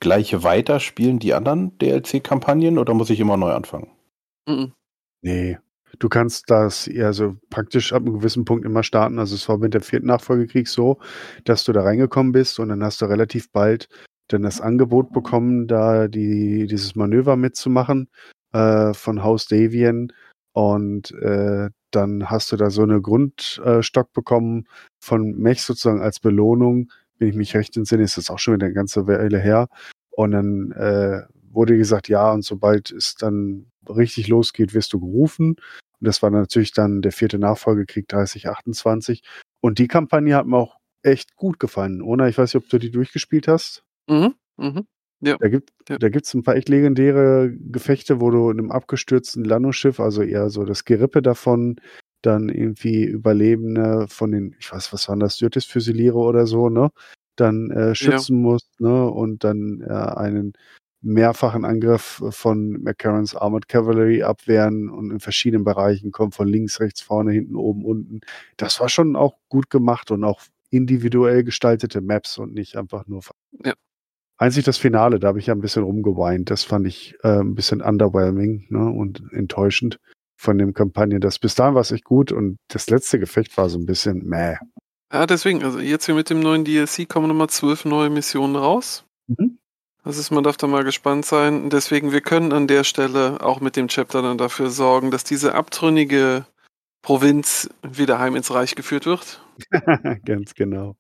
gleich 0.01 0.43
weiter 0.43 0.81
spielen 0.81 1.19
die 1.19 1.33
anderen 1.35 1.77
DLC-Kampagnen 1.79 2.79
oder 2.79 2.93
muss 2.95 3.11
ich 3.11 3.21
immer 3.21 3.37
neu 3.37 3.53
anfangen? 3.53 3.91
Mhm. 4.47 4.73
Nee. 5.23 5.59
Du 5.99 6.09
kannst 6.09 6.51
das 6.51 6.89
eher 6.89 7.13
so 7.13 7.37
praktisch 7.49 7.93
ab 7.93 8.03
einem 8.03 8.19
gewissen 8.19 8.45
Punkt 8.45 8.67
immer 8.67 8.83
starten. 8.83 9.19
Also 9.19 9.35
es 9.35 9.49
war 9.49 9.57
mit 9.59 9.73
dem 9.73 9.81
vierten 9.83 10.07
Nachfolgekrieg 10.09 10.69
so, 10.69 10.99
dass 11.45 11.65
du 11.65 11.73
da 11.73 11.83
reingekommen 11.83 12.33
bist 12.33 12.59
und 12.59 12.69
dann 12.69 12.85
hast 12.85 13.01
du 13.01 13.07
relativ 13.07 13.51
bald 13.51 13.89
dann 14.29 14.43
das 14.43 14.61
Angebot 14.61 15.13
bekommen, 15.13 15.69
da 15.69 16.09
die, 16.09 16.67
dieses 16.67 16.97
Manöver 16.97 17.37
mitzumachen 17.37 18.09
äh, 18.53 18.93
von 18.93 19.23
Haus 19.23 19.47
Davian. 19.47 20.13
Und 20.53 21.13
äh, 21.13 21.71
dann 21.91 22.31
hast 22.31 22.51
du 22.53 22.57
da 22.57 22.71
so 22.71 22.83
eine 22.83 23.01
Grundstock 23.01 24.13
bekommen 24.13 24.67
von 24.99 25.39
Mech 25.39 25.63
sozusagen 25.63 26.01
als 26.01 26.19
Belohnung. 26.21 26.91
Wenn 27.19 27.29
ich 27.29 27.37
mich 27.37 27.55
recht 27.55 27.77
entsinne, 27.77 28.03
ist 28.03 28.17
das 28.17 28.31
auch 28.31 28.39
schon 28.39 28.55
wieder 28.55 28.67
eine 28.67 28.75
ganze 28.75 29.07
Weile 29.07 29.39
her. 29.39 29.69
Und 30.11 30.33
dann 30.33 30.73
äh, 30.73 31.23
wurde 31.57 31.77
gesagt, 31.77 32.09
ja, 32.09 32.33
und 32.33 32.43
sobald 32.45 32.93
es 32.93 33.17
dann 33.17 33.67
richtig 33.89 34.29
losgeht, 34.29 34.75
wirst 34.75 34.93
du 34.93 35.01
gerufen. 35.01 35.57
Und 36.01 36.07
das 36.07 36.23
war 36.23 36.31
natürlich 36.31 36.73
dann 36.73 37.03
der 37.03 37.13
vierte 37.13 37.39
Nachfolgekrieg 37.39 38.07
3028. 38.09 39.23
Und 39.61 39.79
die 39.81 39.89
Kampagne 39.89 40.37
hat 40.37 40.47
mir 40.47 40.59
auch 40.59 40.77
echt 41.03 41.35
gut 41.37 41.59
gefallen. 41.59 42.03
Ona, 42.03 42.29
ich 42.29 42.39
weiß 42.39 42.55
nicht, 42.55 42.63
ob 42.65 42.69
du 42.71 42.79
die 42.79 42.91
durchgespielt 42.91 43.49
hast. 43.49 43.85
Mhm. 44.09 44.35
Mhm. 44.59 44.87
Da 45.39 45.49
gibt 45.49 45.73
Ja. 45.89 45.99
da 45.99 46.09
gibt's 46.11 46.35
ein 46.35 46.43
paar 46.43 46.57
echt 46.57 46.69
legendäre 46.69 47.51
Gefechte, 47.51 48.21
wo 48.21 48.31
du 48.31 48.51
in 48.51 48.59
einem 48.59 48.71
abgestürzten 48.71 49.45
Landungsschiff, 49.45 49.99
also 49.99 50.23
eher 50.23 50.51
so 50.51 50.65
das 50.65 50.85
Gerippe 50.85 51.23
davon, 51.23 51.81
dann 52.23 52.49
irgendwie 52.51 53.05
Überlebende 53.05 54.07
von 54.09 54.31
den, 54.33 54.55
ich 54.59 54.71
weiß, 54.71 54.93
was 54.93 55.09
waren 55.09 55.21
das, 55.21 55.37
Syrtis-Füsiliere 55.39 56.19
oder 56.19 56.47
so, 56.47 56.69
ne? 56.69 56.91
Dann 57.37 57.71
äh, 57.71 57.95
schützen 57.95 58.41
musst, 58.43 58.81
ne? 58.81 59.07
Und 59.11 59.45
dann 59.45 59.81
äh, 59.83 59.93
einen 59.93 60.53
mehrfachen 61.07 61.65
Angriff 61.65 62.23
von 62.31 62.83
McCarrans 62.83 63.37
Armored 63.37 63.69
Cavalry 63.69 64.23
abwehren 64.23 64.91
und 64.91 65.13
in 65.13 65.21
verschiedenen 65.21 65.65
Bereichen 65.65 66.11
kommen, 66.11 66.33
von 66.33 66.49
links, 66.49 66.81
rechts, 66.81 67.01
vorne, 67.01 67.33
hinten, 67.33 67.55
oben, 67.55 67.85
unten. 67.85 68.21
Das 68.57 68.81
war 68.81 68.89
schon 68.89 69.15
auch 69.15 69.37
gut 69.49 69.71
gemacht 69.71 70.11
und 70.11 70.25
auch 70.25 70.43
individuell 70.71 71.45
gestaltete 71.45 72.01
Maps 72.01 72.39
und 72.39 72.53
nicht 72.53 72.77
einfach 72.77 73.07
nur 73.07 73.23
Ja. 73.65 73.75
Einzig 74.37 74.65
das 74.65 74.77
Finale, 74.77 75.19
da 75.19 75.29
habe 75.29 75.39
ich 75.39 75.47
ja 75.47 75.55
ein 75.55 75.61
bisschen 75.61 75.85
rumgeweint. 75.85 76.51
Das 76.51 76.65
fand 76.65 76.87
ich 76.87 77.15
äh, 77.23 77.41
ein 77.41 77.55
bisschen 77.55 77.81
underwhelming 77.81 78.67
ne, 78.69 78.91
und 78.91 79.23
enttäuschend 79.33 79.99
von 80.37 80.59
dem 80.59 80.75
Kampagne. 80.75 81.21
Das 81.21 81.39
bis 81.39 81.55
dahin 81.55 81.75
war 81.75 81.81
es 81.81 81.93
echt 81.93 82.05
gut 82.05 82.33
und 82.33 82.59
das 82.69 82.91
letzte 82.91 83.19
Gefecht 83.19 83.57
war 83.57 83.69
so 83.71 83.79
ein 83.79 83.87
bisschen 83.87 84.27
meh. 84.27 84.57
Ja, 85.13 85.27
deswegen, 85.27 85.63
also 85.63 85.79
jetzt 85.79 86.05
hier 86.05 86.17
mit 86.17 86.29
dem 86.29 86.41
neuen 86.41 86.65
DLC 86.65 87.09
kommen 87.09 87.29
nochmal 87.29 87.49
zwölf 87.49 87.85
neue 87.85 88.11
Missionen 88.11 88.57
raus. 88.57 89.05
Mhm. 89.29 89.59
Das 90.07 90.19
ist, 90.19 90.31
man 90.31 90.45
darf 90.45 90.57
da 90.57 90.69
mal 90.69 90.85
gespannt 90.85 91.27
sein. 91.27 91.69
Deswegen, 91.69 92.13
wir 92.13 92.21
können 92.21 92.53
an 92.53 92.69
der 92.69 92.85
Stelle 92.85 93.39
auch 93.43 93.59
mit 93.61 93.75
dem 93.75 93.89
Chapter 93.89 94.23
dann 94.23 94.39
dafür 94.39 94.71
sorgen, 94.71 95.11
dass 95.11 95.25
diese 95.25 95.57
abtrünnige 95.57 96.47
Provinz 97.03 97.69
wieder 97.83 98.21
heim 98.21 98.37
ins 98.37 98.55
Reich 98.55 98.77
geführt 98.77 99.05
wird. 99.07 99.43
Ganz 100.25 100.55
genau. 100.55 100.95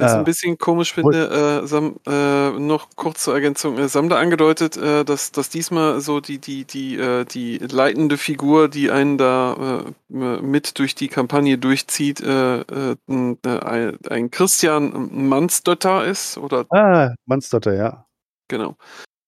Was 0.00 0.10
ich 0.12 0.16
Äh, 0.16 0.18
ein 0.20 0.24
bisschen 0.24 0.58
komisch 0.58 0.92
finde, 0.92 1.60
äh, 1.62 1.66
Sam, 1.68 2.00
äh, 2.06 2.50
noch 2.50 2.88
kurz 2.96 3.22
zur 3.22 3.34
Ergänzung, 3.34 3.78
äh, 3.78 3.88
Sam 3.88 4.08
da 4.08 4.18
angedeutet, 4.18 4.76
äh, 4.76 5.04
dass, 5.04 5.30
dass 5.30 5.50
diesmal 5.50 6.00
so 6.00 6.18
die, 6.18 6.38
die, 6.38 6.64
die, 6.64 6.96
äh, 6.96 7.24
die 7.26 7.58
leitende 7.58 8.16
Figur, 8.18 8.68
die 8.68 8.90
einen 8.90 9.18
da 9.18 9.84
äh, 9.86 10.16
mit 10.42 10.78
durch 10.80 10.96
die 10.96 11.08
Kampagne 11.08 11.58
durchzieht, 11.58 12.20
ein, 12.26 13.38
ein- 13.46 14.30
Christian 14.32 15.28
Mansdötter 15.28 16.04
ist, 16.04 16.38
oder 16.38 16.66
Ah, 16.70 17.14
Mannsdotter, 17.26 17.74
ja. 17.74 18.07
Genau. 18.48 18.76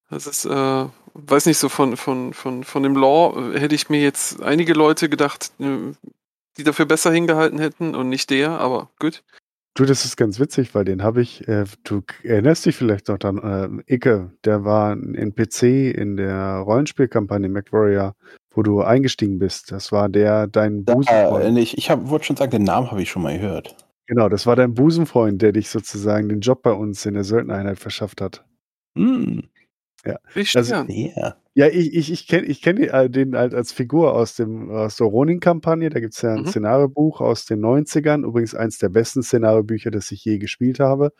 Das 0.09 0.27
ist, 0.27 0.45
äh, 0.45 0.85
weiß 1.13 1.45
nicht, 1.45 1.57
so 1.57 1.69
von, 1.69 1.95
von, 1.95 2.33
von, 2.33 2.63
von 2.65 2.83
dem 2.83 2.95
Law 2.95 3.53
äh, 3.53 3.59
hätte 3.59 3.75
ich 3.75 3.89
mir 3.89 4.01
jetzt 4.01 4.41
einige 4.43 4.73
Leute 4.73 5.07
gedacht, 5.07 5.51
äh, 5.59 5.93
die 6.57 6.63
dafür 6.65 6.85
besser 6.85 7.11
hingehalten 7.11 7.59
hätten 7.59 7.95
und 7.95 8.09
nicht 8.09 8.29
der, 8.29 8.51
aber 8.59 8.89
gut. 8.99 9.23
Du, 9.73 9.85
das 9.85 10.03
ist 10.03 10.17
ganz 10.17 10.37
witzig, 10.37 10.75
weil 10.75 10.83
den 10.83 11.01
habe 11.01 11.21
ich, 11.21 11.47
äh, 11.47 11.63
du 11.85 12.01
erinnerst 12.23 12.65
dich 12.65 12.75
vielleicht 12.75 13.07
noch 13.07 13.19
an 13.21 13.81
äh, 13.87 13.93
Icke, 13.95 14.31
der 14.43 14.65
war 14.65 14.93
ein 14.93 15.15
NPC 15.15 15.63
in 15.95 16.17
der 16.17 16.55
Rollenspielkampagne 16.57 17.47
MacWarrior, 17.47 18.13
wo 18.53 18.63
du 18.63 18.81
eingestiegen 18.81 19.39
bist. 19.39 19.71
Das 19.71 19.93
war 19.93 20.09
der, 20.09 20.47
dein 20.47 20.83
Da, 20.83 20.95
Busenfreund. 20.95 21.57
äh, 21.57 21.61
ich 21.61 21.77
ich 21.77 21.89
hab- 21.89 22.09
wollte 22.09 22.25
schon 22.25 22.35
sagen, 22.35 22.51
den 22.51 22.65
Namen 22.65 22.91
habe 22.91 23.01
ich 23.01 23.09
schon 23.09 23.21
mal 23.21 23.39
gehört. 23.39 23.77
Genau, 24.07 24.27
das 24.27 24.45
war 24.45 24.57
dein 24.57 24.73
Busenfreund, 24.73 25.41
der 25.41 25.53
dich 25.53 25.69
sozusagen 25.69 26.27
den 26.27 26.41
Job 26.41 26.63
bei 26.63 26.73
uns 26.73 27.05
in 27.05 27.13
der 27.13 27.23
Söldnereinheit 27.23 27.79
verschafft 27.79 28.19
hat. 28.19 28.43
Hm, 28.95 29.43
Ich 30.35 30.55
Also- 30.57 30.75
ja. 30.75 31.35
Ja, 31.53 31.67
ich, 31.67 31.93
ich, 31.93 32.11
ich 32.11 32.27
kenne 32.27 32.47
ich 32.47 32.61
kenn 32.61 32.77
den, 32.77 32.89
äh, 32.89 33.09
den 33.09 33.35
halt 33.35 33.53
als 33.53 33.73
Figur 33.73 34.13
aus, 34.13 34.35
dem, 34.37 34.71
aus 34.71 34.95
der 34.95 35.07
Ronin-Kampagne. 35.07 35.89
Da 35.89 35.99
gibt 35.99 36.13
es 36.13 36.21
ja 36.21 36.33
ein 36.33 36.41
Mhm. 36.43 36.47
Szenariobuch 36.47 37.19
aus 37.21 37.45
den 37.45 37.59
90ern. 37.59 38.23
Übrigens 38.25 38.55
eins 38.55 38.77
der 38.77 38.89
besten 38.89 39.21
Szenariobücher, 39.21 39.91
das 39.91 40.09
ich 40.11 40.23
je 40.23 40.37
gespielt 40.39 40.79
habe. 40.79 41.11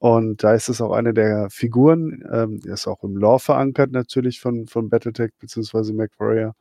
Und 0.00 0.42
da 0.44 0.54
ist 0.54 0.68
es 0.68 0.80
auch 0.80 0.92
eine 0.92 1.14
der 1.14 1.48
Figuren, 1.50 2.24
ähm, 2.32 2.60
die 2.60 2.68
ist 2.70 2.86
auch 2.88 3.02
im 3.04 3.16
Lore 3.16 3.40
verankert 3.40 3.92
natürlich 3.92 4.40
von, 4.40 4.66
von 4.66 4.88
Battletech 4.90 5.30
bzw. 5.40 5.92
MacWarrior. 5.92 6.54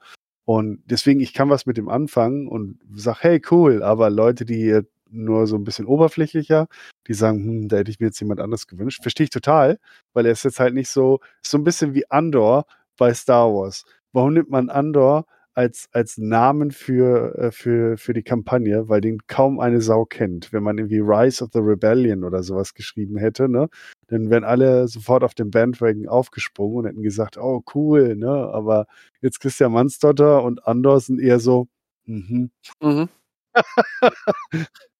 Und 0.46 0.82
deswegen, 0.86 1.20
ich 1.20 1.34
kann 1.34 1.50
was 1.50 1.66
mit 1.66 1.78
dem 1.78 1.90
anfangen 1.90 2.48
und 2.48 2.80
sag, 2.96 3.24
hey, 3.24 3.42
cool, 3.52 3.84
aber 3.84 4.10
Leute, 4.10 4.46
die 4.46 4.80
nur 5.12 5.48
so 5.48 5.56
ein 5.56 5.64
bisschen 5.64 5.86
oberflächlicher, 5.86 6.68
die 7.08 7.14
sagen, 7.14 7.44
hm, 7.44 7.68
da 7.70 7.78
hätte 7.78 7.92
ich 7.92 8.00
mir 8.00 8.08
jetzt 8.08 8.20
jemand 8.20 8.40
anderes 8.40 8.68
gewünscht. 8.68 9.02
Verstehe 9.02 9.26
ich 9.26 9.30
total, 9.30 9.80
weil 10.14 10.26
er 10.26 10.32
ist 10.34 10.44
jetzt 10.44 10.60
halt 10.60 10.74
nicht 10.74 10.90
so, 10.90 11.20
ist 11.44 11.52
so 11.52 11.58
ein 11.58 11.64
bisschen 11.64 11.94
wie 11.94 12.10
Andor 12.10 12.66
bei 12.98 13.14
Star 13.14 13.54
Wars. 13.54 13.86
Warum 14.14 14.34
nimmt 14.34 14.50
man 14.50 14.70
Andor 14.70 15.26
als, 15.54 15.90
als 15.92 16.18
Namen 16.18 16.72
für, 16.72 17.36
äh, 17.38 17.52
für, 17.52 17.98
für 17.98 18.14
die 18.14 18.24
Kampagne? 18.24 18.90
Weil 18.90 19.02
den 19.02 19.20
kaum 19.28 19.60
eine 19.60 19.82
Sau 19.82 20.06
kennt. 20.06 20.54
Wenn 20.54 20.64
man 20.64 20.78
irgendwie 20.78 21.00
Rise 21.00 21.44
of 21.44 21.52
the 21.54 21.60
Rebellion 21.60 22.24
oder 22.24 22.44
sowas 22.44 22.74
geschrieben 22.74 23.18
hätte, 23.18 23.50
ne, 23.50 23.70
dann 24.08 24.30
wären 24.30 24.44
alle 24.44 24.88
sofort 24.88 25.24
auf 25.24 25.34
dem 25.36 25.52
Bandwagon 25.52 26.08
aufgesprungen 26.08 26.78
und 26.78 26.86
hätten 26.86 27.04
gesagt, 27.04 27.38
oh 27.38 27.64
cool, 27.76 28.16
ne, 28.16 28.30
aber 28.30 28.88
jetzt 29.22 29.40
Christian 29.40 29.72
Mansdotter 29.72 30.44
und 30.44 30.66
Andor 30.68 31.00
sind 31.00 31.20
eher 31.20 31.40
so, 31.40 31.68
mhm. 32.06 32.52
Mhm. 32.82 33.10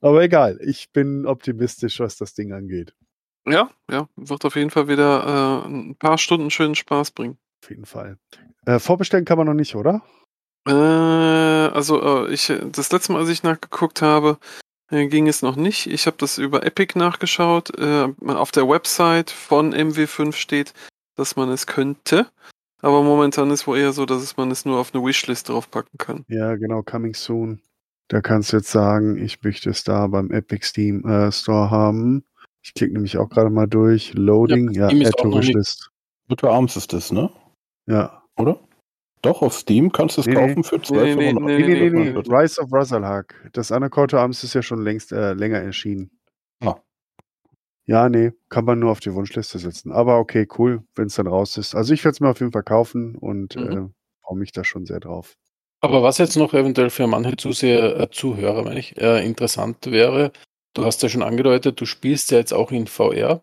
Aber 0.00 0.22
egal, 0.22 0.58
ich 0.62 0.92
bin 0.92 1.26
optimistisch, 1.26 2.00
was 2.00 2.16
das 2.16 2.34
Ding 2.34 2.52
angeht. 2.52 2.94
Ja, 3.46 3.70
ja, 3.90 4.08
wird 4.16 4.44
auf 4.44 4.56
jeden 4.56 4.70
Fall 4.70 4.88
wieder 4.88 5.64
äh, 5.64 5.68
ein 5.68 5.96
paar 5.96 6.18
Stunden 6.18 6.50
schönen 6.50 6.74
Spaß 6.74 7.10
bringen. 7.10 7.38
Auf 7.62 7.70
jeden 7.70 7.84
Fall. 7.84 8.18
Äh, 8.64 8.78
vorbestellen 8.78 9.24
kann 9.24 9.38
man 9.38 9.46
noch 9.46 9.54
nicht, 9.54 9.74
oder? 9.74 10.02
Äh, 10.66 10.72
also 10.72 12.26
äh, 12.26 12.32
ich, 12.32 12.52
das 12.72 12.90
letzte 12.90 13.12
Mal, 13.12 13.20
als 13.20 13.28
ich 13.28 13.42
nachgeguckt 13.42 14.00
habe, 14.00 14.38
äh, 14.90 15.06
ging 15.08 15.28
es 15.28 15.42
noch 15.42 15.56
nicht. 15.56 15.86
Ich 15.86 16.06
habe 16.06 16.16
das 16.18 16.38
über 16.38 16.64
Epic 16.64 16.98
nachgeschaut. 16.98 17.76
Äh, 17.78 18.08
auf 18.26 18.50
der 18.50 18.68
Website 18.68 19.30
von 19.30 19.74
MW5 19.74 20.32
steht, 20.32 20.72
dass 21.16 21.36
man 21.36 21.50
es 21.50 21.66
könnte. 21.66 22.26
Aber 22.80 23.02
momentan 23.02 23.50
ist 23.50 23.66
wohl 23.66 23.78
eher 23.78 23.92
so, 23.92 24.04
dass 24.06 24.36
man 24.36 24.50
es 24.50 24.64
nur 24.64 24.78
auf 24.78 24.94
eine 24.94 25.04
Wishlist 25.04 25.48
draufpacken 25.48 25.98
kann. 25.98 26.24
Ja, 26.28 26.54
genau, 26.56 26.82
coming 26.82 27.14
soon. 27.14 27.60
Da 28.08 28.20
kannst 28.20 28.52
du 28.52 28.58
jetzt 28.58 28.70
sagen, 28.70 29.16
ich 29.16 29.42
möchte 29.42 29.70
es 29.70 29.82
da 29.84 30.06
beim 30.06 30.30
Epic 30.30 30.66
Steam 30.66 31.04
äh, 31.06 31.32
Store 31.32 31.70
haben. 31.70 32.24
Ich 32.62 32.74
klicke 32.74 32.92
nämlich 32.94 33.16
auch 33.18 33.28
gerade 33.28 33.50
mal 33.50 33.66
durch. 33.66 34.14
Loading, 34.14 34.70
ja, 34.72 34.88
ist 34.88 35.06
add 35.14 35.22
to 35.22 35.32
Wishlist. 35.36 35.90
Virtual 36.28 36.52
Arms 36.54 36.76
ist 36.76 36.92
das, 36.92 37.12
ne? 37.12 37.30
Ja. 37.86 38.22
Oder? 38.38 38.58
Doch, 39.22 39.40
auf 39.42 39.54
Steam 39.54 39.90
kannst 39.90 40.16
du 40.16 40.20
es 40.20 40.26
Nee, 40.26 40.34
kaufen 40.34 40.64
für 40.64 40.76
Nee, 40.76 41.14
nee, 41.14 41.30
12,99. 41.30 41.40
nee, 41.40 41.56
Nee, 41.56 41.66
nee, 41.66 41.90
nee, 41.90 42.10
nee. 42.12 42.18
12,49. 42.18 42.42
Rise 42.42 42.60
of 42.60 42.72
Rasalhag. 42.72 43.50
Das 43.54 43.70
Undercoat 43.70 44.12
Arms 44.14 44.44
ist 44.44 44.54
ja 44.54 44.62
schon 44.62 44.82
längst 44.82 45.12
äh, 45.12 45.32
länger 45.32 45.58
erschienen. 45.60 46.10
Ah. 46.62 46.76
Ja, 47.86 48.08
nee, 48.08 48.32
kann 48.48 48.64
man 48.64 48.78
nur 48.78 48.90
auf 48.90 49.00
die 49.00 49.12
Wunschliste 49.14 49.58
setzen. 49.58 49.92
Aber 49.92 50.18
okay, 50.18 50.46
cool, 50.58 50.82
wenn 50.94 51.06
es 51.06 51.14
dann 51.16 51.26
raus 51.26 51.56
ist. 51.58 51.74
Also 51.74 51.92
ich 51.94 52.04
werde 52.04 52.14
es 52.14 52.20
mir 52.20 52.28
auf 52.28 52.40
jeden 52.40 52.52
Fall 52.52 52.62
kaufen 52.62 53.16
und 53.16 53.56
Mhm. 53.56 53.62
äh, 53.62 53.88
freue 54.26 54.38
mich 54.38 54.52
da 54.52 54.64
schon 54.64 54.86
sehr 54.86 55.00
drauf. 55.00 55.36
Aber 55.84 56.02
was 56.02 56.18
jetzt 56.18 56.36
noch 56.36 56.54
eventuell 56.54 56.88
für 56.90 57.06
manche 57.06 57.36
Zuseher, 57.36 58.00
äh, 58.00 58.10
Zuhörer, 58.10 58.62
meine 58.64 58.80
ich, 58.80 58.96
äh, 58.96 59.24
interessant 59.24 59.86
wäre, 59.90 60.32
du 60.74 60.84
hast 60.84 61.02
ja 61.02 61.08
schon 61.08 61.22
angedeutet, 61.22 61.80
du 61.80 61.84
spielst 61.86 62.30
ja 62.30 62.38
jetzt 62.38 62.54
auch 62.54 62.70
in 62.72 62.86
VR. 62.86 63.42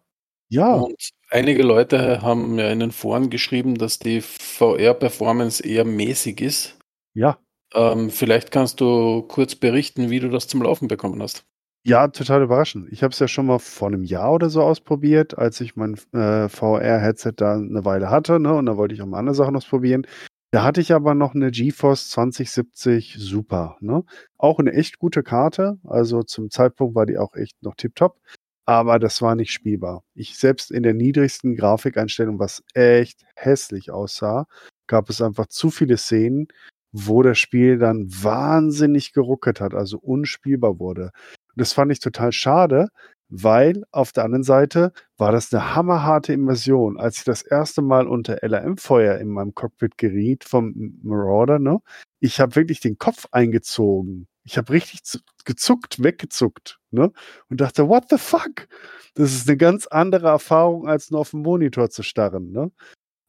Ja, 0.49 0.75
Und 0.75 1.11
einige 1.29 1.63
Leute 1.63 2.21
haben 2.21 2.57
ja 2.59 2.69
in 2.71 2.79
den 2.79 2.91
Foren 2.91 3.29
geschrieben, 3.29 3.75
dass 3.77 3.99
die 3.99 4.21
VR-Performance 4.21 5.63
eher 5.65 5.85
mäßig 5.85 6.41
ist. 6.41 6.77
ja. 7.13 7.37
Ähm, 7.73 8.09
vielleicht 8.09 8.51
kannst 8.51 8.81
du 8.81 9.21
kurz 9.23 9.55
berichten, 9.55 10.09
wie 10.09 10.19
du 10.19 10.29
das 10.29 10.47
zum 10.47 10.61
Laufen 10.61 10.89
bekommen 10.89 11.21
hast. 11.21 11.45
Ja, 11.83 12.07
total 12.09 12.43
überraschend. 12.43 12.91
Ich 12.91 13.01
habe 13.01 13.11
es 13.11 13.17
ja 13.19 13.27
schon 13.27 13.47
mal 13.47 13.57
vor 13.57 13.87
einem 13.87 14.03
Jahr 14.03 14.33
oder 14.33 14.49
so 14.51 14.61
ausprobiert, 14.61 15.37
als 15.37 15.59
ich 15.61 15.75
mein 15.75 15.95
äh, 16.13 16.47
VR-Headset 16.47 17.33
da 17.37 17.55
eine 17.55 17.83
Weile 17.85 18.09
hatte, 18.11 18.39
ne? 18.39 18.53
Und 18.53 18.67
da 18.67 18.77
wollte 18.77 18.93
ich 18.93 19.01
auch 19.01 19.07
mal 19.07 19.17
andere 19.17 19.33
Sachen 19.33 19.55
ausprobieren. 19.55 20.05
Da 20.53 20.63
hatte 20.63 20.81
ich 20.81 20.93
aber 20.93 21.15
noch 21.15 21.33
eine 21.33 21.49
GeForce 21.49 22.09
2070 22.09 23.15
Super, 23.17 23.77
ne? 23.79 24.03
Auch 24.37 24.59
eine 24.59 24.73
echt 24.73 24.99
gute 24.99 25.23
Karte. 25.23 25.77
Also 25.85 26.23
zum 26.23 26.49
Zeitpunkt 26.49 26.93
war 26.93 27.05
die 27.05 27.17
auch 27.17 27.35
echt 27.35 27.63
noch 27.63 27.75
tipptopp. 27.75 28.19
Aber 28.65 28.99
das 28.99 29.21
war 29.21 29.35
nicht 29.35 29.51
spielbar. 29.51 30.03
Ich 30.13 30.37
selbst 30.37 30.69
in 30.71 30.83
der 30.83 30.93
niedrigsten 30.93 31.55
Grafikeinstellung, 31.55 32.37
was 32.37 32.63
echt 32.73 33.23
hässlich 33.35 33.91
aussah, 33.91 34.45
gab 34.87 35.09
es 35.09 35.21
einfach 35.21 35.47
zu 35.47 35.71
viele 35.71 35.97
Szenen, 35.97 36.47
wo 36.91 37.23
das 37.23 37.39
Spiel 37.39 37.77
dann 37.77 38.07
wahnsinnig 38.09 39.13
geruckelt 39.13 39.61
hat, 39.61 39.73
also 39.73 39.97
unspielbar 39.99 40.79
wurde. 40.79 41.11
Und 41.55 41.61
das 41.61 41.73
fand 41.73 41.93
ich 41.93 41.99
total 41.99 42.33
schade, 42.33 42.89
weil 43.31 43.83
auf 43.91 44.11
der 44.11 44.25
anderen 44.25 44.43
Seite 44.43 44.93
war 45.17 45.31
das 45.31 45.53
eine 45.53 45.75
hammerharte 45.75 46.33
Immersion. 46.33 46.99
Als 46.99 47.19
ich 47.19 47.23
das 47.23 47.41
erste 47.43 47.81
Mal 47.81 48.07
unter 48.07 48.43
LRM-Feuer 48.43 49.17
in 49.19 49.29
meinem 49.29 49.55
Cockpit 49.55 49.97
geriet 49.97 50.43
vom 50.43 50.99
Marauder, 51.03 51.59
ne, 51.59 51.79
ich 52.19 52.39
habe 52.41 52.55
wirklich 52.55 52.81
den 52.81 52.97
Kopf 52.99 53.27
eingezogen. 53.31 54.27
Ich 54.43 54.57
habe 54.57 54.73
richtig 54.73 55.03
zu- 55.03 55.19
gezuckt, 55.45 56.03
weggezuckt, 56.03 56.79
ne, 56.91 57.11
und 57.49 57.61
dachte, 57.61 57.87
what 57.89 58.05
the 58.09 58.17
fuck? 58.17 58.67
Das 59.15 59.33
ist 59.33 59.47
eine 59.49 59.57
ganz 59.57 59.87
andere 59.87 60.27
Erfahrung, 60.29 60.87
als 60.87 61.11
nur 61.11 61.21
auf 61.21 61.31
dem 61.31 61.41
Monitor 61.41 61.89
zu 61.89 62.03
starren, 62.03 62.51
ne. 62.51 62.71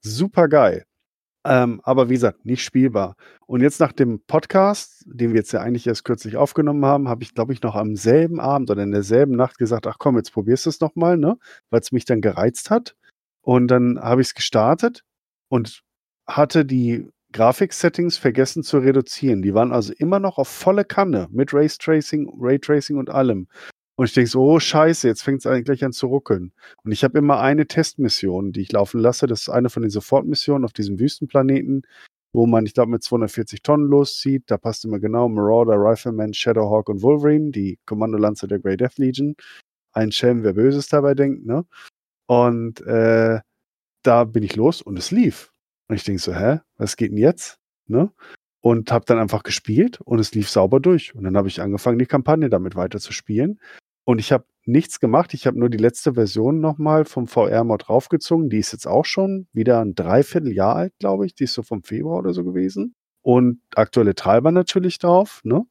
Super 0.02 0.48
geil. 0.48 0.84
Ähm, 1.44 1.80
aber 1.82 2.08
wie 2.08 2.14
gesagt, 2.14 2.46
nicht 2.46 2.62
spielbar. 2.62 3.16
Und 3.46 3.62
jetzt 3.62 3.80
nach 3.80 3.92
dem 3.92 4.20
Podcast, 4.26 5.02
den 5.06 5.30
wir 5.30 5.38
jetzt 5.40 5.52
ja 5.52 5.60
eigentlich 5.60 5.86
erst 5.86 6.04
kürzlich 6.04 6.36
aufgenommen 6.36 6.84
haben, 6.84 7.08
habe 7.08 7.24
ich, 7.24 7.34
glaube 7.34 7.52
ich, 7.52 7.62
noch 7.62 7.74
am 7.74 7.96
selben 7.96 8.38
Abend 8.38 8.70
oder 8.70 8.82
in 8.82 8.92
derselben 8.92 9.34
Nacht 9.34 9.58
gesagt, 9.58 9.86
ach 9.86 9.96
komm, 9.98 10.16
jetzt 10.16 10.32
probierst 10.32 10.66
du 10.66 10.70
es 10.70 10.80
nochmal, 10.80 11.18
ne? 11.18 11.36
Weil 11.70 11.80
es 11.80 11.90
mich 11.90 12.04
dann 12.04 12.20
gereizt 12.20 12.70
hat. 12.70 12.94
Und 13.40 13.68
dann 13.68 13.98
habe 14.00 14.20
ich 14.20 14.28
es 14.28 14.34
gestartet 14.34 15.04
und 15.48 15.82
hatte 16.26 16.64
die 16.64 17.08
Grafik-Settings 17.32 18.18
vergessen 18.18 18.62
zu 18.62 18.78
reduzieren. 18.78 19.42
Die 19.42 19.54
waren 19.54 19.72
also 19.72 19.92
immer 19.94 20.20
noch 20.20 20.38
auf 20.38 20.48
volle 20.48 20.84
Kanne 20.84 21.28
mit 21.30 21.52
Raytracing, 21.52 22.30
Raytracing 22.38 22.98
und 22.98 23.10
allem. 23.10 23.48
Und 24.02 24.06
ich 24.06 24.14
denke 24.14 24.30
so, 24.30 24.42
oh 24.42 24.58
scheiße, 24.58 25.06
jetzt 25.06 25.22
fängt 25.22 25.38
es 25.38 25.46
eigentlich 25.46 25.64
gleich 25.64 25.84
an 25.84 25.92
zu 25.92 26.08
ruckeln. 26.08 26.52
Und 26.82 26.90
ich 26.90 27.04
habe 27.04 27.16
immer 27.18 27.38
eine 27.38 27.68
Testmission, 27.68 28.50
die 28.50 28.62
ich 28.62 28.72
laufen 28.72 29.00
lasse. 29.00 29.28
Das 29.28 29.42
ist 29.42 29.48
eine 29.48 29.70
von 29.70 29.82
den 29.82 29.92
Sofortmissionen 29.92 30.64
auf 30.64 30.72
diesem 30.72 30.98
Wüstenplaneten, 30.98 31.86
wo 32.32 32.48
man, 32.48 32.66
ich 32.66 32.74
glaube, 32.74 32.90
mit 32.90 33.04
240 33.04 33.62
Tonnen 33.62 33.86
loszieht. 33.86 34.42
Da 34.48 34.58
passt 34.58 34.84
immer 34.84 34.98
genau 34.98 35.28
Marauder, 35.28 35.76
Rifleman, 35.76 36.34
Shadowhawk 36.34 36.88
und 36.88 37.00
Wolverine, 37.00 37.52
die 37.52 37.78
Kommandolanze 37.86 38.48
der 38.48 38.58
Grey 38.58 38.76
Death 38.76 38.98
Legion. 38.98 39.36
Ein 39.92 40.10
Schelm, 40.10 40.42
wer 40.42 40.54
Böses 40.54 40.88
dabei 40.88 41.14
denkt, 41.14 41.46
ne? 41.46 41.64
Und 42.26 42.80
äh, 42.80 43.38
da 44.02 44.24
bin 44.24 44.42
ich 44.42 44.56
los 44.56 44.82
und 44.82 44.98
es 44.98 45.12
lief. 45.12 45.52
Und 45.86 45.94
ich 45.94 46.02
denke 46.02 46.20
so, 46.20 46.34
hä, 46.34 46.58
was 46.76 46.96
geht 46.96 47.12
denn 47.12 47.18
jetzt? 47.18 47.60
Ne? 47.86 48.10
Und 48.62 48.90
habe 48.90 49.04
dann 49.04 49.18
einfach 49.18 49.44
gespielt 49.44 50.00
und 50.00 50.18
es 50.18 50.34
lief 50.34 50.50
sauber 50.50 50.80
durch. 50.80 51.14
Und 51.14 51.22
dann 51.22 51.36
habe 51.36 51.46
ich 51.46 51.60
angefangen, 51.60 52.00
die 52.00 52.06
Kampagne 52.06 52.50
damit 52.50 52.74
weiter 52.74 52.98
zu 52.98 53.12
spielen. 53.12 53.60
Und 54.04 54.18
ich 54.18 54.32
habe 54.32 54.44
nichts 54.64 55.00
gemacht. 55.00 55.34
Ich 55.34 55.46
habe 55.46 55.58
nur 55.58 55.68
die 55.70 55.78
letzte 55.78 56.14
Version 56.14 56.60
nochmal 56.60 57.04
vom 57.04 57.26
VR-Mod 57.26 57.88
raufgezogen. 57.88 58.48
Die 58.50 58.58
ist 58.58 58.72
jetzt 58.72 58.86
auch 58.86 59.04
schon 59.04 59.46
wieder 59.52 59.80
ein 59.80 59.94
Dreivierteljahr 59.94 60.76
alt, 60.76 60.94
glaube 60.98 61.26
ich. 61.26 61.34
Die 61.34 61.44
ist 61.44 61.54
so 61.54 61.62
vom 61.62 61.82
Februar 61.82 62.18
oder 62.18 62.32
so 62.32 62.44
gewesen. 62.44 62.94
und 63.22 63.60
aktuelle 63.76 64.14
Treiber 64.14 64.50
natürlich 64.52 64.98
drauf, 64.98 65.40
ne? 65.44 65.64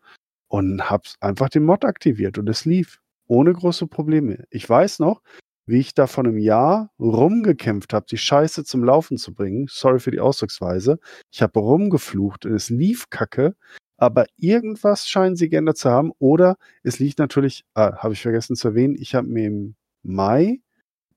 Und 0.47 0.89
hab's 0.89 1.15
einfach 1.21 1.49
den 1.49 1.63
Mod 1.65 1.85
aktiviert 1.85 2.37
und 2.37 2.49
es 2.49 2.65
lief 2.65 2.99
ohne 3.27 3.53
große 3.53 3.87
Probleme. 3.87 4.45
Ich 4.49 4.69
weiß 4.69 4.99
noch, 4.99 5.21
wie 5.65 5.79
ich 5.79 5.93
da 5.93 6.07
vor 6.07 6.25
einem 6.25 6.37
Jahr 6.37 6.91
rumgekämpft 6.99 7.93
habe, 7.93 8.05
die 8.09 8.17
Scheiße 8.17 8.65
zum 8.65 8.83
Laufen 8.83 9.17
zu 9.17 9.33
bringen. 9.33 9.67
Sorry 9.69 9.99
für 9.99 10.11
die 10.11 10.19
Ausdrucksweise. 10.19 10.99
Ich 11.31 11.41
habe 11.41 11.59
rumgeflucht 11.59 12.45
und 12.45 12.53
es 12.53 12.69
lief 12.69 13.09
kacke, 13.09 13.55
aber 14.01 14.25
irgendwas 14.35 15.07
scheinen 15.07 15.35
sie 15.35 15.47
geändert 15.47 15.77
zu 15.77 15.91
haben. 15.91 16.11
Oder 16.17 16.57
es 16.81 16.97
liegt 16.97 17.19
natürlich, 17.19 17.65
ah, 17.75 17.97
habe 17.97 18.13
ich 18.15 18.21
vergessen 18.21 18.55
zu 18.55 18.69
erwähnen, 18.69 18.95
ich 18.97 19.13
habe 19.13 19.27
mir 19.27 19.45
im 19.45 19.75
Mai 20.01 20.59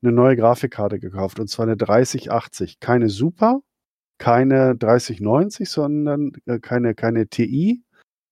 eine 0.02 0.12
neue 0.12 0.36
Grafikkarte 0.36 0.98
gekauft 0.98 1.40
und 1.40 1.48
zwar 1.48 1.64
eine 1.64 1.78
3080. 1.78 2.80
Keine 2.80 3.08
Super, 3.08 3.62
keine 4.18 4.76
3090, 4.76 5.66
sondern 5.66 6.32
äh, 6.44 6.58
keine, 6.58 6.94
keine 6.94 7.26
TI, 7.26 7.82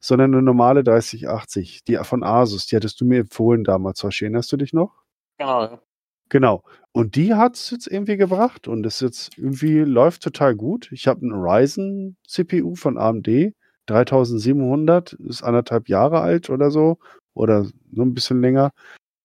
sondern 0.00 0.34
eine 0.34 0.42
normale 0.42 0.84
3080, 0.84 1.84
die 1.84 1.96
von 2.02 2.22
Asus. 2.22 2.66
Die 2.66 2.76
hattest 2.76 3.00
du 3.00 3.06
mir 3.06 3.20
empfohlen 3.20 3.64
damals, 3.64 4.04
erinnerst 4.04 4.52
du 4.52 4.58
dich 4.58 4.74
noch? 4.74 5.02
Genau, 5.38 5.62
ja. 5.62 5.80
Genau. 6.28 6.62
Und 6.92 7.16
die 7.16 7.32
hat 7.32 7.56
es 7.56 7.70
jetzt 7.70 7.86
irgendwie 7.86 8.18
gebracht 8.18 8.68
und 8.68 8.84
es 8.84 9.00
jetzt 9.00 9.38
irgendwie 9.38 9.78
läuft 9.78 10.22
total 10.22 10.54
gut. 10.54 10.92
Ich 10.92 11.06
habe 11.08 11.22
einen 11.22 11.32
Ryzen 11.32 12.18
CPU 12.26 12.74
von 12.74 12.98
AMD, 12.98 13.54
3700, 13.86 15.14
ist 15.14 15.42
anderthalb 15.42 15.88
Jahre 15.88 16.20
alt 16.20 16.50
oder 16.50 16.70
so 16.70 16.98
oder 17.34 17.66
nur 17.90 18.06
ein 18.06 18.14
bisschen 18.14 18.40
länger. 18.40 18.72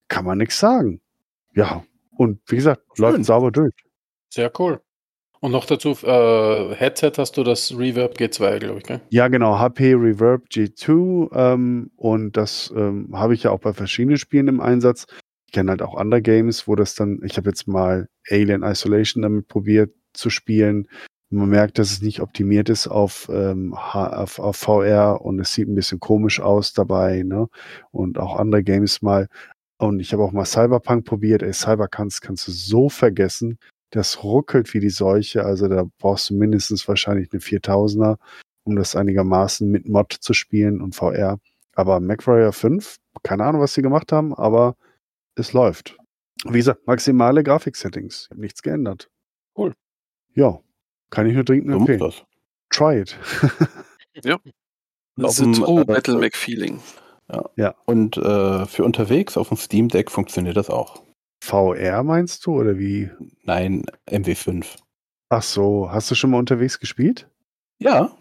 Kann 0.07 0.25
man 0.25 0.37
nichts 0.37 0.59
sagen. 0.59 1.01
Ja. 1.53 1.83
Und 2.11 2.39
wie 2.47 2.55
gesagt, 2.55 2.81
Schön. 2.95 3.03
läuft 3.05 3.25
sauber 3.25 3.51
durch. 3.51 3.73
Sehr 4.29 4.51
cool. 4.59 4.81
Und 5.39 5.51
noch 5.51 5.65
dazu, 5.65 5.91
äh, 6.03 6.75
Headset 6.75 7.13
hast 7.17 7.37
du 7.37 7.43
das 7.43 7.77
Reverb 7.77 8.15
G2, 8.17 8.59
glaube 8.59 8.79
ich, 8.79 8.83
gell? 8.83 9.01
Ja, 9.09 9.27
genau, 9.27 9.59
HP 9.59 9.93
Reverb 9.93 10.45
G2 10.51 11.29
ähm, 11.33 11.91
und 11.95 12.35
das 12.35 12.73
ähm, 12.75 13.09
habe 13.13 13.35
ich 13.35 13.43
ja 13.43 13.51
auch 13.51 13.59
bei 13.59 13.73
verschiedenen 13.73 14.17
Spielen 14.17 14.47
im 14.47 14.59
Einsatz. 14.59 15.05
Ich 15.45 15.53
kenne 15.53 15.71
halt 15.71 15.81
auch 15.83 15.95
andere 15.95 16.21
Games, 16.21 16.67
wo 16.67 16.75
das 16.75 16.95
dann, 16.95 17.21
ich 17.23 17.37
habe 17.37 17.49
jetzt 17.49 17.67
mal 17.67 18.09
Alien 18.29 18.63
Isolation 18.63 19.21
damit 19.21 19.47
probiert 19.47 19.91
zu 20.13 20.29
spielen. 20.29 20.87
Man 21.29 21.49
merkt, 21.49 21.77
dass 21.77 21.91
es 21.91 22.01
nicht 22.01 22.21
optimiert 22.21 22.69
ist 22.69 22.87
auf, 22.87 23.29
ähm, 23.31 23.73
auf, 23.73 24.39
auf 24.39 24.55
VR 24.55 25.21
und 25.21 25.39
es 25.39 25.53
sieht 25.53 25.67
ein 25.67 25.75
bisschen 25.75 25.99
komisch 25.99 26.39
aus 26.39 26.73
dabei, 26.73 27.23
ne? 27.23 27.49
Und 27.91 28.17
auch 28.17 28.37
andere 28.37 28.63
Games 28.63 29.01
mal. 29.01 29.27
Und 29.77 29.99
ich 29.99 30.13
habe 30.13 30.23
auch 30.23 30.31
mal 30.31 30.45
Cyberpunk 30.45 31.05
probiert. 31.05 31.43
Ey, 31.43 31.53
Cyberpunk 31.53 32.21
kannst 32.21 32.47
du 32.47 32.51
so 32.51 32.87
vergessen. 32.87 33.59
Das 33.91 34.23
ruckelt 34.23 34.73
wie 34.73 34.79
die 34.79 34.89
Seuche. 34.89 35.43
Also 35.43 35.67
da 35.67 35.85
brauchst 35.99 36.29
du 36.29 36.35
mindestens 36.35 36.87
wahrscheinlich 36.87 37.29
eine 37.33 37.41
4000er, 37.41 38.17
um 38.63 38.75
das 38.77 38.95
einigermaßen 38.95 39.69
mit 39.69 39.87
Mod 39.87 40.13
zu 40.13 40.33
spielen 40.33 40.81
und 40.81 40.95
VR. 40.95 41.39
Aber 41.75 41.99
MacWarrior 41.99 42.53
5, 42.53 42.97
keine 43.23 43.43
Ahnung, 43.43 43.61
was 43.61 43.73
sie 43.73 43.81
gemacht 43.81 44.11
haben, 44.13 44.33
aber 44.33 44.77
es 45.35 45.53
läuft. 45.53 45.97
Wie 46.45 46.57
gesagt, 46.57 46.87
maximale 46.87 47.43
Grafik-Settings. 47.43 48.23
Ich 48.25 48.31
habe 48.31 48.41
nichts 48.41 48.61
geändert. 48.63 49.09
Cool. 49.55 49.73
Ja, 50.33 50.59
kann 51.09 51.27
ich 51.27 51.33
nur 51.35 51.43
dringend 51.43 51.71
empfehlen. 51.73 51.99
das. 51.99 52.23
Try 52.69 52.99
it. 53.01 53.17
The 55.15 55.43
dem, 55.43 55.53
True 55.53 55.81
äh, 55.81 55.85
Battle 55.85 56.17
Mac 56.17 56.35
Feeling. 56.35 56.79
Und 57.85 58.17
äh, 58.17 58.65
für 58.65 58.83
unterwegs 58.83 59.35
auf 59.37 59.49
dem 59.49 59.57
Steam 59.57 59.89
Deck 59.89 60.11
funktioniert 60.11 60.57
das 60.57 60.69
auch. 60.69 61.03
VR 61.43 62.03
meinst 62.03 62.45
du 62.45 62.59
oder 62.59 62.77
wie? 62.77 63.09
Nein, 63.43 63.85
MW5. 64.09 64.65
Ach 65.29 65.43
so, 65.43 65.91
hast 65.91 66.09
du 66.11 66.15
schon 66.15 66.29
mal 66.31 66.39
unterwegs 66.39 66.79
gespielt? 66.79 67.29
Ja. 67.79 68.15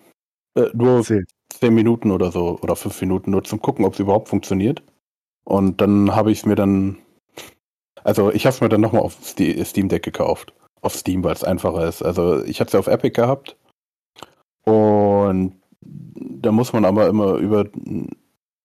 Äh, 0.56 0.70
nur 0.74 0.98
Erzähl. 0.98 1.24
zehn 1.52 1.74
Minuten 1.74 2.10
oder 2.10 2.32
so 2.32 2.58
oder 2.62 2.76
fünf 2.76 3.00
Minuten 3.00 3.30
nur 3.30 3.44
zum 3.44 3.60
gucken, 3.62 3.84
ob 3.84 3.94
es 3.94 4.00
überhaupt 4.00 4.28
funktioniert. 4.28 4.82
Und 5.44 5.80
dann 5.80 6.14
habe 6.14 6.32
ich 6.32 6.38
es 6.38 6.46
mir 6.46 6.56
dann, 6.56 6.98
also 8.02 8.32
ich 8.32 8.44
habe 8.46 8.54
es 8.54 8.60
mir 8.60 8.68
dann 8.68 8.80
nochmal 8.80 9.02
auf 9.02 9.16
Ste- 9.22 9.64
Steam 9.64 9.88
Deck 9.88 10.02
gekauft. 10.02 10.52
Auf 10.86 10.94
Steam, 10.94 11.24
weil 11.24 11.34
es 11.34 11.44
einfacher 11.44 11.86
ist. 11.86 12.02
Also 12.02 12.42
ich 12.44 12.60
hatte 12.60 12.68
es 12.68 12.72
ja 12.74 12.80
auf 12.80 12.86
Epic 12.86 13.10
gehabt. 13.10 13.56
Und 14.64 15.60
da 15.80 16.52
muss 16.52 16.72
man 16.72 16.84
aber 16.84 17.08
immer 17.08 17.34
über 17.34 17.66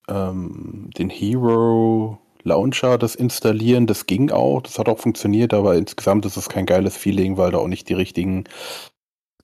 ähm, 0.08 0.90
den 0.96 1.10
Hero 1.10 2.18
Launcher 2.44 2.98
das 2.98 3.14
installieren. 3.14 3.86
Das 3.86 4.06
ging 4.06 4.30
auch, 4.30 4.62
das 4.62 4.78
hat 4.78 4.88
auch 4.88 4.98
funktioniert, 4.98 5.54
aber 5.54 5.76
insgesamt 5.76 6.26
ist 6.26 6.36
es 6.36 6.48
kein 6.48 6.66
geiles 6.66 6.96
Feeling, 6.96 7.36
weil 7.36 7.52
da 7.52 7.58
auch 7.58 7.68
nicht 7.68 7.88
die 7.88 7.94
richtigen, 7.94 8.44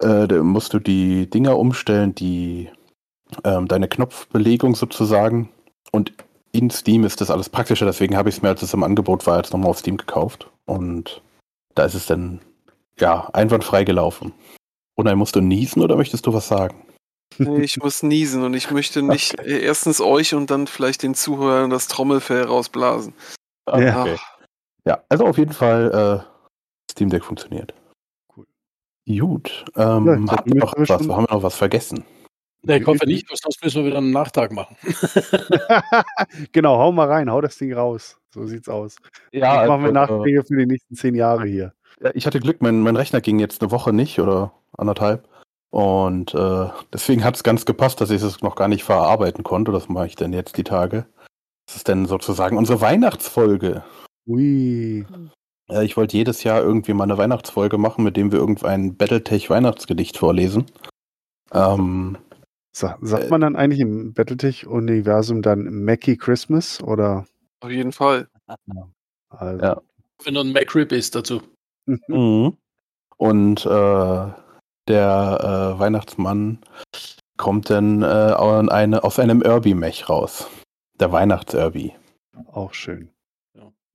äh, 0.01 0.27
da 0.27 0.43
musst 0.43 0.75
du 0.75 0.79
die 0.79 1.29
Dinger 1.31 1.59
umstellen, 1.59 2.15
die 2.15 2.69
ähm, 3.45 3.69
deine 3.69 3.89
Knopfbelegung 3.89 4.75
sozusagen. 4.75 5.51
Und 5.93 6.13
in 6.53 6.71
Steam 6.71 7.05
ist 7.05 7.21
das 7.21 7.31
alles 7.31 7.49
praktischer, 7.49 7.87
deswegen 7.87 8.17
habe 8.17 8.29
ich 8.29 8.37
es 8.37 8.43
mir, 8.43 8.49
als 8.49 8.63
es 8.63 8.75
im 8.75 8.83
Angebot 8.83 9.27
war, 9.27 9.37
jetzt 9.37 9.53
nochmal 9.53 9.71
auf 9.71 9.79
Steam 9.79 9.97
gekauft. 9.97 10.51
Und 10.67 11.23
da 11.75 11.85
ist 11.85 11.95
es 11.95 12.07
dann, 12.07 12.41
ja, 13.01 13.29
einwandfrei 13.33 13.85
gelaufen. 13.85 14.33
Und 14.97 15.12
musst 15.16 15.37
du 15.37 15.41
niesen 15.41 15.83
oder 15.83 15.97
möchtest 15.97 16.27
du 16.27 16.33
was 16.33 16.49
sagen? 16.49 16.85
Nee, 17.39 17.61
Ich 17.62 17.77
muss 17.77 18.03
niesen 18.03 18.43
und 18.43 18.55
ich 18.55 18.70
möchte 18.70 19.03
nicht 19.03 19.39
äh, 19.39 19.61
erstens 19.61 20.01
euch 20.01 20.35
und 20.35 20.51
dann 20.51 20.66
vielleicht 20.66 21.03
den 21.03 21.15
Zuhörern 21.15 21.70
das 21.70 21.87
Trommelfell 21.87 22.43
rausblasen. 22.43 23.15
Ah, 23.66 23.81
Ja. 23.81 24.01
okay. 24.03 24.16
Ja, 24.85 25.03
also 25.09 25.27
auf 25.27 25.39
jeden 25.39 25.53
Fall 25.53 26.25
äh, 26.25 26.91
Steam 26.91 27.11
Deck 27.11 27.25
funktioniert. 27.25 27.75
Cool. 28.35 28.47
Gut. 29.07 29.65
Ja, 29.77 29.99
Ähm, 29.99 30.05
ich 30.05 30.11
haben, 30.11 30.31
hab 30.31 30.47
wir 30.47 30.55
mir 30.55 30.61
noch 30.61 30.75
was, 30.77 30.89
haben 30.91 31.09
wir 31.09 31.20
noch 31.35 31.43
was 31.43 31.55
vergessen? 31.55 32.05
Nee, 32.62 32.79
ich 32.79 32.87
hoffe 32.87 33.07
nicht, 33.07 33.29
sonst 33.29 33.62
müssen 33.62 33.83
wir 33.83 33.87
wieder 33.91 33.99
einen 33.99 34.11
Nachtrag 34.11 34.51
machen. 34.51 34.77
genau, 36.53 36.79
hau 36.79 36.91
mal 36.91 37.07
rein, 37.07 37.31
hau 37.31 37.41
das 37.41 37.57
Ding 37.57 37.73
raus. 37.73 38.19
So 38.35 38.47
sieht's 38.47 38.69
aus. 38.69 38.97
Ja, 39.33 39.61
das 39.61 39.69
machen 39.69 39.83
wir 39.83 40.01
also, 40.01 40.16
Nachträge 40.16 40.45
für 40.45 40.57
die 40.57 40.66
nächsten 40.66 40.95
zehn 40.97 41.15
Jahre 41.15 41.47
hier. 41.47 41.73
Ich 42.15 42.27
hatte 42.27 42.41
Glück, 42.41 42.62
mein, 42.62 42.81
mein 42.81 42.97
Rechner 42.97 43.20
ging 43.20 43.39
jetzt 43.39 43.61
eine 43.61 43.70
Woche 43.70 43.93
nicht 43.93 44.20
oder 44.20 44.53
anderthalb. 44.77 45.29
Und 45.70 46.35
äh, 46.35 46.69
deswegen 46.93 47.25
hat 47.25 47.37
es 47.37 47.43
ganz 47.43 47.65
gepasst, 47.66 48.01
dass 48.01 48.11
ich 48.11 48.23
es 48.23 48.41
noch 48.41 48.55
gar 48.57 48.69
nicht 48.69 48.85
verarbeiten 48.85 49.45
konnte. 49.45 49.73
Das 49.73 49.89
mache 49.89 50.07
ich 50.07 50.16
dann 50.16 50.33
jetzt 50.33 50.57
die 50.57 50.65
Tage. 50.65 51.07
Das 51.66 51.77
ist 51.77 51.89
dann 51.89 52.07
sozusagen 52.07 52.57
unsere 52.57 52.81
Weihnachtsfolge. 52.81 53.85
Ui. 54.27 55.05
Ja, 55.70 55.83
ich 55.83 55.97
wollte 55.99 56.16
jedes 56.16 56.43
Jahr 56.45 56.62
irgendwie 56.62 56.95
mal 56.95 57.05
eine 57.05 57.19
Weihnachtsfolge 57.19 57.77
machen, 57.77 58.03
mit 58.05 58.16
dem 58.16 58.33
wir 58.33 58.39
irgendein 58.39 58.97
Battletech-Weihnachtsgedicht 58.97 60.16
vorlesen. 60.16 60.65
Ähm, 61.53 62.16
Sa 62.75 62.97
sagt 63.03 63.25
Äh, 63.25 63.29
man 63.29 63.43
dann 63.43 63.57
eigentlich 63.57 63.81
im 63.81 64.15
Battletech-Universum 64.15 65.43
dann 65.43 65.85
Mackie 65.85 66.16
Christmas 66.16 66.83
oder? 66.83 67.27
Auf 67.61 67.70
jeden 67.70 67.93
Fall. 67.93 68.29
Also, 69.29 69.62
Ja. 69.62 69.83
Wenn 70.25 70.35
du 70.35 70.41
ein 70.41 70.53
MacRib 70.53 70.93
ist 70.93 71.15
dazu. 71.15 71.43
Mhm. 72.09 72.56
Und 73.16 73.66
äh, 73.66 74.27
der 74.89 75.74
äh, 75.77 75.78
Weihnachtsmann 75.78 76.59
kommt 77.36 77.70
dann 77.70 78.02
äh, 78.02 78.06
eine, 78.06 79.02
aus 79.05 79.19
einem 79.19 79.43
Irby-Mech 79.43 80.09
raus. 80.09 80.48
Der 81.01 81.10
Weihnachts-Irby. 81.10 81.94
Auch 82.52 82.74
schön. 82.74 83.10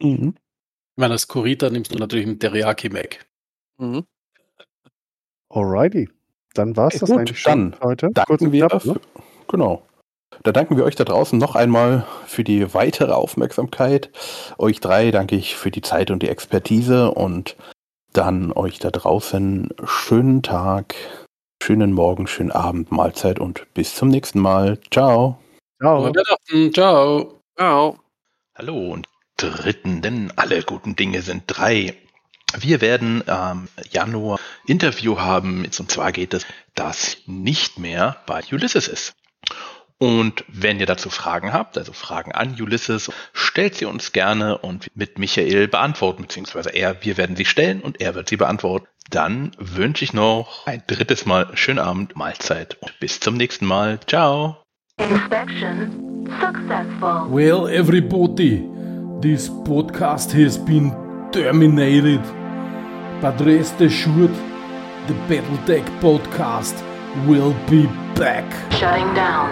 Mhm. 0.01 0.35
Ich 0.35 0.97
meine, 0.97 1.13
als 1.13 1.27
Kurita 1.27 1.69
nimmst 1.69 1.93
du 1.93 1.97
natürlich 1.97 2.25
einen 2.25 2.39
Teriyaki 2.39 2.89
Mac. 2.89 3.25
Mhm. 3.77 4.05
Alrighty. 5.49 6.09
Dann 6.53 6.75
war's 6.75 6.95
Okay, 6.95 6.99
das 6.99 7.09
gut, 7.09 7.19
eigentlich 7.19 7.39
schon 7.39 7.71
dann 7.71 7.79
heute. 7.81 8.09
Danken 8.13 8.51
wir, 8.51 8.67
knapp, 8.67 8.85
ne? 8.85 8.99
genau. 9.47 9.83
Da 10.43 10.51
danken 10.51 10.77
wir 10.77 10.83
euch 10.83 10.95
da 10.95 11.03
draußen 11.03 11.37
noch 11.37 11.55
einmal 11.55 12.05
für 12.25 12.43
die 12.43 12.73
weitere 12.73 13.11
Aufmerksamkeit. 13.11 14.09
Euch 14.57 14.79
drei 14.79 15.11
danke 15.11 15.35
ich 15.35 15.55
für 15.55 15.71
die 15.71 15.81
Zeit 15.81 16.11
und 16.11 16.23
die 16.23 16.29
Expertise 16.29 17.11
und 17.11 17.55
dann 18.13 18.51
euch 18.51 18.79
da 18.79 18.91
draußen 18.91 19.69
schönen 19.85 20.43
Tag, 20.43 20.95
schönen 21.61 21.93
Morgen, 21.93 22.27
schönen 22.27 22.51
Abend, 22.51 22.91
Mahlzeit 22.91 23.39
und 23.39 23.65
bis 23.73 23.95
zum 23.95 24.09
nächsten 24.09 24.39
Mal. 24.39 24.79
Ciao. 24.91 25.39
Ciao. 25.81 26.11
Ciao. 26.71 27.41
Ciao. 27.57 27.99
Hallo 28.55 28.91
und 28.91 29.07
dritten, 29.37 30.01
denn 30.01 30.31
alle 30.35 30.61
guten 30.61 30.95
Dinge 30.95 31.21
sind 31.21 31.43
drei. 31.47 31.95
Wir 32.55 32.81
werden 32.81 33.27
am 33.27 33.67
Januar 33.91 34.39
Interview 34.67 35.17
haben, 35.19 35.65
und 35.65 35.91
zwar 35.91 36.11
geht 36.11 36.33
es, 36.35 36.45
das 36.75 37.17
nicht 37.25 37.79
mehr 37.79 38.17
bei 38.27 38.41
Ulysses 38.51 38.87
ist. 38.87 39.13
Und 39.97 40.43
wenn 40.47 40.79
ihr 40.79 40.85
dazu 40.85 41.09
Fragen 41.09 41.53
habt, 41.53 41.77
also 41.77 41.93
Fragen 41.93 42.31
an 42.31 42.55
Ulysses, 42.59 43.11
stellt 43.33 43.75
sie 43.75 43.85
uns 43.85 44.11
gerne 44.11 44.57
und 44.57 44.91
mit 44.95 45.17
Michael 45.17 45.67
beantworten, 45.67 46.23
beziehungsweise 46.23 46.69
er, 46.69 47.03
wir 47.03 47.17
werden 47.17 47.35
sie 47.35 47.45
stellen 47.45 47.81
und 47.81 48.01
er 48.01 48.15
wird 48.15 48.29
sie 48.29 48.37
beantworten. 48.37 48.87
Dann 49.09 49.51
wünsche 49.57 50.03
ich 50.03 50.13
noch 50.13 50.65
ein 50.65 50.83
drittes 50.87 51.25
Mal 51.25 51.55
schönen 51.55 51.79
Abend, 51.79 52.15
Mahlzeit 52.15 52.77
und 52.81 52.99
bis 52.99 53.19
zum 53.19 53.35
nächsten 53.35 53.65
Mal. 53.65 53.99
Ciao. 54.07 54.63
Inspection 54.97 56.13
successful. 56.39 57.27
Well, 57.29 57.67
everybody, 57.67 58.67
this 59.21 59.49
podcast 59.49 60.31
has 60.31 60.57
been 60.57 60.91
terminated. 61.31 62.21
But 63.21 63.39
rest 63.41 63.79
assured, 63.81 64.33
the 65.07 65.13
Battletech 65.27 65.85
podcast 66.01 66.75
will 67.27 67.53
be 67.69 67.87
back. 68.15 68.71
Shutting 68.73 69.13
down. 69.13 69.51